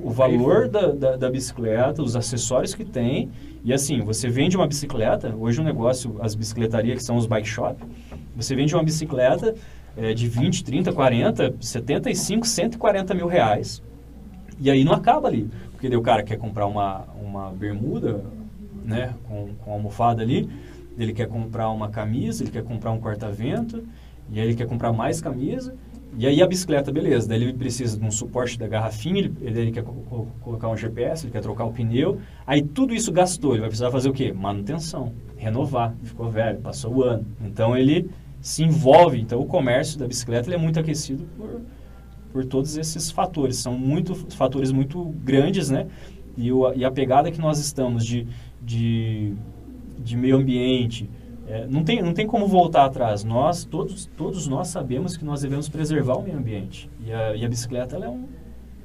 o 0.02 0.10
valor 0.10 0.68
da, 0.68 0.92
da, 0.92 1.16
da, 1.16 1.30
bicicleta, 1.30 2.02
os 2.02 2.16
acessórios 2.16 2.74
que 2.74 2.84
tem. 2.84 3.30
E 3.64 3.72
assim, 3.72 4.00
você 4.00 4.28
vende 4.28 4.56
uma 4.56 4.66
bicicleta, 4.66 5.34
hoje 5.36 5.58
o 5.58 5.62
um 5.62 5.64
negócio, 5.64 6.16
as 6.20 6.34
bicicletarias 6.34 6.98
que 6.98 7.04
são 7.04 7.16
os 7.16 7.26
bike 7.26 7.48
shop, 7.48 7.82
você 8.34 8.54
vende 8.54 8.74
uma 8.74 8.82
bicicleta 8.82 9.54
é, 9.96 10.14
de 10.14 10.26
20, 10.28 10.64
30, 10.64 10.92
40, 10.92 11.54
75, 11.60 12.46
140 12.46 13.14
mil 13.14 13.26
reais. 13.26 13.82
E 14.60 14.70
aí 14.70 14.84
não 14.84 14.92
acaba 14.92 15.28
ali. 15.28 15.48
Porque 15.72 15.88
daí 15.88 15.96
o 15.96 16.02
cara 16.02 16.22
quer 16.22 16.36
comprar 16.36 16.66
uma, 16.66 17.04
uma 17.20 17.50
bermuda, 17.50 18.24
né, 18.84 19.14
com, 19.28 19.50
com 19.64 19.72
almofada 19.72 20.22
ali, 20.22 20.48
ele 20.98 21.12
quer 21.12 21.26
comprar 21.28 21.70
uma 21.70 21.88
camisa, 21.88 22.42
ele 22.42 22.50
quer 22.50 22.62
comprar 22.62 22.92
um 22.92 23.00
corta-vento, 23.00 23.82
e 24.30 24.40
aí 24.40 24.46
ele 24.46 24.54
quer 24.54 24.66
comprar 24.66 24.92
mais 24.92 25.20
camisa, 25.20 25.74
e 26.18 26.26
aí 26.26 26.42
a 26.42 26.46
bicicleta, 26.46 26.92
beleza, 26.92 27.26
daí 27.26 27.42
ele 27.42 27.52
precisa 27.54 27.98
de 27.98 28.04
um 28.04 28.10
suporte 28.10 28.58
da 28.58 28.68
garrafinha, 28.68 29.18
ele, 29.40 29.60
ele 29.60 29.72
quer 29.72 29.82
co 29.82 30.26
colocar 30.42 30.68
um 30.68 30.76
GPS, 30.76 31.24
ele 31.24 31.32
quer 31.32 31.40
trocar 31.40 31.64
o 31.64 31.72
pneu, 31.72 32.20
aí 32.46 32.62
tudo 32.62 32.94
isso 32.94 33.10
gastou, 33.10 33.52
ele 33.52 33.60
vai 33.60 33.68
precisar 33.70 33.90
fazer 33.90 34.10
o 34.10 34.12
quê? 34.12 34.32
Manutenção, 34.32 35.12
renovar, 35.36 35.94
ficou 36.02 36.28
velho, 36.28 36.58
passou 36.60 36.96
o 36.96 37.02
ano. 37.02 37.24
Então 37.42 37.76
ele 37.76 38.10
se 38.42 38.62
envolve, 38.62 39.20
então 39.20 39.40
o 39.40 39.46
comércio 39.46 39.98
da 39.98 40.06
bicicleta 40.06 40.52
é 40.52 40.58
muito 40.58 40.78
aquecido 40.78 41.24
por, 41.36 41.62
por 42.32 42.44
todos 42.44 42.76
esses 42.76 43.10
fatores, 43.10 43.56
são 43.56 43.76
muito, 43.76 44.14
fatores 44.14 44.72
muito 44.72 45.04
grandes, 45.22 45.70
né? 45.70 45.86
E, 46.36 46.50
o, 46.50 46.72
e 46.72 46.84
a 46.84 46.90
pegada 46.90 47.30
que 47.30 47.40
nós 47.40 47.59
estamos 47.59 48.04
de, 48.06 48.26
de, 48.60 49.34
de 49.98 50.16
meio 50.16 50.36
ambiente, 50.36 51.09
é, 51.46 51.66
não, 51.66 51.84
tem, 51.84 52.00
não 52.00 52.14
tem 52.14 52.26
como 52.26 52.46
voltar 52.46 52.86
atrás. 52.86 53.24
Nós, 53.24 53.64
todos, 53.64 54.06
todos 54.16 54.46
nós 54.46 54.68
sabemos 54.68 55.16
que 55.16 55.24
nós 55.24 55.42
devemos 55.42 55.68
preservar 55.68 56.14
o 56.14 56.22
meio 56.22 56.38
ambiente. 56.38 56.88
E 57.04 57.12
a, 57.12 57.36
e 57.36 57.44
a 57.44 57.48
bicicleta 57.48 57.96
é, 57.96 58.09
um, 58.09 58.24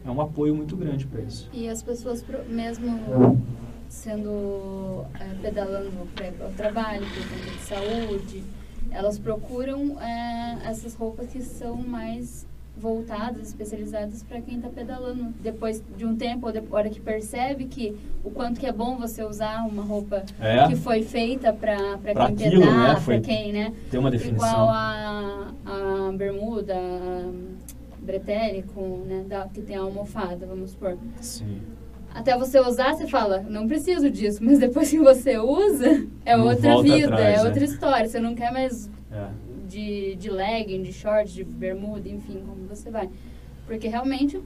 é 0.06 0.12
um 0.12 0.20
apoio 0.20 0.54
muito 0.54 0.76
grande 0.76 1.08
para 1.08 1.22
isso. 1.22 1.50
E 1.54 1.70
as 1.70 1.82
pessoas, 1.82 2.26
mesmo 2.50 3.42
sendo 3.88 5.06
é, 5.20 5.34
pedalando 5.42 6.08
para 6.14 6.48
o 6.48 6.54
trabalho, 6.54 7.06
por 7.06 7.30
conta 7.30 7.52
de 7.52 7.62
saúde, 7.62 8.44
elas 8.92 9.20
procuram 9.20 10.02
é, 10.02 10.60
essas 10.66 10.96
roupas 10.96 11.28
que 11.28 11.42
são 11.42 11.78
mais 11.78 12.47
voltadas, 12.80 13.48
especializadas 13.48 14.24
para 14.24 14.42
quem 14.42 14.58
está 14.58 14.70
pedalando. 14.70 15.34
Depois 15.42 15.84
de 15.96 16.06
um 16.06 16.16
tempo, 16.16 16.46
ou 16.46 16.52
de 16.52 16.62
hora 16.70 16.90
que 16.90 17.00
percebe 17.00 17.66
que 17.66 17.98
o 18.24 18.30
quanto 18.30 18.60
que 18.60 18.66
é 18.66 18.72
bom 18.72 18.98
você 18.98 19.24
usar 19.24 19.66
uma 19.66 19.84
roupa 19.84 20.24
é. 20.40 20.68
que 20.68 20.76
foi 20.76 21.04
feita 21.04 21.52
para 21.52 21.98
quem 21.98 22.48
aquilo, 22.48 22.62
pedala, 22.62 22.94
né? 22.94 23.02
para 23.04 23.20
quem, 23.20 23.54
né? 23.54 23.74
Tem 23.90 24.00
uma 24.00 24.12
definição. 24.12 24.48
Igual 24.48 24.70
a, 24.70 25.54
a 25.66 26.12
bermuda, 26.14 26.76
a 26.76 27.32
bretelle, 28.00 28.64
com, 28.74 29.04
né, 29.06 29.26
da, 29.28 29.48
que 29.48 29.62
tem 29.62 29.76
a 29.76 29.82
almofada, 29.82 30.46
vamos 30.46 30.72
supor. 30.72 30.98
Sim. 31.20 31.62
Até 32.14 32.38
você 32.38 32.60
usar, 32.60 32.94
você 32.96 33.06
fala, 33.06 33.46
não 33.48 33.68
preciso 33.68 34.10
disso. 34.10 34.40
Mas 34.44 34.60
depois 34.60 34.90
que 34.90 35.00
você 35.00 35.38
usa, 35.38 36.08
é 36.26 36.38
não 36.38 36.48
outra 36.48 36.82
vida, 36.82 37.14
atrás, 37.14 37.40
é 37.40 37.44
outra 37.44 37.64
história. 37.64 38.08
Você 38.08 38.20
não 38.20 38.34
quer 38.34 38.52
mais... 38.52 38.90
É 39.12 39.47
de, 39.68 40.16
de 40.16 40.30
legging, 40.30 40.82
de 40.82 40.94
short, 40.94 41.34
de 41.34 41.44
bermuda, 41.44 42.08
enfim, 42.08 42.44
como 42.46 42.68
você 42.68 42.90
vai. 42.90 43.10
Porque 43.66 43.88
realmente 43.88 44.42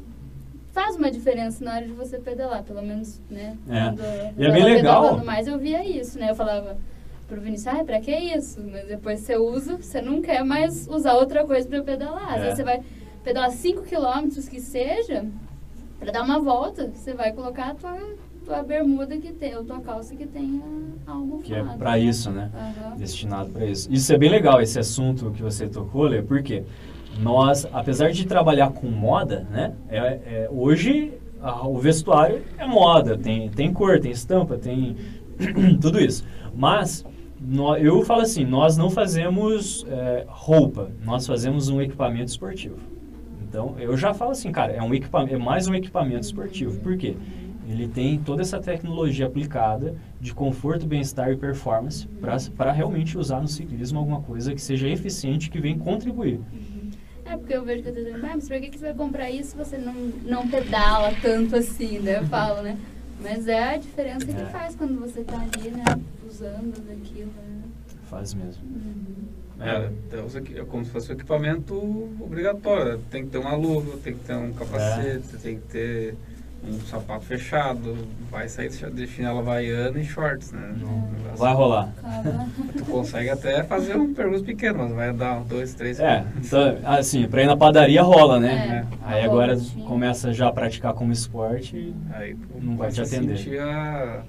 faz 0.72 0.96
uma 0.96 1.12
diferença 1.12 1.64
na 1.64 1.76
hora 1.76 1.86
de 1.86 1.94
você 1.94 2.18
pedalar, 2.18 2.64
pelo 2.64 2.82
menos, 2.82 3.22
né? 3.30 3.58
É. 3.70 3.84
Quando 3.84 4.40
e 4.40 4.46
é 4.46 4.52
bem 4.52 4.64
legal. 4.64 5.24
mais 5.24 5.48
eu 5.48 5.58
via 5.60 5.86
isso, 5.86 6.18
né? 6.18 6.32
Eu 6.32 6.36
falava 6.36 6.78
pro 7.28 7.40
Vinícius, 7.40 7.74
ah, 7.74 7.84
pra 7.84 8.00
que 8.00 8.14
isso? 8.14 8.62
Mas 8.62 8.88
depois 8.88 9.20
você 9.20 9.38
usa, 9.38 9.78
você 9.78 10.02
não 10.02 10.22
quer 10.22 10.44
mais 10.44 10.88
usar 10.88 11.14
outra 11.14 11.46
coisa 11.46 11.68
para 11.68 11.82
pedalar. 11.82 12.34
É. 12.34 12.36
Às 12.36 12.42
vezes 12.42 12.56
você 12.58 12.64
vai 12.64 12.82
pedalar 13.24 13.52
5 13.52 13.84
quilômetros 13.84 14.50
que 14.50 14.60
seja, 14.60 15.26
para 16.00 16.12
dar 16.12 16.24
uma 16.24 16.40
volta, 16.40 16.92
você 16.94 17.14
vai 17.14 17.32
colocar 17.32 17.70
a 17.70 17.76
tua 17.76 17.98
tua 18.46 18.64
bermuda 18.64 19.18
que 19.18 19.32
tem, 19.32 19.56
ou 19.56 19.64
tua 19.64 19.80
calça 19.80 20.16
que 20.16 20.26
tenha 20.26 20.62
almofada. 21.06 21.44
Que 21.44 21.54
é 21.54 21.64
para 21.64 22.00
isso, 22.00 22.32
né? 22.32 22.52
Uhum. 22.54 22.98
Destinado 22.98 23.50
para 23.50 23.66
isso. 23.66 23.92
Isso 23.92 24.12
é 24.14 24.18
bem 24.18 24.30
legal, 24.30 24.62
esse 24.62 24.80
assunto 24.80 25.32
que 25.32 25.42
você 25.42 25.68
tocou, 25.68 26.04
Lê, 26.04 26.22
porque 26.22 26.64
nós, 27.20 27.68
apesar 27.72 28.12
de 28.12 28.26
trabalhar 28.26 28.72
com 28.72 28.88
moda, 28.88 29.48
né? 29.52 29.74
É, 29.90 29.98
é 29.98 30.50
hoje 30.52 31.14
a, 31.42 31.68
o 31.68 31.78
vestuário 31.78 32.44
é 32.58 32.66
moda, 32.66 33.18
tem, 33.18 33.50
tem 33.50 33.74
cor, 33.74 34.00
tem 34.00 34.12
estampa, 34.12 34.58
tem 34.58 34.96
tudo 35.82 36.00
isso. 36.00 36.24
Mas 36.56 37.06
eu 37.80 38.04
falo 38.04 38.22
assim, 38.22 38.46
nós 38.46 38.78
não 38.78 38.90
fazemos 38.90 39.86
é, 39.90 40.26
roupa, 40.28 40.92
nós 41.04 41.26
fazemos 41.26 41.70
um 41.70 41.82
equipamento 41.82 42.30
esportivo. 42.30 42.78
Então, 43.42 43.76
eu 43.80 43.98
já 43.98 44.14
falo 44.14 44.32
assim, 44.32 44.52
cara, 44.52 44.72
é, 44.72 44.82
um 44.82 44.94
equipamento, 44.94 45.36
é 45.36 45.38
mais 45.38 45.68
um 45.68 45.74
equipamento 45.74 46.22
esportivo. 46.22 46.80
Por 46.80 46.96
quê? 46.96 47.18
Ele 47.72 47.88
tem 47.88 48.20
toda 48.20 48.42
essa 48.42 48.60
tecnologia 48.60 49.26
aplicada 49.26 49.96
de 50.20 50.34
conforto, 50.34 50.86
bem-estar 50.86 51.32
e 51.32 51.38
performance 51.38 52.08
para 52.56 52.72
realmente 52.72 53.18
usar 53.18 53.42
no 53.42 53.48
ciclismo 53.48 54.00
alguma 54.00 54.22
coisa 54.22 54.54
que 54.54 54.62
seja 54.62 54.88
eficiente, 54.88 55.50
que 55.50 55.60
venha 55.60 55.78
contribuir. 55.78 56.40
É, 57.26 57.38
porque 57.38 57.54
eu 57.54 57.64
vejo 57.64 57.84
que 57.84 57.90
eu 57.90 57.94
tô 57.94 58.00
dizendo, 58.02 58.26
ah, 58.26 58.32
mas 58.36 58.48
por 58.48 58.60
que, 58.60 58.70
que 58.70 58.78
você 58.78 58.86
vai 58.86 58.94
comprar 58.94 59.30
isso 59.32 59.52
se 59.52 59.58
você 59.58 59.78
não, 59.78 59.94
não 60.24 60.48
pedala 60.48 61.14
tanto 61.22 61.56
assim, 61.56 62.00
né? 62.00 62.20
Eu 62.20 62.26
falo, 62.26 62.62
né? 62.62 62.78
Mas 63.22 63.48
é 63.48 63.76
a 63.76 63.78
diferença 63.78 64.30
é. 64.30 64.34
que 64.34 64.52
faz 64.52 64.76
quando 64.76 65.00
você 65.00 65.24
tá 65.24 65.40
ali, 65.40 65.70
né? 65.70 65.84
Usando 66.28 66.86
daquilo, 66.86 67.28
né? 67.28 67.62
Faz 68.10 68.34
mesmo. 68.34 68.64
Uhum. 68.66 69.22
É, 69.62 70.60
é 70.60 70.66
como 70.66 70.84
se 70.84 70.92
fosse 70.92 71.12
um 71.12 71.16
equipamento 71.16 71.76
obrigatório. 72.20 73.00
Tem 73.12 73.24
que 73.24 73.30
ter 73.30 73.38
uma 73.38 73.56
luva, 73.56 73.98
tem 74.04 74.14
que 74.16 74.26
ter 74.26 74.36
um 74.36 74.52
capacete, 74.52 75.36
é. 75.36 75.38
tem 75.38 75.60
que 75.60 75.68
ter 75.68 76.16
um 76.64 76.80
sapato 76.82 77.26
fechado, 77.26 77.98
vai 78.30 78.48
sair 78.48 78.70
de 78.70 79.08
chinela 79.08 79.40
havaiana 79.40 80.00
e 80.00 80.06
shorts, 80.06 80.52
né? 80.52 80.76
Não, 80.80 81.10
vai 81.36 81.54
rolar. 81.54 81.92
Tu 82.78 82.86
consegue 82.86 83.30
até 83.30 83.64
fazer 83.64 83.98
um 83.98 84.14
percurso 84.14 84.44
pequeno, 84.44 84.80
mas 84.80 84.92
vai 84.92 85.14
dar 85.14 85.40
um, 85.40 85.44
dois, 85.44 85.74
três. 85.74 86.00
É, 86.00 86.26
então, 86.38 86.78
assim, 86.86 87.28
pra 87.28 87.42
ir 87.44 87.48
na 87.48 87.58
padaria 87.58 88.04
rola, 88.04 88.40
né? 88.40 88.88
É, 88.88 88.98
Aí 89.04 89.24
agora 89.24 89.58
começa 89.88 90.32
já 90.32 90.48
a 90.48 90.54
praticar 90.54 90.94
como 90.94 91.12
esporte 91.12 91.94
Aí 92.14 92.38
não 92.62 92.78
vai 92.78 92.92
te 92.92 93.02
atender. 93.02 93.38
Sentir 93.38 93.60
a, 93.60 94.24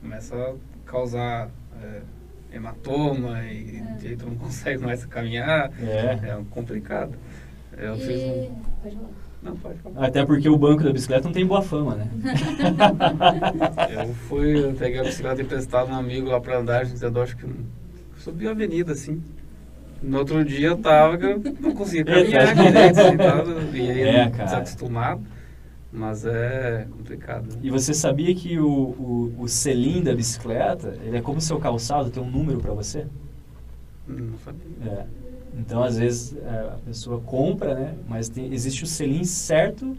começa 0.00 0.34
a 0.34 0.54
causar 0.86 1.50
é, 1.82 2.00
hematoma 2.52 3.42
e 3.44 3.82
é. 4.04 4.16
tu 4.16 4.26
não 4.26 4.36
consegue 4.38 4.82
mais 4.82 5.04
caminhar. 5.04 5.72
É, 5.80 6.18
é 6.22 6.40
complicado. 6.50 7.14
Eu 7.76 7.96
e... 7.96 8.00
fiz 8.00 8.22
um... 8.22 9.29
Não, 9.42 9.56
pode 9.56 9.78
falar. 9.78 10.06
Até 10.06 10.24
porque 10.24 10.48
o 10.48 10.58
banco 10.58 10.82
da 10.82 10.92
bicicleta 10.92 11.24
não 11.24 11.32
tem 11.32 11.46
boa 11.46 11.62
fama, 11.62 11.94
né? 11.94 12.08
eu 14.06 14.14
fui, 14.14 14.64
eu 14.64 14.74
peguei 14.74 15.00
a 15.00 15.04
bicicleta 15.04 15.40
emprestada 15.40 15.90
um 15.90 15.94
amigo 15.94 16.28
lá 16.28 16.40
pra 16.40 16.58
andar, 16.58 16.84
gente 16.84 17.04
acho 17.04 17.36
que 17.36 17.46
subi 18.18 18.46
a 18.46 18.50
avenida, 18.50 18.92
assim. 18.92 19.22
No 20.02 20.18
outro 20.18 20.44
dia 20.44 20.68
eu 20.68 20.78
tava, 20.78 21.16
eu 21.16 21.42
não 21.60 21.74
conseguia 21.74 22.04
caminhar 22.04 22.54
direito, 22.54 23.00
assim, 23.00 23.16
tava, 23.16 23.76
e 23.76 23.90
aí 23.90 24.02
é, 24.02 24.28
desacostumado. 24.28 25.22
Mas 25.92 26.24
é 26.24 26.86
complicado. 26.88 27.52
Né? 27.52 27.60
E 27.62 27.70
você 27.70 27.92
sabia 27.92 28.32
que 28.34 28.60
o, 28.60 28.68
o, 28.68 29.34
o 29.40 29.48
selim 29.48 30.02
da 30.02 30.14
bicicleta, 30.14 30.96
ele 31.02 31.16
é 31.16 31.20
como 31.20 31.38
o 31.38 31.40
seu 31.40 31.58
calçado, 31.58 32.10
tem 32.10 32.22
um 32.22 32.30
número 32.30 32.60
para 32.60 32.72
você? 32.72 33.06
Não 34.06 34.38
sabia. 34.38 34.62
É. 34.86 35.19
Então, 35.58 35.82
às 35.82 35.98
vezes, 35.98 36.36
é, 36.36 36.70
a 36.74 36.78
pessoa 36.84 37.20
compra, 37.20 37.74
né? 37.74 37.94
Mas 38.08 38.28
tem, 38.28 38.52
existe 38.52 38.84
o 38.84 38.86
selim 38.86 39.24
certo 39.24 39.96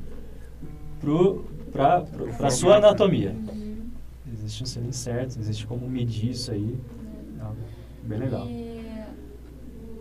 para 1.71 2.05
a 2.39 2.49
sua 2.49 2.77
anatomia. 2.77 3.31
Uhum. 3.31 3.89
Existe 4.31 4.63
um 4.63 4.65
selim 4.65 4.91
certo, 4.91 5.39
existe 5.39 5.67
como 5.67 5.87
medir 5.87 6.31
isso 6.31 6.51
aí. 6.51 6.79
É 7.39 8.07
bem 8.07 8.19
legal. 8.19 8.47
E 8.47 8.81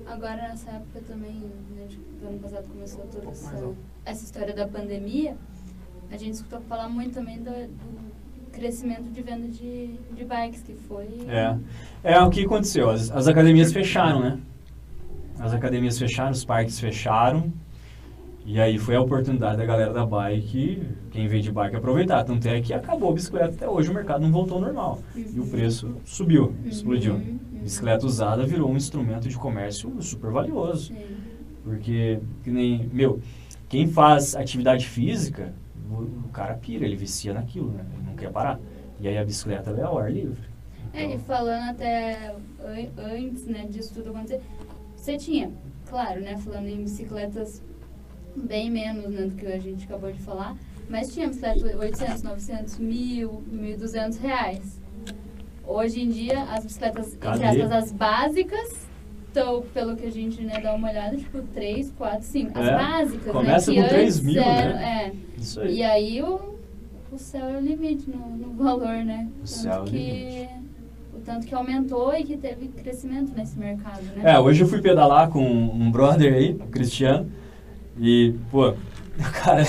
agora, 0.06 0.48
nessa 0.48 0.70
época 0.70 1.01
também, 1.06 1.35
né, 1.77 1.89
do 2.20 2.28
ano 2.28 2.39
passado 2.39 2.66
começou 2.68 3.05
toda 3.06 3.31
essa, 3.31 3.72
essa 4.05 4.24
história 4.24 4.55
da 4.55 4.66
pandemia, 4.66 5.36
a 6.10 6.16
gente 6.16 6.35
escutou 6.35 6.60
falar 6.62 6.89
muito 6.89 7.14
também 7.14 7.39
do, 7.39 7.51
do 7.51 8.10
crescimento 8.52 9.10
de 9.10 9.22
venda 9.22 9.48
de, 9.48 9.94
de 10.12 10.24
bikes, 10.24 10.62
que 10.62 10.74
foi... 10.74 11.06
É, 11.28 11.56
é 12.02 12.20
o 12.20 12.31
que 12.31 12.44
aconteceu. 12.44 12.90
As, 12.90 13.10
as 13.10 13.28
academias 13.28 13.72
fecharam, 13.72 14.20
né? 14.20 14.40
As 15.40 15.54
academias 15.54 15.98
fecharam, 15.98 16.30
os 16.30 16.44
parques 16.44 16.78
fecharam. 16.78 17.52
E 18.44 18.60
aí 18.60 18.78
foi 18.78 18.96
a 18.96 19.00
oportunidade 19.00 19.58
da 19.58 19.64
galera 19.64 19.92
da 19.92 20.04
bike, 20.04 20.82
quem 21.10 21.28
veio 21.28 21.42
de 21.42 21.52
bike, 21.52 21.76
aproveitar. 21.76 22.24
Tanto 22.24 22.46
é 22.46 22.60
que 22.60 22.72
acabou 22.72 23.10
a 23.10 23.12
bicicleta 23.14 23.54
até 23.54 23.68
hoje, 23.68 23.90
o 23.90 23.94
mercado 23.94 24.22
não 24.22 24.32
voltou 24.32 24.56
ao 24.56 24.62
normal. 24.62 24.98
Uhum. 25.14 25.24
E 25.34 25.40
o 25.40 25.46
preço 25.46 25.96
subiu, 26.04 26.46
uhum. 26.46 26.68
explodiu. 26.68 27.14
Uhum. 27.14 27.38
Bicicleta 27.62 28.06
usada 28.06 28.46
virou 28.46 28.70
um 28.70 28.76
instrumento 28.76 29.28
de 29.28 29.36
comércio 29.36 29.94
super 30.00 30.30
valioso. 30.30 30.92
Porque, 31.62 32.18
que 32.42 32.50
nem, 32.50 32.88
meu, 32.92 33.20
quem 33.68 33.86
faz 33.86 34.34
atividade 34.34 34.88
física, 34.88 35.52
o, 35.90 36.02
o, 36.02 36.28
cara 36.32 36.54
pira, 36.54 36.84
ele 36.84 36.96
vicia 36.96 37.34
naquilo, 37.34 37.70
né? 37.70 37.84
Ele 37.94 38.06
não 38.06 38.16
quer 38.16 38.30
parar. 38.30 38.58
E 38.98 39.06
aí 39.06 39.18
a 39.18 39.24
bicicleta 39.24 39.70
é 39.70 39.82
ao 39.82 39.98
ar 39.98 40.10
livre. 40.10 40.48
Então... 40.88 41.00
É, 41.00 41.14
e 41.14 41.18
falando 41.18 41.70
até 41.70 42.34
antes 42.98 43.46
né, 43.46 43.66
disso 43.70 43.94
tudo 43.94 44.10
acontecer, 44.10 44.40
você 45.01 45.16
tinha, 45.16 45.51
claro, 45.89 46.20
né, 46.20 46.36
falando 46.36 46.68
em 46.68 46.82
bicicletas 46.82 47.62
bem 48.36 48.70
menos 48.70 49.10
né, 49.10 49.22
do 49.27 49.35
que 49.35 49.47
a 49.47 49.59
gente 49.59 49.85
acabou 49.85 50.12
de 50.12 50.20
falar, 50.20 50.56
Mas 50.89 51.12
tinha 51.14 51.28
bicicleta 51.28 51.77
800, 51.78 52.22
900, 52.22 52.78
1000, 52.78 53.43
1.200 53.52 54.18
reais. 54.20 54.81
Hoje 55.66 56.01
em 56.02 56.09
dia, 56.09 56.43
as 56.44 56.64
bicicletas, 56.64 57.16
Cadê? 57.16 57.44
entre 57.47 57.62
aspas, 57.62 57.72
as 57.85 57.93
básicas, 57.93 58.89
estão, 59.28 59.62
pelo 59.72 59.94
que 59.97 60.06
a 60.06 60.10
gente 60.10 60.43
né, 60.43 60.60
dá 60.60 60.74
uma 60.74 60.90
olhada, 60.90 61.16
tipo 61.16 61.40
3, 61.55 61.93
4, 61.97 62.22
5. 62.24 62.59
As 62.59 62.66
É, 62.66 62.72
básicas, 62.77 63.32
começa 63.32 63.70
né? 63.72 63.77
Que 63.77 63.82
com 63.82 63.89
3 63.89 64.05
antes 64.16 64.20
mil, 64.27 64.43
eram- 64.43 64.74
né? 64.74 65.12
É. 65.36 65.40
Isso 65.40 65.60
aí. 65.60 65.77
E 65.77 65.82
aí 65.85 66.22
o, 66.22 66.59
o 67.12 67.18
céu 67.18 67.47
é 67.48 67.56
o 67.56 67.60
limite 67.60 68.10
no, 68.10 68.36
no 68.36 68.52
valor, 68.55 69.05
né? 69.05 69.28
O 69.43 69.47
céu 69.47 69.72
é 69.72 69.81
o 69.81 69.85
limite. 69.85 70.48
Tanto 71.31 71.47
que 71.47 71.55
aumentou 71.55 72.12
e 72.12 72.24
que 72.24 72.36
teve 72.36 72.66
crescimento 72.66 73.31
nesse 73.36 73.57
mercado, 73.57 74.02
né? 74.16 74.32
É, 74.32 74.40
hoje 74.40 74.65
eu 74.65 74.69
fui 74.69 74.82
pedalar 74.82 75.28
com 75.28 75.40
um 75.40 75.89
brother 75.89 76.35
aí, 76.35 76.55
o 76.55 76.66
Cristiano, 76.66 77.31
e, 77.97 78.35
pô, 78.51 78.70
o 79.16 79.32
cara 79.32 79.65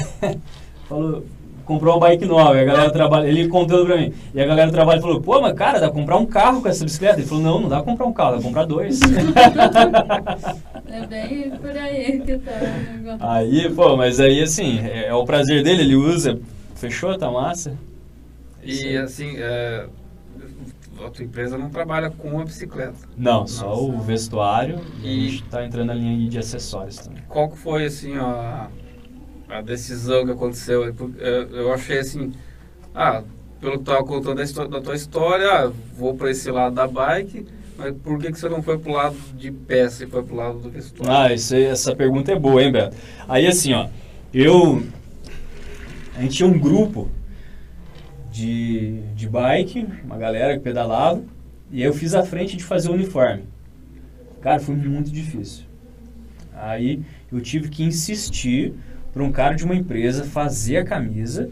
falou, 0.89 1.23
comprou 1.63 1.93
uma 1.93 1.99
bike 1.99 2.25
nova, 2.25 2.57
e 2.57 2.61
a 2.61 2.65
galera 2.65 2.89
trabalha, 2.89 3.27
ele 3.27 3.47
contando 3.47 3.85
pra 3.85 3.95
mim, 3.95 4.11
e 4.33 4.41
a 4.41 4.45
galera 4.47 4.71
do 4.71 4.73
trabalho 4.73 5.03
falou, 5.03 5.21
pô, 5.21 5.39
mas 5.39 5.53
cara, 5.53 5.79
dá 5.79 5.91
pra 5.91 5.99
comprar 5.99 6.17
um 6.17 6.25
carro 6.25 6.63
com 6.63 6.67
essa 6.67 6.83
bicicleta? 6.83 7.19
Ele 7.19 7.27
falou, 7.27 7.43
não, 7.43 7.61
não 7.61 7.69
dá 7.69 7.75
pra 7.75 7.91
comprar 7.91 8.07
um 8.07 8.13
carro, 8.13 8.31
dá 8.31 8.37
pra 8.37 8.47
comprar 8.47 8.65
dois. 8.65 8.99
É 10.93 11.05
bem 11.05 11.51
por 11.51 11.77
aí 11.77 12.19
que 12.19 12.37
tá 12.39 12.51
o 12.51 12.97
negócio. 12.97 13.25
aí, 13.25 13.69
pô, 13.73 13.95
mas 13.95 14.19
aí, 14.19 14.41
assim, 14.41 14.79
é, 14.79 15.05
é 15.07 15.13
o 15.13 15.23
prazer 15.23 15.63
dele, 15.63 15.83
ele 15.83 15.95
usa, 15.95 16.37
fechou, 16.75 17.17
tá 17.17 17.31
massa? 17.31 17.77
E 18.61 18.97
assim, 18.97 19.35
é, 19.37 19.85
a 21.05 21.09
tua 21.09 21.25
empresa 21.25 21.57
não 21.57 21.69
trabalha 21.69 22.09
com 22.09 22.39
a 22.39 22.43
bicicleta. 22.45 22.93
Não, 23.17 23.47
só 23.47 23.67
Nossa. 23.67 23.81
o 23.81 23.99
vestuário, 24.01 24.79
e 25.03 25.07
a 25.07 25.11
E- 25.11 25.29
gente 25.29 25.43
tá 25.43 25.65
entrando 25.65 25.87
na 25.87 25.93
linha 25.93 26.29
de 26.29 26.37
acessórios 26.37 26.97
também. 26.97 27.23
Qual 27.27 27.49
que 27.49 27.57
foi 27.57 27.85
assim 27.85 28.15
a, 28.17 28.69
a 29.49 29.61
decisão 29.61 30.25
que 30.25 30.31
aconteceu? 30.31 30.93
Eu 31.51 31.73
achei 31.73 31.99
assim, 31.99 32.31
ah, 32.93 33.23
pelo 33.59 33.73
que 33.73 33.79
estava 33.79 34.03
contando 34.03 34.41
da, 34.69 34.81
tua 34.81 34.95
história, 34.95 35.51
ah, 35.51 35.71
vou 35.95 36.15
para 36.15 36.31
esse 36.31 36.49
lado 36.51 36.75
da 36.75 36.87
bike, 36.87 37.45
mas 37.77 37.95
por 38.03 38.19
que, 38.19 38.31
que 38.31 38.39
você 38.39 38.49
não 38.49 38.61
foi 38.61 38.77
pro 38.77 38.91
lado 38.91 39.15
de 39.35 39.51
peça 39.51 40.03
e 40.03 40.07
foi 40.07 40.23
pro 40.23 40.35
lado 40.35 40.59
do 40.59 40.69
vestuário? 40.69 41.15
Ah, 41.15 41.33
isso 41.33 41.55
essa 41.55 41.95
pergunta 41.95 42.31
é 42.31 42.35
boa, 42.39 42.61
hein, 42.61 42.71
Beto? 42.71 42.95
Aí, 43.27 43.47
assim, 43.47 43.73
ó, 43.73 43.87
eu... 44.33 44.83
A 46.15 46.21
gente 46.21 46.35
tinha 46.37 46.47
um 46.49 46.59
grupo 46.59 47.09
de, 48.41 49.01
de 49.15 49.29
bike, 49.29 49.87
uma 50.03 50.17
galera 50.17 50.57
que 50.57 50.63
pedalava, 50.63 51.21
e 51.71 51.81
eu 51.81 51.93
fiz 51.93 52.15
a 52.15 52.25
frente 52.25 52.57
de 52.57 52.63
fazer 52.63 52.89
o 52.89 52.93
uniforme. 52.93 53.43
Cara, 54.41 54.59
foi 54.59 54.75
muito 54.75 55.11
difícil. 55.11 55.65
Aí 56.53 57.01
eu 57.31 57.39
tive 57.39 57.69
que 57.69 57.83
insistir 57.83 58.73
para 59.13 59.23
um 59.23 59.31
cara 59.31 59.55
de 59.55 59.63
uma 59.63 59.75
empresa 59.75 60.23
fazer 60.23 60.77
a 60.77 60.85
camisa 60.85 61.49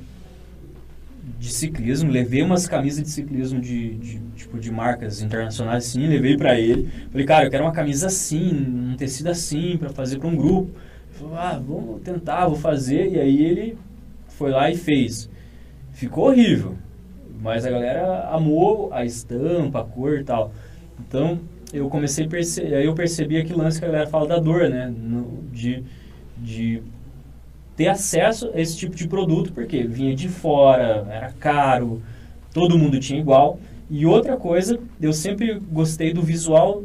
de 1.38 1.52
ciclismo, 1.54 2.12
levei 2.12 2.42
umas 2.42 2.68
camisas 2.68 3.04
de 3.04 3.10
ciclismo 3.10 3.62
de, 3.62 3.94
de, 3.96 4.20
tipo 4.36 4.60
de 4.60 4.72
marcas 4.72 5.22
internacionais 5.22 5.86
assim, 5.86 6.08
levei 6.08 6.36
para 6.36 6.60
ele. 6.60 6.90
Falei, 7.12 7.26
cara, 7.26 7.46
eu 7.46 7.52
quero 7.52 7.64
uma 7.64 7.72
camisa 7.72 8.08
assim, 8.08 8.52
um 8.52 8.96
tecido 8.98 9.30
assim 9.30 9.78
para 9.78 9.90
fazer 9.90 10.18
para 10.18 10.28
um 10.28 10.36
grupo. 10.36 10.72
Ah, 11.36 11.62
vamos 11.64 12.02
tentar, 12.02 12.48
vou 12.48 12.56
fazer. 12.56 13.12
E 13.12 13.20
aí 13.20 13.44
ele 13.44 13.78
foi 14.30 14.52
lá 14.52 14.72
e 14.72 14.76
fez. 14.76 15.30
Ficou 16.00 16.28
horrível, 16.30 16.78
mas 17.42 17.66
a 17.66 17.70
galera 17.70 18.28
amou 18.30 18.90
a 18.94 19.04
estampa, 19.06 19.82
a 19.82 19.84
cor 19.84 20.20
e 20.20 20.24
tal. 20.24 20.52
Então 21.00 21.40
eu 21.74 21.90
comecei 21.90 22.26
a 22.26 22.30
perceber, 22.30 22.76
aí 22.76 22.86
eu 22.86 22.96
percebi 22.96 23.38
aquele 23.38 23.60
lance 23.60 23.80
que 23.80 23.86
a 23.86 23.90
galera 23.90 24.08
fala 24.10 24.28
da 24.28 24.40
dor, 24.40 24.70
né? 24.70 24.88
No- 24.88 25.44
de, 25.52 25.84
de 26.38 26.82
ter 27.76 27.88
acesso 27.88 28.52
a 28.54 28.60
esse 28.60 28.78
tipo 28.78 28.96
de 28.96 29.08
produto, 29.08 29.54
porque 29.54 29.84
vinha 29.84 30.16
de 30.16 30.30
fora, 30.30 31.08
era 31.10 31.32
caro, 31.34 32.02
todo 32.54 32.78
mundo 32.78 33.00
tinha 33.00 33.20
igual. 33.20 33.60
E 33.90 34.06
outra 34.06 34.38
coisa, 34.38 34.80
eu 35.02 35.14
sempre 35.14 35.60
gostei 35.60 36.14
do 36.14 36.22
visual 36.22 36.84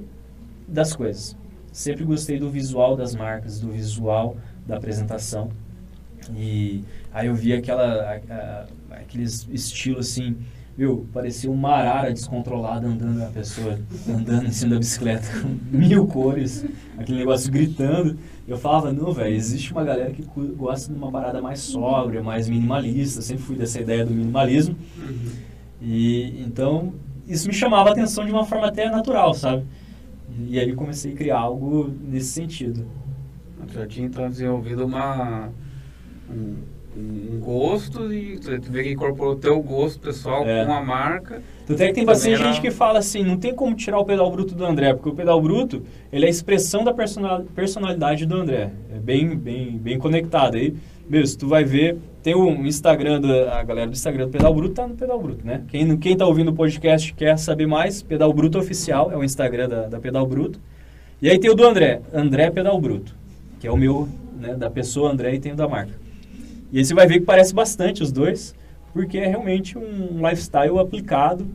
das 0.68 0.94
coisas. 0.94 1.36
Sempre 1.72 2.04
gostei 2.04 2.38
do 2.38 2.50
visual 2.50 2.96
das 2.96 3.14
marcas, 3.14 3.60
do 3.60 3.70
visual 3.70 4.36
da 4.66 4.76
apresentação. 4.76 5.50
E 6.36 6.82
aí 7.14 7.28
eu 7.28 7.34
vi 7.34 7.54
aquela, 7.54 7.84
a- 8.02 8.20
a- 8.34 8.66
aqueles 8.96 9.48
estilos 9.50 10.08
assim, 10.10 10.36
viu? 10.76 11.06
Parecia 11.14 11.50
uma 11.50 11.70
arara 11.70 12.12
descontrolada 12.12 12.86
andando 12.86 13.22
a 13.22 13.26
pessoa, 13.28 13.78
andando 14.08 14.46
em 14.46 14.50
cima 14.52 14.72
da 14.74 14.78
bicicleta, 14.80 15.26
com 15.40 15.48
mil 15.76 16.06
cores, 16.06 16.66
aquele 16.98 17.18
negócio 17.18 17.50
gritando. 17.50 18.18
Eu 18.46 18.58
falava, 18.58 18.92
não, 18.92 19.10
velho, 19.12 19.34
existe 19.34 19.72
uma 19.72 19.84
galera 19.84 20.10
que 20.10 20.22
gosta 20.56 20.92
de 20.92 20.98
uma 20.98 21.10
parada 21.10 21.40
mais 21.40 21.60
sóbria, 21.60 22.22
mais 22.22 22.48
minimalista. 22.48 23.20
Eu 23.20 23.22
sempre 23.22 23.42
fui 23.44 23.56
dessa 23.56 23.80
ideia 23.80 24.04
do 24.04 24.12
minimalismo. 24.12 24.76
Uhum. 24.98 25.30
E 25.80 26.42
então 26.42 26.92
isso 27.26 27.46
me 27.48 27.54
chamava 27.54 27.88
a 27.90 27.92
atenção 27.92 28.24
de 28.26 28.32
uma 28.32 28.44
forma 28.44 28.66
até 28.66 28.90
natural, 28.90 29.32
sabe? 29.32 29.64
E 30.48 30.58
aí 30.58 30.68
eu 30.68 30.76
comecei 30.76 31.12
a 31.12 31.16
criar 31.16 31.38
algo 31.38 31.90
nesse 32.02 32.28
sentido. 32.32 32.84
Já 33.72 33.86
tinha 33.86 34.06
então 34.06 34.28
desenvolvido 34.28 34.84
uma, 34.84 35.48
um, 36.30 36.56
um 36.96 37.38
gosto 37.40 38.12
e 38.12 38.38
tu 38.38 38.50
vê 38.70 38.84
que 38.84 38.92
incorporou 38.92 39.32
o 39.32 39.36
teu 39.36 39.60
gosto 39.60 39.98
pessoal 40.00 40.46
É. 40.46 40.64
com 40.64 40.72
a 40.72 40.80
marca. 40.82 41.42
Tanto 41.66 41.82
é 41.82 41.88
que 41.88 41.94
tem 41.94 42.04
bastante 42.04 42.34
era- 42.34 42.44
gente 42.52 42.60
que 42.60 42.70
fala 42.70 42.98
assim, 43.00 43.22
não 43.24 43.36
tem 43.36 43.54
como 43.54 43.74
tirar 43.74 43.98
o 43.98 44.04
pedal 44.04 44.30
bruto 44.30 44.54
do 44.54 44.64
André, 44.64 44.92
porque 44.94 45.08
o 45.08 45.14
pedal 45.14 45.40
bruto, 45.40 45.82
ele 46.12 46.24
é 46.24 46.28
a 46.28 46.30
expressão 46.30 46.84
da 46.84 46.92
personal- 46.94 47.42
personalidade 47.54 48.26
do 48.26 48.36
André. 48.36 48.70
É 48.94 48.98
bem, 48.98 49.36
bem, 49.36 49.72
bem 49.76 49.98
conectado. 49.98 50.56
Aí, 50.56 50.74
se 51.26 51.36
tu 51.36 51.48
vai 51.48 51.64
ver, 51.64 51.98
tem 52.22 52.34
o 52.34 52.48
Instagram, 52.66 53.20
da, 53.20 53.58
a 53.58 53.62
galera 53.64 53.88
do 53.88 53.94
Instagram 53.94 54.26
do 54.26 54.30
Pedal 54.30 54.54
Bruto, 54.54 54.74
tá 54.74 54.86
no 54.86 54.94
Pedal 54.94 55.20
Bruto, 55.20 55.44
né? 55.46 55.62
Quem, 55.68 55.96
quem 55.96 56.16
tá 56.16 56.26
ouvindo 56.26 56.50
o 56.50 56.54
podcast 56.54 57.12
quer 57.14 57.36
saber 57.38 57.66
mais, 57.66 58.02
Pedal 58.02 58.32
Bruto 58.32 58.58
Oficial, 58.58 59.10
é 59.12 59.16
o 59.16 59.24
Instagram 59.24 59.68
da, 59.68 59.82
da 59.88 59.98
Pedal 59.98 60.26
Bruto. 60.26 60.60
E 61.20 61.28
aí 61.28 61.38
tem 61.38 61.50
o 61.50 61.54
do 61.54 61.64
André, 61.66 62.00
André 62.12 62.50
Pedal 62.50 62.78
Bruto, 62.80 63.14
que 63.58 63.66
é 63.66 63.72
o 63.72 63.76
meu, 63.76 64.08
né, 64.38 64.54
da 64.54 64.70
pessoa 64.70 65.10
André 65.10 65.34
e 65.34 65.40
tem 65.40 65.52
o 65.52 65.56
da 65.56 65.66
marca. 65.66 66.03
E 66.74 66.78
aí 66.78 66.84
você 66.84 66.92
vai 66.92 67.06
ver 67.06 67.20
que 67.20 67.24
parece 67.24 67.54
bastante 67.54 68.02
os 68.02 68.10
dois, 68.10 68.52
porque 68.92 69.16
é 69.18 69.28
realmente 69.28 69.78
um 69.78 70.28
lifestyle 70.28 70.76
aplicado. 70.80 71.46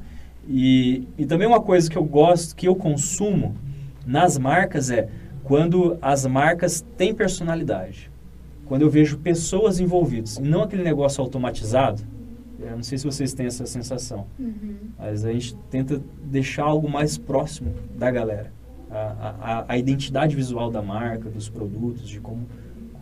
E, 0.47 1.09
e 1.17 1.25
também 1.25 1.45
uma 1.45 1.59
coisa 1.59 1.89
que 1.89 1.97
eu 1.97 2.05
gosto, 2.05 2.55
que 2.55 2.69
eu 2.69 2.73
consumo 2.73 3.53
nas 4.05 4.37
marcas 4.37 4.89
é 4.89 5.09
quando 5.43 5.97
as 6.01 6.25
marcas 6.25 6.85
têm 6.95 7.13
personalidade. 7.13 8.09
Quando 8.65 8.83
eu 8.83 8.89
vejo 8.89 9.17
pessoas 9.17 9.81
envolvidas, 9.81 10.37
e 10.37 10.41
não 10.41 10.63
aquele 10.63 10.83
negócio 10.83 11.21
automatizado. 11.21 12.01
Eu 12.57 12.77
não 12.77 12.83
sei 12.83 12.97
se 12.97 13.03
vocês 13.05 13.33
têm 13.33 13.45
essa 13.45 13.65
sensação, 13.65 14.25
Uhum. 14.39 14.75
mas 14.97 15.25
a 15.25 15.33
gente 15.33 15.53
tenta 15.69 16.01
deixar 16.23 16.63
algo 16.63 16.89
mais 16.89 17.17
próximo 17.17 17.73
da 17.97 18.09
galera. 18.09 18.53
A, 18.89 19.35
a, 19.41 19.65
a 19.67 19.77
identidade 19.77 20.33
visual 20.33 20.71
da 20.71 20.81
marca, 20.81 21.29
dos 21.29 21.49
produtos, 21.49 22.07
de 22.07 22.21
como, 22.21 22.47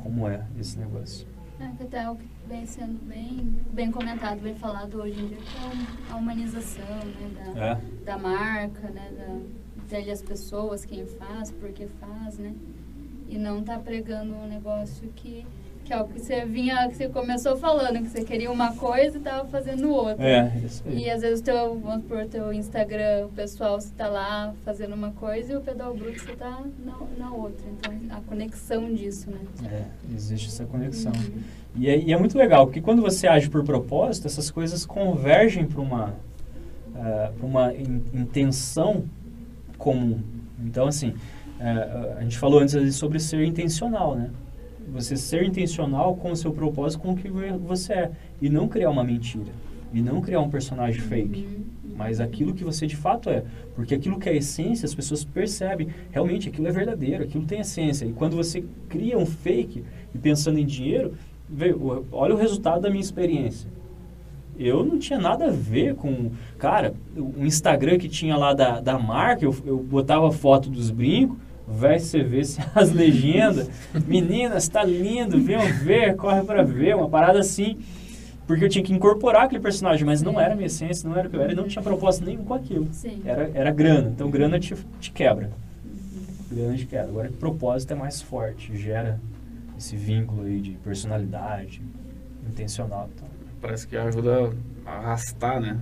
como 0.01 0.27
é 0.27 0.41
esse 0.59 0.79
negócio. 0.79 1.27
É, 1.59 1.67
que 1.75 1.83
até 1.83 2.03
é 2.03 2.09
o 2.09 2.15
que 2.15 2.27
vem 2.47 2.65
sendo 2.65 3.03
bem, 3.07 3.55
bem 3.73 3.91
comentado, 3.91 4.39
bem 4.39 4.53
falado 4.55 5.01
hoje 5.01 5.19
em 5.19 5.27
dia, 5.27 5.37
que 5.37 6.11
é 6.11 6.13
a 6.13 6.15
humanização 6.15 6.85
né, 6.85 7.53
da, 7.53 7.65
É. 7.65 7.81
da 8.05 8.17
marca, 8.17 8.89
né, 8.89 9.11
da, 9.17 9.83
dele 9.87 10.11
as 10.11 10.21
pessoas, 10.21 10.85
quem 10.85 11.05
faz, 11.05 11.51
por 11.51 11.71
que 11.71 11.87
faz, 11.87 12.37
né? 12.37 12.53
E 13.27 13.37
não 13.37 13.63
tá 13.63 13.79
pregando 13.79 14.35
um 14.35 14.47
negócio 14.47 15.09
que, 15.15 15.45
que 15.87 15.93
é 15.93 16.01
o 16.01 16.05
que 16.05 16.19
você 16.19 16.43
vinha, 16.43 16.87
que 16.89 16.95
você 16.97 17.07
começou 17.07 17.55
falando, 17.55 17.99
que 18.03 18.09
você 18.09 18.23
queria 18.23 18.51
uma 18.51 18.75
coisa 18.75 19.17
e 19.17 19.21
tava 19.21 19.47
fazendo 19.47 19.89
outra. 19.89 20.21
É, 20.21 20.51
isso 20.65 20.83
aí. 20.85 21.05
E 21.05 21.09
às 21.09 21.21
vezes 21.21 21.39
o 21.39 21.43
teu, 21.43 21.79
vamos 21.79 22.05
por 22.05 22.25
teu 22.25 22.51
Instagram, 22.51 23.27
o 23.27 23.29
pessoal 23.29 23.79
você 23.79 23.89
tá 23.95 24.07
lá 24.09 24.53
fazendo 24.65 24.93
uma 24.93 25.11
coisa 25.11 25.53
e 25.53 25.55
o 25.55 25.61
pedal 25.61 25.93
bruto 25.95 26.19
você 26.19 26.33
tá 26.35 26.61
na, 26.85 26.97
na 27.17 27.31
outra. 27.33 27.65
Então 27.79 27.93
a 28.17 28.19
conexão 28.21 28.93
disso, 28.93 29.31
né? 29.31 29.39
É, 29.71 29.83
existe 30.13 30.49
essa 30.49 30.65
conexão. 30.65 31.13
Uhum. 31.13 31.41
E 31.77 31.89
é, 31.89 31.97
e 31.97 32.11
é 32.11 32.17
muito 32.17 32.37
legal, 32.37 32.65
porque 32.67 32.81
quando 32.81 33.01
você 33.01 33.25
age 33.27 33.49
por 33.49 33.63
propósito, 33.63 34.27
essas 34.27 34.51
coisas 34.51 34.85
convergem 34.85 35.65
para 35.65 35.79
uma, 35.81 36.13
pra 36.93 37.45
uma 37.45 37.73
in- 37.73 38.03
intenção 38.13 39.05
comum. 39.77 40.19
Então, 40.59 40.87
assim, 40.87 41.13
eh, 41.59 42.15
a 42.17 42.23
gente 42.23 42.37
falou 42.37 42.59
antes 42.59 42.95
sobre 42.95 43.19
ser 43.19 43.43
intencional, 43.45 44.15
né? 44.15 44.31
Você 44.93 45.17
ser 45.17 45.43
intencional 45.43 46.15
com 46.15 46.31
o 46.31 46.35
seu 46.35 46.51
propósito, 46.51 47.01
com 47.01 47.11
o 47.11 47.15
que 47.15 47.29
você 47.29 47.93
é. 47.93 48.11
E 48.41 48.49
não 48.49 48.67
criar 48.67 48.89
uma 48.89 49.03
mentira. 49.03 49.51
E 49.93 50.01
não 50.01 50.21
criar 50.21 50.41
um 50.41 50.49
personagem 50.49 51.01
fake. 51.01 51.41
Uhum. 51.41 51.63
Mas 51.95 52.19
aquilo 52.19 52.53
que 52.53 52.63
você 52.63 52.85
de 52.87 52.95
fato 52.95 53.29
é. 53.29 53.43
Porque 53.75 53.95
aquilo 53.95 54.19
que 54.19 54.29
é 54.29 54.35
essência, 54.35 54.85
as 54.85 54.93
pessoas 54.95 55.23
percebem. 55.23 55.87
Realmente, 56.11 56.47
aquilo 56.49 56.67
é 56.67 56.71
verdadeiro, 56.71 57.23
aquilo 57.23 57.45
tem 57.45 57.59
essência. 57.59 58.05
E 58.05 58.13
quando 58.13 58.35
você 58.35 58.63
cria 58.87 59.17
um 59.17 59.25
fake 59.25 59.83
e 60.13 60.17
pensando 60.17 60.59
em 60.59 60.65
dinheiro, 60.65 61.13
vê, 61.49 61.71
o- 61.71 62.05
olha 62.11 62.35
o 62.35 62.37
resultado 62.37 62.81
da 62.81 62.89
minha 62.89 63.01
experiência. 63.01 63.69
Eu 64.59 64.83
não 64.83 64.97
tinha 64.97 65.19
nada 65.19 65.45
a 65.45 65.51
ver 65.51 65.95
com. 65.95 66.31
Cara, 66.57 66.93
o 67.15 67.45
Instagram 67.45 67.97
que 67.97 68.09
tinha 68.09 68.35
lá 68.35 68.53
da, 68.53 68.79
da 68.79 68.97
marca, 68.97 69.45
eu, 69.45 69.55
eu 69.65 69.77
botava 69.77 70.31
foto 70.31 70.69
dos 70.69 70.89
brincos, 70.89 71.37
vai 71.67 71.99
você 71.99 72.23
ver 72.23 72.45
se 72.45 72.61
as 72.73 72.91
legendas. 72.91 73.69
Meninas, 74.07 74.69
tá 74.69 74.83
lindo, 74.83 75.39
venham 75.39 75.61
ver, 75.83 76.15
corre 76.15 76.41
pra 76.43 76.63
ver, 76.63 76.95
uma 76.95 77.09
parada 77.09 77.39
assim. 77.39 77.77
porque 78.47 78.63
eu 78.63 78.69
tinha 78.69 78.83
que 78.83 78.93
incorporar 78.93 79.43
aquele 79.43 79.61
personagem, 79.61 80.05
mas 80.05 80.21
não 80.21 80.39
era 80.39 80.53
a 80.53 80.55
minha 80.55 80.67
essência, 80.67 81.07
não 81.07 81.17
era 81.17 81.27
o 81.27 81.31
que 81.31 81.35
eu 81.35 81.41
era, 81.41 81.51
e 81.51 81.55
não 81.55 81.67
tinha 81.67 81.81
propósito 81.81 82.25
nenhum 82.25 82.45
com 82.45 82.53
aquilo. 82.53 82.87
Sim. 82.93 83.21
Era, 83.25 83.51
era 83.53 83.71
grana, 83.71 84.09
então 84.09 84.29
grana 84.31 84.57
te, 84.57 84.73
te 85.01 85.11
quebra. 85.11 85.51
Grana 86.49 86.77
te 86.77 86.85
quebra. 86.85 87.09
Agora, 87.09 87.29
propósito 87.37 87.91
é 87.91 87.95
mais 87.95 88.21
forte, 88.21 88.75
gera 88.77 89.19
esse 89.77 89.95
vínculo 89.97 90.43
aí 90.43 90.61
de 90.61 90.71
personalidade 90.71 91.81
intencional. 92.49 93.09
Então. 93.13 93.27
Parece 93.61 93.85
que 93.87 93.97
ajuda 93.97 94.51
a 94.85 94.91
arrastar, 94.91 95.59
né? 95.59 95.77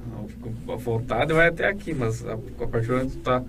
A 0.68 0.76
vontade 0.76 1.32
vai 1.32 1.50
até 1.50 1.68
aqui, 1.68 1.94
mas 1.94 2.26
a, 2.26 2.34
a 2.34 2.68
partir 2.68 2.88
do 2.88 2.94
momento 2.94 3.12
que 3.12 3.18
tu 3.18 3.24
tá 3.24 3.44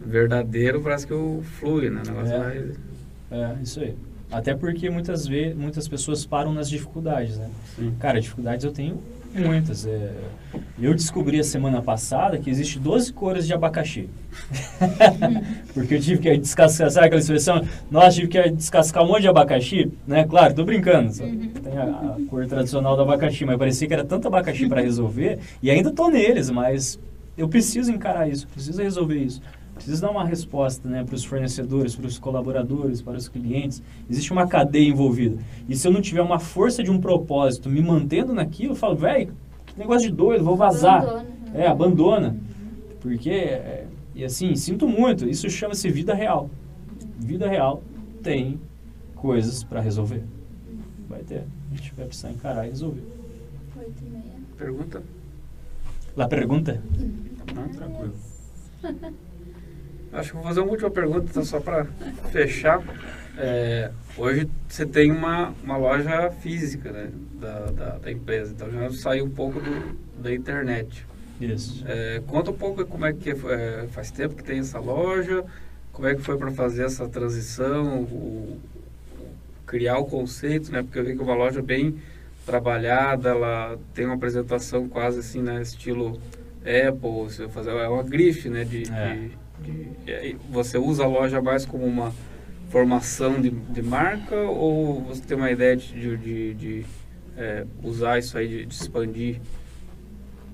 verdadeiro, 0.00 0.80
parece 0.80 1.06
que 1.06 1.14
o 1.14 1.42
flui, 1.58 1.90
né? 1.90 2.02
O 2.04 2.08
negócio 2.08 2.34
É. 2.34 2.38
vai... 2.38 2.72
É, 3.30 3.56
isso 3.62 3.80
aí. 3.80 3.94
Até 4.30 4.54
porque 4.54 4.90
muitas 4.90 5.26
vezes 5.26 5.56
muitas 5.56 5.88
pessoas 5.88 6.24
param 6.26 6.52
nas 6.52 6.68
dificuldades, 6.68 7.38
né? 7.38 7.48
Sim. 7.76 7.94
Cara, 7.98 8.20
dificuldades 8.20 8.64
eu 8.64 8.72
tenho 8.72 9.00
muitas. 9.34 9.86
É, 9.86 10.12
eu 10.78 10.94
descobri 10.94 11.38
a 11.38 11.44
semana 11.44 11.80
passada 11.80 12.38
que 12.38 12.50
existe 12.50 12.78
12 12.78 13.12
cores 13.12 13.46
de 13.46 13.54
abacaxi. 13.54 14.08
Porque 15.72 15.94
eu 15.94 16.00
tive 16.00 16.20
que 16.20 16.36
descascar, 16.36 16.90
sabe 16.90 17.06
aquela 17.06 17.20
expressão? 17.20 17.66
Nossa, 17.90 18.16
tive 18.16 18.28
que 18.28 18.50
descascar 18.50 19.02
um 19.02 19.08
monte 19.08 19.22
de 19.22 19.28
abacaxi, 19.28 19.90
né? 20.06 20.24
Claro, 20.24 20.54
tô 20.54 20.64
brincando. 20.64 21.12
só 21.12 21.24
Tem 21.24 21.78
a, 21.78 21.84
a 21.84 22.16
cor 22.28 22.46
tradicional 22.46 22.96
do 22.96 23.02
abacaxi, 23.02 23.44
mas 23.44 23.58
parecia 23.58 23.88
que 23.88 23.94
era 23.94 24.04
tanto 24.04 24.28
abacaxi 24.28 24.68
para 24.68 24.80
resolver 24.80 25.38
e 25.62 25.70
ainda 25.70 25.90
tô 25.90 26.08
neles, 26.08 26.50
mas 26.50 26.98
eu 27.36 27.48
preciso 27.48 27.92
encarar 27.92 28.28
isso, 28.28 28.46
preciso 28.48 28.82
resolver 28.82 29.18
isso. 29.18 29.40
Preciso 29.78 30.02
dar 30.02 30.10
uma 30.10 30.24
resposta 30.24 30.88
né, 30.88 31.04
para 31.04 31.14
os 31.14 31.24
fornecedores, 31.24 31.94
para 31.94 32.06
os 32.06 32.18
colaboradores, 32.18 33.00
para 33.00 33.16
os 33.16 33.28
clientes. 33.28 33.80
Existe 34.10 34.32
uma 34.32 34.46
cadeia 34.46 34.88
envolvida. 34.88 35.38
E 35.68 35.76
se 35.76 35.86
eu 35.86 35.92
não 35.92 36.00
tiver 36.00 36.20
uma 36.20 36.40
força 36.40 36.82
de 36.82 36.90
um 36.90 37.00
propósito 37.00 37.70
me 37.70 37.80
mantendo 37.80 38.34
naquilo, 38.34 38.72
eu 38.72 38.76
falo, 38.76 38.96
velho, 38.96 39.32
que 39.66 39.78
negócio 39.78 40.10
de 40.10 40.14
doido, 40.14 40.44
vou 40.44 40.56
vazar. 40.56 41.02
Abandona. 41.02 41.26
É, 41.54 41.66
abandona. 41.68 42.36
Porque, 43.00 43.30
é, 43.30 43.86
e 44.16 44.24
assim, 44.24 44.56
sinto 44.56 44.88
muito, 44.88 45.28
isso 45.28 45.48
chama-se 45.48 45.88
vida 45.90 46.12
real. 46.12 46.50
Vida 47.16 47.48
real 47.48 47.82
tem 48.20 48.60
coisas 49.14 49.62
para 49.62 49.80
resolver. 49.80 50.24
Vai 51.08 51.22
ter. 51.22 51.44
A 51.70 51.76
gente 51.76 51.94
vai 51.94 52.06
precisar 52.06 52.32
encarar 52.32 52.66
e 52.66 52.70
resolver. 52.70 53.04
Oito 53.78 54.02
e 54.04 54.10
meia. 54.10 54.38
Pergunta? 54.56 55.02
La 56.16 56.26
pergunta? 56.26 56.82
Não, 57.54 57.68
tranquilo. 57.68 58.14
Acho 60.12 60.30
que 60.30 60.36
vou 60.36 60.44
fazer 60.44 60.60
uma 60.60 60.70
última 60.70 60.90
pergunta, 60.90 61.26
então, 61.30 61.44
só 61.44 61.60
para 61.60 61.84
fechar. 62.32 62.82
É, 63.36 63.90
hoje 64.16 64.48
você 64.68 64.84
tem 64.84 65.12
uma, 65.12 65.54
uma 65.62 65.76
loja 65.76 66.30
física 66.30 66.90
né, 66.90 67.08
da, 67.34 67.70
da, 67.70 67.98
da 67.98 68.10
empresa, 68.10 68.52
então 68.52 68.70
já 68.70 68.90
saiu 68.90 69.26
um 69.26 69.30
pouco 69.30 69.60
do, 69.60 69.96
da 70.22 70.32
internet. 70.34 71.06
Isso. 71.40 71.84
É, 71.86 72.20
conta 72.26 72.50
um 72.50 72.54
pouco 72.54 72.84
como 72.84 73.06
é 73.06 73.12
que 73.12 73.30
é, 73.30 73.86
faz 73.92 74.10
tempo 74.10 74.34
que 74.34 74.42
tem 74.42 74.58
essa 74.58 74.80
loja, 74.80 75.44
como 75.92 76.08
é 76.08 76.14
que 76.16 76.22
foi 76.22 76.36
para 76.36 76.50
fazer 76.50 76.84
essa 76.84 77.08
transição, 77.08 78.02
o- 78.02 78.58
criar 79.66 79.98
o 79.98 80.06
conceito, 80.06 80.72
né? 80.72 80.82
Porque 80.82 80.98
eu 80.98 81.04
vi 81.04 81.14
que 81.14 81.20
é 81.20 81.24
uma 81.24 81.34
loja 81.36 81.60
bem 81.62 81.96
trabalhada, 82.46 83.28
ela 83.28 83.78
tem 83.94 84.06
uma 84.06 84.14
apresentação 84.14 84.88
quase 84.88 85.20
assim, 85.20 85.42
né? 85.42 85.60
Estilo 85.60 86.18
Apple, 86.62 87.24
você 87.24 87.46
fazer, 87.48 87.70
é 87.70 87.88
uma 87.88 88.02
grife, 88.02 88.48
né? 88.48 88.64
De, 88.64 88.90
É. 88.90 89.14
de- 89.14 89.38
de- 89.62 90.36
você 90.50 90.78
usa 90.78 91.04
a 91.04 91.06
loja 91.06 91.40
mais 91.42 91.64
como 91.66 91.84
uma 91.84 92.12
formação 92.70 93.40
de, 93.40 93.50
de 93.50 93.82
marca 93.82 94.36
ou 94.36 95.02
você 95.02 95.22
tem 95.22 95.36
uma 95.36 95.50
ideia 95.50 95.76
de, 95.76 96.16
de, 96.16 96.54
de- 96.54 96.86
é, 97.36 97.64
usar 97.82 98.18
isso 98.18 98.36
aí, 98.36 98.66
de, 98.66 98.74
expandir 98.74 99.40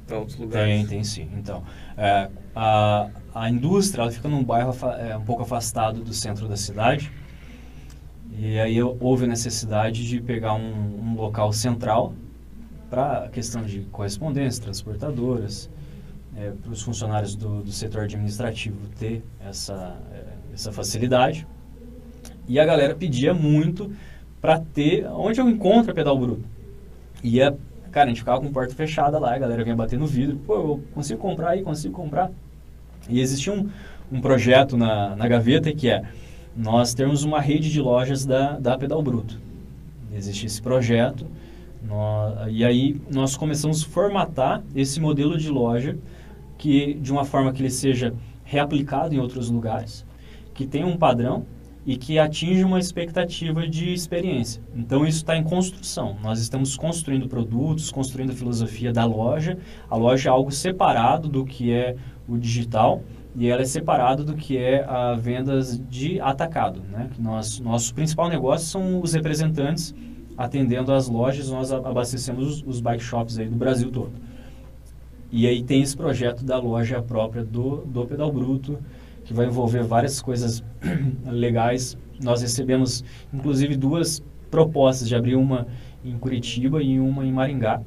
para 0.06 0.18
outros 0.18 0.36
lugares? 0.39 0.68
Tem, 0.68 0.86
tem 0.86 1.05
sim. 1.05 1.28
Então, 1.36 1.64
é, 1.97 2.28
a, 2.55 3.09
a 3.35 3.51
indústria 3.51 4.02
ela 4.02 4.10
fica 4.10 4.28
num 4.28 4.44
bairro 4.44 4.72
é, 4.98 5.16
um 5.16 5.24
pouco 5.24 5.43
afastado 5.43 6.01
do 6.02 6.12
centro 6.12 6.47
da 6.47 6.56
cidade. 6.56 7.10
E 8.36 8.59
aí 8.59 8.82
houve 8.82 9.24
a 9.24 9.28
necessidade 9.28 10.06
de 10.06 10.20
pegar 10.20 10.55
um, 10.55 11.01
um 11.12 11.14
local 11.16 11.52
central 11.52 12.14
para 12.90 13.24
a 13.24 13.28
questão 13.28 13.62
de 13.62 13.81
correspondência, 13.93 14.62
transportadoras, 14.62 15.70
para 16.62 16.73
os 16.73 16.82
funcionários 16.82 17.35
do, 17.35 17.62
do 17.62 17.73
setor 17.73 18.02
administrativo 18.05 18.77
ter 18.98 19.23
essa, 19.40 19.97
é, 20.12 20.24
essa 20.52 20.73
facilidade. 20.73 21.47
E 22.48 22.59
a 22.59 22.65
galera 22.65 22.94
pedia 22.94 23.32
muito 23.32 23.90
para 24.40 24.59
ter 24.61 25.06
onde 25.06 25.40
eu 25.40 25.48
encontro 25.48 25.93
a 25.93 25.94
pedal 25.94 26.19
bruto. 26.19 26.44
E 27.23 27.40
a, 27.40 27.55
cara, 27.90 28.06
a 28.06 28.09
gente 28.09 28.19
ficava 28.19 28.40
com 28.40 28.52
porta 28.52 28.74
fechada 28.74 29.19
lá, 29.19 29.35
a 29.35 29.39
galera 29.39 29.65
vinha 29.65 29.77
bater 29.77 29.98
no 29.98 30.06
vidro, 30.06 30.36
pô, 30.39 30.55
eu 30.55 30.85
consigo 30.93 31.20
comprar 31.20 31.51
aí, 31.51 31.62
consigo 31.62 31.94
comprar. 31.94 32.31
E 33.09 33.20
existia 33.20 33.52
um, 33.52 33.69
um 34.12 34.20
projeto 34.20 34.77
na, 34.77 35.16
na 35.16 35.27
gaveta 35.28 35.73
que 35.73 35.89
é 35.89 36.02
nós 36.56 36.94
termos 36.94 37.24
uma 37.24 37.40
rede 37.40 37.70
de 37.70 37.81
lojas 37.81 38.27
da, 38.27 38.59
da 38.59 38.77
Pedal 38.77 39.02
Bruto. 39.02 39.40
Existe 40.15 40.47
esse 40.47 40.61
projeto, 40.62 41.27
nó- 41.82 42.47
e 42.48 42.65
aí 42.65 43.01
nós 43.11 43.36
começamos 43.36 43.82
a 43.82 43.89
formatar 43.89 44.62
esse 44.74 45.01
modelo 45.01 45.36
de 45.36 45.48
loja 45.48 45.97
que 46.59 46.94
de 46.94 47.12
uma 47.12 47.24
forma 47.24 47.52
que 47.52 47.62
ele 47.62 47.70
seja 47.70 48.14
reaplicado 48.44 49.14
em 49.14 49.18
outros 49.18 49.51
lugares, 49.51 50.06
que 50.52 50.66
tenha 50.66 50.86
um 50.86 50.97
padrão 50.97 51.47
e 51.86 51.97
que 51.97 52.18
atinja 52.18 52.66
uma 52.66 52.78
expectativa 52.78 53.68
de 53.68 53.93
experiência. 53.93 54.62
Então 54.74 55.06
isso 55.06 55.18
está 55.18 55.36
em 55.36 55.43
construção. 55.43 56.16
Nós 56.22 56.40
estamos 56.40 56.76
construindo 56.76 57.28
produtos, 57.28 57.90
construindo 57.90 58.31
a 58.31 58.35
filosofia 58.35 58.93
da 58.93 59.05
loja. 59.05 59.59
A 59.90 59.97
loja 59.97 60.31
é 60.31 60.32
algo 60.32 60.51
separado 60.51 61.28
do 61.28 61.44
que 61.44 61.72
é 61.72 61.97
o 62.26 62.39
digital 62.39 63.02
e 63.36 63.48
ela 63.48 63.62
é 63.62 63.66
separado 63.66 64.24
do 64.24 64.35
que 64.35 64.56
é 64.56 64.85
a 64.85 65.14
vendas 65.14 65.78
de 65.90 66.20
atacado, 66.20 66.81
né? 66.90 67.10
Nós 67.18 67.59
nosso 67.60 67.93
principal 67.94 68.28
negócio 68.28 68.66
são 68.68 69.01
os 69.01 69.12
representantes 69.12 69.94
atendendo 70.36 70.93
as 70.93 71.09
lojas, 71.09 71.51
nós 71.51 71.72
abastecemos 71.72 72.47
os, 72.47 72.64
os 72.66 72.81
bike 72.81 73.02
shops 73.02 73.39
aí 73.39 73.48
do 73.48 73.56
Brasil 73.56 73.90
todo. 73.90 74.12
E 75.36 75.48
aí 75.48 75.65
tem 75.65 75.82
esse 75.82 75.97
projeto 75.97 76.44
da 76.44 76.61
loja 76.61 77.02
própria 77.02 77.43
do, 77.43 77.78
do 77.78 78.06
Pedal 78.06 78.31
Bruto, 78.31 78.78
que 79.24 79.35
vai 79.35 79.47
envolver 79.47 79.82
várias 79.82 80.23
coisas 80.23 80.62
legais. 81.27 81.98
Nós 82.23 82.40
recebemos, 82.40 83.02
inclusive, 83.32 83.77
duas 83.77 84.23
propostas 84.48 85.09
de 85.09 85.16
abrir 85.16 85.35
uma 85.35 85.66
em 86.05 86.16
Curitiba 86.16 86.81
e 86.81 87.01
uma 87.01 87.27
em 87.27 87.32
Maringá, 87.32 87.82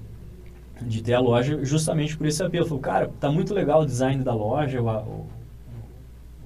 de 0.81 1.01
ter 1.01 1.13
a 1.13 1.21
loja 1.21 1.63
justamente 1.63 2.17
por 2.17 2.27
esse 2.27 2.43
apelo. 2.43 2.65
Falou, 2.65 2.81
cara, 2.81 3.09
tá 3.17 3.31
muito 3.31 3.53
legal 3.53 3.83
o 3.83 3.85
design 3.85 4.21
da 4.25 4.33
loja, 4.33 4.81
o, 4.81 4.89
o, 4.89 5.27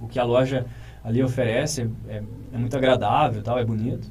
o 0.02 0.08
que 0.08 0.20
a 0.20 0.24
loja 0.24 0.68
ali 1.04 1.24
oferece 1.24 1.90
é, 2.08 2.18
é, 2.18 2.24
é 2.54 2.58
muito 2.60 2.78
agradável, 2.78 3.42
tal, 3.42 3.58
é 3.58 3.66
bonito. 3.66 4.08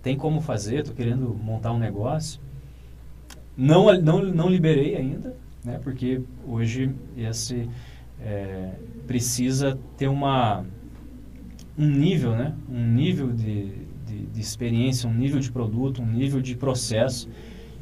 Tem 0.00 0.16
como 0.16 0.40
fazer, 0.40 0.84
tô 0.84 0.92
querendo 0.92 1.36
montar 1.42 1.72
um 1.72 1.78
negócio. 1.78 2.40
Não, 3.56 3.92
não, 4.00 4.22
não 4.22 4.48
liberei 4.48 4.94
ainda, 4.94 5.34
né? 5.64 5.78
Porque 5.82 6.22
hoje 6.46 6.94
esse 7.16 7.68
é, 8.20 8.72
precisa 9.06 9.78
ter 9.96 10.08
uma 10.08 10.64
um 11.78 11.88
nível, 11.88 12.36
né? 12.36 12.54
Um 12.68 12.86
nível 12.86 13.32
de, 13.32 13.86
de, 14.06 14.26
de 14.26 14.40
experiência, 14.40 15.08
um 15.08 15.14
nível 15.14 15.40
de 15.40 15.50
produto, 15.50 16.02
um 16.02 16.06
nível 16.06 16.40
de 16.40 16.54
processo. 16.54 17.28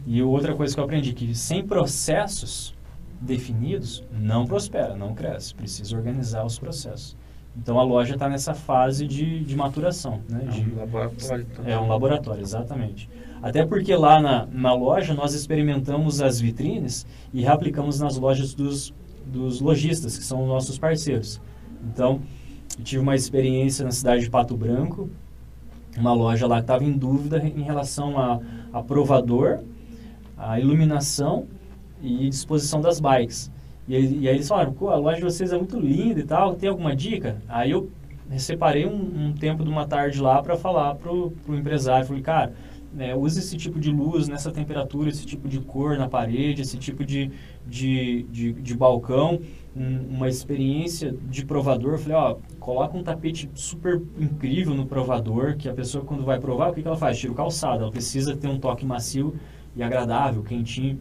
E 0.06 0.22
outra 0.22 0.54
coisa 0.54 0.74
que 0.74 0.80
eu 0.80 0.84
aprendi 0.84 1.12
que 1.12 1.34
sem 1.34 1.66
processos 1.66 2.74
definidos 3.20 4.04
não 4.12 4.46
prospera, 4.46 4.94
não 4.94 5.14
cresce. 5.14 5.54
Precisa 5.54 5.96
organizar 5.96 6.44
os 6.44 6.58
processos. 6.58 7.16
Então 7.60 7.78
a 7.78 7.82
loja 7.82 8.14
está 8.14 8.28
nessa 8.28 8.54
fase 8.54 9.06
de, 9.06 9.40
de 9.40 9.56
maturação, 9.56 10.20
né? 10.28 10.42
É 10.46 10.50
De- 10.50 10.70
um 10.70 10.76
laboratório. 10.78 11.46
então. 11.52 11.66
é 11.66 11.78
um 11.78 11.88
laboratório, 11.88 12.40
exatamente. 12.42 13.08
Até 13.42 13.64
porque 13.66 13.94
lá 13.94 14.20
na, 14.20 14.46
na 14.46 14.72
loja 14.74 15.12
nós 15.14 15.34
experimentamos 15.34 16.20
as 16.22 16.40
vitrines 16.40 17.06
e 17.32 17.40
reaplicamos 17.42 18.00
nas 18.00 18.16
lojas 18.16 18.54
dos, 18.54 18.94
dos 19.26 19.60
lojistas, 19.60 20.16
que 20.16 20.24
são 20.24 20.46
nossos 20.46 20.78
parceiros. 20.78 21.40
Então, 21.92 22.20
eu 22.78 22.84
tive 22.84 23.02
uma 23.02 23.14
experiência 23.14 23.84
na 23.84 23.90
cidade 23.92 24.22
de 24.22 24.30
Pato 24.30 24.56
Branco, 24.56 25.08
uma 25.96 26.12
loja 26.12 26.46
lá 26.46 26.56
que 26.56 26.62
estava 26.62 26.84
em 26.84 26.92
dúvida 26.92 27.38
em 27.38 27.62
relação 27.62 28.18
a, 28.18 28.40
a 28.72 28.82
provador, 28.82 29.60
a 30.36 30.58
iluminação 30.60 31.46
e 32.00 32.28
disposição 32.28 32.80
das 32.80 33.00
bikes. 33.00 33.50
E, 33.88 33.96
aí- 33.96 34.18
e 34.20 34.28
aí 34.28 34.34
eles 34.36 34.48
falaram, 34.48 34.72
pô, 34.72 34.90
a 34.90 34.96
loja 34.96 35.16
de 35.18 35.24
vocês 35.24 35.52
é 35.52 35.56
muito 35.56 35.78
linda 35.80 36.20
e 36.20 36.24
tal, 36.24 36.54
tem 36.54 36.68
alguma 36.68 36.94
dica? 36.94 37.42
Aí 37.48 37.70
eu 37.70 37.90
separei 38.36 38.86
um, 38.86 39.28
um 39.28 39.32
tempo 39.32 39.64
de 39.64 39.70
uma 39.70 39.86
tarde 39.86 40.20
lá 40.20 40.42
para 40.42 40.56
falar 40.56 40.94
pro, 40.96 41.30
pro 41.44 41.56
empresário, 41.56 42.06
falei, 42.06 42.22
cara, 42.22 42.52
né, 42.92 43.14
use 43.14 43.38
esse 43.38 43.56
tipo 43.56 43.78
de 43.80 43.90
luz 43.90 44.28
nessa 44.28 44.50
temperatura, 44.50 45.08
esse 45.08 45.24
tipo 45.26 45.48
de 45.48 45.60
cor 45.60 45.96
na 45.96 46.08
parede, 46.08 46.62
esse 46.62 46.76
tipo 46.78 47.04
de, 47.04 47.30
de, 47.66 48.24
de, 48.30 48.52
de 48.52 48.74
balcão, 48.76 49.40
um- 49.76 50.16
uma 50.16 50.28
experiência 50.28 51.14
de 51.30 51.44
provador. 51.44 51.98
Falei, 51.98 52.16
ó, 52.16 52.36
coloca 52.60 52.96
um 52.96 53.02
tapete 53.02 53.48
super 53.54 54.00
incrível 54.18 54.74
no 54.74 54.86
provador, 54.86 55.56
que 55.56 55.68
a 55.68 55.72
pessoa 55.74 56.04
quando 56.04 56.24
vai 56.24 56.38
provar, 56.38 56.70
o 56.70 56.74
que, 56.74 56.82
que 56.82 56.88
ela 56.88 56.96
faz? 56.96 57.18
Tira 57.18 57.32
o 57.32 57.36
calçado, 57.36 57.82
ela 57.82 57.90
precisa 57.90 58.36
ter 58.36 58.48
um 58.48 58.58
toque 58.58 58.84
macio 58.84 59.34
e 59.76 59.82
agradável, 59.82 60.42
quentinho. 60.42 60.98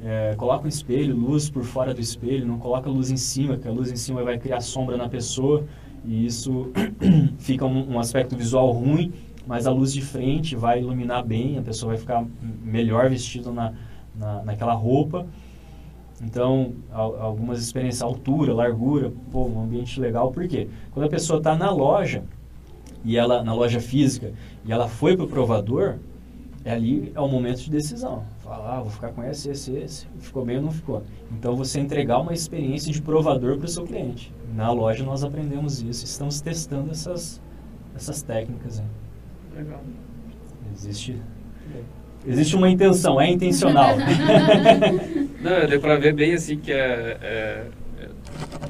É, 0.00 0.34
coloca 0.36 0.66
um 0.66 0.68
espelho, 0.68 1.16
luz 1.16 1.48
por 1.48 1.64
fora 1.64 1.94
do 1.94 2.00
espelho, 2.00 2.46
não 2.46 2.58
coloca 2.58 2.88
luz 2.88 3.10
em 3.10 3.16
cima, 3.16 3.56
que 3.56 3.66
a 3.66 3.70
luz 3.70 3.90
em 3.90 3.96
cima 3.96 4.22
vai 4.22 4.38
criar 4.38 4.60
sombra 4.60 4.96
na 4.96 5.08
pessoa 5.08 5.64
e 6.04 6.26
isso 6.26 6.70
fica 7.38 7.64
um, 7.64 7.94
um 7.94 7.98
aspecto 7.98 8.36
visual 8.36 8.70
ruim, 8.70 9.12
mas 9.46 9.66
a 9.66 9.72
luz 9.72 9.92
de 9.92 10.02
frente 10.02 10.54
vai 10.54 10.80
iluminar 10.80 11.24
bem, 11.24 11.58
a 11.58 11.62
pessoa 11.62 11.92
vai 11.92 11.98
ficar 11.98 12.24
melhor 12.62 13.08
vestida 13.08 13.50
na, 13.50 13.72
na, 14.14 14.42
naquela 14.44 14.72
roupa. 14.72 15.26
Então, 16.22 16.72
algumas 16.90 17.60
experiências, 17.60 18.00
altura, 18.00 18.54
largura, 18.54 19.12
pô, 19.30 19.46
um 19.46 19.62
ambiente 19.62 20.00
legal. 20.00 20.32
Por 20.32 20.48
quê? 20.48 20.68
Quando 20.90 21.04
a 21.04 21.10
pessoa 21.10 21.38
está 21.38 21.54
na 21.54 21.70
loja, 21.70 22.24
e 23.04 23.16
ela 23.16 23.42
na 23.42 23.52
loja 23.52 23.80
física, 23.80 24.32
e 24.64 24.72
ela 24.72 24.88
foi 24.88 25.14
para 25.14 25.26
o 25.26 25.28
provador, 25.28 25.96
é 26.66 26.72
ali 26.72 27.12
é 27.14 27.20
o 27.20 27.28
momento 27.28 27.58
de 27.58 27.70
decisão. 27.70 28.24
Falar, 28.42 28.78
ah, 28.78 28.80
vou 28.80 28.90
ficar 28.90 29.12
com 29.12 29.22
esse, 29.22 29.48
esse, 29.48 29.72
esse. 29.76 30.06
Ficou 30.18 30.44
bem 30.44 30.56
ou 30.56 30.64
não 30.64 30.72
ficou? 30.72 31.00
Então, 31.30 31.54
você 31.54 31.78
entregar 31.78 32.18
uma 32.18 32.32
experiência 32.32 32.92
de 32.92 33.00
provador 33.00 33.56
para 33.56 33.66
o 33.66 33.68
seu 33.68 33.84
cliente. 33.84 34.34
Na 34.52 34.72
loja, 34.72 35.04
nós 35.04 35.22
aprendemos 35.22 35.80
isso. 35.80 36.04
Estamos 36.04 36.40
testando 36.40 36.90
essas, 36.90 37.40
essas 37.94 38.20
técnicas. 38.20 38.80
Hein? 38.80 38.86
Legal. 39.54 39.80
Existe... 40.74 41.22
Existe 42.26 42.56
uma 42.56 42.68
intenção, 42.68 43.20
é 43.20 43.30
intencional. 43.30 43.94
Não, 45.40 45.68
deu 45.68 45.80
para 45.80 45.94
ver 45.94 46.12
bem 46.12 46.34
assim 46.34 46.58
que 46.58 46.72
é, 46.72 47.16
é, 47.22 47.66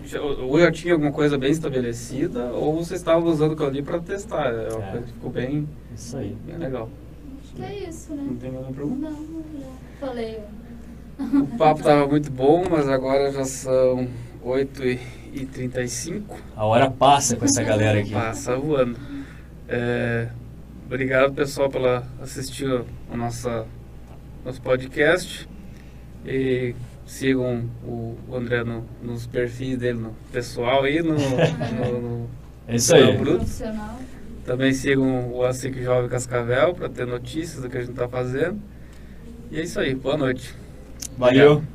já, 0.04 0.20
ou 0.20 0.60
já 0.60 0.70
tinha 0.70 0.92
alguma 0.92 1.10
coisa 1.10 1.38
bem 1.38 1.50
estabelecida, 1.50 2.52
ou 2.52 2.84
você 2.84 2.96
estava 2.96 3.24
usando 3.24 3.52
aquilo 3.52 3.68
ali 3.68 3.82
para 3.82 3.98
testar. 3.98 4.52
É 4.52 4.74
uma 4.74 4.84
é. 4.84 4.90
coisa 4.90 5.06
que 5.06 5.12
ficou 5.14 5.30
bem, 5.30 5.66
isso 5.94 6.18
aí. 6.18 6.36
bem 6.46 6.58
legal. 6.58 6.90
Que 7.56 7.62
é 7.62 7.88
isso, 7.88 8.14
né? 8.14 8.22
Não 8.26 8.36
tem 8.36 8.50
nenhuma 8.50 8.72
pergunta? 8.72 9.10
Não, 9.10 9.44
já 9.60 9.66
falei. 9.98 10.40
O 11.18 11.46
papo 11.56 11.80
estava 11.80 12.06
muito 12.06 12.30
bom, 12.30 12.64
mas 12.70 12.88
agora 12.88 13.32
já 13.32 13.44
são 13.44 14.06
8h35. 14.44 16.22
A 16.54 16.64
hora 16.66 16.90
passa 16.90 17.36
com 17.36 17.44
essa 17.46 17.62
galera 17.62 18.00
aqui. 18.00 18.12
Passa 18.12 18.56
voando. 18.56 18.98
É, 19.68 20.28
obrigado, 20.84 21.32
pessoal, 21.32 21.70
pela 21.70 22.06
assistir 22.20 22.68
o 23.10 23.16
nosso, 23.16 23.48
nosso 24.44 24.60
podcast. 24.60 25.48
E 26.26 26.74
sigam 27.06 27.64
o 27.82 28.16
André 28.32 28.62
no, 28.62 28.84
nos 29.02 29.26
perfis 29.26 29.78
dele, 29.78 29.98
no 29.98 30.14
pessoal 30.30 30.82
aí, 30.82 31.00
no, 31.02 31.14
no, 31.14 32.00
no 32.00 32.30
é 32.68 32.76
isso 32.76 32.94
aí. 32.94 33.16
Também 34.46 34.72
sigam 34.72 35.32
o 35.32 35.44
ASIC 35.44 35.82
Jovem 35.82 36.08
Cascavel 36.08 36.74
para 36.74 36.88
ter 36.88 37.06
notícias 37.06 37.60
do 37.60 37.68
que 37.68 37.76
a 37.76 37.80
gente 37.80 37.90
está 37.90 38.08
fazendo. 38.08 38.60
E 39.50 39.58
é 39.58 39.62
isso 39.64 39.80
aí, 39.80 39.94
boa 39.94 40.16
noite. 40.16 40.54
Valeu, 41.18 41.52
Obrigado. 41.52 41.68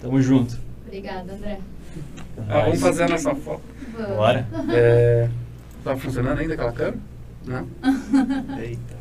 tamo 0.00 0.22
junto. 0.22 0.58
Obrigada, 0.86 1.32
André. 1.32 1.58
É 2.36 2.42
ah, 2.48 2.64
vamos 2.64 2.80
fazer 2.80 3.04
a 3.04 3.08
nossa 3.08 3.34
foto. 3.34 3.62
Bora. 4.16 4.46
É, 4.72 5.28
tá 5.84 5.96
funcionando 5.96 6.38
ainda 6.38 6.54
aquela 6.54 6.72
câmera? 6.72 6.98
Não? 7.46 7.68
Eita. 8.58 8.98